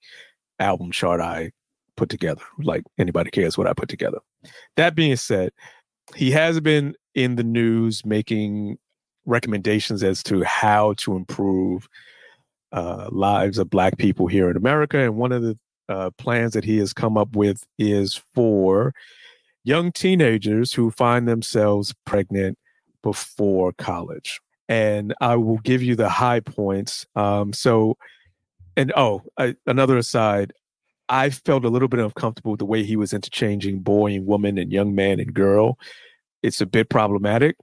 album 0.58 0.90
chart 0.92 1.20
I 1.20 1.52
put 2.00 2.08
together. 2.08 2.42
Like 2.62 2.82
anybody 2.98 3.30
cares 3.30 3.58
what 3.58 3.66
I 3.66 3.74
put 3.74 3.90
together. 3.90 4.18
That 4.76 4.94
being 4.94 5.16
said, 5.16 5.52
he 6.16 6.30
has 6.30 6.58
been 6.60 6.94
in 7.14 7.36
the 7.36 7.44
news 7.44 8.06
making 8.06 8.78
recommendations 9.26 10.02
as 10.02 10.22
to 10.22 10.42
how 10.44 10.94
to 10.94 11.14
improve 11.14 11.88
uh, 12.72 13.08
lives 13.10 13.58
of 13.58 13.68
Black 13.68 13.98
people 13.98 14.26
here 14.26 14.48
in 14.50 14.56
America. 14.56 14.98
And 14.98 15.16
one 15.16 15.30
of 15.30 15.42
the 15.42 15.58
uh, 15.90 16.10
plans 16.16 16.54
that 16.54 16.64
he 16.64 16.78
has 16.78 16.94
come 16.94 17.18
up 17.18 17.36
with 17.36 17.66
is 17.78 18.22
for 18.34 18.94
young 19.62 19.92
teenagers 19.92 20.72
who 20.72 20.90
find 20.90 21.28
themselves 21.28 21.94
pregnant 22.06 22.56
before 23.02 23.72
college. 23.74 24.40
And 24.70 25.14
I 25.20 25.36
will 25.36 25.58
give 25.58 25.82
you 25.82 25.96
the 25.96 26.08
high 26.08 26.40
points. 26.40 27.04
Um, 27.14 27.52
so, 27.52 27.98
and 28.76 28.90
oh, 28.96 29.22
I, 29.36 29.56
another 29.66 29.98
aside, 29.98 30.54
I 31.10 31.30
felt 31.30 31.64
a 31.64 31.68
little 31.68 31.88
bit 31.88 32.00
uncomfortable 32.00 32.52
with 32.52 32.60
the 32.60 32.64
way 32.64 32.84
he 32.84 32.96
was 32.96 33.12
interchanging 33.12 33.80
boy 33.80 34.14
and 34.14 34.26
woman 34.26 34.56
and 34.56 34.72
young 34.72 34.94
man 34.94 35.18
and 35.18 35.34
girl. 35.34 35.76
It's 36.42 36.60
a 36.60 36.66
bit 36.66 36.88
problematic, 36.88 37.56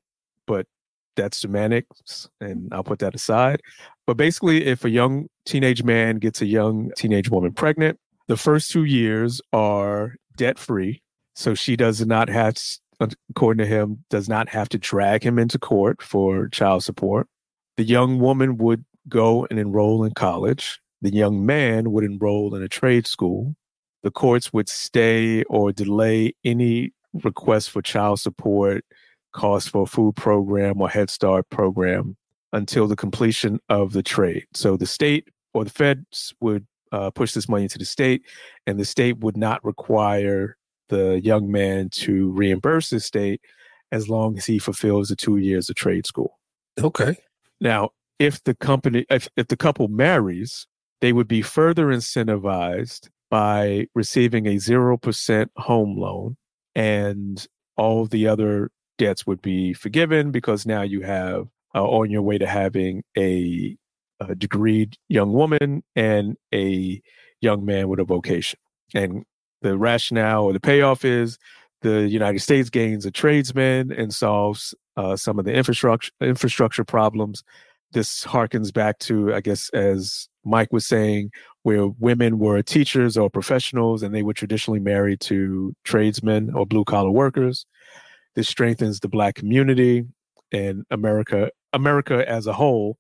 but 0.46 0.68
that's 1.16 1.38
semantics, 1.38 2.30
and 2.42 2.72
I'll 2.74 2.84
put 2.84 3.00
that 3.00 3.16
aside. 3.16 3.62
But 4.06 4.18
basically, 4.18 4.66
if 4.66 4.84
a 4.84 4.90
young 4.90 5.28
teenage 5.46 5.84
man 5.84 6.18
gets 6.18 6.42
a 6.42 6.46
young 6.46 6.92
teenage 6.98 7.30
woman 7.30 7.54
pregnant, 7.54 7.98
the 8.28 8.38
first 8.38 8.70
two 8.70 8.84
years 8.84 9.42
are 9.54 10.16
debt 10.36 10.60
free. 10.60 11.02
So 11.34 11.56
she 11.56 11.78
does 11.78 12.06
not 12.06 12.30
have, 12.30 12.58
according 13.30 13.66
to 13.66 13.70
him, 13.70 14.04
does 14.10 14.28
not 14.28 14.50
have 14.50 14.68
to 14.70 14.78
drag 14.78 15.24
him 15.24 15.40
into 15.40 15.58
court 15.58 16.02
for 16.02 16.50
child 16.50 16.84
support. 16.84 17.28
The 17.78 17.84
young 17.84 18.20
woman 18.20 18.58
would 18.58 18.84
go 19.08 19.48
and 19.50 19.58
enroll 19.58 20.04
in 20.04 20.14
college. 20.14 20.82
The 21.02 21.14
young 21.14 21.46
man 21.46 21.92
would 21.92 22.04
enroll 22.04 22.56
in 22.56 22.64
a 22.64 22.68
trade 22.68 23.08
school. 23.08 23.56
The 24.04 24.12
courts 24.12 24.54
would 24.54 24.70
stay 24.70 25.44
or 25.44 25.72
delay 25.72 26.34
any 26.44 26.94
request 27.14 27.72
for 27.72 27.82
child 27.82 28.20
support, 28.20 28.86
cost 29.34 29.70
for 29.70 29.84
a 29.84 29.88
food 29.88 30.16
program 30.16 30.82
or 30.82 30.90
Head 30.90 31.10
Start 31.10 31.50
program 31.50 32.16
until 32.54 32.88
the 32.88 32.96
completion 32.96 33.60
of 33.70 33.94
the 33.94 34.04
trade. 34.04 34.46
So 34.54 34.78
the 34.78 34.86
state 34.86 35.28
or 35.54 35.64
the 35.64 35.70
feds 35.70 36.34
would 36.40 36.66
uh, 36.92 37.12
push 37.12 37.34
this 37.34 37.50
money 37.50 37.68
to 37.68 37.78
the 37.78 37.86
state, 37.86 38.24
and 38.66 38.80
the 38.80 38.86
state 38.86 39.20
would 39.20 39.38
not 39.38 39.64
require 39.64 40.58
the 40.90 41.20
young 41.22 41.52
man 41.52 41.90
to 41.90 42.32
reimburse 42.32 42.90
the 42.90 43.00
state 43.00 43.42
as 43.92 44.10
long 44.10 44.38
as 44.38 44.46
he 44.46 44.60
fulfills 44.60 45.10
the 45.10 45.16
two 45.16 45.38
years 45.38 45.70
of 45.70 45.76
trade 45.76 46.06
school. 46.06 46.40
Okay. 46.80 47.18
Now, 47.60 47.92
if 48.20 48.44
the 48.44 48.56
company, 48.56 49.06
if, 49.10 49.28
if 49.36 49.48
the 49.48 49.58
couple 49.58 49.88
marries, 49.88 50.66
they 51.02 51.14
would 51.14 51.28
be 51.28 51.42
further 51.42 51.88
incentivized 51.88 53.10
by 53.30 53.88
receiving 53.94 54.48
a 54.48 54.56
0% 54.56 55.48
home 55.58 55.98
loan 55.98 56.38
and 56.76 57.48
all 57.76 58.06
the 58.06 58.28
other 58.28 58.72
debts 58.98 59.28
would 59.28 59.42
be 59.42 59.74
forgiven 59.74 60.32
because 60.32 60.66
now 60.66 60.82
you 60.82 61.02
have 61.02 61.48
uh, 61.76 61.84
on 61.84 62.10
your 62.10 62.22
way 62.22 62.38
to 62.38 62.48
having 62.48 63.04
a, 63.18 63.76
a 64.20 64.28
degreed 64.28 64.96
young 65.10 65.34
woman 65.34 65.84
and 65.96 66.36
a 66.54 67.02
young 67.42 67.66
man 67.66 67.88
with 67.88 68.00
a 68.00 68.04
vocation. 68.04 68.60
And 68.94 69.24
the 69.62 69.78
rationale 69.78 70.44
or 70.44 70.54
the 70.54 70.60
payoff 70.60 71.06
is 71.06 71.38
the 71.82 72.08
United 72.08 72.40
States 72.40 72.70
gains 72.70 73.06
a 73.06 73.12
tradesman 73.12 73.92
and 73.92 74.14
solves 74.14 74.74
uh, 74.96 75.16
some 75.16 75.38
of 75.38 75.46
the 75.46 75.54
infrastructure 75.54 76.12
infrastructure 76.22 76.84
problems. 76.84 77.44
This 77.92 78.26
harkens 78.26 78.74
back 78.74 79.00
to, 79.00 79.34
I 79.34 79.42
guess, 79.42 79.70
as 79.70 80.28
Mike 80.48 80.72
was 80.72 80.86
saying, 80.86 81.32
where 81.64 81.88
women 82.00 82.40
were 82.40 82.62
teachers 82.62 83.18
or 83.18 83.30
professionals 83.30 84.02
and 84.02 84.16
they 84.16 84.24
were 84.24 84.34
traditionally 84.34 84.80
married 84.80 85.20
to 85.20 85.76
tradesmen 85.84 86.50
or 86.54 86.66
blue 86.66 86.86
collar 86.86 87.12
workers. 87.12 87.66
This 88.36 88.48
strengthens 88.48 89.00
the 89.02 89.10
black 89.10 89.36
community 89.36 90.06
and 90.54 90.86
America, 90.92 91.52
America 91.74 92.24
as 92.30 92.48
a 92.48 92.54
whole, 92.54 92.98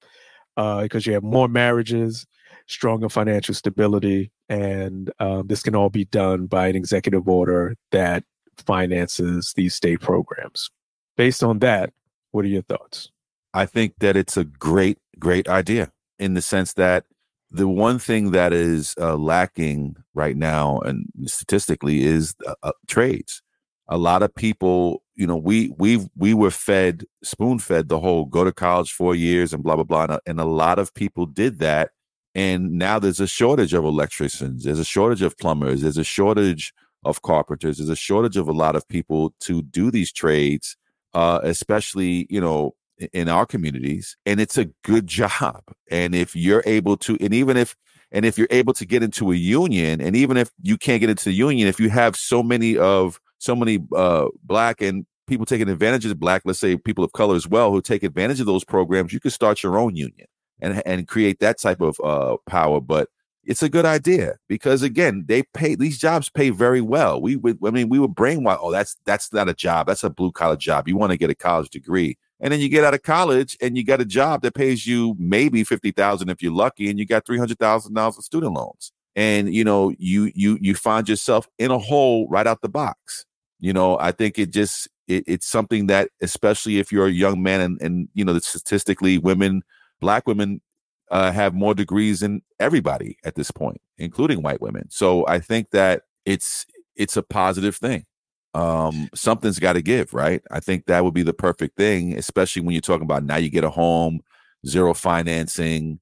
uh, 0.57 0.81
because 0.81 1.05
you 1.05 1.13
have 1.13 1.23
more 1.23 1.47
marriages, 1.47 2.25
stronger 2.67 3.07
financial 3.07 3.55
stability, 3.55 4.31
and 4.49 5.11
um, 5.19 5.47
this 5.47 5.63
can 5.63 5.75
all 5.75 5.89
be 5.89 6.05
done 6.05 6.45
by 6.45 6.67
an 6.67 6.75
executive 6.75 7.27
order 7.29 7.75
that 7.91 8.23
finances 8.57 9.53
these 9.55 9.75
state 9.75 10.01
programs. 10.01 10.69
Based 11.15 11.43
on 11.43 11.59
that, 11.59 11.93
what 12.31 12.43
are 12.43 12.49
your 12.49 12.63
thoughts? 12.63 13.11
I 13.53 13.65
think 13.65 13.93
that 13.99 14.17
it's 14.17 14.35
a 14.35 14.43
great, 14.43 14.97
great 15.17 15.47
idea 15.47 15.91
in 16.19 16.33
the 16.33 16.41
sense 16.41 16.73
that 16.73 17.05
the 17.51 17.67
one 17.67 17.99
thing 17.99 18.31
that 18.31 18.53
is 18.53 18.93
uh, 18.99 19.15
lacking 19.15 19.95
right 20.13 20.35
now 20.35 20.79
and 20.79 21.05
statistically 21.25 22.03
is 22.03 22.35
uh, 22.45 22.55
uh, 22.63 22.71
trades. 22.87 23.41
A 23.89 23.97
lot 23.97 24.23
of 24.23 24.33
people 24.35 25.01
you 25.15 25.25
know 25.25 25.37
we 25.37 25.73
we 25.77 26.07
we 26.15 26.33
were 26.33 26.51
fed 26.51 27.05
spoon 27.23 27.59
fed 27.59 27.89
the 27.89 27.99
whole 27.99 28.25
go 28.25 28.43
to 28.43 28.51
college 28.51 28.91
four 28.91 29.15
years 29.15 29.53
and 29.53 29.63
blah 29.63 29.75
blah 29.75 29.83
blah 29.83 30.03
and 30.03 30.11
a, 30.13 30.19
and 30.27 30.39
a 30.39 30.45
lot 30.45 30.79
of 30.79 30.93
people 30.93 31.25
did 31.25 31.59
that. 31.59 31.91
And 32.35 32.73
now 32.73 32.99
there's 32.99 33.19
a 33.19 33.27
shortage 33.27 33.73
of 33.73 33.83
electricians 33.85 34.63
there's 34.65 34.79
a 34.79 34.85
shortage 34.85 35.21
of 35.21 35.37
plumbers 35.37 35.81
there's 35.81 35.97
a 35.97 36.03
shortage 36.03 36.73
of 37.05 37.21
carpenters 37.21 37.77
there's 37.77 37.89
a 37.89 37.95
shortage 37.95 38.37
of 38.37 38.47
a 38.47 38.51
lot 38.53 38.75
of 38.75 38.87
people 38.87 39.33
to 39.41 39.61
do 39.63 39.89
these 39.89 40.11
trades 40.11 40.77
uh, 41.13 41.39
especially 41.43 42.27
you 42.29 42.41
know 42.41 42.73
in 43.13 43.29
our 43.29 43.45
communities 43.45 44.17
and 44.25 44.39
it's 44.39 44.57
a 44.57 44.65
good 44.83 45.07
job. 45.07 45.61
And 45.91 46.15
if 46.15 46.35
you're 46.35 46.63
able 46.65 46.97
to 46.97 47.17
and 47.19 47.33
even 47.33 47.57
if 47.57 47.75
and 48.11 48.25
if 48.25 48.37
you're 48.37 48.47
able 48.49 48.73
to 48.73 48.85
get 48.85 49.03
into 49.03 49.31
a 49.31 49.35
union 49.35 50.01
and 50.01 50.15
even 50.15 50.37
if 50.37 50.51
you 50.61 50.77
can't 50.77 51.01
get 51.01 51.09
into 51.09 51.25
the 51.25 51.33
union 51.33 51.67
if 51.67 51.79
you 51.79 51.89
have 51.89 52.15
so 52.15 52.41
many 52.41 52.77
of 52.77 53.19
so 53.37 53.55
many 53.55 53.79
uh 53.95 54.27
black 54.43 54.81
and 54.81 55.05
people 55.27 55.45
taking 55.45 55.69
advantage 55.69 56.05
of 56.05 56.19
black 56.19 56.41
let's 56.45 56.59
say 56.59 56.77
people 56.77 57.03
of 57.03 57.11
color 57.11 57.35
as 57.35 57.47
well 57.47 57.71
who 57.71 57.81
take 57.81 58.03
advantage 58.03 58.39
of 58.39 58.45
those 58.45 58.63
programs 58.63 59.11
you 59.11 59.19
could 59.19 59.33
start 59.33 59.61
your 59.61 59.77
own 59.77 59.95
union 59.95 60.27
and 60.59 60.81
and 60.85 61.07
create 61.07 61.39
that 61.39 61.59
type 61.59 61.81
of 61.81 61.99
uh 62.03 62.37
power. 62.47 62.79
But 62.81 63.09
it's 63.43 63.63
a 63.63 63.69
good 63.69 63.85
idea 63.85 64.35
because 64.49 64.81
again 64.81 65.25
they 65.27 65.43
pay 65.53 65.75
these 65.75 65.97
jobs 65.97 66.29
pay 66.29 66.49
very 66.49 66.81
well. 66.81 67.21
We 67.21 67.35
would 67.35 67.59
i 67.65 67.69
mean 67.71 67.89
we 67.89 67.99
were 67.99 68.07
brainwashed. 68.07 68.59
Oh 68.61 68.71
that's 68.71 68.97
that's 69.05 69.31
not 69.33 69.49
a 69.49 69.53
job. 69.53 69.87
That's 69.87 70.03
a 70.03 70.09
blue 70.09 70.31
collar 70.31 70.57
job. 70.57 70.87
You 70.87 70.97
want 70.97 71.11
to 71.11 71.17
get 71.17 71.29
a 71.29 71.35
college 71.35 71.69
degree 71.69 72.17
and 72.39 72.53
then 72.53 72.59
you 72.59 72.69
get 72.69 72.83
out 72.83 72.93
of 72.93 73.03
college 73.03 73.57
and 73.61 73.77
you 73.77 73.83
got 73.83 74.01
a 74.01 74.05
job 74.05 74.41
that 74.43 74.53
pays 74.53 74.85
you 74.85 75.15
maybe 75.17 75.63
50,000 75.63 76.29
if 76.29 76.41
you're 76.41 76.51
lucky 76.51 76.89
and 76.89 76.99
you 76.99 77.05
got 77.05 77.25
$300,000 77.25 78.17
of 78.17 78.23
student 78.23 78.53
loans. 78.53 78.91
And 79.15 79.51
you 79.51 79.63
know, 79.63 79.91
you 79.97 80.31
you 80.35 80.59
you 80.61 80.75
find 80.75 81.09
yourself 81.09 81.47
in 81.57 81.71
a 81.71 81.79
hole 81.79 82.27
right 82.29 82.45
out 82.45 82.61
the 82.61 82.69
box. 82.69 83.25
You 83.59 83.73
know, 83.73 83.97
I 83.97 84.11
think 84.11 84.37
it 84.37 84.51
just 84.51 84.87
it, 85.07 85.23
it's 85.25 85.47
something 85.47 85.87
that 85.87 86.09
especially 86.21 86.77
if 86.77 86.91
you're 86.91 87.07
a 87.07 87.11
young 87.11 87.41
man 87.41 87.61
and 87.61 87.81
and 87.81 88.09
you 88.13 88.23
know, 88.23 88.37
statistically 88.37 89.17
women 89.17 89.63
black 89.99 90.27
women 90.27 90.61
uh, 91.09 91.31
have 91.31 91.55
more 91.55 91.73
degrees 91.73 92.19
than 92.19 92.43
everybody 92.59 93.17
at 93.23 93.33
this 93.33 93.49
point, 93.49 93.81
including 93.97 94.43
white 94.43 94.61
women. 94.61 94.87
So 94.91 95.25
I 95.27 95.39
think 95.39 95.71
that 95.71 96.03
it's 96.25 96.67
it's 96.95 97.17
a 97.17 97.23
positive 97.23 97.75
thing 97.75 98.05
um, 98.53 99.09
something's 99.13 99.59
got 99.59 99.73
to 99.73 99.81
give, 99.81 100.13
right? 100.13 100.41
I 100.51 100.59
think 100.59 100.85
that 100.85 101.03
would 101.03 101.13
be 101.13 101.23
the 101.23 101.33
perfect 101.33 101.77
thing, 101.77 102.17
especially 102.17 102.61
when 102.61 102.73
you're 102.73 102.81
talking 102.81 103.03
about 103.03 103.23
now 103.23 103.37
you 103.37 103.49
get 103.49 103.63
a 103.63 103.69
home, 103.69 104.21
zero 104.65 104.93
financing, 104.93 105.99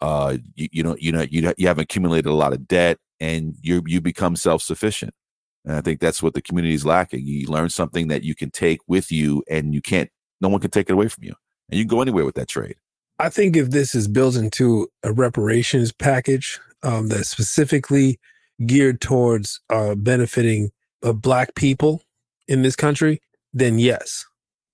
uh, 0.00 0.36
you, 0.54 0.68
you 0.72 0.82
know, 0.82 0.96
you 0.98 1.12
know, 1.12 1.22
you 1.30 1.52
you 1.56 1.66
haven't 1.66 1.84
accumulated 1.84 2.26
a 2.26 2.34
lot 2.34 2.52
of 2.52 2.66
debt, 2.66 2.98
and 3.20 3.54
you 3.62 3.82
you 3.86 4.00
become 4.00 4.36
self 4.36 4.62
sufficient. 4.62 5.14
And 5.64 5.76
I 5.76 5.80
think 5.80 6.00
that's 6.00 6.22
what 6.22 6.34
the 6.34 6.42
community 6.42 6.74
is 6.74 6.84
lacking. 6.84 7.24
You 7.24 7.46
learn 7.46 7.70
something 7.70 8.08
that 8.08 8.24
you 8.24 8.34
can 8.34 8.50
take 8.50 8.80
with 8.86 9.12
you, 9.12 9.44
and 9.48 9.74
you 9.74 9.80
can't. 9.80 10.10
No 10.40 10.48
one 10.48 10.60
can 10.60 10.70
take 10.70 10.90
it 10.90 10.92
away 10.92 11.08
from 11.08 11.24
you, 11.24 11.34
and 11.70 11.78
you 11.78 11.84
can 11.84 11.96
go 11.96 12.02
anywhere 12.02 12.24
with 12.24 12.34
that 12.34 12.48
trade. 12.48 12.76
I 13.18 13.28
think 13.28 13.56
if 13.56 13.70
this 13.70 13.94
is 13.94 14.08
built 14.08 14.34
into 14.34 14.88
a 15.04 15.12
reparations 15.12 15.92
package 15.92 16.58
um, 16.82 17.08
that's 17.08 17.28
specifically 17.28 18.18
geared 18.66 19.00
towards 19.00 19.60
uh, 19.70 19.94
benefiting 19.94 20.70
of 21.02 21.22
black 21.22 21.54
people 21.54 22.02
in 22.48 22.62
this 22.62 22.76
country, 22.76 23.20
then 23.52 23.78
yes. 23.78 24.24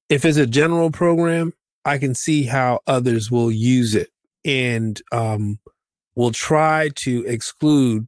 If 0.08 0.24
it's 0.24 0.38
a 0.38 0.46
general 0.46 0.90
program, 0.90 1.52
I 1.84 1.98
can 1.98 2.14
see 2.14 2.44
how 2.44 2.80
others 2.86 3.30
will 3.30 3.50
use 3.50 3.94
it 3.94 4.10
and 4.44 5.00
um, 5.12 5.58
will 6.14 6.32
try 6.32 6.90
to 6.96 7.24
exclude 7.26 8.06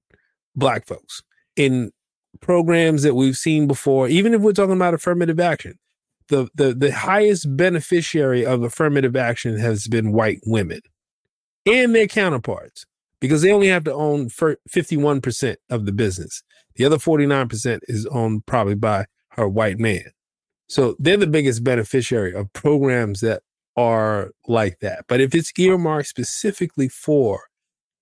black 0.57 0.87
folks 0.87 1.23
in 1.57 1.93
programs 2.41 3.03
that 3.03 3.15
we've 3.15 3.37
seen 3.37 3.67
before. 3.67 4.09
Even 4.09 4.35
if 4.35 4.41
we're 4.41 4.53
talking 4.53 4.77
about 4.77 4.95
affirmative 4.95 5.41
action, 5.41 5.79
the 6.29 6.49
the 6.55 6.73
the 6.73 6.93
highest 6.93 7.57
beneficiary 7.57 8.47
of 8.47 8.63
affirmative 8.63 9.17
action 9.17 9.59
has 9.59 9.87
been 9.89 10.13
white 10.13 10.41
women 10.47 10.81
and 11.67 11.95
their 11.95 12.07
counterparts 12.07 12.87
because 13.21 13.43
they 13.43 13.53
only 13.53 13.69
have 13.69 13.85
to 13.85 13.93
own 13.93 14.29
51% 14.29 15.57
of 15.69 15.85
the 15.85 15.93
business. 15.93 16.43
The 16.81 16.87
other 16.87 16.97
49% 16.97 17.81
is 17.89 18.07
owned 18.07 18.47
probably 18.47 18.75
by 18.75 19.05
her 19.33 19.47
white 19.47 19.79
man. 19.79 20.13
So 20.67 20.97
they're 20.99 21.19
the 21.19 21.27
biggest 21.27 21.63
beneficiary 21.63 22.33
of 22.33 22.51
programs 22.55 23.21
that 23.21 23.43
are 23.77 24.31
like 24.49 24.79
that. 24.79 25.05
But 25.07 25.21
if 25.21 25.35
it's 25.35 25.53
earmarked 25.59 26.09
specifically 26.09 26.89
for 26.89 27.49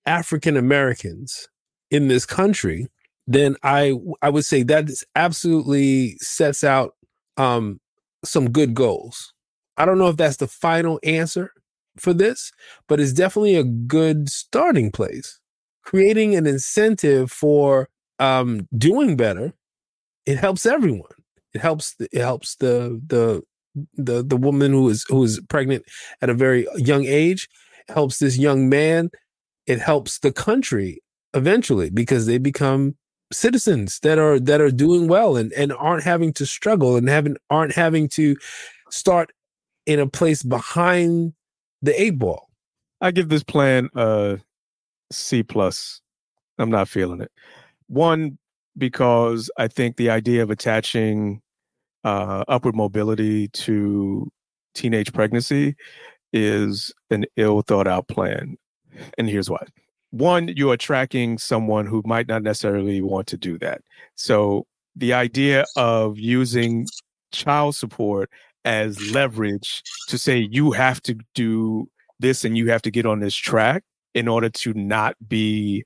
African 0.05 0.55
Americans 0.55 1.49
in 1.91 2.07
this 2.07 2.25
country, 2.25 2.87
then 3.27 3.57
I 3.63 3.95
I 4.21 4.29
would 4.29 4.45
say 4.45 4.63
that 4.63 4.89
absolutely 5.13 6.15
sets 6.19 6.63
out 6.63 6.95
um, 7.35 7.81
some 8.23 8.49
good 8.49 8.75
goals. 8.75 9.33
I 9.75 9.83
don't 9.83 9.97
know 9.97 10.07
if 10.07 10.15
that's 10.15 10.37
the 10.37 10.47
final 10.47 11.01
answer 11.03 11.51
for 11.97 12.13
this, 12.13 12.53
but 12.87 13.01
it's 13.01 13.11
definitely 13.11 13.57
a 13.57 13.65
good 13.65 14.29
starting 14.29 14.89
place. 14.89 15.41
Creating 15.83 16.33
an 16.33 16.47
incentive 16.47 17.29
for 17.29 17.89
um, 18.19 18.67
doing 18.77 19.15
better, 19.15 19.53
it 20.25 20.37
helps 20.37 20.65
everyone. 20.65 21.11
It 21.53 21.61
helps. 21.61 21.95
The, 21.95 22.07
it 22.11 22.21
helps 22.21 22.55
the 22.55 23.01
the 23.07 23.41
the 23.95 24.23
the 24.23 24.37
woman 24.37 24.71
who 24.71 24.89
is 24.89 25.05
who 25.07 25.23
is 25.23 25.41
pregnant 25.49 25.83
at 26.21 26.29
a 26.29 26.33
very 26.33 26.67
young 26.75 27.05
age. 27.05 27.47
It 27.87 27.93
helps 27.93 28.19
this 28.19 28.37
young 28.37 28.69
man. 28.69 29.09
It 29.65 29.79
helps 29.79 30.19
the 30.19 30.31
country 30.31 31.01
eventually 31.33 31.89
because 31.89 32.25
they 32.25 32.37
become 32.37 32.95
citizens 33.31 33.99
that 33.99 34.17
are 34.17 34.39
that 34.39 34.61
are 34.61 34.71
doing 34.71 35.07
well 35.07 35.35
and 35.37 35.51
and 35.53 35.73
aren't 35.73 36.03
having 36.03 36.33
to 36.33 36.45
struggle 36.45 36.95
and 36.95 37.07
haven't 37.07 37.37
aren't 37.49 37.75
having 37.75 38.07
to 38.09 38.35
start 38.89 39.31
in 39.85 39.99
a 39.99 40.07
place 40.07 40.43
behind 40.43 41.33
the 41.81 41.99
eight 41.99 42.17
ball. 42.19 42.49
I 43.01 43.11
give 43.11 43.29
this 43.29 43.43
plan 43.43 43.89
a 43.95 44.39
C 45.11 45.43
plus. 45.43 46.01
I'm 46.57 46.69
not 46.69 46.89
feeling 46.89 47.21
it. 47.21 47.31
One, 47.89 48.37
because 48.77 49.51
I 49.57 49.67
think 49.67 49.97
the 49.97 50.09
idea 50.09 50.43
of 50.43 50.49
attaching 50.49 51.41
uh, 52.03 52.45
upward 52.47 52.75
mobility 52.75 53.49
to 53.49 54.31
teenage 54.73 55.11
pregnancy 55.11 55.75
is 56.31 56.93
an 57.09 57.25
ill 57.35 57.61
thought 57.61 57.87
out 57.87 58.07
plan. 58.07 58.55
And 59.17 59.27
here's 59.27 59.49
why. 59.49 59.65
One, 60.11 60.47
you're 60.49 60.77
tracking 60.77 61.37
someone 61.37 61.85
who 61.85 62.01
might 62.05 62.27
not 62.27 62.43
necessarily 62.43 63.01
want 63.01 63.27
to 63.27 63.37
do 63.37 63.59
that. 63.59 63.81
So 64.15 64.65
the 64.95 65.13
idea 65.13 65.65
of 65.75 66.17
using 66.17 66.87
child 67.31 67.75
support 67.75 68.29
as 68.65 69.11
leverage 69.11 69.81
to 70.07 70.17
say 70.17 70.47
you 70.51 70.71
have 70.71 71.01
to 71.01 71.15
do 71.35 71.87
this 72.19 72.43
and 72.43 72.57
you 72.57 72.69
have 72.69 72.81
to 72.83 72.91
get 72.91 73.05
on 73.05 73.19
this 73.19 73.35
track 73.35 73.83
in 74.13 74.27
order 74.27 74.49
to 74.49 74.73
not 74.73 75.15
be 75.27 75.83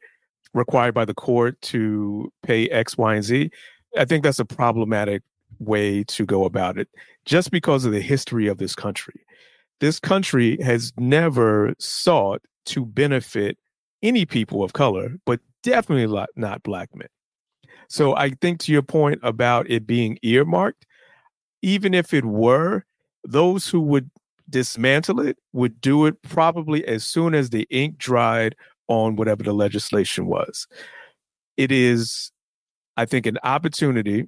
required 0.53 0.93
by 0.93 1.05
the 1.05 1.13
court 1.13 1.59
to 1.61 2.31
pay 2.43 2.69
X, 2.69 2.97
Y, 2.97 3.15
and 3.15 3.23
Z. 3.23 3.49
I 3.97 4.05
think 4.05 4.23
that's 4.23 4.39
a 4.39 4.45
problematic 4.45 5.21
way 5.59 6.03
to 6.05 6.25
go 6.25 6.45
about 6.45 6.77
it 6.77 6.89
just 7.25 7.51
because 7.51 7.85
of 7.85 7.91
the 7.91 8.01
history 8.01 8.47
of 8.47 8.57
this 8.57 8.75
country. 8.75 9.25
This 9.80 9.99
country 9.99 10.57
has 10.61 10.93
never 10.97 11.73
sought 11.80 12.41
to 12.65 12.85
benefit 12.85 13.57
any 14.01 14.25
people 14.25 14.63
of 14.63 14.73
color, 14.73 15.15
but 15.25 15.39
definitely 15.61 16.25
not 16.35 16.63
black 16.63 16.89
men. 16.95 17.07
So 17.88 18.15
I 18.15 18.31
think 18.41 18.59
to 18.61 18.71
your 18.71 18.81
point 18.81 19.19
about 19.23 19.69
it 19.69 19.85
being 19.85 20.17
earmarked, 20.23 20.85
even 21.61 21.93
if 21.93 22.13
it 22.13 22.25
were, 22.25 22.85
those 23.23 23.67
who 23.67 23.80
would 23.81 24.09
dismantle 24.49 25.21
it 25.21 25.38
would 25.53 25.80
do 25.80 26.05
it 26.05 26.21
probably 26.21 26.85
as 26.85 27.03
soon 27.03 27.34
as 27.34 27.49
the 27.49 27.65
ink 27.69 27.97
dried 27.97 28.55
on 28.88 29.15
whatever 29.15 29.43
the 29.43 29.53
legislation 29.53 30.26
was. 30.26 30.68
It 31.57 31.72
is, 31.72 32.31
I 32.97 33.05
think, 33.05 33.26
an 33.26 33.38
opportunity 33.43 34.27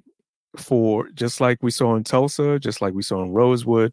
for 0.56 1.08
just 1.10 1.40
like 1.40 1.58
we 1.62 1.70
saw 1.70 1.96
in 1.96 2.04
Tulsa, 2.04 2.58
just 2.58 2.80
like 2.80 2.94
we 2.94 3.02
saw 3.02 3.22
in 3.22 3.32
Rosewood. 3.32 3.92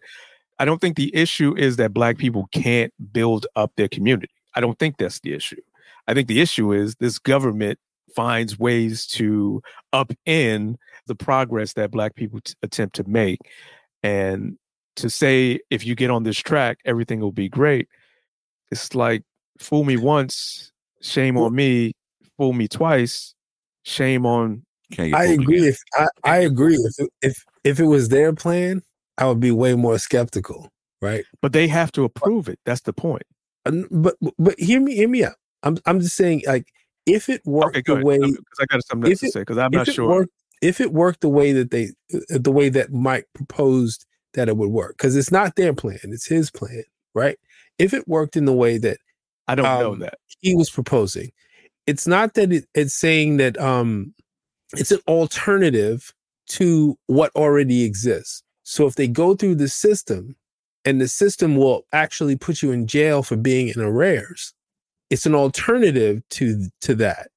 I 0.60 0.66
don't 0.66 0.80
think 0.80 0.96
the 0.96 1.14
issue 1.16 1.56
is 1.58 1.78
that 1.78 1.94
Black 1.94 2.18
people 2.18 2.48
can't 2.52 2.94
build 3.12 3.48
up 3.56 3.72
their 3.76 3.88
community. 3.88 4.34
I 4.56 4.62
don't 4.62 4.78
think 4.80 4.98
that's 4.98 5.20
the 5.20 5.34
issue. 5.34 5.62
I 6.08 6.14
think 6.14 6.28
the 6.28 6.42
issue 6.42 6.72
is 6.72 6.96
this 6.96 7.20
government 7.20 7.80
finds 8.16 8.60
ways 8.60 9.08
to 9.08 9.62
upend 9.94 10.76
the 11.08 11.16
progress 11.16 11.74
that 11.74 11.92
Black 11.92 12.16
people 12.16 12.40
t- 12.42 12.54
attempt 12.62 12.96
to 12.98 13.04
make. 13.08 13.40
And 14.04 14.58
to 14.98 15.10
say, 15.10 15.60
if 15.70 15.86
you 15.86 15.96
get 15.96 16.12
on 16.12 16.24
this 16.24 16.38
track, 16.38 16.78
everything 16.86 17.20
will 17.20 17.32
be 17.32 17.50
great, 17.50 17.88
it's 18.72 18.94
like 18.94 19.24
fool 19.60 19.84
me 19.84 19.98
once, 19.98 20.72
shame 21.02 21.38
on 21.38 21.54
me. 21.56 21.94
Fool 22.38 22.54
me 22.54 22.68
twice. 22.68 23.34
Shame 23.84 24.26
on. 24.26 24.64
Can't 24.92 25.12
get 25.12 25.20
I 25.20 25.26
agree. 25.26 25.58
again. 25.58 25.70
If 25.70 25.80
I, 25.98 26.08
I 26.24 26.38
agree, 26.40 26.76
if 26.76 27.08
if 27.22 27.46
if 27.64 27.80
it 27.80 27.86
was 27.86 28.10
their 28.10 28.34
plan, 28.34 28.82
I 29.18 29.28
would 29.28 29.40
be 29.40 29.52
way 29.52 29.76
more 29.76 29.98
skeptical, 30.00 30.70
right? 31.02 31.26
But 31.42 31.54
they 31.54 31.68
have 31.68 31.92
to 31.94 32.04
approve 32.04 32.48
it. 32.50 32.60
That's 32.66 32.82
the 32.82 32.94
point. 32.94 33.24
And- 33.66 33.88
But 33.92 34.16
but 34.40 34.60
hear 34.60 34.80
me 34.82 34.96
hear 34.96 35.08
me 35.10 35.24
out. 35.24 35.36
I'm 35.64 35.78
I'm 35.86 36.00
just 36.00 36.16
saying 36.16 36.44
like 36.48 36.68
if 37.06 37.30
it 37.30 37.42
worked 37.46 37.78
Okay, 37.78 37.84
the 37.86 37.94
ahead. 37.94 38.04
way 38.06 38.18
Because 38.20 38.60
I 38.60 38.66
got 38.66 38.86
something 38.86 39.12
else 39.12 39.20
to 39.22 39.26
it- 39.28 39.34
say. 39.34 39.40
Because 39.42 39.58
I'm 39.58 39.72
not 39.72 39.88
sure. 39.88 40.08
worked 40.08 40.32
if 40.62 40.80
it 40.82 40.94
worked 40.94 41.22
the 41.22 41.30
way 41.30 41.52
that 41.54 41.72
they 41.72 41.92
uh, 42.14 42.20
the 42.40 42.52
way 42.52 42.70
that 42.70 42.92
Mike 42.94 43.28
proposed 43.34 44.06
that 44.34 44.48
it 44.50 44.58
would 44.58 44.70
work 44.72 44.98
because 44.98 45.16
it's 45.16 45.32
not 45.32 45.56
their 45.58 45.74
plan 45.74 46.00
it's 46.04 46.26
his 46.26 46.50
plan 46.50 46.84
right 47.14 47.38
if 47.78 47.94
it 47.94 48.08
worked 48.08 48.36
in 48.36 48.46
the 48.46 48.54
way 48.54 48.78
that 48.80 48.98
I 49.48 49.56
don't 49.56 49.66
know 49.66 49.94
um, 49.94 50.00
that. 50.00 50.16
he 50.40 50.56
was 50.56 50.70
proposing 50.70 51.32
it's 51.86 52.08
not 52.08 52.34
that 52.36 52.52
it, 52.54 52.66
it's 52.74 52.94
saying 52.94 53.38
that 53.38 53.58
um 53.60 54.14
it's 54.76 54.92
an 54.92 55.00
alternative 55.08 56.14
to 56.48 56.98
what 57.08 57.32
already 57.36 57.84
exists 57.84 58.44
so 58.64 58.88
if 58.88 58.96
they 58.96 59.08
go 59.08 59.36
through 59.36 59.56
the 59.56 59.68
system 59.68 60.36
and 60.86 61.00
the 61.02 61.08
system 61.08 61.56
will 61.56 61.86
actually 61.94 62.36
put 62.36 62.62
you 62.62 62.72
in 62.72 62.88
jail 62.88 63.24
for 63.24 63.36
being 63.36 63.68
in 63.70 63.80
arrears 63.82 64.54
it's 65.10 65.26
an 65.26 65.36
alternative 65.36 66.22
to 66.30 66.68
to 66.82 66.96
that 66.96 67.28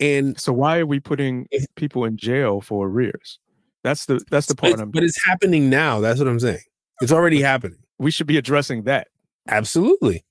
and 0.00 0.38
So 0.40 0.52
why 0.52 0.78
are 0.78 0.86
we 0.86 0.98
putting 0.98 1.46
if- 1.50 1.66
people 1.76 2.04
in 2.06 2.16
jail 2.16 2.60
for 2.62 2.88
arrears? 2.88 3.38
That's 3.84 4.06
the 4.06 4.20
that's 4.30 4.46
the 4.46 4.54
but 4.54 4.60
part 4.62 4.72
it's, 4.72 4.80
I'm. 4.82 4.90
but 4.90 5.02
it's 5.04 5.24
happening 5.24 5.70
now 5.70 6.00
that's 6.00 6.18
what 6.18 6.28
i'm 6.28 6.40
saying 6.40 6.60
it's 7.00 7.12
already 7.12 7.40
happening 7.40 7.78
we 7.98 8.10
should 8.10 8.26
be 8.26 8.36
addressing 8.36 8.82
that. 8.84 9.08
absolutely 9.48 10.24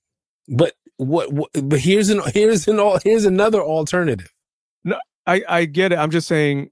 but 0.48 0.74
what, 1.00 1.32
what 1.34 1.50
but 1.64 1.80
here's 1.80 2.10
an 2.10 2.22
here's 2.34 2.68
an 2.68 2.80
all 2.80 3.00
here's 3.04 3.26
another 3.26 3.62
alternative 3.62 4.32
No, 4.84 4.98
I 5.26 5.42
I 5.48 5.66
get 5.66 5.92
it. 5.94 5.98
I'm 5.98 6.12
just 6.12 6.28
saying 6.28 6.70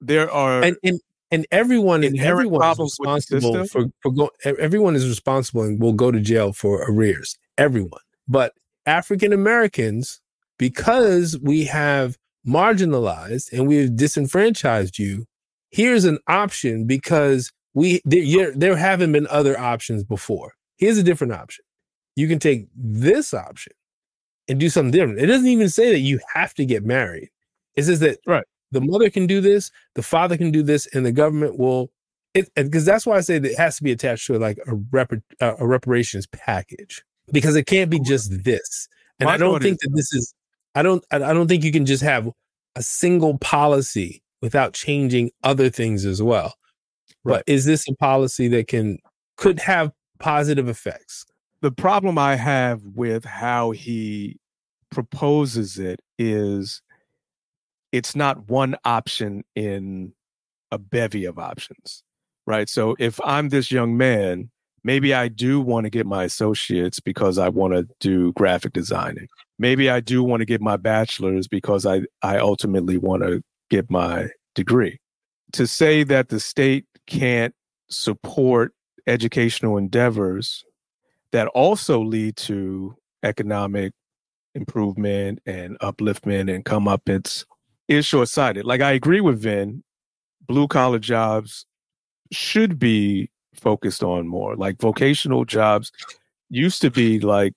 there 0.00 0.30
are. 0.30 0.62
and 0.62 0.76
and 0.84 1.00
and 1.30 1.46
everyone 1.50 2.04
Inherent 2.04 2.30
everyone 2.30 2.60
is 2.60 2.64
problems 2.64 2.96
with 3.00 3.08
the 3.08 3.14
responsible 3.36 3.64
for 3.66 3.86
for 4.02 4.12
go, 4.12 4.30
everyone 4.44 4.94
is 4.94 5.08
responsible 5.08 5.62
and 5.62 5.80
will 5.80 5.94
go 5.94 6.10
to 6.10 6.20
jail 6.20 6.52
for 6.52 6.84
arrears 6.90 7.38
everyone 7.56 8.00
but 8.28 8.52
african 8.84 9.32
americans 9.32 10.20
because 10.58 11.38
we 11.40 11.64
have 11.64 12.18
marginalized 12.46 13.50
and 13.52 13.66
we've 13.66 13.94
disenfranchised 13.96 14.98
you 14.98 15.24
here's 15.70 16.04
an 16.04 16.18
option 16.28 16.84
because 16.86 17.50
we 17.74 18.00
there, 18.04 18.20
you're- 18.20 18.52
there 18.54 18.76
haven't 18.76 19.12
been 19.12 19.26
other 19.30 19.58
options 19.58 20.04
before 20.04 20.52
here's 20.76 20.98
a 20.98 21.02
different 21.02 21.32
option 21.32 21.64
you 22.16 22.28
can 22.28 22.38
take 22.38 22.66
this 22.74 23.32
option 23.34 23.72
and 24.48 24.58
do 24.60 24.68
something 24.68 24.90
different. 24.92 25.20
It 25.20 25.26
doesn't 25.26 25.46
even 25.48 25.68
say 25.68 25.92
that 25.92 26.00
you 26.00 26.18
have 26.34 26.52
to 26.54 26.64
get 26.64 26.84
married. 26.84 27.30
It 27.74 27.84
says 27.84 28.00
that 28.00 28.18
Right. 28.26 28.44
the 28.70 28.80
mother 28.80 29.08
can 29.10 29.26
do 29.26 29.40
this 29.40 29.70
the 29.94 30.02
father 30.02 30.36
can 30.36 30.50
do 30.50 30.62
this 30.62 30.86
and 30.94 31.04
the 31.06 31.12
government 31.12 31.58
will 31.58 31.90
it 32.34 32.50
because 32.54 32.84
that's 32.86 33.04
why 33.06 33.16
i 33.16 33.20
say 33.20 33.38
that 33.38 33.50
it 33.52 33.58
has 33.58 33.76
to 33.76 33.82
be 33.82 33.92
attached 33.92 34.26
to 34.26 34.38
like 34.38 34.58
a 34.66 34.74
rep, 34.90 35.12
uh, 35.40 35.54
a 35.58 35.66
reparations 35.66 36.26
package 36.28 37.02
because 37.32 37.54
it 37.56 37.66
can't 37.66 37.90
be 37.90 38.00
just 38.00 38.42
this. 38.44 38.88
And 39.20 39.26
My 39.26 39.34
i 39.34 39.36
don't 39.36 39.62
think 39.62 39.74
is- 39.74 39.78
that 39.82 39.96
this 39.96 40.12
is 40.14 40.34
i 40.74 40.82
don't 40.82 41.04
i 41.10 41.16
I 41.16 41.32
don't 41.34 41.48
think 41.48 41.64
you 41.64 41.72
can 41.72 41.86
just 41.86 42.02
have 42.02 42.28
a 42.76 42.82
single 42.82 43.36
policy 43.38 44.22
without 44.40 44.72
changing 44.74 45.30
other 45.44 45.68
things 45.70 46.04
as 46.06 46.22
well. 46.22 46.54
Right. 47.24 47.36
but 47.36 47.44
is 47.46 47.64
this 47.66 47.86
a 47.88 47.94
policy 47.96 48.48
that 48.48 48.66
can 48.68 48.98
could 49.36 49.58
have 49.60 49.92
positive 50.18 50.68
effects 50.68 51.24
the 51.62 51.70
problem 51.70 52.18
I 52.18 52.34
have 52.34 52.82
with 52.82 53.24
how 53.24 53.70
he 53.70 54.38
proposes 54.90 55.78
it 55.78 56.00
is 56.18 56.82
it's 57.92 58.16
not 58.16 58.50
one 58.50 58.76
option 58.84 59.44
in 59.54 60.12
a 60.72 60.78
bevy 60.78 61.24
of 61.24 61.38
options, 61.38 62.02
right? 62.46 62.68
So 62.68 62.96
if 62.98 63.20
I'm 63.24 63.50
this 63.50 63.70
young 63.70 63.96
man, 63.96 64.50
maybe 64.82 65.14
I 65.14 65.28
do 65.28 65.60
want 65.60 65.84
to 65.84 65.90
get 65.90 66.04
my 66.04 66.24
associates 66.24 66.98
because 66.98 67.38
I 67.38 67.48
want 67.48 67.74
to 67.74 67.86
do 68.00 68.32
graphic 68.32 68.72
designing. 68.72 69.28
Maybe 69.58 69.88
I 69.88 70.00
do 70.00 70.24
want 70.24 70.40
to 70.40 70.46
get 70.46 70.60
my 70.60 70.76
bachelor's 70.76 71.46
because 71.46 71.86
I, 71.86 72.02
I 72.22 72.38
ultimately 72.38 72.98
want 72.98 73.22
to 73.22 73.40
get 73.70 73.88
my 73.88 74.30
degree. 74.56 74.98
To 75.52 75.66
say 75.66 76.02
that 76.04 76.28
the 76.28 76.40
state 76.40 76.86
can't 77.06 77.54
support 77.88 78.72
educational 79.06 79.76
endeavors 79.76 80.64
that 81.32 81.48
also 81.48 82.00
lead 82.00 82.36
to 82.36 82.94
economic 83.22 83.92
improvement 84.54 85.40
and 85.46 85.78
upliftment 85.80 86.54
and 86.54 86.64
come 86.64 86.84
comeuppance 86.84 87.44
is 87.88 88.04
short 88.06 88.28
sighted. 88.28 88.64
Like 88.64 88.80
I 88.80 88.92
agree 88.92 89.20
with 89.20 89.40
Vin, 89.40 89.82
blue 90.46 90.68
collar 90.68 90.98
jobs 90.98 91.66
should 92.30 92.78
be 92.78 93.30
focused 93.54 94.02
on 94.02 94.26
more. 94.28 94.56
Like 94.56 94.78
vocational 94.80 95.44
jobs 95.44 95.90
used 96.50 96.82
to 96.82 96.90
be 96.90 97.18
like 97.20 97.54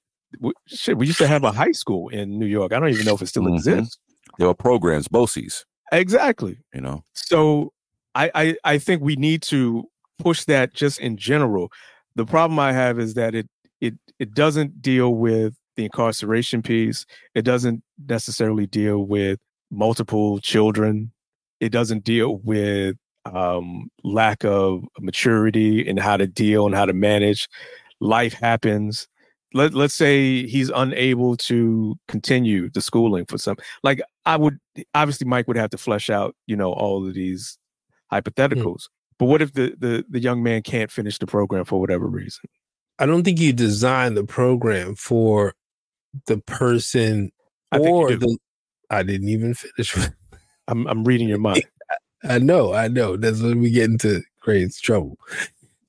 shit. 0.67 0.97
We 0.97 1.07
used 1.07 1.19
to 1.19 1.27
have 1.27 1.43
a 1.43 1.51
high 1.51 1.71
school 1.71 2.09
in 2.09 2.39
New 2.39 2.45
York. 2.45 2.73
I 2.73 2.79
don't 2.79 2.89
even 2.89 3.05
know 3.05 3.15
if 3.15 3.21
it 3.21 3.27
still 3.27 3.43
Mhm. 3.43 3.55
exists. 3.55 3.97
There 4.37 4.47
were 4.47 4.53
programs, 4.53 5.07
BOCES, 5.07 5.63
Exactly. 5.91 6.57
you 6.73 6.81
know. 6.81 7.03
So 7.13 7.71
I, 8.15 8.31
I 8.35 8.55
I 8.63 8.77
think 8.77 9.01
we 9.01 9.15
need 9.15 9.41
to 9.43 9.87
push 10.19 10.43
that 10.45 10.73
just 10.73 10.99
in 10.99 11.17
general. 11.17 11.69
The 12.15 12.25
problem 12.25 12.59
I 12.59 12.71
have 12.73 12.99
is 12.99 13.13
that 13.15 13.35
it 13.35 13.47
it 14.19 14.33
doesn't 14.33 14.81
deal 14.81 15.15
with 15.15 15.55
the 15.75 15.85
incarceration 15.85 16.61
piece. 16.61 17.05
It 17.33 17.43
doesn't 17.43 17.83
necessarily 18.07 18.65
deal 18.65 18.99
with 18.99 19.39
multiple 19.71 20.39
children. 20.39 21.11
It 21.59 21.69
doesn't 21.69 22.03
deal 22.03 22.37
with 22.37 22.95
um, 23.25 23.89
lack 24.03 24.45
of 24.45 24.83
maturity 24.99 25.87
and 25.87 25.99
how 25.99 26.17
to 26.17 26.27
deal 26.27 26.65
and 26.65 26.75
how 26.75 26.85
to 26.85 26.93
manage. 26.93 27.49
Life 27.99 28.33
happens. 28.33 29.07
Let 29.53 29.73
let's 29.73 29.93
say 29.93 30.45
he's 30.45 30.69
unable 30.69 31.37
to 31.37 31.95
continue 32.07 32.69
the 32.69 32.81
schooling 32.81 33.25
for 33.25 33.37
some. 33.37 33.55
Like 33.83 34.01
I 34.25 34.35
would 34.35 34.59
obviously 34.93 35.27
Mike 35.27 35.47
would 35.47 35.57
have 35.57 35.69
to 35.69 35.77
flesh 35.77 36.09
out, 36.09 36.35
you 36.45 36.55
know, 36.55 36.73
all 36.73 37.07
of 37.07 37.13
these 37.13 37.57
hypotheticals. 38.11 38.89
But 39.17 39.25
what 39.25 39.41
if 39.41 39.53
the, 39.53 39.73
the 39.79 40.05
the 40.09 40.19
young 40.19 40.43
man 40.43 40.61
can't 40.61 40.91
finish 40.91 41.19
the 41.19 41.27
program 41.27 41.63
for 41.63 41.79
whatever 41.79 42.05
reason? 42.05 42.49
I 42.99 43.05
don't 43.05 43.23
think 43.23 43.39
you 43.39 43.53
design 43.53 44.13
the 44.15 44.23
program 44.23 44.95
for 44.95 45.53
the 46.27 46.37
person 46.37 47.31
I 47.71 47.79
or 47.79 48.15
the 48.15 48.37
i 48.89 49.03
didn't 49.03 49.29
even 49.29 49.53
finish 49.53 49.95
I'm 50.67 50.87
I'm 50.87 51.03
reading 51.03 51.27
your 51.27 51.39
mind. 51.39 51.65
I 52.23 52.39
know, 52.39 52.73
I 52.73 52.87
know. 52.87 53.17
That's 53.17 53.41
when 53.41 53.59
we 53.59 53.69
get 53.69 53.89
into 53.89 54.21
great 54.41 54.73
trouble. 54.75 55.17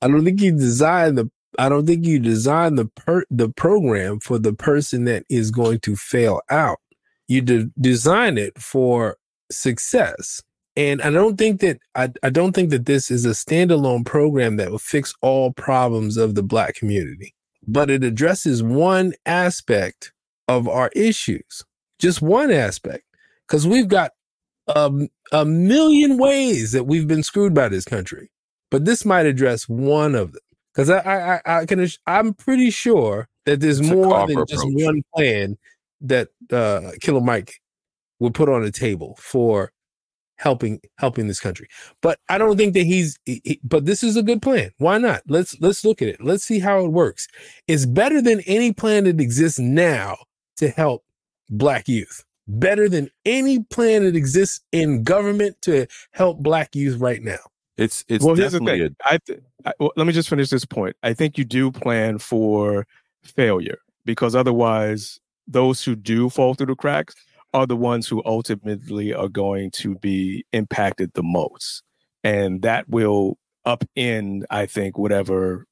I 0.02 0.08
don't 0.08 0.24
think 0.24 0.40
you 0.40 0.52
design 0.52 1.14
the 1.14 1.30
I 1.58 1.68
don't 1.68 1.86
think 1.86 2.04
you 2.04 2.18
design 2.18 2.74
the 2.74 2.86
per 2.86 3.24
the 3.30 3.48
program 3.48 4.20
for 4.20 4.38
the 4.38 4.52
person 4.52 5.04
that 5.04 5.24
is 5.30 5.50
going 5.50 5.80
to 5.80 5.96
fail 5.96 6.42
out. 6.50 6.78
You 7.28 7.40
de- 7.40 7.70
design 7.80 8.36
it 8.38 8.60
for 8.60 9.16
success. 9.50 10.42
And 10.76 11.00
I 11.00 11.10
don't 11.10 11.36
think 11.36 11.60
that 11.60 11.78
I, 11.94 12.10
I 12.22 12.30
don't 12.30 12.52
think 12.52 12.70
that 12.70 12.84
this 12.86 13.10
is 13.10 13.24
a 13.24 13.30
standalone 13.30 14.04
program 14.04 14.56
that 14.56 14.70
will 14.70 14.78
fix 14.78 15.14
all 15.22 15.52
problems 15.52 16.16
of 16.18 16.34
the 16.34 16.42
black 16.42 16.74
community, 16.74 17.34
but 17.66 17.90
it 17.90 18.04
addresses 18.04 18.62
one 18.62 19.14
aspect 19.24 20.12
of 20.48 20.68
our 20.68 20.90
issues, 20.94 21.64
just 21.98 22.20
one 22.20 22.50
aspect, 22.50 23.04
because 23.48 23.66
we've 23.66 23.88
got 23.88 24.12
um, 24.74 25.08
a 25.32 25.44
million 25.44 26.18
ways 26.18 26.72
that 26.72 26.84
we've 26.84 27.08
been 27.08 27.22
screwed 27.22 27.54
by 27.54 27.68
this 27.68 27.84
country, 27.84 28.30
but 28.70 28.84
this 28.84 29.04
might 29.04 29.26
address 29.26 29.68
one 29.68 30.14
of 30.14 30.32
them. 30.32 30.42
Because 30.74 30.90
I, 30.90 30.98
I 30.98 31.34
i 31.46 31.58
i 31.60 31.66
can 31.66 31.88
i'm 32.06 32.34
pretty 32.34 32.68
sure 32.70 33.28
that 33.46 33.60
there's 33.60 33.80
It's 33.80 33.88
more 33.88 34.26
than 34.26 34.44
just 34.46 34.62
approach. 34.62 34.84
one 34.84 35.02
plan 35.14 35.56
that 36.02 36.28
uh, 36.52 36.90
Killer 37.00 37.22
Mike 37.22 37.54
would 38.18 38.34
put 38.34 38.50
on 38.50 38.62
the 38.62 38.70
table 38.70 39.16
for 39.18 39.72
helping 40.36 40.80
helping 40.98 41.26
this 41.28 41.40
country. 41.40 41.68
But 42.02 42.18
I 42.28 42.38
don't 42.38 42.56
think 42.56 42.74
that 42.74 42.84
he's. 42.84 43.18
he- 43.24 43.42
he- 43.44 43.60
but 43.64 43.86
this 43.86 44.02
is 44.02 44.16
a 44.16 44.22
good 44.22 44.42
plan. 44.42 44.70
Why 44.78 44.98
not? 44.98 45.22
Let's 45.26 45.58
let's 45.60 45.84
look 45.84 46.02
at 46.02 46.08
it. 46.08 46.22
Let's 46.22 46.44
see 46.44 46.58
how 46.58 46.84
it 46.84 46.92
works. 46.92 47.26
It's 47.66 47.86
better 47.86 48.20
than 48.22 48.40
any 48.42 48.72
plan 48.72 49.04
that 49.04 49.20
exists 49.20 49.58
now 49.58 50.16
to 50.58 50.68
help 50.68 51.04
black 51.50 51.88
youth. 51.88 52.24
Better 52.48 52.88
than 52.88 53.10
any 53.24 53.64
plan 53.64 54.04
that 54.04 54.14
exists 54.14 54.60
in 54.70 55.02
government 55.02 55.56
to 55.62 55.86
help 56.12 56.38
black 56.38 56.76
youth 56.76 57.00
right 57.00 57.22
now. 57.22 57.38
It's 57.76 58.04
it's 58.08 58.24
well, 58.24 58.34
here's 58.36 58.52
the 58.52 58.60
definitely 58.60 58.86
thing. 58.88 58.96
I, 59.04 59.18
th- 59.26 59.40
I 59.64 59.72
well, 59.80 59.92
let 59.96 60.06
me 60.06 60.12
just 60.12 60.28
finish 60.28 60.48
this 60.48 60.64
point. 60.64 60.96
I 61.02 61.12
think 61.12 61.36
you 61.38 61.44
do 61.44 61.70
plan 61.72 62.18
for 62.18 62.86
failure 63.24 63.78
because 64.04 64.34
otherwise, 64.34 65.18
those 65.48 65.82
who 65.82 65.96
do 65.96 66.30
fall 66.30 66.54
through 66.54 66.66
the 66.66 66.76
cracks 66.76 67.14
are 67.56 67.66
the 67.66 67.76
ones 67.76 68.06
who 68.06 68.22
ultimately 68.26 69.14
are 69.14 69.30
going 69.30 69.70
to 69.70 69.94
be 69.96 70.44
impacted 70.52 71.10
the 71.14 71.22
most, 71.22 71.82
and 72.22 72.60
that 72.60 72.86
will 72.86 73.38
upend, 73.66 74.42
I 74.50 74.66
think, 74.66 74.98
whatever 74.98 75.64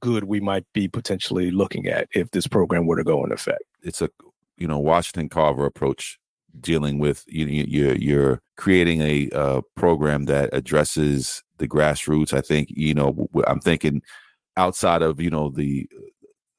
good 0.00 0.24
we 0.24 0.40
might 0.40 0.64
be 0.74 0.88
potentially 0.88 1.52
looking 1.52 1.86
at 1.86 2.08
if 2.12 2.32
this 2.32 2.48
program 2.48 2.86
were 2.86 2.96
to 2.96 3.04
go 3.04 3.24
in 3.24 3.32
effect. 3.32 3.62
it's 3.82 4.02
a 4.02 4.10
you 4.56 4.66
know 4.66 4.78
Washington 4.78 5.28
Carver 5.28 5.64
approach 5.64 6.18
dealing 6.60 6.98
with 6.98 7.24
you 7.28 7.46
you're 7.46 7.94
you're 7.94 8.42
creating 8.56 9.00
a 9.00 9.28
uh, 9.30 9.60
program 9.76 10.24
that 10.24 10.50
addresses 10.52 11.44
the 11.58 11.68
grassroots. 11.68 12.32
I 12.32 12.40
think 12.40 12.68
you 12.70 12.94
know 12.94 13.28
I'm 13.46 13.60
thinking 13.60 14.02
outside 14.56 15.02
of 15.02 15.20
you 15.20 15.30
know 15.30 15.50
the 15.50 15.88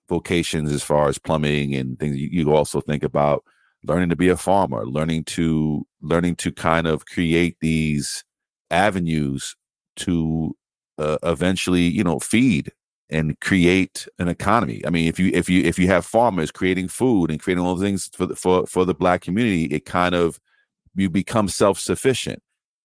vocations 0.07 0.71
as 0.71 0.83
far 0.83 1.09
as 1.09 1.17
plumbing 1.17 1.75
and 1.75 1.99
things. 1.99 2.15
You, 2.15 2.29
you 2.31 2.53
also 2.53 2.79
think 2.79 3.03
about 3.03 3.43
learning 3.83 4.09
to 4.09 4.15
be 4.15 4.29
a 4.29 4.37
farmer, 4.37 4.85
learning 4.85 5.23
to 5.25 5.85
learning 6.01 6.35
to 6.37 6.51
kind 6.51 6.87
of 6.87 7.05
create 7.05 7.57
these 7.61 8.23
avenues 8.71 9.55
to 9.97 10.55
uh, 10.97 11.17
eventually 11.23 11.83
you 11.83 12.03
know 12.03 12.19
feed 12.19 12.71
and 13.09 13.39
create 13.39 14.07
an 14.19 14.27
economy. 14.27 14.81
I 14.85 14.89
mean, 14.89 15.07
if 15.07 15.19
you 15.19 15.31
if 15.33 15.49
you 15.49 15.63
if 15.63 15.79
you 15.79 15.87
have 15.87 16.05
farmers 16.05 16.51
creating 16.51 16.89
food 16.89 17.31
and 17.31 17.39
creating 17.39 17.63
all 17.63 17.75
the 17.75 17.85
things 17.85 18.09
for 18.13 18.25
the, 18.27 18.35
for 18.35 18.67
for 18.67 18.85
the 18.85 18.93
black 18.93 19.21
community, 19.21 19.65
it 19.65 19.85
kind 19.85 20.13
of 20.15 20.39
you 20.95 21.09
become 21.09 21.47
self 21.47 21.79
sufficient. 21.79 22.41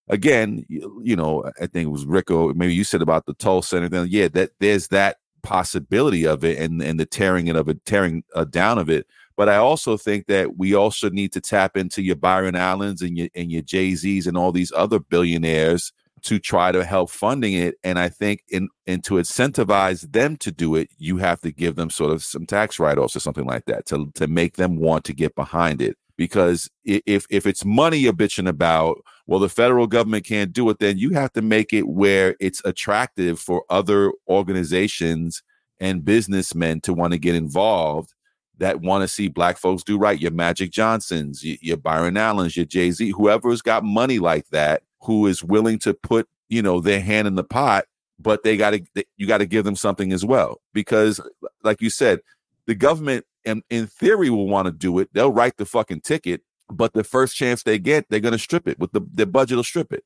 Again, 0.07 0.65
you, 0.69 1.01
you, 1.03 1.15
know, 1.15 1.51
I 1.59 1.65
think 1.65 1.87
it 1.87 1.91
was 1.91 2.05
Rico. 2.05 2.53
Maybe 2.53 2.75
you 2.75 2.83
said 2.83 3.01
about 3.01 3.25
the 3.25 3.33
Tulsa 3.33 3.77
and 3.77 3.85
everything. 3.85 4.07
Yeah, 4.11 4.27
that 4.29 4.51
there's 4.59 4.89
that 4.89 5.17
possibility 5.41 6.25
of 6.25 6.43
it 6.43 6.59
and 6.59 6.81
and 6.81 6.99
the 6.99 7.05
tearing 7.05 7.47
it 7.47 7.55
of 7.55 7.69
it, 7.69 7.83
tearing 7.85 8.23
uh, 8.35 8.45
down 8.45 8.77
of 8.77 8.89
it. 8.89 9.07
But 9.37 9.49
I 9.49 9.57
also 9.57 9.97
think 9.97 10.27
that 10.27 10.57
we 10.57 10.73
also 10.73 11.09
need 11.09 11.33
to 11.33 11.41
tap 11.41 11.75
into 11.75 12.01
your 12.01 12.15
Byron 12.15 12.55
Allens 12.55 13.01
and 13.01 13.17
your 13.17 13.27
and 13.35 13.51
your 13.51 13.61
Jay 13.61 13.95
Z's 13.95 14.27
and 14.27 14.37
all 14.37 14.51
these 14.51 14.71
other 14.73 14.99
billionaires 14.99 15.91
to 16.23 16.39
try 16.39 16.71
to 16.71 16.83
help 16.83 17.11
funding 17.11 17.53
it. 17.53 17.75
And 17.83 17.99
I 17.99 18.09
think 18.09 18.43
in 18.49 18.69
and 18.87 19.03
to 19.03 19.15
incentivize 19.15 20.11
them 20.11 20.37
to 20.37 20.51
do 20.51 20.75
it, 20.75 20.89
you 20.97 21.17
have 21.17 21.41
to 21.41 21.51
give 21.51 21.75
them 21.75 21.89
sort 21.89 22.11
of 22.11 22.23
some 22.23 22.45
tax 22.45 22.79
write-offs 22.79 23.15
or 23.15 23.19
something 23.19 23.45
like 23.45 23.65
that 23.65 23.85
to 23.87 24.11
to 24.15 24.27
make 24.27 24.55
them 24.55 24.77
want 24.77 25.03
to 25.05 25.13
get 25.13 25.35
behind 25.35 25.81
it. 25.81 25.97
Because 26.17 26.69
if 26.85 27.25
if 27.29 27.45
it's 27.45 27.65
money 27.65 27.97
you're 27.97 28.13
bitching 28.13 28.47
about, 28.47 28.97
well, 29.27 29.39
the 29.39 29.49
federal 29.49 29.85
government 29.85 30.25
can't 30.25 30.53
do 30.53 30.69
it, 30.69 30.79
then 30.79 30.97
you 30.97 31.11
have 31.11 31.33
to 31.33 31.41
make 31.41 31.73
it 31.73 31.89
where 31.89 32.35
it's 32.39 32.61
attractive 32.63 33.37
for 33.37 33.65
other 33.69 34.13
organizations 34.29 35.43
and 35.81 36.05
businessmen 36.05 36.79
to 36.81 36.93
want 36.93 37.11
to 37.11 37.19
get 37.19 37.35
involved 37.35 38.14
that 38.59 38.81
want 38.81 39.01
to 39.01 39.07
see 39.07 39.27
black 39.27 39.57
folks 39.57 39.83
do 39.83 39.97
right. 39.97 40.19
Your 40.19 40.31
Magic 40.31 40.71
Johnsons, 40.71 41.43
your, 41.43 41.57
your 41.61 41.77
Byron 41.77 42.17
Allens, 42.17 42.55
your 42.55 42.65
Jay 42.65 42.91
Z, 42.91 43.11
whoever's 43.11 43.61
got 43.61 43.83
money 43.83 44.19
like 44.19 44.47
that 44.49 44.83
who 45.01 45.27
is 45.27 45.43
willing 45.43 45.79
to 45.79 45.93
put 45.93 46.27
you 46.49 46.61
know 46.61 46.79
their 46.79 47.01
hand 47.01 47.27
in 47.27 47.35
the 47.35 47.43
pot 47.43 47.85
but 48.19 48.43
they 48.43 48.57
got 48.57 48.71
to 48.71 49.05
you 49.17 49.27
got 49.27 49.39
to 49.39 49.45
give 49.45 49.65
them 49.65 49.75
something 49.75 50.11
as 50.11 50.25
well 50.25 50.61
because 50.73 51.19
like 51.63 51.81
you 51.81 51.89
said 51.89 52.19
the 52.65 52.75
government 52.75 53.25
in, 53.43 53.61
in 53.69 53.87
theory 53.87 54.29
will 54.29 54.47
want 54.47 54.65
to 54.65 54.71
do 54.71 54.99
it 54.99 55.09
they'll 55.13 55.31
write 55.31 55.57
the 55.57 55.65
fucking 55.65 56.01
ticket 56.01 56.41
but 56.69 56.93
the 56.93 57.03
first 57.03 57.35
chance 57.35 57.63
they 57.63 57.77
get 57.79 58.05
they're 58.09 58.19
going 58.19 58.31
to 58.31 58.39
strip 58.39 58.67
it 58.67 58.79
with 58.79 58.91
the 58.91 59.01
their 59.11 59.25
budget 59.25 59.55
will 59.55 59.63
strip 59.63 59.91
it 59.91 60.03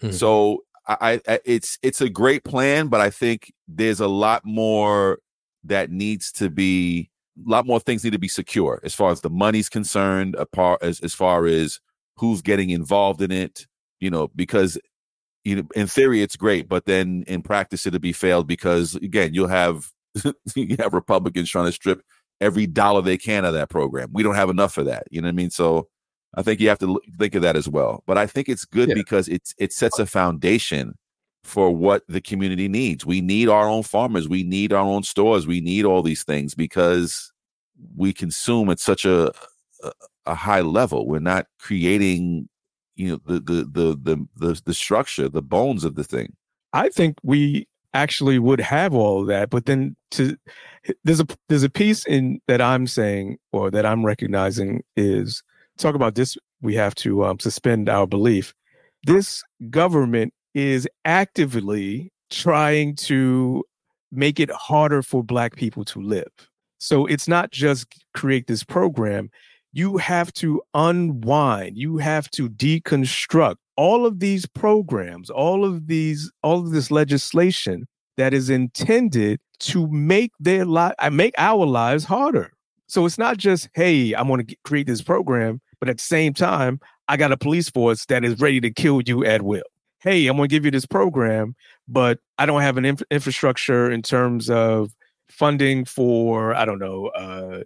mm-hmm. 0.00 0.12
so 0.12 0.64
I, 0.86 1.20
I 1.26 1.40
it's 1.44 1.78
it's 1.82 2.00
a 2.00 2.10
great 2.10 2.44
plan 2.44 2.88
but 2.88 3.00
i 3.00 3.08
think 3.08 3.52
there's 3.68 4.00
a 4.00 4.08
lot 4.08 4.44
more 4.44 5.20
that 5.64 5.90
needs 5.90 6.30
to 6.32 6.50
be 6.50 7.10
a 7.36 7.50
lot 7.50 7.66
more 7.66 7.80
things 7.80 8.04
need 8.04 8.12
to 8.12 8.18
be 8.18 8.28
secure 8.28 8.80
as 8.84 8.94
far 8.94 9.10
as 9.10 9.20
the 9.20 9.30
money's 9.30 9.68
concerned 9.68 10.34
apart 10.36 10.82
as, 10.82 11.00
as 11.00 11.14
far 11.14 11.46
as 11.46 11.80
who's 12.16 12.42
getting 12.42 12.70
involved 12.70 13.20
in 13.20 13.32
it 13.32 13.66
you 14.04 14.10
know, 14.10 14.28
because 14.36 14.78
you 15.44 15.56
know, 15.56 15.62
in 15.74 15.86
theory 15.86 16.22
it's 16.22 16.36
great, 16.36 16.68
but 16.68 16.84
then 16.84 17.24
in 17.26 17.40
practice 17.40 17.86
it'll 17.86 17.98
be 18.00 18.12
failed 18.12 18.46
because 18.46 18.94
again, 18.96 19.32
you'll 19.32 19.48
have 19.48 19.90
you 20.54 20.76
have 20.78 20.92
Republicans 20.92 21.50
trying 21.50 21.64
to 21.66 21.72
strip 21.72 22.02
every 22.38 22.66
dollar 22.66 23.00
they 23.00 23.16
can 23.16 23.46
of 23.46 23.54
that 23.54 23.70
program. 23.70 24.10
We 24.12 24.22
don't 24.22 24.34
have 24.34 24.50
enough 24.50 24.76
of 24.76 24.84
that. 24.86 25.04
You 25.10 25.22
know 25.22 25.26
what 25.26 25.32
I 25.32 25.36
mean? 25.36 25.50
So 25.50 25.88
I 26.34 26.42
think 26.42 26.60
you 26.60 26.68
have 26.68 26.78
to 26.80 27.00
think 27.18 27.34
of 27.34 27.42
that 27.42 27.56
as 27.56 27.66
well. 27.66 28.02
But 28.06 28.18
I 28.18 28.26
think 28.26 28.50
it's 28.50 28.66
good 28.66 28.90
yeah. 28.90 28.94
because 28.94 29.26
it's 29.28 29.54
it 29.58 29.72
sets 29.72 29.98
a 29.98 30.04
foundation 30.04 30.98
for 31.44 31.70
what 31.70 32.02
the 32.08 32.20
community 32.20 32.68
needs. 32.68 33.06
We 33.06 33.20
need 33.20 33.48
our 33.48 33.68
own 33.68 33.82
farmers. 33.82 34.28
We 34.28 34.42
need 34.42 34.72
our 34.72 34.84
own 34.84 35.02
stores. 35.02 35.46
We 35.46 35.60
need 35.60 35.84
all 35.84 36.02
these 36.02 36.24
things 36.24 36.54
because 36.54 37.32
we 37.96 38.12
consume 38.12 38.70
at 38.70 38.80
such 38.80 39.04
a 39.04 39.32
a, 40.26 40.34
high 40.34 40.62
level. 40.62 41.06
We're 41.06 41.18
not 41.18 41.46
creating 41.58 42.48
you 42.96 43.08
know 43.08 43.20
the 43.26 43.40
the 43.40 43.64
the 43.64 43.98
the 44.02 44.26
the, 44.36 44.62
the 44.64 44.74
structure 44.74 45.28
the 45.28 45.42
bones 45.42 45.84
of 45.84 45.94
the 45.94 46.04
thing 46.04 46.34
i 46.72 46.88
think 46.88 47.16
we 47.22 47.66
actually 47.92 48.38
would 48.38 48.60
have 48.60 48.94
all 48.94 49.22
of 49.22 49.26
that 49.26 49.50
but 49.50 49.66
then 49.66 49.96
to 50.10 50.36
there's 51.04 51.20
a 51.20 51.26
there's 51.48 51.62
a 51.62 51.70
piece 51.70 52.06
in 52.06 52.40
that 52.46 52.60
i'm 52.60 52.86
saying 52.86 53.36
or 53.52 53.70
that 53.70 53.86
i'm 53.86 54.04
recognizing 54.04 54.82
is 54.96 55.42
talk 55.78 55.94
about 55.94 56.14
this 56.14 56.36
we 56.62 56.74
have 56.74 56.94
to 56.94 57.24
um, 57.24 57.38
suspend 57.38 57.88
our 57.88 58.06
belief 58.06 58.54
this 59.04 59.42
government 59.70 60.32
is 60.54 60.88
actively 61.04 62.12
trying 62.30 62.94
to 62.96 63.64
make 64.12 64.38
it 64.38 64.50
harder 64.50 65.02
for 65.02 65.22
black 65.22 65.56
people 65.56 65.84
to 65.84 66.00
live 66.00 66.30
so 66.78 67.06
it's 67.06 67.28
not 67.28 67.50
just 67.50 67.86
create 68.14 68.46
this 68.46 68.64
program 68.64 69.30
you 69.74 69.96
have 69.96 70.32
to 70.34 70.62
unwind, 70.72 71.76
you 71.76 71.98
have 71.98 72.30
to 72.30 72.48
deconstruct 72.48 73.56
all 73.76 74.06
of 74.06 74.20
these 74.20 74.46
programs, 74.46 75.30
all 75.30 75.64
of 75.64 75.88
these, 75.88 76.30
all 76.44 76.60
of 76.60 76.70
this 76.70 76.92
legislation 76.92 77.86
that 78.16 78.32
is 78.32 78.48
intended 78.48 79.40
to 79.58 79.88
make 79.88 80.30
their 80.38 80.64
life, 80.64 80.94
uh, 81.00 81.10
make 81.10 81.34
our 81.38 81.66
lives 81.66 82.04
harder. 82.04 82.52
So 82.86 83.04
it's 83.04 83.18
not 83.18 83.36
just, 83.36 83.68
hey, 83.74 84.12
I'm 84.12 84.28
going 84.28 84.46
to 84.46 84.56
create 84.62 84.86
this 84.86 85.02
program, 85.02 85.60
but 85.80 85.88
at 85.88 85.98
the 85.98 86.04
same 86.04 86.34
time, 86.34 86.78
I 87.08 87.16
got 87.16 87.32
a 87.32 87.36
police 87.36 87.68
force 87.68 88.06
that 88.06 88.24
is 88.24 88.38
ready 88.38 88.60
to 88.60 88.70
kill 88.70 89.02
you 89.04 89.24
at 89.24 89.42
will. 89.42 89.64
Hey, 90.04 90.26
I'm 90.26 90.36
going 90.36 90.50
to 90.50 90.54
give 90.54 90.66
you 90.66 90.70
this 90.70 90.84
program, 90.84 91.56
but 91.88 92.18
I 92.38 92.44
don't 92.44 92.60
have 92.60 92.76
an 92.76 92.84
inf- 92.84 93.02
infrastructure 93.10 93.90
in 93.90 94.02
terms 94.02 94.50
of 94.50 94.94
funding 95.30 95.86
for, 95.86 96.54
I 96.54 96.66
don't 96.66 96.78
know, 96.78 97.06
uh, 97.06 97.62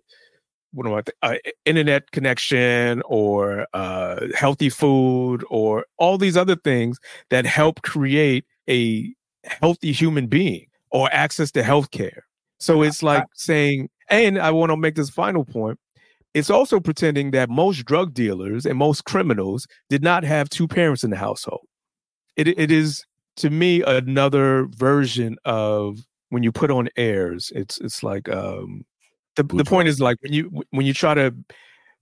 what 0.72 0.86
do 0.86 0.94
I 0.94 1.02
think? 1.02 1.16
Uh, 1.20 1.50
internet 1.64 2.12
connection 2.12 3.02
or 3.06 3.66
uh, 3.74 4.28
healthy 4.36 4.68
food 4.68 5.44
or 5.50 5.84
all 5.96 6.16
these 6.16 6.36
other 6.36 6.54
things 6.54 7.00
that 7.30 7.44
help 7.44 7.82
create 7.82 8.44
a 8.70 9.12
healthy 9.42 9.90
human 9.90 10.28
being 10.28 10.66
or 10.92 11.12
access 11.12 11.50
to 11.50 11.64
health 11.64 11.90
care. 11.90 12.24
So 12.60 12.82
it's 12.82 13.02
like 13.02 13.24
saying, 13.34 13.88
and 14.10 14.38
I 14.38 14.52
want 14.52 14.70
to 14.70 14.76
make 14.76 14.94
this 14.94 15.10
final 15.10 15.44
point. 15.44 15.80
It's 16.34 16.50
also 16.50 16.78
pretending 16.78 17.32
that 17.32 17.50
most 17.50 17.84
drug 17.84 18.14
dealers 18.14 18.64
and 18.64 18.78
most 18.78 19.06
criminals 19.06 19.66
did 19.90 20.04
not 20.04 20.22
have 20.22 20.48
two 20.48 20.68
parents 20.68 21.02
in 21.02 21.10
the 21.10 21.16
household. 21.16 21.66
It, 22.38 22.48
it 22.58 22.70
is 22.70 23.04
to 23.36 23.50
me 23.50 23.82
another 23.82 24.66
version 24.70 25.36
of 25.44 25.98
when 26.30 26.42
you 26.42 26.52
put 26.52 26.70
on 26.70 26.88
airs. 26.96 27.52
It's 27.54 27.78
it's 27.78 28.02
like 28.02 28.28
um, 28.28 28.86
the, 29.36 29.42
the 29.42 29.64
point 29.64 29.88
is 29.88 30.00
like 30.00 30.16
when 30.22 30.32
you 30.32 30.62
when 30.70 30.86
you 30.86 30.94
try 30.94 31.14
to 31.14 31.34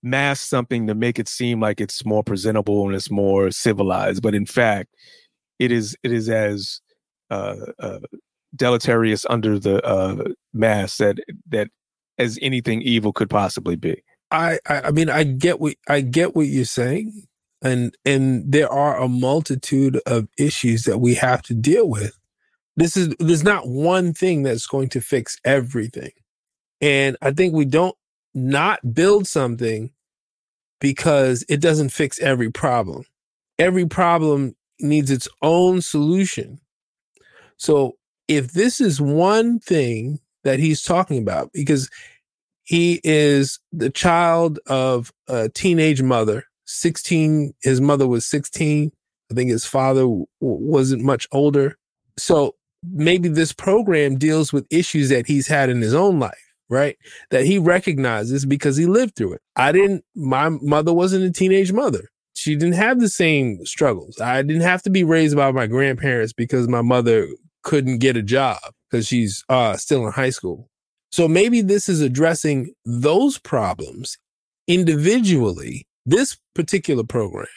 mask 0.02 0.48
something 0.48 0.86
to 0.86 0.94
make 0.94 1.18
it 1.18 1.28
seem 1.28 1.60
like 1.60 1.80
it's 1.80 2.04
more 2.04 2.22
presentable 2.22 2.86
and 2.86 2.94
it's 2.94 3.10
more 3.10 3.50
civilized, 3.50 4.22
but 4.22 4.34
in 4.34 4.46
fact, 4.46 4.94
it 5.58 5.72
is 5.72 5.96
it 6.02 6.12
is 6.12 6.28
as 6.28 6.80
uh, 7.30 7.56
uh, 7.78 8.00
deleterious 8.54 9.26
under 9.28 9.58
the 9.58 9.84
uh, 9.84 10.24
mask 10.52 10.98
that 10.98 11.18
that 11.48 11.68
as 12.18 12.38
anything 12.40 12.82
evil 12.82 13.12
could 13.12 13.30
possibly 13.30 13.76
be. 13.76 14.02
I, 14.30 14.58
I 14.68 14.80
I 14.82 14.90
mean 14.90 15.08
I 15.08 15.24
get 15.24 15.60
what 15.60 15.76
I 15.88 16.00
get 16.02 16.36
what 16.36 16.46
you're 16.46 16.64
saying, 16.64 17.26
and 17.62 17.96
and 18.04 18.50
there 18.50 18.70
are 18.70 18.98
a 19.00 19.08
multitude 19.08 20.00
of 20.06 20.28
issues 20.38 20.84
that 20.84 20.98
we 20.98 21.14
have 21.14 21.42
to 21.42 21.54
deal 21.54 21.88
with. 21.88 22.16
This 22.76 22.96
is 22.96 23.14
there's 23.18 23.44
not 23.44 23.68
one 23.68 24.12
thing 24.12 24.42
that's 24.42 24.66
going 24.66 24.88
to 24.90 25.00
fix 25.00 25.38
everything. 25.44 26.12
And 26.80 27.16
I 27.22 27.30
think 27.32 27.54
we 27.54 27.64
don't 27.64 27.96
not 28.34 28.94
build 28.94 29.26
something 29.26 29.90
because 30.80 31.44
it 31.48 31.60
doesn't 31.60 31.88
fix 31.88 32.20
every 32.20 32.50
problem. 32.50 33.04
Every 33.58 33.86
problem 33.86 34.54
needs 34.78 35.10
its 35.10 35.26
own 35.40 35.80
solution. 35.80 36.60
So 37.56 37.96
if 38.28 38.52
this 38.52 38.80
is 38.80 39.00
one 39.00 39.58
thing 39.58 40.20
that 40.44 40.58
he's 40.58 40.82
talking 40.82 41.18
about, 41.18 41.50
because 41.52 41.88
he 42.64 43.00
is 43.04 43.58
the 43.72 43.90
child 43.90 44.58
of 44.66 45.12
a 45.28 45.48
teenage 45.48 46.02
mother, 46.02 46.44
16, 46.66 47.54
his 47.62 47.80
mother 47.80 48.06
was 48.06 48.26
16. 48.26 48.92
I 49.30 49.34
think 49.34 49.50
his 49.50 49.64
father 49.64 50.02
w- 50.02 50.26
wasn't 50.40 51.02
much 51.02 51.26
older. 51.32 51.76
So 52.18 52.54
maybe 52.82 53.28
this 53.28 53.52
program 53.52 54.16
deals 54.16 54.52
with 54.52 54.66
issues 54.70 55.08
that 55.08 55.26
he's 55.26 55.46
had 55.46 55.70
in 55.70 55.80
his 55.80 55.94
own 55.94 56.18
life 56.18 56.46
right? 56.68 56.96
That 57.30 57.44
he 57.44 57.58
recognizes 57.58 58.44
because 58.44 58.76
he 58.76 58.86
lived 58.86 59.16
through 59.16 59.34
it. 59.34 59.42
I 59.56 59.72
didn't, 59.72 60.04
my 60.14 60.48
mother 60.48 60.92
wasn't 60.92 61.24
a 61.24 61.30
teenage 61.30 61.72
mother. 61.72 62.08
She 62.34 62.54
didn't 62.54 62.74
have 62.74 63.00
the 63.00 63.08
same 63.08 63.64
struggles. 63.64 64.20
I 64.20 64.42
didn't 64.42 64.62
have 64.62 64.82
to 64.82 64.90
be 64.90 65.04
raised 65.04 65.36
by 65.36 65.50
my 65.52 65.66
grandparents 65.66 66.32
because 66.32 66.68
my 66.68 66.82
mother 66.82 67.28
couldn't 67.62 67.98
get 67.98 68.16
a 68.16 68.22
job 68.22 68.58
because 68.90 69.06
she's 69.06 69.42
uh, 69.48 69.76
still 69.76 70.06
in 70.06 70.12
high 70.12 70.30
school. 70.30 70.68
So 71.10 71.28
maybe 71.28 71.62
this 71.62 71.88
is 71.88 72.00
addressing 72.00 72.74
those 72.84 73.38
problems 73.38 74.18
individually 74.68 75.86
this 76.06 76.38
particular 76.54 77.04
program, 77.04 77.48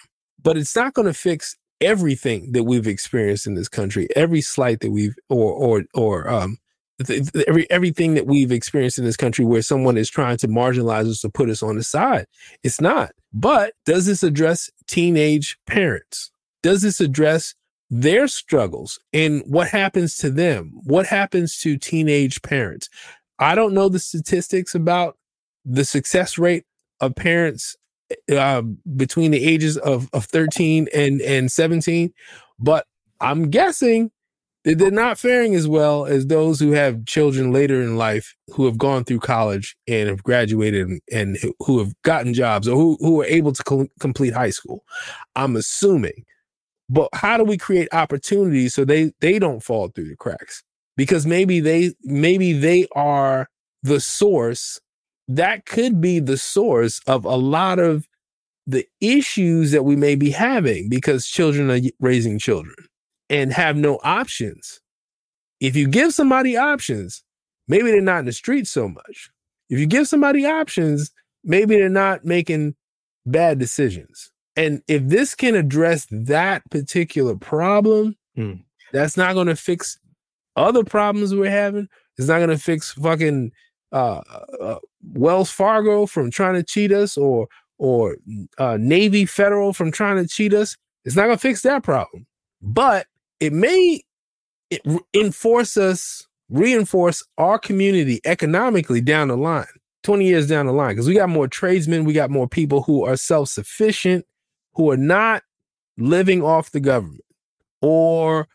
but 0.42 0.58
it's 0.58 0.76
not 0.76 0.94
going 0.94 1.08
to 1.08 1.14
fix 1.14 1.56
everything 1.82 2.52
that 2.52 2.64
we've 2.64 2.88
experienced 2.88 3.48
in 3.48 3.54
this 3.54 3.70
country, 3.70 4.08
every 4.16 4.42
slight 4.42 4.82
that 4.82 4.92
we've 4.92 5.16
or 5.30 5.54
or 5.54 5.84
or 5.94 6.30
um 6.30 6.58
th- 7.06 7.32
th- 7.32 7.46
every 7.48 7.70
everything 7.72 8.16
that 8.16 8.26
we've 8.26 8.52
experienced 8.52 8.98
in 8.98 9.06
this 9.06 9.18
country 9.18 9.46
where 9.46 9.62
someone 9.62 9.98
is 9.98 10.10
trying 10.10 10.38
to 10.38 10.48
marginalize 10.48 11.10
us 11.10 11.24
or 11.24 11.30
put 11.30 11.50
us 11.50 11.64
on 11.64 11.78
the 11.78 11.84
side. 11.84 12.26
It's 12.64 12.82
not. 12.82 13.12
But 13.32 13.74
does 13.86 14.06
this 14.06 14.24
address 14.24 14.70
teenage 14.88 15.58
parents? 15.68 16.32
Does 16.64 16.82
this 16.82 17.00
address 17.00 17.54
their 17.90 18.28
struggles 18.28 19.00
and 19.14 19.42
what 19.46 19.68
happens 19.70 20.16
to 20.18 20.30
them? 20.30 20.72
What 20.84 21.06
happens 21.06 21.58
to 21.60 21.78
teenage 21.78 22.42
parents? 22.42 22.90
I 23.40 23.56
don't 23.56 23.74
know 23.74 23.88
the 23.88 24.00
statistics 24.00 24.76
about 24.76 25.18
the 25.64 25.86
success 25.86 26.38
rate 26.38 26.66
of 27.00 27.16
parents 27.16 27.76
uh, 28.32 28.62
between 28.96 29.32
the 29.32 29.44
ages 29.44 29.78
of, 29.78 30.10
of 30.14 30.26
13 30.26 30.88
and, 30.94 31.22
and 31.22 31.52
17, 31.52 32.14
but 32.60 32.86
I'm 33.20 33.50
guessing 33.50 34.12
that 34.66 34.78
they're 34.78 34.92
not 34.92 35.18
faring 35.18 35.56
as 35.56 35.68
well 35.68 36.06
as 36.06 36.28
those 36.28 36.60
who 36.60 36.72
have 36.72 37.06
children 37.06 37.52
later 37.52 37.82
in 37.82 37.98
life 37.98 38.36
who 38.54 38.66
have 38.66 38.78
gone 38.78 39.04
through 39.04 39.20
college 39.20 39.76
and 39.88 40.10
have 40.10 40.24
graduated 40.24 40.88
and, 40.88 41.02
and 41.12 41.38
who 41.60 41.80
have 41.80 41.94
gotten 42.04 42.34
jobs 42.34 42.68
or 42.68 42.76
who, 42.76 42.98
who 43.00 43.22
are 43.22 43.26
able 43.26 43.54
to 43.54 43.64
co- 43.64 43.88
complete 44.00 44.34
high 44.34 44.50
school. 44.50 44.84
I'm 45.36 45.56
assuming. 45.56 46.26
But 46.90 47.10
how 47.14 47.38
do 47.38 47.44
we 47.44 47.58
create 47.58 47.88
opportunities 47.94 48.74
so 48.74 48.84
they 48.84 49.12
they 49.22 49.38
don't 49.38 49.64
fall 49.64 49.90
through 49.90 50.10
the 50.10 50.16
cracks? 50.16 50.64
Because 50.98 51.26
maybe 51.26 51.60
they 51.60 51.94
maybe 52.04 52.52
they 52.52 52.88
are 52.96 53.48
the 53.84 54.00
source 54.00 54.80
that 55.30 55.66
could 55.66 56.02
be 56.02 56.20
the 56.20 56.38
source 56.38 57.00
of 57.08 57.24
a 57.24 57.36
lot 57.36 57.80
of 57.80 58.08
the 58.68 58.86
issues 59.00 59.72
that 59.72 59.84
we 59.84 59.96
may 59.96 60.16
be 60.16 60.32
having 60.32 60.90
because 60.90 61.26
children 61.28 61.72
are 61.72 61.80
raising 62.00 62.38
children 62.38 62.76
and 63.30 63.54
have 63.54 63.78
no 63.78 64.00
options. 64.04 64.80
If 65.60 65.76
you 65.76 65.88
give 65.88 66.14
somebody 66.14 66.58
options, 66.58 67.24
maybe 67.68 67.92
they're 67.92 68.02
not 68.02 68.20
in 68.20 68.26
the 68.26 68.32
streets 68.34 68.70
so 68.70 68.88
much. 68.90 69.30
If 69.70 69.80
you 69.80 69.86
give 69.86 70.08
somebody 70.08 70.46
options, 70.46 71.12
maybe 71.44 71.76
they're 71.78 71.90
not 71.90 72.26
making 72.26 72.76
bad 73.26 73.60
decisions. 73.60 74.32
And 74.56 74.82
if 74.88 75.04
this 75.04 75.36
can 75.36 75.56
address 75.56 76.08
that 76.12 76.64
particular 76.70 77.36
problem, 77.36 78.16
Hmm. 78.36 78.54
that's 78.94 79.16
not 79.18 79.34
going 79.34 79.48
to 79.48 79.56
fix 79.56 79.98
other 80.56 80.84
problems 80.84 81.34
we're 81.36 81.50
having. 81.52 81.88
It's 82.18 82.28
not 82.28 82.38
going 82.38 82.50
to 82.50 82.58
fix 82.58 82.92
fucking 82.94 83.52
uh, 83.92 84.22
uh, 84.62 84.80
Wells 85.14 85.50
Fargo 85.50 86.06
from 86.06 86.32
trying 86.32 86.56
to 86.56 86.64
cheat 86.64 86.92
us 86.92 87.18
or 87.18 87.48
or 87.78 88.18
uh, 88.58 88.78
Navy 88.80 89.26
Federal 89.26 89.74
from 89.74 89.92
trying 89.92 90.18
to 90.18 90.28
cheat 90.28 90.54
us. 90.54 90.76
It's 91.06 91.16
not 91.16 91.26
going 91.26 91.38
to 91.38 91.42
fix 91.42 91.62
that 91.62 91.84
problem, 91.84 92.26
but 92.62 93.08
it 93.40 93.54
may 93.54 94.02
it 94.70 94.82
enforce 95.14 95.78
us, 95.78 96.28
reinforce 96.50 97.24
our 97.38 97.58
community 97.58 98.20
economically 98.26 99.02
down 99.02 99.30
the 99.30 99.38
line, 99.38 99.66
20 100.04 100.26
years 100.26 100.48
down 100.48 100.66
the 100.66 100.74
line, 100.74 100.92
because 100.92 101.08
we 101.08 101.16
got 101.16 101.30
more 101.30 101.48
tradesmen, 101.48 102.04
we 102.04 102.14
got 102.14 102.30
more 102.30 102.48
people 102.48 102.84
who 102.84 103.06
are 103.06 103.16
self 103.16 103.50
sufficient, 103.50 104.26
who 104.74 104.92
are 104.92 104.98
not 104.98 105.44
living 105.98 106.42
off 106.44 106.72
the 106.72 106.80
government 106.80 107.24
or 107.82 108.48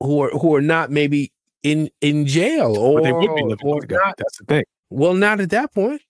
who 0.00 0.22
are 0.22 0.30
who 0.30 0.54
are 0.54 0.62
not 0.62 0.90
maybe 0.90 1.32
in 1.62 1.90
in 2.00 2.26
jail 2.26 2.76
or, 2.76 3.00
But 3.00 3.04
they 3.04 3.12
would 3.12 3.34
be 3.34 3.42
living 3.42 3.66
or 3.66 3.74
with 3.74 3.82
the 3.82 3.86
government. 3.88 4.08
not 4.08 4.16
That's 4.18 4.38
the 4.38 4.44
thing. 4.44 4.64
Well 4.90 5.14
not 5.14 5.40
at 5.40 5.50
that 5.50 5.72
point 5.74 6.02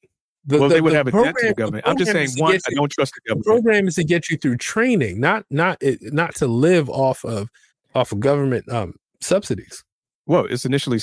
The- 0.45 0.59
well, 0.59 0.69
the- 0.69 0.77
they 0.77 0.81
would 0.81 0.93
the 0.93 0.97
have 0.97 1.07
a 1.09 1.11
debt 1.13 1.35
to 1.41 1.49
the 1.49 1.55
government. 1.55 1.85
the 1.85 1.91
I'm 1.91 1.97
just 1.99 2.13
saying, 2.13 2.31
one, 2.37 2.55
I 2.55 2.75
don't 2.75 2.91
trust 2.91 3.15
the 3.15 3.21
the 3.25 3.29
government. 3.35 3.47
program 3.65 3.89
is 3.89 3.95
to 3.97 4.05
get 4.05 4.31
you 4.31 4.37
through 4.37 4.57
training 4.59 5.21
not 5.21 5.45
not 5.51 5.83
not 6.03 6.35
to 6.37 6.47
live 6.47 6.89
off 6.89 7.25
of 7.25 7.49
off 7.95 8.13
of 8.13 8.21
government 8.21 8.69
um 8.71 8.95
subsidies 9.21 9.85
Well, 10.27 10.45
it's 10.47 10.65
initially 10.65 11.01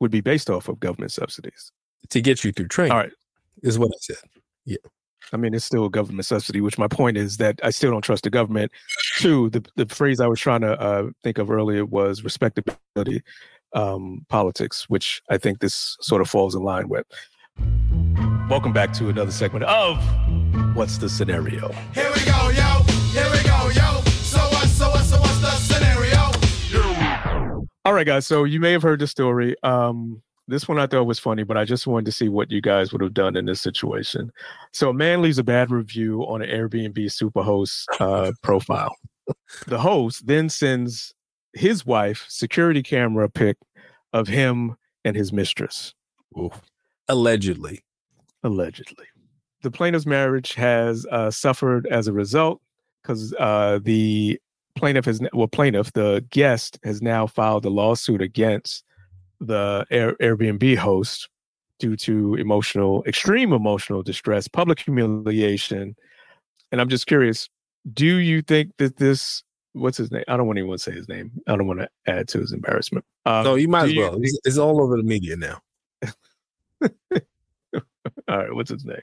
would 0.00 0.10
be 0.10 0.20
based 0.20 0.50
off 0.50 0.68
of 0.68 0.78
government 0.80 1.12
subsidies. 1.12 1.70
to 2.10 2.20
get 2.20 2.44
you 2.44 2.52
through 2.52 2.68
training 2.68 2.92
All 2.92 2.98
right. 2.98 3.12
is 3.62 3.78
what 3.78 3.88
i 3.88 3.96
said 4.00 4.16
Yeah. 4.64 4.76
I 5.32 5.38
mean, 5.38 5.54
it's 5.54 5.64
still 5.64 5.86
a 5.86 5.90
government 5.90 6.26
subsidy, 6.26 6.60
which 6.60 6.76
my 6.76 6.86
point 6.86 7.16
is 7.16 7.38
that 7.38 7.58
I 7.62 7.70
still 7.70 7.90
don't 7.92 8.02
trust 8.02 8.24
the 8.24 8.30
government. 8.30 8.70
Two, 9.16 9.48
the, 9.48 9.64
the 9.74 9.86
phrase 9.86 10.20
I 10.20 10.26
was 10.26 10.38
trying 10.38 10.60
to 10.60 10.78
uh, 10.78 11.08
think 11.22 11.38
of 11.38 11.50
earlier 11.50 11.86
was 11.86 12.22
respectability 12.22 13.22
um, 13.74 14.24
politics, 14.28 14.88
which 14.88 15.22
I 15.30 15.38
think 15.38 15.60
this 15.60 15.96
sort 16.00 16.22
of 16.22 16.30
falls 16.30 16.54
in 16.54 16.62
line 16.62 16.88
with. 16.88 17.06
Welcome 18.48 18.72
back 18.72 18.92
to 18.94 19.08
another 19.08 19.30
segment 19.30 19.64
of 19.64 19.96
What's 20.74 20.98
the 20.98 21.08
Scenario? 21.08 21.72
Here 21.92 22.10
we 22.14 22.24
go, 22.24 22.48
yo. 22.50 22.82
Here 23.12 23.30
we 23.30 23.42
go, 23.42 23.70
yo. 23.74 24.00
So 24.22 24.38
what, 24.38 24.68
so 24.68 24.90
what, 24.90 25.04
so 25.04 25.20
what's 25.20 25.40
the 25.40 25.50
scenario? 25.50 26.30
All 27.84 27.92
right, 27.92 28.06
guys. 28.06 28.26
So 28.26 28.44
you 28.44 28.60
may 28.60 28.72
have 28.72 28.82
heard 28.82 29.00
the 29.00 29.06
story. 29.06 29.54
Um, 29.62 30.22
this 30.48 30.68
one 30.68 30.78
I 30.78 30.86
thought 30.86 31.04
was 31.04 31.18
funny, 31.18 31.42
but 31.42 31.56
I 31.56 31.64
just 31.64 31.86
wanted 31.86 32.06
to 32.06 32.12
see 32.12 32.28
what 32.28 32.50
you 32.50 32.60
guys 32.60 32.92
would 32.92 33.00
have 33.00 33.14
done 33.14 33.36
in 33.36 33.46
this 33.46 33.60
situation. 33.60 34.30
So 34.72 34.90
a 34.90 34.94
man 34.94 35.22
leaves 35.22 35.38
a 35.38 35.44
bad 35.44 35.70
review 35.70 36.22
on 36.22 36.42
an 36.42 36.50
Airbnb 36.50 36.98
superhost 36.98 37.84
uh, 38.00 38.32
profile. 38.42 38.94
The 39.66 39.78
host 39.78 40.26
then 40.26 40.48
sends 40.50 41.14
his 41.54 41.86
wife 41.86 42.24
security 42.28 42.82
camera 42.82 43.28
pic 43.28 43.56
of 44.12 44.28
him 44.28 44.76
and 45.04 45.16
his 45.16 45.32
mistress, 45.32 45.94
allegedly 47.08 47.84
allegedly. 48.44 49.06
The 49.62 49.70
plaintiff's 49.70 50.06
marriage 50.06 50.54
has 50.54 51.06
uh, 51.10 51.30
suffered 51.30 51.86
as 51.88 52.06
a 52.06 52.12
result 52.12 52.60
because 53.02 53.34
uh, 53.40 53.80
the 53.82 54.38
plaintiff 54.76 55.06
has 55.06 55.20
well 55.32 55.48
plaintiff 55.48 55.92
the 55.92 56.24
guest 56.30 56.78
has 56.84 57.00
now 57.00 57.26
filed 57.26 57.64
a 57.64 57.70
lawsuit 57.70 58.20
against 58.20 58.84
the 59.40 59.86
Air, 59.90 60.14
Airbnb 60.20 60.76
host 60.76 61.28
due 61.78 61.96
to 61.96 62.34
emotional 62.34 63.02
extreme 63.06 63.52
emotional 63.52 64.02
distress, 64.02 64.46
public 64.46 64.80
humiliation, 64.80 65.96
and 66.70 66.80
I'm 66.80 66.88
just 66.88 67.06
curious. 67.06 67.48
Do 67.92 68.06
you 68.06 68.42
think 68.42 68.72
that 68.78 68.96
this 68.96 69.42
what's 69.74 69.98
his 69.98 70.10
name? 70.10 70.24
I 70.26 70.36
don't 70.36 70.46
want 70.46 70.58
anyone 70.58 70.78
to 70.78 70.82
say 70.82 70.92
his 70.92 71.08
name. 71.08 71.30
I 71.46 71.56
don't 71.56 71.66
want 71.66 71.80
to 71.80 71.88
add 72.06 72.28
to 72.28 72.40
his 72.40 72.52
embarrassment. 72.52 73.04
Uh, 73.26 73.42
no 73.42 73.54
you 73.54 73.68
might 73.68 73.84
as 73.84 73.92
you 73.92 74.00
well 74.00 74.18
it's, 74.20 74.38
it's 74.44 74.58
all 74.58 74.82
over 74.82 74.96
the 74.96 75.02
media 75.02 75.36
now 75.36 75.60
All 78.28 78.38
right, 78.38 78.54
what's 78.54 78.70
his 78.70 78.84
name? 78.84 79.02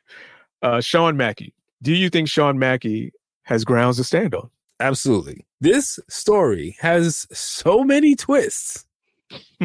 Uh, 0.62 0.82
Sean 0.82 1.18
Mackey. 1.18 1.54
Do 1.82 1.94
you 1.94 2.10
think 2.10 2.28
Sean 2.28 2.60
Mackey 2.60 3.12
has 3.44 3.64
grounds 3.64 3.98
to 3.98 4.04
stand 4.04 4.36
on? 4.36 4.50
Absolutely. 4.80 5.46
This 5.60 6.00
story 6.10 6.76
has 6.80 7.28
so 7.32 7.84
many 7.84 8.16
twists, 8.16 8.86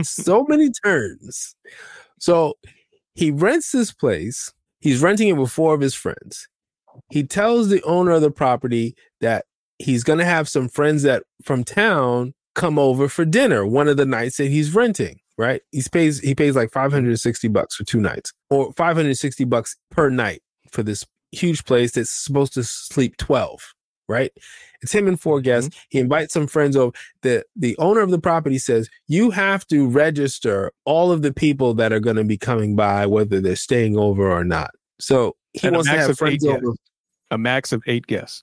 so 0.02 0.44
many 0.48 0.70
turns. 0.84 1.54
So 2.18 2.54
he 3.14 3.30
rents 3.30 3.72
this 3.72 3.92
place. 3.92 4.52
He's 4.80 5.02
renting 5.02 5.28
it 5.28 5.32
with 5.32 5.50
four 5.50 5.74
of 5.74 5.80
his 5.80 5.94
friends. 5.94 6.48
He 7.10 7.22
tells 7.22 7.68
the 7.68 7.82
owner 7.82 8.12
of 8.12 8.22
the 8.22 8.30
property 8.30 8.94
that 9.20 9.46
he's 9.78 10.04
going 10.04 10.18
to 10.18 10.24
have 10.24 10.48
some 10.48 10.68
friends 10.68 11.02
that 11.02 11.24
from 11.42 11.64
town 11.64 12.34
come 12.54 12.78
over 12.78 13.08
for 13.08 13.24
dinner 13.24 13.66
one 13.66 13.88
of 13.88 13.96
the 13.96 14.06
nights 14.06 14.38
that 14.38 14.48
he's 14.48 14.74
renting, 14.74 15.20
right? 15.36 15.60
He 15.72 15.82
pays 15.90 16.20
he 16.20 16.34
pays 16.34 16.56
like 16.56 16.72
560 16.72 17.48
bucks 17.48 17.76
for 17.76 17.84
two 17.84 18.00
nights 18.00 18.32
or 18.50 18.72
560 18.72 19.44
bucks 19.44 19.76
per 19.90 20.08
night 20.08 20.42
for 20.72 20.82
this 20.82 21.04
huge 21.32 21.64
place 21.64 21.92
that's 21.92 22.10
supposed 22.10 22.54
to 22.54 22.64
sleep 22.64 23.16
12, 23.18 23.74
right? 24.08 24.32
It's 24.82 24.92
him 24.92 25.08
and 25.08 25.20
four 25.20 25.40
guests. 25.40 25.70
Mm-hmm. 25.70 25.80
He 25.90 25.98
invites 25.98 26.32
some 26.32 26.46
friends 26.46 26.76
over. 26.76 26.96
The 27.22 27.44
the 27.54 27.76
owner 27.78 28.00
of 28.00 28.10
the 28.10 28.18
property 28.18 28.58
says 28.58 28.88
you 29.06 29.30
have 29.30 29.66
to 29.68 29.88
register 29.88 30.72
all 30.84 31.12
of 31.12 31.22
the 31.22 31.32
people 31.32 31.74
that 31.74 31.92
are 31.92 32.00
going 32.00 32.16
to 32.16 32.24
be 32.24 32.38
coming 32.38 32.76
by, 32.76 33.06
whether 33.06 33.40
they're 33.40 33.56
staying 33.56 33.96
over 33.98 34.30
or 34.30 34.44
not. 34.44 34.70
So 34.98 35.36
he 35.52 35.66
And 35.66 35.76
wants 35.76 35.90
to 35.90 35.98
have 35.98 36.16
friends 36.16 36.44
eight 36.44 36.50
over. 36.50 36.74
A 37.30 37.38
max 37.38 37.72
of 37.72 37.82
eight 37.86 38.06
guests. 38.06 38.42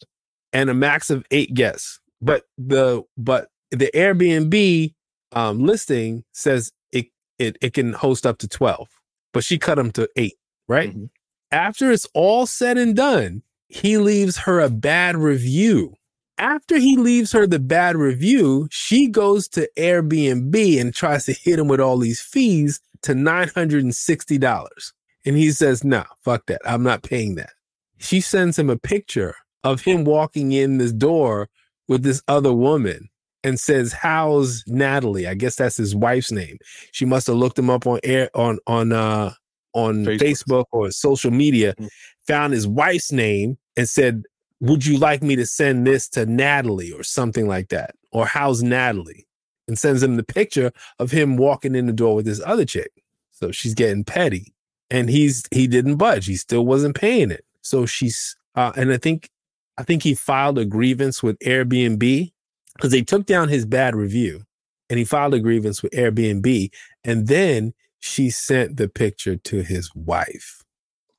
And 0.54 0.70
a 0.70 0.74
max 0.74 1.10
of 1.10 1.26
eight 1.32 1.54
guests. 1.54 2.00
But 2.22 2.44
the 2.58 3.04
but 3.18 3.50
the 3.72 3.90
Airbnb 3.94 4.94
um, 5.34 5.66
listing 5.66 6.24
says 6.32 6.72
it, 6.92 7.08
it 7.40 7.58
it 7.62 7.74
can 7.74 7.94
host 7.94 8.26
up 8.26 8.38
to 8.40 8.48
twelve, 8.48 8.88
but 9.34 9.44
she 9.44 9.58
cut 9.58 9.80
him 9.80 9.92
to 9.92 10.08
eight. 10.16 10.36
Right 10.70 10.96
Mhm. 10.96 11.10
after 11.52 11.92
it's 11.92 12.08
all 12.14 12.46
said 12.46 12.78
and 12.78 12.96
done, 12.96 13.42
he 13.68 13.98
leaves 13.98 14.38
her 14.38 14.62
a 14.62 14.70
bad 14.70 15.18
review. 15.18 15.96
After 16.38 16.78
he 16.78 16.96
leaves 16.96 17.32
her 17.34 17.46
the 17.46 17.60
bad 17.60 17.96
review, 17.98 18.68
she 18.72 19.08
goes 19.08 19.48
to 19.50 19.70
Airbnb 19.78 20.80
and 20.80 20.94
tries 20.94 21.26
to 21.26 21.34
hit 21.34 21.60
him 21.60 21.68
with 21.68 21.80
all 21.80 21.98
these 21.98 22.22
fees 22.22 22.80
to 23.02 23.14
nine 23.14 23.50
hundred 23.54 23.84
and 23.84 23.94
sixty 23.94 24.38
dollars, 24.38 24.94
and 25.26 25.36
he 25.36 25.52
says, 25.52 25.84
"Nah, 25.84 26.06
fuck 26.24 26.46
that. 26.48 26.62
I'm 26.66 26.84
not 26.84 27.04
paying 27.04 27.36
that." 27.36 27.52
She 27.98 28.22
sends 28.22 28.58
him 28.58 28.70
a 28.70 28.78
picture 28.78 29.36
of 29.64 29.82
him 29.82 30.04
walking 30.04 30.52
in 30.52 30.78
this 30.78 30.92
door 30.92 31.50
with 31.88 32.04
this 32.04 32.22
other 32.28 32.54
woman 32.54 33.10
and 33.44 33.60
says, 33.60 33.94
"How's 33.94 34.64
Natalie?" 34.68 35.28
I 35.28 35.34
guess 35.34 35.56
that's 35.56 35.78
his 35.78 35.96
wife's 35.96 36.32
name. 36.32 36.58
She 36.92 37.06
must 37.06 37.28
have 37.28 37.36
looked 37.36 37.60
him 37.60 37.70
up 37.70 37.86
on 37.88 38.00
air 38.04 38.30
on 38.36 38.60
on 38.68 38.92
uh 38.92 39.34
on 39.74 40.06
Facebook. 40.06 40.20
Facebook 40.20 40.66
or 40.72 40.92
social 40.92 41.32
media, 41.32 41.74
Mhm. 41.80 41.90
found 42.28 42.54
his 42.54 42.68
wife's 42.68 43.12
name 43.12 43.58
and 43.76 43.90
said, 43.90 44.24
"Would 44.62 44.86
you 44.86 44.98
like 44.98 45.24
me 45.24 45.36
to 45.36 45.46
send 45.46 45.88
this 45.88 46.08
to 46.10 46.26
Natalie 46.26 46.92
or 46.92 47.04
something 47.04 47.48
like 47.48 47.70
that?" 47.70 47.96
Or 48.12 48.26
how's 48.26 48.62
Natalie? 48.64 49.26
And 49.68 49.80
sends 49.80 50.04
him 50.04 50.18
the 50.18 50.24
picture 50.24 50.72
of 51.00 51.12
him 51.12 51.38
walking 51.38 51.74
in 51.74 51.86
the 51.88 51.94
door 51.94 52.16
with 52.16 52.26
this 52.26 52.42
other 52.46 52.66
chick. 52.66 52.92
So 53.32 53.52
she's 53.52 53.74
getting 53.74 54.04
petty, 54.04 54.54
and 54.92 55.10
he's 55.10 55.44
he 55.52 55.68
didn't 55.68 55.96
budge. 55.96 56.28
He 56.28 56.36
still 56.36 56.66
wasn't 56.66 56.96
paying 56.96 57.32
it. 57.32 57.44
So 57.62 57.86
she's 57.86 58.36
uh, 58.56 58.72
and 58.76 58.92
I 58.94 58.98
think 58.98 59.30
I 59.78 59.84
think 59.84 60.04
he 60.04 60.14
filed 60.14 60.58
a 60.58 60.66
grievance 60.66 61.24
with 61.24 61.38
Airbnb 61.40 62.32
because 62.76 62.92
they 62.92 63.02
took 63.02 63.26
down 63.26 63.50
his 63.50 63.66
bad 63.66 63.96
review, 63.96 64.44
and 64.90 65.00
he 65.00 65.06
filed 65.06 65.34
a 65.34 65.40
grievance 65.40 65.82
with 65.82 65.92
Airbnb, 65.94 66.72
and 67.04 67.28
then 67.28 67.74
she 68.00 68.30
sent 68.30 68.78
the 68.78 68.88
picture 68.88 69.36
to 69.38 69.62
his 69.64 69.90
wife. 69.96 70.64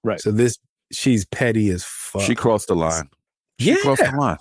Right. 0.02 0.20
So 0.20 0.30
this 0.30 0.58
she's 0.92 1.24
petty 1.26 1.70
as 1.70 1.84
fuck. 1.84 2.22
She 2.22 2.34
crossed 2.34 2.68
the 2.68 2.76
line. 2.76 3.08
She 3.58 3.70
yeah. 3.70 3.76
crossed 3.82 4.04
the 4.04 4.16
line. 4.16 4.36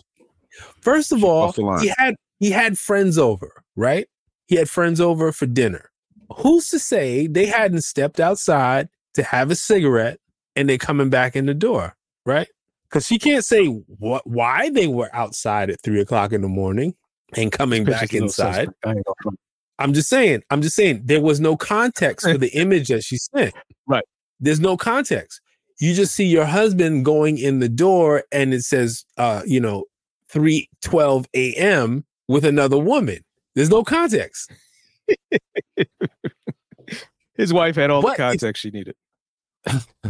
First 0.81 1.11
of 1.11 1.19
She 1.19 1.25
all, 1.25 1.43
crossed 1.43 1.55
the 1.55 1.61
line. 1.63 1.81
he 1.81 1.93
had 1.97 2.15
he 2.39 2.51
had 2.51 2.77
friends 2.77 3.17
over, 3.17 3.63
right? 3.75 4.07
He 4.47 4.55
had 4.55 4.69
friends 4.69 4.99
over 4.99 5.31
for 5.31 5.45
dinner. 5.45 5.89
Who's 6.37 6.67
to 6.69 6.79
say 6.79 7.27
they 7.27 7.45
hadn't 7.45 7.81
stepped 7.83 8.19
outside 8.19 8.89
to 9.13 9.23
have 9.23 9.51
a 9.51 9.55
cigarette 9.55 10.19
and 10.55 10.67
they're 10.67 10.77
coming 10.77 11.09
back 11.09 11.35
in 11.35 11.45
the 11.45 11.53
door, 11.53 11.95
right? 12.25 12.47
Because 12.93 13.07
she 13.07 13.17
can't 13.17 13.43
say 13.43 13.65
what 13.65 14.27
why 14.27 14.69
they 14.69 14.85
were 14.85 15.09
outside 15.13 15.71
at 15.71 15.81
three 15.81 15.99
o'clock 15.99 16.31
in 16.31 16.43
the 16.43 16.47
morning 16.47 16.93
and 17.35 17.51
coming 17.51 17.85
back 17.85 18.13
inside. 18.13 18.69
I 18.85 18.91
ain't 18.91 19.03
gonna 19.03 19.15
front. 19.23 19.39
I'm 19.79 19.93
just 19.93 20.09
saying, 20.09 20.43
I'm 20.51 20.61
just 20.61 20.75
saying 20.75 21.01
there 21.05 21.19
was 21.19 21.39
no 21.39 21.57
context 21.57 22.23
for 22.23 22.37
the 22.37 22.49
image 22.53 22.89
that 22.89 23.03
she 23.03 23.17
sent. 23.17 23.55
Right. 23.87 24.03
There's 24.39 24.59
no 24.59 24.77
context. 24.77 25.41
You 25.79 25.95
just 25.95 26.13
see 26.13 26.27
your 26.27 26.45
husband 26.45 27.03
going 27.03 27.39
in 27.39 27.57
the 27.57 27.67
door 27.67 28.25
and 28.31 28.53
it 28.53 28.61
says 28.61 29.05
uh, 29.17 29.41
you 29.43 29.59
know, 29.59 29.85
3 30.29 30.69
12 30.83 31.25
a.m. 31.33 32.05
with 32.27 32.45
another 32.45 32.77
woman. 32.77 33.21
There's 33.55 33.71
no 33.71 33.83
context. 33.83 34.51
His 37.33 37.51
wife 37.51 37.75
had 37.75 37.89
all 37.89 38.03
But 38.03 38.17
the 38.17 38.17
context 38.17 38.61
she 38.61 38.69
needed. 38.69 38.93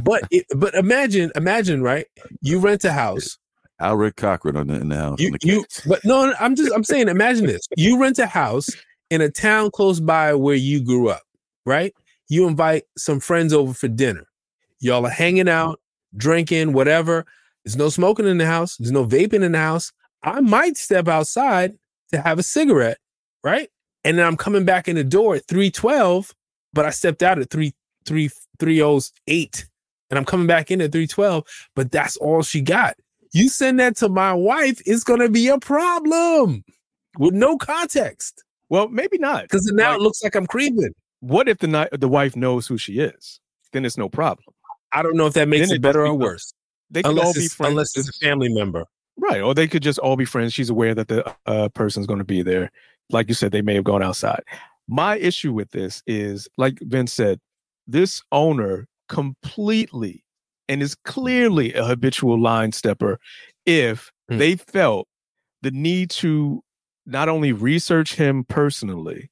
But 0.03 0.23
it, 0.31 0.45
but 0.55 0.73
imagine, 0.73 1.31
imagine, 1.35 1.81
right? 1.81 2.05
You 2.41 2.59
rent 2.59 2.83
a 2.83 2.91
house. 2.91 3.37
Alred 3.81 4.15
Cochran 4.15 4.57
on 4.57 4.67
the, 4.67 4.75
in 4.75 4.89
the 4.89 4.95
house. 4.95 5.19
You 5.19 5.31
the 5.31 5.39
you 5.43 5.65
but 5.85 6.03
no, 6.03 6.25
no, 6.27 6.33
I'm 6.39 6.55
just 6.55 6.71
I'm 6.73 6.83
saying, 6.83 7.09
imagine 7.09 7.45
this. 7.45 7.61
You 7.77 7.99
rent 7.99 8.19
a 8.19 8.25
house 8.25 8.69
in 9.09 9.21
a 9.21 9.29
town 9.29 9.71
close 9.71 9.99
by 9.99 10.33
where 10.33 10.55
you 10.55 10.83
grew 10.83 11.09
up, 11.09 11.23
right? 11.65 11.93
You 12.29 12.47
invite 12.47 12.83
some 12.97 13.19
friends 13.19 13.53
over 13.53 13.73
for 13.73 13.87
dinner. 13.87 14.25
Y'all 14.79 15.05
are 15.05 15.11
hanging 15.11 15.49
out, 15.49 15.79
drinking, 16.17 16.73
whatever. 16.73 17.25
There's 17.63 17.77
no 17.77 17.89
smoking 17.89 18.27
in 18.27 18.37
the 18.37 18.45
house. 18.45 18.77
There's 18.77 18.91
no 18.91 19.05
vaping 19.05 19.43
in 19.43 19.53
the 19.53 19.59
house. 19.59 19.91
I 20.23 20.39
might 20.41 20.77
step 20.77 21.07
outside 21.07 21.77
to 22.11 22.21
have 22.21 22.39
a 22.39 22.43
cigarette, 22.43 22.97
right? 23.43 23.69
And 24.03 24.17
then 24.17 24.25
I'm 24.25 24.37
coming 24.37 24.65
back 24.65 24.87
in 24.87 24.95
the 24.95 25.03
door 25.03 25.35
at 25.35 25.47
312, 25.47 26.33
but 26.73 26.85
I 26.85 26.89
stepped 26.89 27.23
out 27.23 27.39
at 27.39 27.49
3 27.49 27.73
3 28.05 28.29
308 28.63 29.65
and 30.09 30.17
I'm 30.17 30.25
coming 30.25 30.47
back 30.47 30.71
in 30.71 30.81
at 30.81 30.91
312, 30.91 31.43
but 31.75 31.91
that's 31.91 32.17
all 32.17 32.41
she 32.43 32.61
got. 32.61 32.95
You 33.31 33.49
send 33.49 33.79
that 33.79 33.95
to 33.97 34.09
my 34.09 34.33
wife, 34.33 34.81
it's 34.85 35.03
gonna 35.03 35.29
be 35.29 35.47
a 35.47 35.57
problem 35.59 36.63
with 37.17 37.33
no 37.33 37.57
context. 37.57 38.43
Well, 38.69 38.87
maybe 38.89 39.17
not. 39.17 39.43
Because 39.43 39.65
now 39.73 39.91
Like- 39.91 39.99
it 39.99 40.03
looks 40.03 40.23
like 40.23 40.35
I'm 40.35 40.47
creeping. 40.47 40.93
What 41.19 41.47
if 41.47 41.59
the 41.59 41.89
the 41.93 42.07
wife 42.09 42.35
knows 42.35 42.67
who 42.67 42.77
she 42.77 42.99
is? 42.99 43.39
Then 43.71 43.85
it's 43.85 43.97
no 43.97 44.09
problem. 44.09 44.45
I 44.91 45.01
don't 45.01 45.15
know 45.15 45.25
if 45.25 45.33
that 45.33 45.47
makes 45.47 45.69
Then 45.69 45.77
it 45.77 45.81
better 45.81 46.05
or 46.05 46.13
worse. 46.13 46.53
They 46.91 47.01
could 47.01 47.09
all 47.09 47.19
Unless 47.19 47.37
be 47.37 47.43
it's, 47.45 47.53
friends. 47.55 47.71
unless 47.71 47.97
it's 47.97 48.09
a 48.09 48.13
family 48.25 48.53
member. 48.53 48.85
Right. 49.17 49.41
Or 49.41 49.53
they 49.55 49.67
could 49.67 49.81
just 49.83 49.99
all 49.99 50.15
be 50.15 50.25
friends. 50.25 50.53
She's 50.53 50.69
aware 50.69 50.93
that 50.93 51.07
the 51.07 51.35
uh, 51.45 51.69
person's 51.69 52.05
going 52.05 52.19
to 52.19 52.25
be 52.25 52.41
there. 52.43 52.71
Like 53.09 53.27
you 53.29 53.33
said, 53.35 53.51
they 53.51 53.61
may 53.61 53.73
have 53.75 53.83
gone 53.83 54.03
outside. 54.03 54.43
My 54.87 55.17
issue 55.17 55.53
with 55.53 55.71
this 55.71 56.03
is, 56.05 56.47
like 56.57 56.77
Vince 56.81 57.13
said, 57.13 57.39
this 57.87 58.21
owner 58.31 58.87
completely 59.09 60.23
and 60.69 60.81
is 60.81 60.95
clearly 61.03 61.73
a 61.73 61.83
habitual 61.85 62.39
line 62.41 62.71
stepper 62.71 63.19
if 63.65 64.11
Hmm. 64.29 64.37
they 64.37 64.55
felt 64.55 65.07
the 65.61 65.71
need 65.71 66.09
to 66.11 66.63
not 67.05 67.27
only 67.29 67.51
research 67.51 68.15
him 68.15 68.45
personally, 68.45 69.29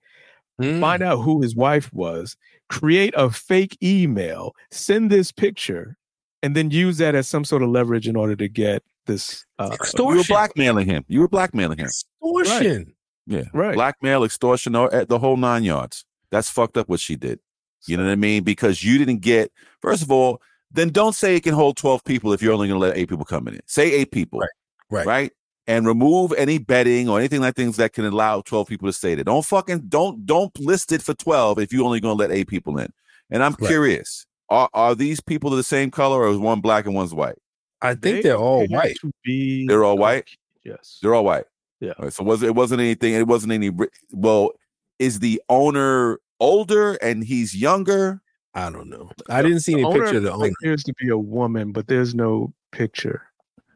Mm. 0.61 0.79
find 0.81 1.01
out 1.01 1.17
who 1.21 1.41
his 1.41 1.55
wife 1.55 1.91
was, 1.93 2.35
create 2.69 3.13
a 3.17 3.31
fake 3.31 3.77
email, 3.81 4.53
send 4.69 5.09
this 5.09 5.31
picture, 5.31 5.95
and 6.43 6.55
then 6.55 6.69
use 6.71 6.97
that 6.97 7.15
as 7.15 7.27
some 7.27 7.45
sort 7.45 7.63
of 7.63 7.69
leverage 7.69 8.07
in 8.07 8.15
order 8.15 8.35
to 8.35 8.47
get 8.49 8.83
this 9.07 9.45
uh, 9.59 9.69
extortion. 9.73 9.99
You 9.99 10.05
were 10.15 10.19
Extortion. 10.19 10.33
blackmailing 10.33 10.87
him. 10.87 11.05
You 11.07 11.21
were 11.21 11.27
blackmailing 11.29 11.77
him. 11.79 11.85
Extortion. 11.87 12.93
Yeah. 13.25 13.43
Right. 13.53 13.73
Blackmail, 13.73 14.23
extortion, 14.23 14.75
or 14.75 14.93
at 14.93 15.07
the 15.09 15.19
whole 15.19 15.37
nine 15.37 15.63
yards. 15.63 16.05
That's 16.31 16.49
fucked 16.49 16.77
up 16.77 16.89
what 16.89 16.99
she 16.99 17.15
did. 17.15 17.39
You 17.87 17.97
know 17.97 18.03
what 18.03 18.11
I 18.11 18.15
mean? 18.15 18.43
Because 18.43 18.83
you 18.83 18.97
didn't 18.97 19.21
get, 19.21 19.51
first 19.81 20.01
of 20.03 20.11
all, 20.11 20.41
then 20.71 20.89
don't 20.89 21.13
say 21.15 21.35
it 21.35 21.43
can 21.43 21.53
hold 21.53 21.77
12 21.77 22.03
people 22.03 22.31
if 22.33 22.41
you're 22.41 22.53
only 22.53 22.67
going 22.67 22.79
to 22.79 22.85
let 22.87 22.97
eight 22.97 23.09
people 23.09 23.25
come 23.25 23.47
in. 23.47 23.55
it. 23.55 23.63
Say 23.67 23.91
eight 23.91 24.11
people. 24.11 24.39
Right, 24.39 24.49
right. 24.89 25.05
Right. 25.07 25.31
And 25.67 25.85
remove 25.85 26.33
any 26.37 26.57
bedding 26.57 27.07
or 27.07 27.19
anything 27.19 27.39
like 27.41 27.55
things 27.55 27.77
that 27.77 27.93
can 27.93 28.05
allow 28.05 28.41
12 28.41 28.67
people 28.67 28.87
to 28.89 28.93
stay 28.93 29.15
there. 29.15 29.23
Don't 29.23 29.45
fucking, 29.45 29.87
don't, 29.87 30.25
don't 30.25 30.57
list 30.59 30.91
it 30.91 31.01
for 31.01 31.13
12 31.13 31.59
if 31.59 31.71
you're 31.73 31.85
only 31.85 31.99
going 31.99 32.17
to 32.17 32.19
let 32.19 32.31
eight 32.31 32.47
people 32.47 32.77
in. 32.79 32.91
And 33.29 33.43
I'm 33.43 33.55
Right. 33.59 33.67
curious, 33.69 34.25
are, 34.49 34.69
are 34.73 34.95
these 34.95 35.19
people 35.21 35.49
the 35.51 35.63
same 35.63 35.91
color 35.91 36.19
or 36.21 36.29
is 36.29 36.37
one 36.37 36.61
black 36.61 36.85
and 36.85 36.95
one's 36.95 37.13
white? 37.13 37.35
I 37.81 37.95
think 37.95 38.23
they're 38.23 38.37
all 38.37 38.63
appear 38.63 38.77
white. 38.77 38.97
be 39.23 39.65
They're 39.67 39.83
all 39.83 39.97
white? 39.97 40.25
Yes. 40.63 40.99
They're 41.01 41.15
all 41.15 41.23
white. 41.25 41.45
Yeah. 41.79 41.93
All 41.97 42.05
right, 42.05 42.13
so 42.13 42.23
was 42.23 42.43
it 42.43 42.53
wasn't 42.53 42.79
anything. 42.81 43.13
It 43.15 43.25
wasn't 43.25 43.53
any. 43.53 43.71
Well, 44.11 44.51
is 44.99 45.17
the 45.19 45.41
owner 45.49 46.19
older 46.41 46.95
and 46.95 47.23
he's 47.23 47.55
younger? 47.55 48.21
I 48.53 48.69
don't 48.69 48.89
know. 48.89 49.09
I 49.29 49.41
didn't 49.41 49.61
see 49.61 49.73
any 49.73 49.83
owner 49.83 50.01
picture 50.01 50.17
of 50.17 50.23
the 50.23 50.33
owner. 50.33 50.51
appears 50.61 50.83
to 50.83 50.93
be 50.99 51.07
a 51.07 51.17
woman, 51.17 51.71
but 51.71 51.87
there's 51.87 52.13
no 52.13 52.53
picture. 52.71 53.21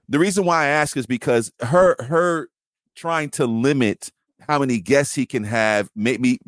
The 0.09 0.19
reason 0.19 0.43
why 0.45 0.63
I 0.63 0.67
ask 0.67 0.97
is 0.97 1.05
because 1.05 1.51
her 1.61 1.95
her 1.99 2.49
trying 2.95 3.29
to 3.31 3.45
limit 3.45 4.11
how 4.47 4.59
many 4.59 4.79
guests 4.79 5.15
he 5.15 5.25
can 5.25 5.43
have, 5.43 5.89
maybe 5.95 6.39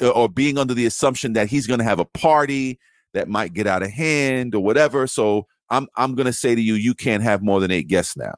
uh, 0.00 0.10
or 0.10 0.28
being 0.28 0.56
under 0.56 0.72
the 0.72 0.86
assumption 0.86 1.32
that 1.34 1.48
he's 1.48 1.66
going 1.66 1.78
to 1.78 1.84
have 1.84 1.98
a 1.98 2.04
party 2.04 2.78
that 3.12 3.28
might 3.28 3.52
get 3.52 3.66
out 3.66 3.82
of 3.82 3.90
hand 3.90 4.54
or 4.54 4.62
whatever. 4.62 5.06
So 5.06 5.46
I'm 5.70 5.88
I'm 5.96 6.14
going 6.14 6.26
to 6.26 6.32
say 6.32 6.54
to 6.54 6.60
you, 6.60 6.74
you 6.74 6.94
can't 6.94 7.22
have 7.22 7.42
more 7.42 7.60
than 7.60 7.70
eight 7.70 7.88
guests 7.88 8.16
now. 8.16 8.34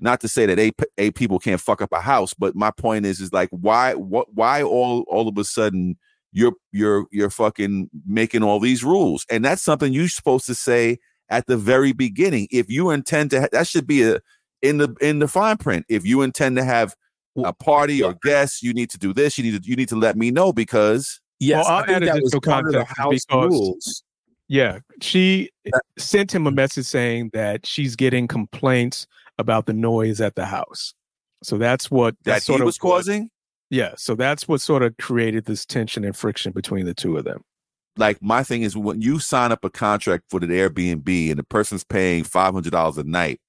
Not 0.00 0.20
to 0.20 0.28
say 0.28 0.44
that 0.46 0.58
eight 0.58 0.74
eight 0.98 1.14
people 1.14 1.38
can't 1.38 1.60
fuck 1.60 1.80
up 1.80 1.92
a 1.92 2.00
house, 2.00 2.34
but 2.34 2.56
my 2.56 2.70
point 2.70 3.06
is 3.06 3.20
is 3.20 3.32
like 3.32 3.48
why 3.50 3.94
what 3.94 4.34
why 4.34 4.62
all 4.62 5.04
all 5.08 5.28
of 5.28 5.38
a 5.38 5.44
sudden 5.44 5.96
you're 6.32 6.52
you're 6.72 7.06
you're 7.10 7.30
fucking 7.30 7.90
making 8.06 8.42
all 8.42 8.60
these 8.60 8.84
rules, 8.84 9.24
and 9.30 9.44
that's 9.44 9.62
something 9.62 9.92
you're 9.92 10.08
supposed 10.08 10.46
to 10.46 10.54
say 10.54 10.98
at 11.28 11.46
the 11.46 11.56
very 11.56 11.92
beginning. 11.92 12.46
If 12.50 12.70
you 12.70 12.90
intend 12.90 13.30
to, 13.30 13.42
ha- 13.42 13.48
that 13.52 13.66
should 13.66 13.86
be 13.86 14.02
a 14.02 14.20
in 14.62 14.78
the 14.78 14.94
in 15.00 15.18
the 15.18 15.28
fine 15.28 15.56
print. 15.56 15.86
If 15.88 16.04
you 16.06 16.22
intend 16.22 16.56
to 16.56 16.64
have 16.64 16.94
a 17.36 17.52
party 17.52 18.02
or 18.02 18.14
guests, 18.22 18.62
you 18.62 18.72
need 18.72 18.90
to 18.90 18.98
do 18.98 19.12
this. 19.12 19.36
You 19.38 19.44
need 19.50 19.62
to 19.62 19.68
you 19.68 19.76
need 19.76 19.88
to 19.90 19.96
let 19.96 20.16
me 20.16 20.30
know 20.30 20.52
because 20.52 21.20
Yes, 21.38 21.64
Well, 21.66 21.74
I'll 21.76 21.82
I 21.82 21.86
think 21.86 22.04
that 22.06 22.22
was 22.22 22.34
part 22.42 22.66
of 22.66 22.72
the 22.72 22.78
context 22.86 22.96
house 22.98 23.24
because- 23.26 23.50
rules. 23.50 24.02
Yeah, 24.48 24.78
she 25.02 25.50
sent 25.98 26.32
him 26.32 26.46
a 26.46 26.52
message 26.52 26.86
saying 26.86 27.30
that 27.32 27.66
she's 27.66 27.96
getting 27.96 28.28
complaints 28.28 29.06
about 29.38 29.66
the 29.66 29.72
noise 29.72 30.20
at 30.20 30.36
the 30.36 30.46
house. 30.46 30.94
So 31.42 31.58
that's 31.58 31.90
what 31.90 32.14
that 32.22 32.24
that's 32.34 32.46
he 32.46 32.52
sort 32.52 32.60
of 32.60 32.66
was 32.66 32.78
what- 32.80 32.90
causing. 32.92 33.28
Yeah, 33.70 33.94
so 33.96 34.14
that's 34.14 34.46
what 34.46 34.60
sort 34.60 34.82
of 34.82 34.96
created 34.96 35.46
this 35.46 35.66
tension 35.66 36.04
and 36.04 36.16
friction 36.16 36.52
between 36.52 36.86
the 36.86 36.94
two 36.94 37.16
of 37.16 37.24
them. 37.24 37.42
Like 37.96 38.18
my 38.22 38.42
thing 38.42 38.62
is 38.62 38.76
when 38.76 39.00
you 39.00 39.18
sign 39.18 39.52
up 39.52 39.64
a 39.64 39.70
contract 39.70 40.24
for 40.28 40.38
the 40.38 40.46
Airbnb 40.46 41.30
and 41.30 41.38
the 41.38 41.44
person's 41.44 41.84
paying 41.84 42.24
five 42.24 42.52
hundred 42.52 42.72
dollars 42.72 42.98
a 42.98 43.04
night, 43.04 43.40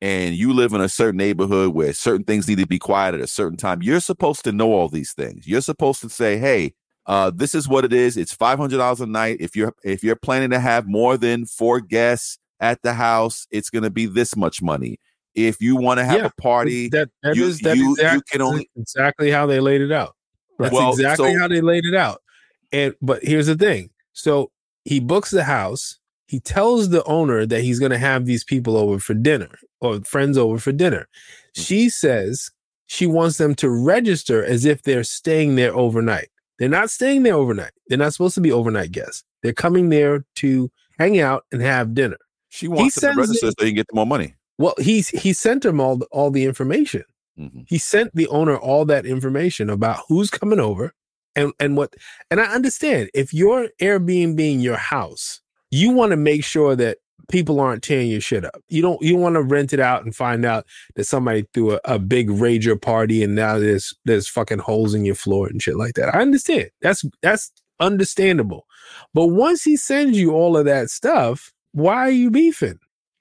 and 0.00 0.34
you 0.34 0.52
live 0.52 0.72
in 0.72 0.80
a 0.80 0.88
certain 0.88 1.16
neighborhood 1.16 1.74
where 1.74 1.92
certain 1.92 2.24
things 2.24 2.46
need 2.46 2.58
to 2.58 2.66
be 2.66 2.78
quiet 2.78 3.14
at 3.14 3.20
a 3.20 3.26
certain 3.26 3.56
time, 3.56 3.82
you're 3.82 4.00
supposed 4.00 4.44
to 4.44 4.52
know 4.52 4.72
all 4.72 4.88
these 4.88 5.12
things. 5.14 5.46
You're 5.46 5.62
supposed 5.62 6.02
to 6.02 6.10
say, 6.10 6.36
"Hey, 6.36 6.74
uh, 7.06 7.30
this 7.34 7.54
is 7.54 7.68
what 7.68 7.84
it 7.84 7.92
is. 7.92 8.16
It's 8.16 8.34
five 8.34 8.58
hundred 8.58 8.78
dollars 8.78 9.00
a 9.00 9.06
night. 9.06 9.38
If 9.40 9.56
you're 9.56 9.72
if 9.84 10.04
you're 10.04 10.16
planning 10.16 10.50
to 10.50 10.60
have 10.60 10.86
more 10.86 11.16
than 11.16 11.46
four 11.46 11.80
guests 11.80 12.38
at 12.60 12.82
the 12.82 12.94
house, 12.94 13.46
it's 13.50 13.70
going 13.70 13.84
to 13.84 13.90
be 13.90 14.06
this 14.06 14.36
much 14.36 14.60
money. 14.60 14.98
If 15.36 15.60
you 15.60 15.76
want 15.76 15.98
to 15.98 16.04
have 16.04 16.16
Yeah, 16.18 16.26
a 16.26 16.40
party, 16.42 16.88
That, 16.88 17.10
that 17.22 17.36
you- 17.36 17.44
is- 17.46 17.60
that 17.60 17.76
you- 17.76 17.92
exact- 17.92 18.14
you 18.14 18.22
can 18.30 18.40
only- 18.42 18.70
exactly 18.76 19.30
how 19.30 19.46
they 19.46 19.60
laid 19.60 19.80
it 19.82 19.92
out. 19.92 20.16
That's 20.58 20.72
Well, 20.72 20.90
exactly 20.92 21.32
so- 21.34 21.38
how 21.38 21.46
they 21.48 21.60
laid 21.60 21.84
it 21.84 21.94
out. 21.94 22.22
And 22.72 22.94
but 23.02 23.22
here's 23.22 23.46
the 23.46 23.54
thing. 23.54 23.90
So 24.14 24.50
he 24.84 24.98
books 24.98 25.30
the 25.30 25.44
house. 25.44 25.98
He 26.26 26.40
tells 26.40 26.88
the 26.88 27.04
owner 27.04 27.46
that 27.46 27.60
he's 27.60 27.78
going 27.78 27.92
to 27.92 27.98
have 27.98 28.24
these 28.26 28.42
people 28.42 28.76
over 28.76 28.98
for 28.98 29.14
dinner 29.14 29.50
or 29.80 30.00
friends 30.00 30.36
over 30.36 30.58
for 30.58 30.72
dinner. 30.72 31.06
Mm. 31.56 31.66
She 31.66 31.88
says 31.88 32.50
she 32.86 33.06
wants 33.06 33.36
them 33.38 33.54
to 33.56 33.68
register 33.70 34.42
as 34.44 34.64
if 34.64 34.82
they're 34.82 35.04
staying 35.04 35.54
there 35.56 35.76
overnight. 35.76 36.28
They're 36.58 36.68
not 36.68 36.90
staying 36.90 37.22
there 37.24 37.34
overnight. 37.34 37.72
They're 37.88 37.98
not 37.98 38.12
supposed 38.14 38.34
to 38.36 38.40
be 38.40 38.50
overnight 38.50 38.90
guests. 38.90 39.22
They're 39.42 39.52
coming 39.52 39.90
there 39.90 40.24
to 40.36 40.70
hang 40.98 41.20
out 41.20 41.44
and 41.52 41.60
have 41.60 41.94
dinner. 41.94 42.16
She 42.48 42.66
wants 42.68 42.94
them 42.98 43.14
to 43.14 43.20
register 43.20 43.48
it- 43.48 43.54
so 43.60 43.64
you 43.66 43.70
can 43.72 43.76
get 43.76 43.86
more 43.92 44.06
money. 44.06 44.34
Well, 44.58 44.74
he's 44.78 45.08
he 45.08 45.32
sent 45.32 45.64
him 45.64 45.80
all 45.80 45.96
the, 45.96 46.06
all 46.06 46.30
the 46.30 46.44
information. 46.44 47.04
Mhm. 47.38 47.64
He 47.68 47.78
sent 47.78 48.14
the 48.14 48.26
owner 48.28 48.56
all 48.56 48.84
that 48.86 49.04
information 49.06 49.68
about 49.68 50.00
who's 50.08 50.30
coming 50.30 50.60
over 50.60 50.94
and 51.34 51.52
and 51.60 51.76
what. 51.76 51.94
And 52.30 52.40
I 52.40 52.46
understand 52.54 53.10
if 53.14 53.34
you're 53.34 53.68
Airbnb 53.80 54.62
your 54.62 54.76
house, 54.76 55.40
you 55.70 55.90
want 55.90 56.10
to 56.10 56.16
make 56.16 56.44
sure 56.44 56.74
that 56.76 56.98
people 57.28 57.60
aren't 57.60 57.82
tearing 57.82 58.08
your 58.08 58.20
shit 58.20 58.44
up. 58.44 58.62
You 58.68 58.82
don't 58.82 59.02
you 59.02 59.16
want 59.16 59.34
to 59.34 59.42
rent 59.42 59.72
it 59.72 59.80
out 59.80 60.04
and 60.04 60.14
find 60.14 60.44
out 60.44 60.64
that 60.94 61.04
somebody 61.04 61.46
threw 61.52 61.72
a, 61.74 61.80
a 61.84 61.98
big 61.98 62.28
rager 62.28 62.80
party 62.80 63.22
and 63.22 63.34
now 63.34 63.58
there's 63.58 63.94
there's 64.04 64.28
fucking 64.28 64.60
holes 64.60 64.94
in 64.94 65.04
your 65.04 65.14
floor 65.14 65.48
and 65.48 65.60
shit 65.60 65.76
like 65.76 65.94
that. 65.94 66.14
I 66.14 66.20
understand. 66.20 66.70
That's 66.80 67.04
that's 67.22 67.50
understandable. 67.80 68.66
But 69.12 69.26
once 69.26 69.62
he 69.62 69.76
sends 69.76 70.18
you 70.18 70.32
all 70.32 70.56
of 70.56 70.64
that 70.64 70.88
stuff, 70.88 71.52
why 71.72 71.96
are 71.96 72.10
you 72.10 72.30
beefing? 72.30 72.78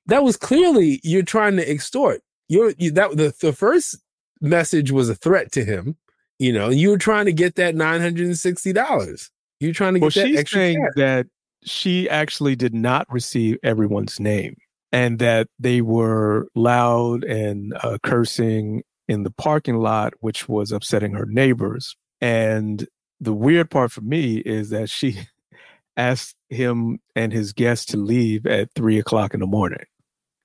That 0.08 0.24
was 0.24 0.38
clearly 0.38 1.00
you're 1.04 1.24
trying 1.24 1.56
to 1.58 1.70
extort. 1.70 2.22
You're 2.48 2.74
you, 2.78 2.92
that 2.92 3.12
the, 3.18 3.34
the 3.42 3.54
first 3.54 3.98
message 4.42 4.92
was 4.92 5.10
a 5.10 5.16
threat 5.16 5.52
to 5.54 5.66
him. 5.66 5.98
You 6.38 6.54
know, 6.54 6.70
you 6.70 6.90
were 6.90 6.98
trying 6.98 7.26
to 7.26 7.34
get 7.34 7.56
that 7.56 7.76
nine 7.76 8.02
hundred 8.02 8.28
and 8.28 8.38
sixty 8.38 8.74
dollars. 8.74 9.32
You're 9.60 9.74
trying 9.74 9.94
to 9.96 10.00
get 10.00 10.16
Well, 10.16 10.24
that 10.24 10.28
she's 10.28 10.40
extra 10.40 10.60
saying 10.60 10.88
that 10.96 11.28
she 11.64 12.10
actually 12.10 12.56
did 12.56 12.74
not 12.74 13.08
receive 13.12 13.58
everyone's 13.64 14.20
name 14.20 14.56
and 14.92 15.20
that 15.20 15.48
they 15.60 15.82
were 15.82 16.48
loud 16.56 17.24
and 17.24 17.74
uh, 17.82 17.98
cursing 18.04 18.84
in 19.08 19.24
the 19.24 19.32
parking 19.32 19.78
lot, 19.78 20.14
which 20.20 20.48
was 20.48 20.72
upsetting 20.72 21.14
her 21.14 21.26
neighbors. 21.26 21.96
And 22.22 22.88
the 23.20 23.34
weird 23.34 23.70
part 23.70 23.92
for 23.92 24.02
me 24.02 24.38
is 24.38 24.70
that 24.70 24.90
she 24.90 25.20
asked 25.98 26.36
him 26.50 27.00
and 27.16 27.34
his 27.34 27.54
guests 27.54 27.86
to 27.88 27.98
leave 27.98 28.46
at 28.46 28.70
three 28.76 29.00
o'clock 29.00 29.34
in 29.34 29.40
the 29.40 29.48
morning. 29.48 29.86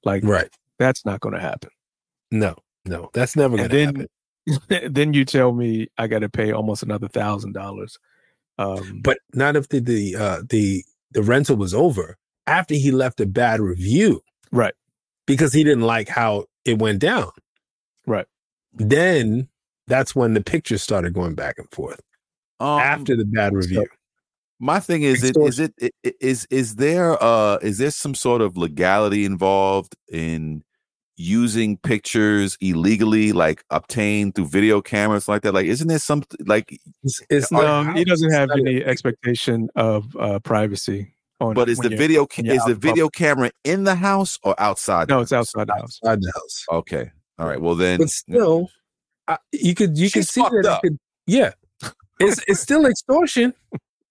Like, 0.05 0.25
Right. 0.25 0.49
that's 0.79 1.05
not 1.05 1.21
going 1.21 1.35
to 1.35 1.41
happen. 1.41 1.71
No, 2.31 2.55
no, 2.85 3.11
that's 3.13 3.37
never 3.37 3.57
gonna 3.57 3.69
then, 3.69 4.07
happen. 4.67 4.93
then 4.93 5.13
you 5.15 5.25
tell 5.25 5.53
me 5.53 5.89
I 5.99 6.07
got 6.07 6.21
to 6.21 6.29
pay 6.29 6.53
almost 6.53 6.83
another 6.83 7.09
thousand 7.09 7.53
dollars. 7.53 7.99
Um, 8.59 9.01
But 9.03 9.19
not 9.35 9.57
if 9.57 9.69
the 9.69 9.81
the 9.81 10.17
uh, 10.17 10.43
the 10.49 10.85
the 11.11 11.23
rental 11.23 11.57
was 11.57 11.75
over 11.75 12.17
after 12.47 12.75
he 12.75 12.91
left 12.93 13.21
a 13.21 13.27
bad 13.27 13.61
review. 13.61 14.23
Right. 14.53 14.75
Because 15.27 15.53
he 15.53 15.65
didn't 15.65 15.85
like 15.85 16.09
how 16.09 16.47
it 16.65 16.79
went 16.79 17.01
down. 17.01 17.31
Right. 18.07 18.27
Then 18.73 19.49
that's 19.87 20.15
when 20.15 20.35
the 20.35 20.41
pictures 20.41 20.83
started 20.83 21.13
going 21.15 21.35
back 21.35 21.59
and 21.59 21.69
forth 21.71 22.01
Um, 22.61 22.79
after 22.81 23.17
the 23.17 23.25
bad 23.25 23.55
review. 23.55 23.87
My 24.63 24.79
thing 24.79 25.03
is, 25.03 25.25
it 25.25 25.37
is 25.39 25.59
it 25.59 25.73
i- 25.83 25.91
i- 26.07 26.13
is 26.21 26.47
is 26.51 26.77
there 26.77 27.21
uh 27.23 27.57
is 27.63 27.79
there 27.79 27.91
some 27.91 28.15
sort 28.15 28.43
of 28.43 28.57
legality 28.59 29.25
involved 29.25 29.97
in 30.13 30.63
using 31.17 31.77
pictures 31.79 32.57
illegally, 32.61 33.33
like 33.33 33.65
obtained 33.71 34.35
through 34.35 34.49
video 34.49 34.83
cameras 34.83 35.29
like 35.29 35.43
that? 35.43 35.55
Like, 35.55 35.65
isn't 35.67 35.89
there 35.89 35.99
some 35.99 36.23
like? 36.47 36.79
It's, 37.03 37.23
it's 37.31 37.51
no, 37.51 37.67
Um, 37.67 37.95
he 37.97 38.05
doesn't 38.05 38.31
have 38.33 38.49
not 38.49 38.59
a- 38.59 38.61
any 38.61 38.85
expectation 38.85 39.69
of 39.77 40.15
uh, 40.17 40.39
privacy. 40.41 41.15
On 41.41 41.55
But 41.55 41.71
is 41.71 41.79
the 41.79 41.89
video 41.89 42.27
ca- 42.27 42.43
is 42.43 42.63
the 42.65 42.73
in 42.73 42.77
public. 42.77 42.81
video 42.83 43.09
camera 43.09 43.51
in 43.65 43.85
the 43.85 43.95
house 43.95 44.39
or 44.43 44.55
outside? 44.61 45.09
the 45.09 45.15
No, 45.15 45.21
it's 45.23 45.31
house? 45.31 45.55
outside 45.55 45.69
the 45.69 45.73
house. 45.75 45.99
outside 46.05 46.21
the 46.21 46.33
house. 46.35 46.65
Okay, 46.71 47.11
all 47.39 47.47
right. 47.49 47.59
Well 47.59 47.75
then, 47.77 47.99
But 47.99 48.11
still, 48.11 48.69
I, 49.27 49.39
you 49.53 49.75
could 49.75 49.97
you 49.97 50.11
could 50.11 50.29
see 50.29 50.43
that. 50.43 50.67
up. 50.67 50.83
could- 50.83 50.99
yeah, 51.27 51.53
it's 52.19 52.43
it's 52.47 52.61
still 52.61 52.85
extortion. 52.85 53.55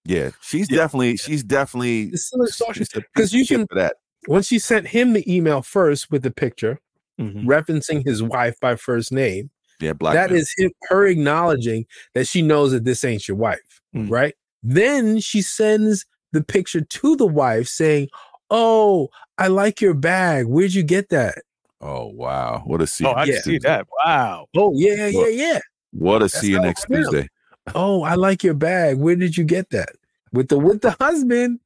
Yeah, 0.10 0.32
she's 0.42 0.70
Yeah. 0.70 0.78
definitely 0.78 1.18
she's 1.18 1.44
definitely 1.44 2.04
It's 2.10 2.26
still 2.26 2.44
extortion 2.44 2.86
she's 2.86 2.98
a 2.98 3.02
'Cause 3.16 3.32
piece 3.32 3.34
you 3.34 3.42
of 3.42 3.48
shit 3.48 3.58
can- 3.60 3.68
for 3.68 3.76
that. 3.76 3.96
when 4.28 4.42
she 4.44 4.60
sent 4.60 4.88
him 4.88 5.14
the 5.14 5.24
email 5.34 5.62
first 5.62 6.12
with 6.12 6.24
the 6.24 6.32
picture 6.32 6.80
Mhm. 7.20 7.46
referencing 7.46 8.06
his 8.06 8.22
wife 8.24 8.56
by 8.60 8.76
first 8.76 9.12
name. 9.12 9.50
Yeah, 9.82 9.94
black. 9.94 10.14
that 10.16 10.32
is 10.34 10.54
him, 10.58 10.72
her 10.90 11.06
acknowledging 11.06 11.86
that 12.14 12.28
she 12.28 12.42
knows 12.42 12.72
that 12.74 12.84
this 12.84 13.04
ain't 13.06 13.28
your 13.30 13.38
wife, 13.38 13.82
Mm. 13.96 14.10
right? 14.10 14.36
Then 14.64 15.20
she 15.20 15.42
sends 15.42 16.06
the 16.34 16.44
picture 16.44 16.82
to 16.82 17.16
the 17.16 17.26
wife 17.28 17.68
saying, 17.70 18.10
"Oh, 18.50 19.10
I 19.38 19.48
like 19.48 19.80
your 19.80 19.94
bag. 19.94 20.48
Where'd 20.48 20.74
you 20.74 20.84
get 20.84 21.10
that? 21.10 21.44
Oh 21.82 22.08
wow, 22.08 22.62
what 22.66 22.82
a 22.82 22.88
see! 22.88 23.06
Oh, 23.06 23.12
I 23.12 23.24
Yeah. 23.24 23.40
see 23.42 23.58
that. 23.60 23.88
Wow. 24.06 24.48
Oh, 24.58 24.74
yeah, 24.76 25.08
yeah, 25.08 25.28
yeah. 25.28 25.60
What 25.92 26.22
a 26.22 26.28
see 26.28 26.50
you 26.52 26.60
next. 26.62 26.86
Tuesday. 26.92 27.30
Oh, 27.74 28.02
I 28.04 28.16
like 28.16 28.44
your 28.44 28.54
bag. 28.56 28.98
Where 28.98 29.16
did 29.16 29.38
you 29.38 29.44
get 29.46 29.70
that? 29.70 29.90
With 30.32 30.50
the 30.50 30.58
with 30.60 30.82
the 30.82 30.92
husband 31.00 31.60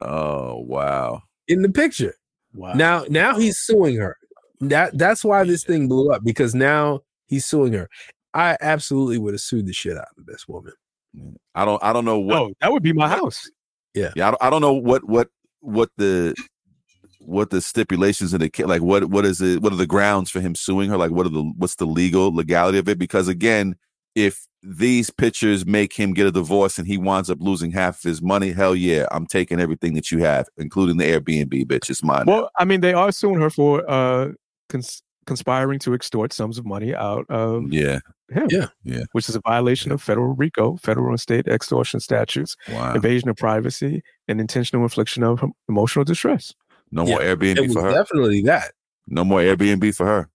Oh 0.00 0.58
wow. 0.66 1.22
in 1.48 1.62
the 1.62 1.68
picture. 1.68 2.14
Wow. 2.54 2.74
Now, 2.74 3.04
now 3.08 3.38
he's 3.38 3.58
suing 3.58 3.96
her. 3.96 4.16
That 4.60 4.96
that's 4.98 5.24
why 5.24 5.44
this 5.44 5.64
thing 5.64 5.88
blew 5.88 6.12
up 6.12 6.22
because 6.24 6.54
now 6.54 7.00
he's 7.26 7.44
suing 7.46 7.72
her. 7.72 7.88
I 8.34 8.56
absolutely 8.60 9.18
would 9.18 9.34
have 9.34 9.40
sued 9.40 9.66
the 9.66 9.72
shit 9.72 9.96
out 9.96 10.08
of 10.18 10.26
this 10.26 10.46
woman. 10.48 10.72
I 11.54 11.64
don't 11.64 11.82
I 11.82 11.92
don't 11.92 12.04
know 12.04 12.18
what 12.18 12.36
oh, 12.38 12.52
that 12.60 12.72
would 12.72 12.82
be 12.82 12.92
my 12.92 13.08
house. 13.08 13.50
Yeah, 13.94 14.10
Yeah. 14.16 14.28
I 14.28 14.30
don't, 14.30 14.42
I 14.44 14.50
don't 14.50 14.60
know 14.62 14.72
what 14.72 15.04
what 15.08 15.28
what 15.60 15.90
the 15.96 16.34
what 17.20 17.50
the 17.50 17.60
stipulations 17.60 18.34
in 18.34 18.40
the 18.40 18.48
ca- 18.50 18.66
like 18.66 18.82
what 18.82 19.04
what 19.06 19.24
is 19.24 19.40
it 19.40 19.60
what 19.62 19.72
are 19.72 19.76
the 19.76 19.86
grounds 19.86 20.30
for 20.30 20.40
him 20.40 20.54
suing 20.54 20.90
her 20.90 20.96
like 20.96 21.10
what 21.12 21.26
are 21.26 21.30
the 21.30 21.42
what's 21.56 21.76
the 21.76 21.86
legal 21.86 22.34
legality 22.34 22.78
of 22.78 22.88
it 22.88 22.98
because 22.98 23.28
again 23.28 23.76
if 24.14 24.46
these 24.62 25.10
pictures 25.10 25.66
make 25.66 25.92
him 25.92 26.12
get 26.14 26.26
a 26.26 26.30
divorce 26.30 26.78
and 26.78 26.86
he 26.86 26.96
winds 26.96 27.28
up 27.30 27.38
losing 27.40 27.72
half 27.72 27.96
of 27.98 28.02
his 28.04 28.22
money 28.22 28.52
hell 28.52 28.76
yeah 28.76 29.06
I'm 29.10 29.26
taking 29.26 29.58
everything 29.60 29.94
that 29.94 30.10
you 30.12 30.18
have 30.18 30.46
including 30.56 30.98
the 30.98 31.04
Airbnb 31.04 31.64
bitch 31.66 31.90
it's 31.90 32.02
mine 32.04 32.24
Well, 32.26 32.48
I 32.58 32.64
mean, 32.64 32.80
they 32.80 32.94
are 32.94 33.10
suing 33.12 33.40
her 33.40 33.50
for 33.50 33.88
uh, 33.90 34.28
cons- 34.68 35.02
conspiring 35.26 35.78
to 35.80 35.94
extort 35.94 36.32
sums 36.32 36.58
of 36.58 36.64
money 36.66 36.94
out 36.94 37.26
of 37.28 37.72
yeah 37.72 37.98
him. 38.30 38.46
Yeah. 38.50 38.68
Yeah. 38.84 39.02
Which 39.12 39.28
is 39.28 39.34
a 39.36 39.40
violation 39.40 39.92
of 39.92 40.00
federal 40.02 40.34
RICO, 40.34 40.76
federal 40.76 41.08
and 41.10 41.20
state 41.20 41.46
extortion 41.48 42.00
statutes, 42.00 42.56
wow 42.70 42.94
invasion 42.94 43.28
of 43.28 43.36
privacy, 43.36 44.02
and 44.28 44.40
intentional 44.40 44.82
infliction 44.84 45.22
of 45.22 45.44
emotional 45.68 46.04
distress. 46.04 46.54
no 46.92 47.04
more 47.04 47.18
Airbnb 47.20 47.56
It 47.56 47.60
was 47.62 47.72
for 47.74 47.82
her 47.82 47.92
definitely 47.92 48.42
that. 48.42 48.72
no 49.08 49.24
more 49.24 49.40
Airbnb 49.40 49.94
for 49.96 50.06
her 50.06 50.30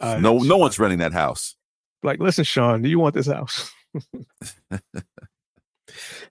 Uh, 0.00 0.18
no 0.20 0.38
no 0.38 0.56
one's 0.58 0.78
renting 0.78 0.98
that 0.98 1.12
house 1.12 1.56
like, 2.04 2.20
listen, 2.20 2.44
Sean, 2.44 2.82
do 2.82 2.88
you 2.88 2.98
want 3.00 3.14
this 3.14 3.26
house? 3.26 3.70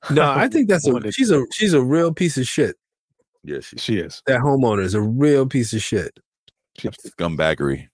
No, 0.09 0.29
I 0.29 0.47
think 0.49 0.67
that's 0.67 0.87
a 0.89 1.11
she's 1.11 1.31
a 1.31 1.45
she's 1.53 1.73
a 1.73 1.81
real 1.81 2.13
piece 2.13 2.37
of 2.37 2.45
shit. 2.47 2.75
yeah 3.43 3.59
she's 3.61 3.81
She 3.81 3.97
is. 3.97 4.21
That 4.27 4.41
homeowner 4.41 4.83
is 4.83 4.93
a 4.93 5.01
real 5.01 5.45
piece 5.45 5.73
of 5.73 5.81
shit. 5.81 6.19
She 6.77 6.87
is. 6.87 6.95
scumbaggery 7.17 7.87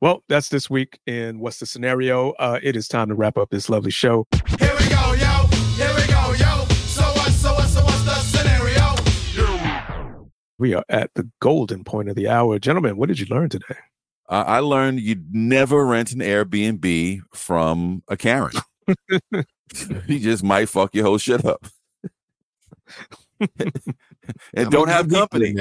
Well, 0.00 0.22
that's 0.28 0.48
this 0.48 0.70
week 0.70 0.98
in 1.06 1.40
What's 1.40 1.58
the 1.58 1.66
Scenario? 1.66 2.30
Uh, 2.32 2.58
it 2.62 2.76
is 2.76 2.88
time 2.88 3.08
to 3.08 3.14
wrap 3.14 3.36
up 3.36 3.50
this 3.50 3.68
lovely 3.68 3.90
show. 3.90 4.26
Here 4.58 4.74
we 4.78 4.88
go, 4.88 5.12
yo. 5.12 5.46
Here 5.76 5.92
we 5.94 6.06
go, 6.06 6.32
yo. 6.38 6.64
So 6.86 7.02
what, 7.02 7.32
so 7.32 7.52
what, 7.52 7.68
so 7.68 7.82
what's 7.84 8.04
the 8.04 8.14
scenario? 8.14 8.94
We 10.58 10.74
are 10.74 10.84
at 10.88 11.10
the 11.14 11.28
golden 11.40 11.84
point 11.84 12.08
of 12.08 12.16
the 12.16 12.28
hour. 12.28 12.58
Gentlemen, 12.58 12.96
what 12.96 13.08
did 13.08 13.20
you 13.20 13.26
learn 13.26 13.48
today? 13.48 13.76
Uh, 14.28 14.44
I 14.46 14.58
learned 14.60 15.00
you'd 15.00 15.34
never 15.34 15.86
rent 15.86 16.12
an 16.12 16.20
Airbnb 16.20 17.20
from 17.34 18.02
a 18.08 18.16
Karen. 18.16 18.52
he 20.06 20.18
just 20.18 20.42
might 20.44 20.68
fuck 20.68 20.94
your 20.94 21.04
whole 21.06 21.18
shit 21.18 21.44
up. 21.44 21.66
and 23.40 23.72
I'm 24.56 24.70
don't 24.70 24.88
have 24.88 25.08
company. 25.08 25.54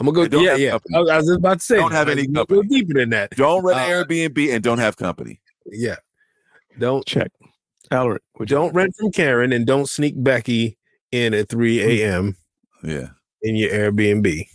I'm 0.00 0.06
gonna 0.06 0.12
go. 0.12 0.28
don't 0.28 0.42
Yeah, 0.44 0.56
yeah. 0.56 0.70
company. 0.72 0.96
I 0.96 1.00
was, 1.00 1.10
I 1.10 1.16
was 1.16 1.30
about 1.30 1.58
to 1.60 1.64
say. 1.64 1.76
Don't 1.76 1.92
have 1.92 2.08
any 2.08 2.22
I'm 2.22 2.32
gonna 2.32 2.46
company. 2.46 2.62
Go 2.62 2.68
deeper 2.68 2.94
than 2.94 3.10
that. 3.10 3.30
Don't 3.30 3.64
rent 3.64 3.78
Uh, 3.78 3.82
an 3.82 3.90
Airbnb 4.04 4.54
and 4.54 4.62
don't 4.62 4.78
have 4.78 4.96
company. 4.96 5.40
Yeah. 5.66 5.96
Don't 6.78 7.06
Check. 7.06 7.32
Alaric, 7.90 8.22
would 8.38 8.50
you 8.50 8.56
don't 8.56 8.74
rent 8.74 8.94
from 8.96 9.12
Karen 9.12 9.52
and 9.52 9.64
don't 9.64 9.88
sneak 9.88 10.14
Becky 10.16 10.76
in 11.12 11.32
at 11.34 11.48
3 11.48 12.02
a.m. 12.02 12.36
Yeah, 12.82 13.10
in 13.42 13.54
your 13.54 13.70
Airbnb. 13.70 14.48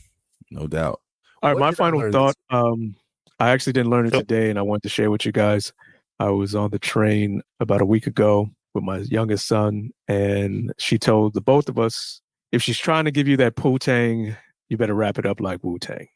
no 0.52 0.68
doubt. 0.68 1.00
All 1.42 1.50
right, 1.50 1.54
What 1.54 1.60
my 1.68 1.72
final 1.72 2.00
learn 2.02 2.12
thought. 2.12 2.36
Um, 2.50 2.94
I 3.42 3.50
actually 3.50 3.74
didn't 3.74 3.90
learn 3.90 4.06
it 4.06 4.12
today, 4.14 4.52
and 4.52 4.60
I 4.60 4.62
wanted 4.62 4.84
to 4.84 4.90
share 4.90 5.10
with 5.10 5.26
you 5.26 5.32
guys. 5.32 5.74
I 6.20 6.30
was 6.30 6.54
on 6.54 6.70
the 6.70 6.78
train 6.78 7.42
about 7.60 7.82
a 7.82 7.86
week 7.86 8.06
ago 8.06 8.52
with 8.76 8.84
my 8.84 9.00
youngest 9.00 9.48
son, 9.48 9.90
and 10.08 10.72
she 10.78 11.00
told 11.00 11.34
the 11.34 11.42
both 11.42 11.68
of 11.68 11.80
us, 11.80 12.22
if 12.52 12.62
she's 12.62 12.78
trying 12.78 13.06
to 13.06 13.12
give 13.12 13.28
you 13.28 13.36
that 13.38 13.62
Wu 13.64 13.80
Tang, 13.80 14.36
you 14.70 14.78
better 14.78 14.94
wrap 14.94 15.18
it 15.18 15.26
up 15.26 15.40
like 15.42 15.64
Wu 15.64 15.80
Tang. 15.80 16.08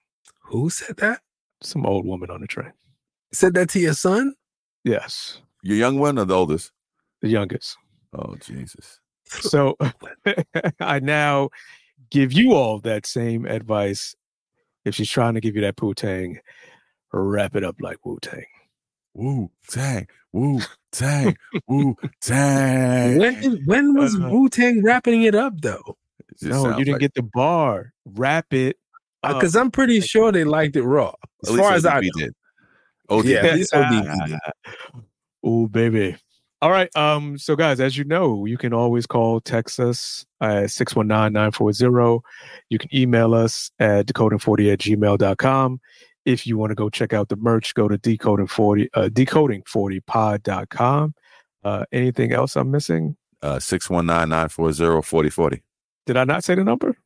Who 0.43 0.69
said 0.69 0.97
that? 0.97 1.21
Some 1.63 1.83
old 1.87 2.05
woman 2.05 2.29
on 2.29 2.41
the 2.41 2.47
train. 2.47 2.73
Said 3.33 3.55
that 3.55 3.69
to 3.69 3.79
your 3.79 3.95
son? 3.95 4.35
Yes, 4.83 5.41
Your 5.63 5.77
young 5.77 5.97
one 5.97 6.19
or 6.19 6.25
the 6.25 6.35
oldest? 6.35 6.71
the 7.23 7.29
youngest. 7.29 7.75
Oh 8.13 8.35
Jesus. 8.35 8.99
So 9.25 9.75
I 10.79 10.99
now 10.99 11.49
give 12.11 12.31
you 12.33 12.53
all 12.53 12.77
that 12.81 13.07
same 13.07 13.47
advice. 13.47 14.15
If 14.83 14.93
she's 14.93 15.09
trying 15.09 15.33
to 15.33 15.41
give 15.41 15.55
you 15.55 15.61
that 15.61 15.81
Wu 15.81 15.95
Tang, 15.95 16.39
wrap 17.23 17.55
it 17.55 17.63
up 17.63 17.75
like 17.81 18.05
Wu 18.05 18.17
Tang. 18.21 18.45
Woo 19.17 19.49
tang, 19.69 20.07
woo 20.33 20.59
tang, 20.91 21.37
woo 21.69 21.95
tang. 22.21 23.17
When 23.17 23.39
did, 23.39 23.65
when 23.65 23.93
was 23.93 24.13
Uh, 24.15 24.27
Wu 24.29 24.49
Tang 24.49 24.83
wrapping 24.83 25.23
it 25.23 25.33
up 25.33 25.61
though? 25.61 25.95
It 26.29 26.49
No, 26.49 26.77
you 26.77 26.83
didn't 26.83 26.93
like- 26.95 26.99
get 27.01 27.13
the 27.13 27.23
bar. 27.23 27.93
Wrap 28.05 28.53
it. 28.53 28.77
up. 29.23 29.35
Because 29.39 29.55
I'm 29.55 29.71
pretty 29.71 30.01
sure 30.01 30.33
they 30.33 30.43
liked 30.43 30.75
it 30.75 30.83
raw. 30.83 31.13
As 31.43 31.49
at 31.49 31.53
least 31.55 31.63
far 31.63 31.73
as 31.75 31.85
I 31.85 31.99
ODB 32.01 32.03
know. 32.03 32.25
did. 32.25 32.35
ODB. 33.09 33.23
Yeah, 33.29 33.37
at 33.37 33.55
least 33.55 33.73
ODB 33.73 34.27
did. 34.27 34.39
Oh, 35.45 35.67
baby. 35.67 36.17
All 36.61 36.71
right. 36.71 36.93
Um, 36.95 37.37
so 37.37 37.55
guys, 37.55 37.79
as 37.79 37.95
you 37.97 38.03
know, 38.03 38.43
you 38.45 38.57
can 38.57 38.73
always 38.73 39.05
call, 39.05 39.39
text 39.39 39.79
us 39.79 40.25
at 40.41 40.65
619-940. 40.65 42.21
You 42.69 42.79
can 42.79 42.93
email 42.95 43.33
us 43.33 43.71
at 43.79 44.07
decoding40 44.07 44.73
at 44.73 44.79
gmail.com. 44.79 45.79
If 46.25 46.47
you 46.47 46.57
want 46.57 46.71
to 46.71 46.75
go 46.75 46.89
check 46.89 47.13
out 47.13 47.29
the 47.29 47.35
merch, 47.35 47.75
go 47.75 47.87
to 47.87 47.97
decoding40, 47.97 48.87
uh, 48.93 49.09
decoding40pod.com. 49.09 51.13
Uh, 51.63 51.85
anything 51.91 52.31
else 52.31 52.55
I'm 52.55 52.71
missing? 52.71 53.15
Uh, 53.41 53.57
619-940-4040. 53.57 55.61
Did 56.05 56.17
I 56.17 56.23
not 56.23 56.43
say 56.43 56.55
the 56.55 56.63
number? 56.63 56.97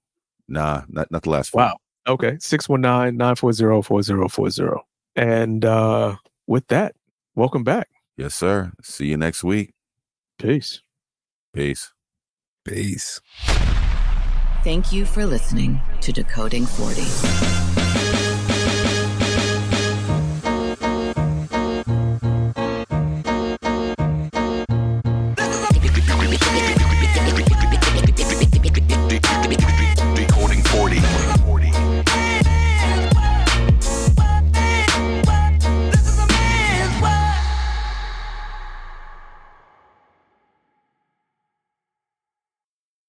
Nah, 0.48 0.84
not, 0.88 1.12
not 1.12 1.24
the 1.24 1.30
last 1.30 1.54
one. 1.54 1.66
Wow. 1.66 1.78
Okay. 2.08 2.32
619-940-4040. 2.34 4.80
And 5.16 5.66
uh, 5.66 6.16
with 6.48 6.68
that, 6.68 6.96
welcome 7.36 7.64
back. 7.64 7.90
Yes, 8.18 8.36
sir. 8.36 8.72
See 8.82 9.08
you 9.08 9.18
next 9.18 9.44
week. 9.44 9.74
Peace. 10.38 10.82
Peace. 11.54 11.92
Peace. 12.66 13.22
Thank 14.64 14.92
you 14.92 15.06
for 15.06 15.26
listening 15.26 15.80
to 16.02 16.12
Decoding 16.12 16.66
40. 16.66 17.59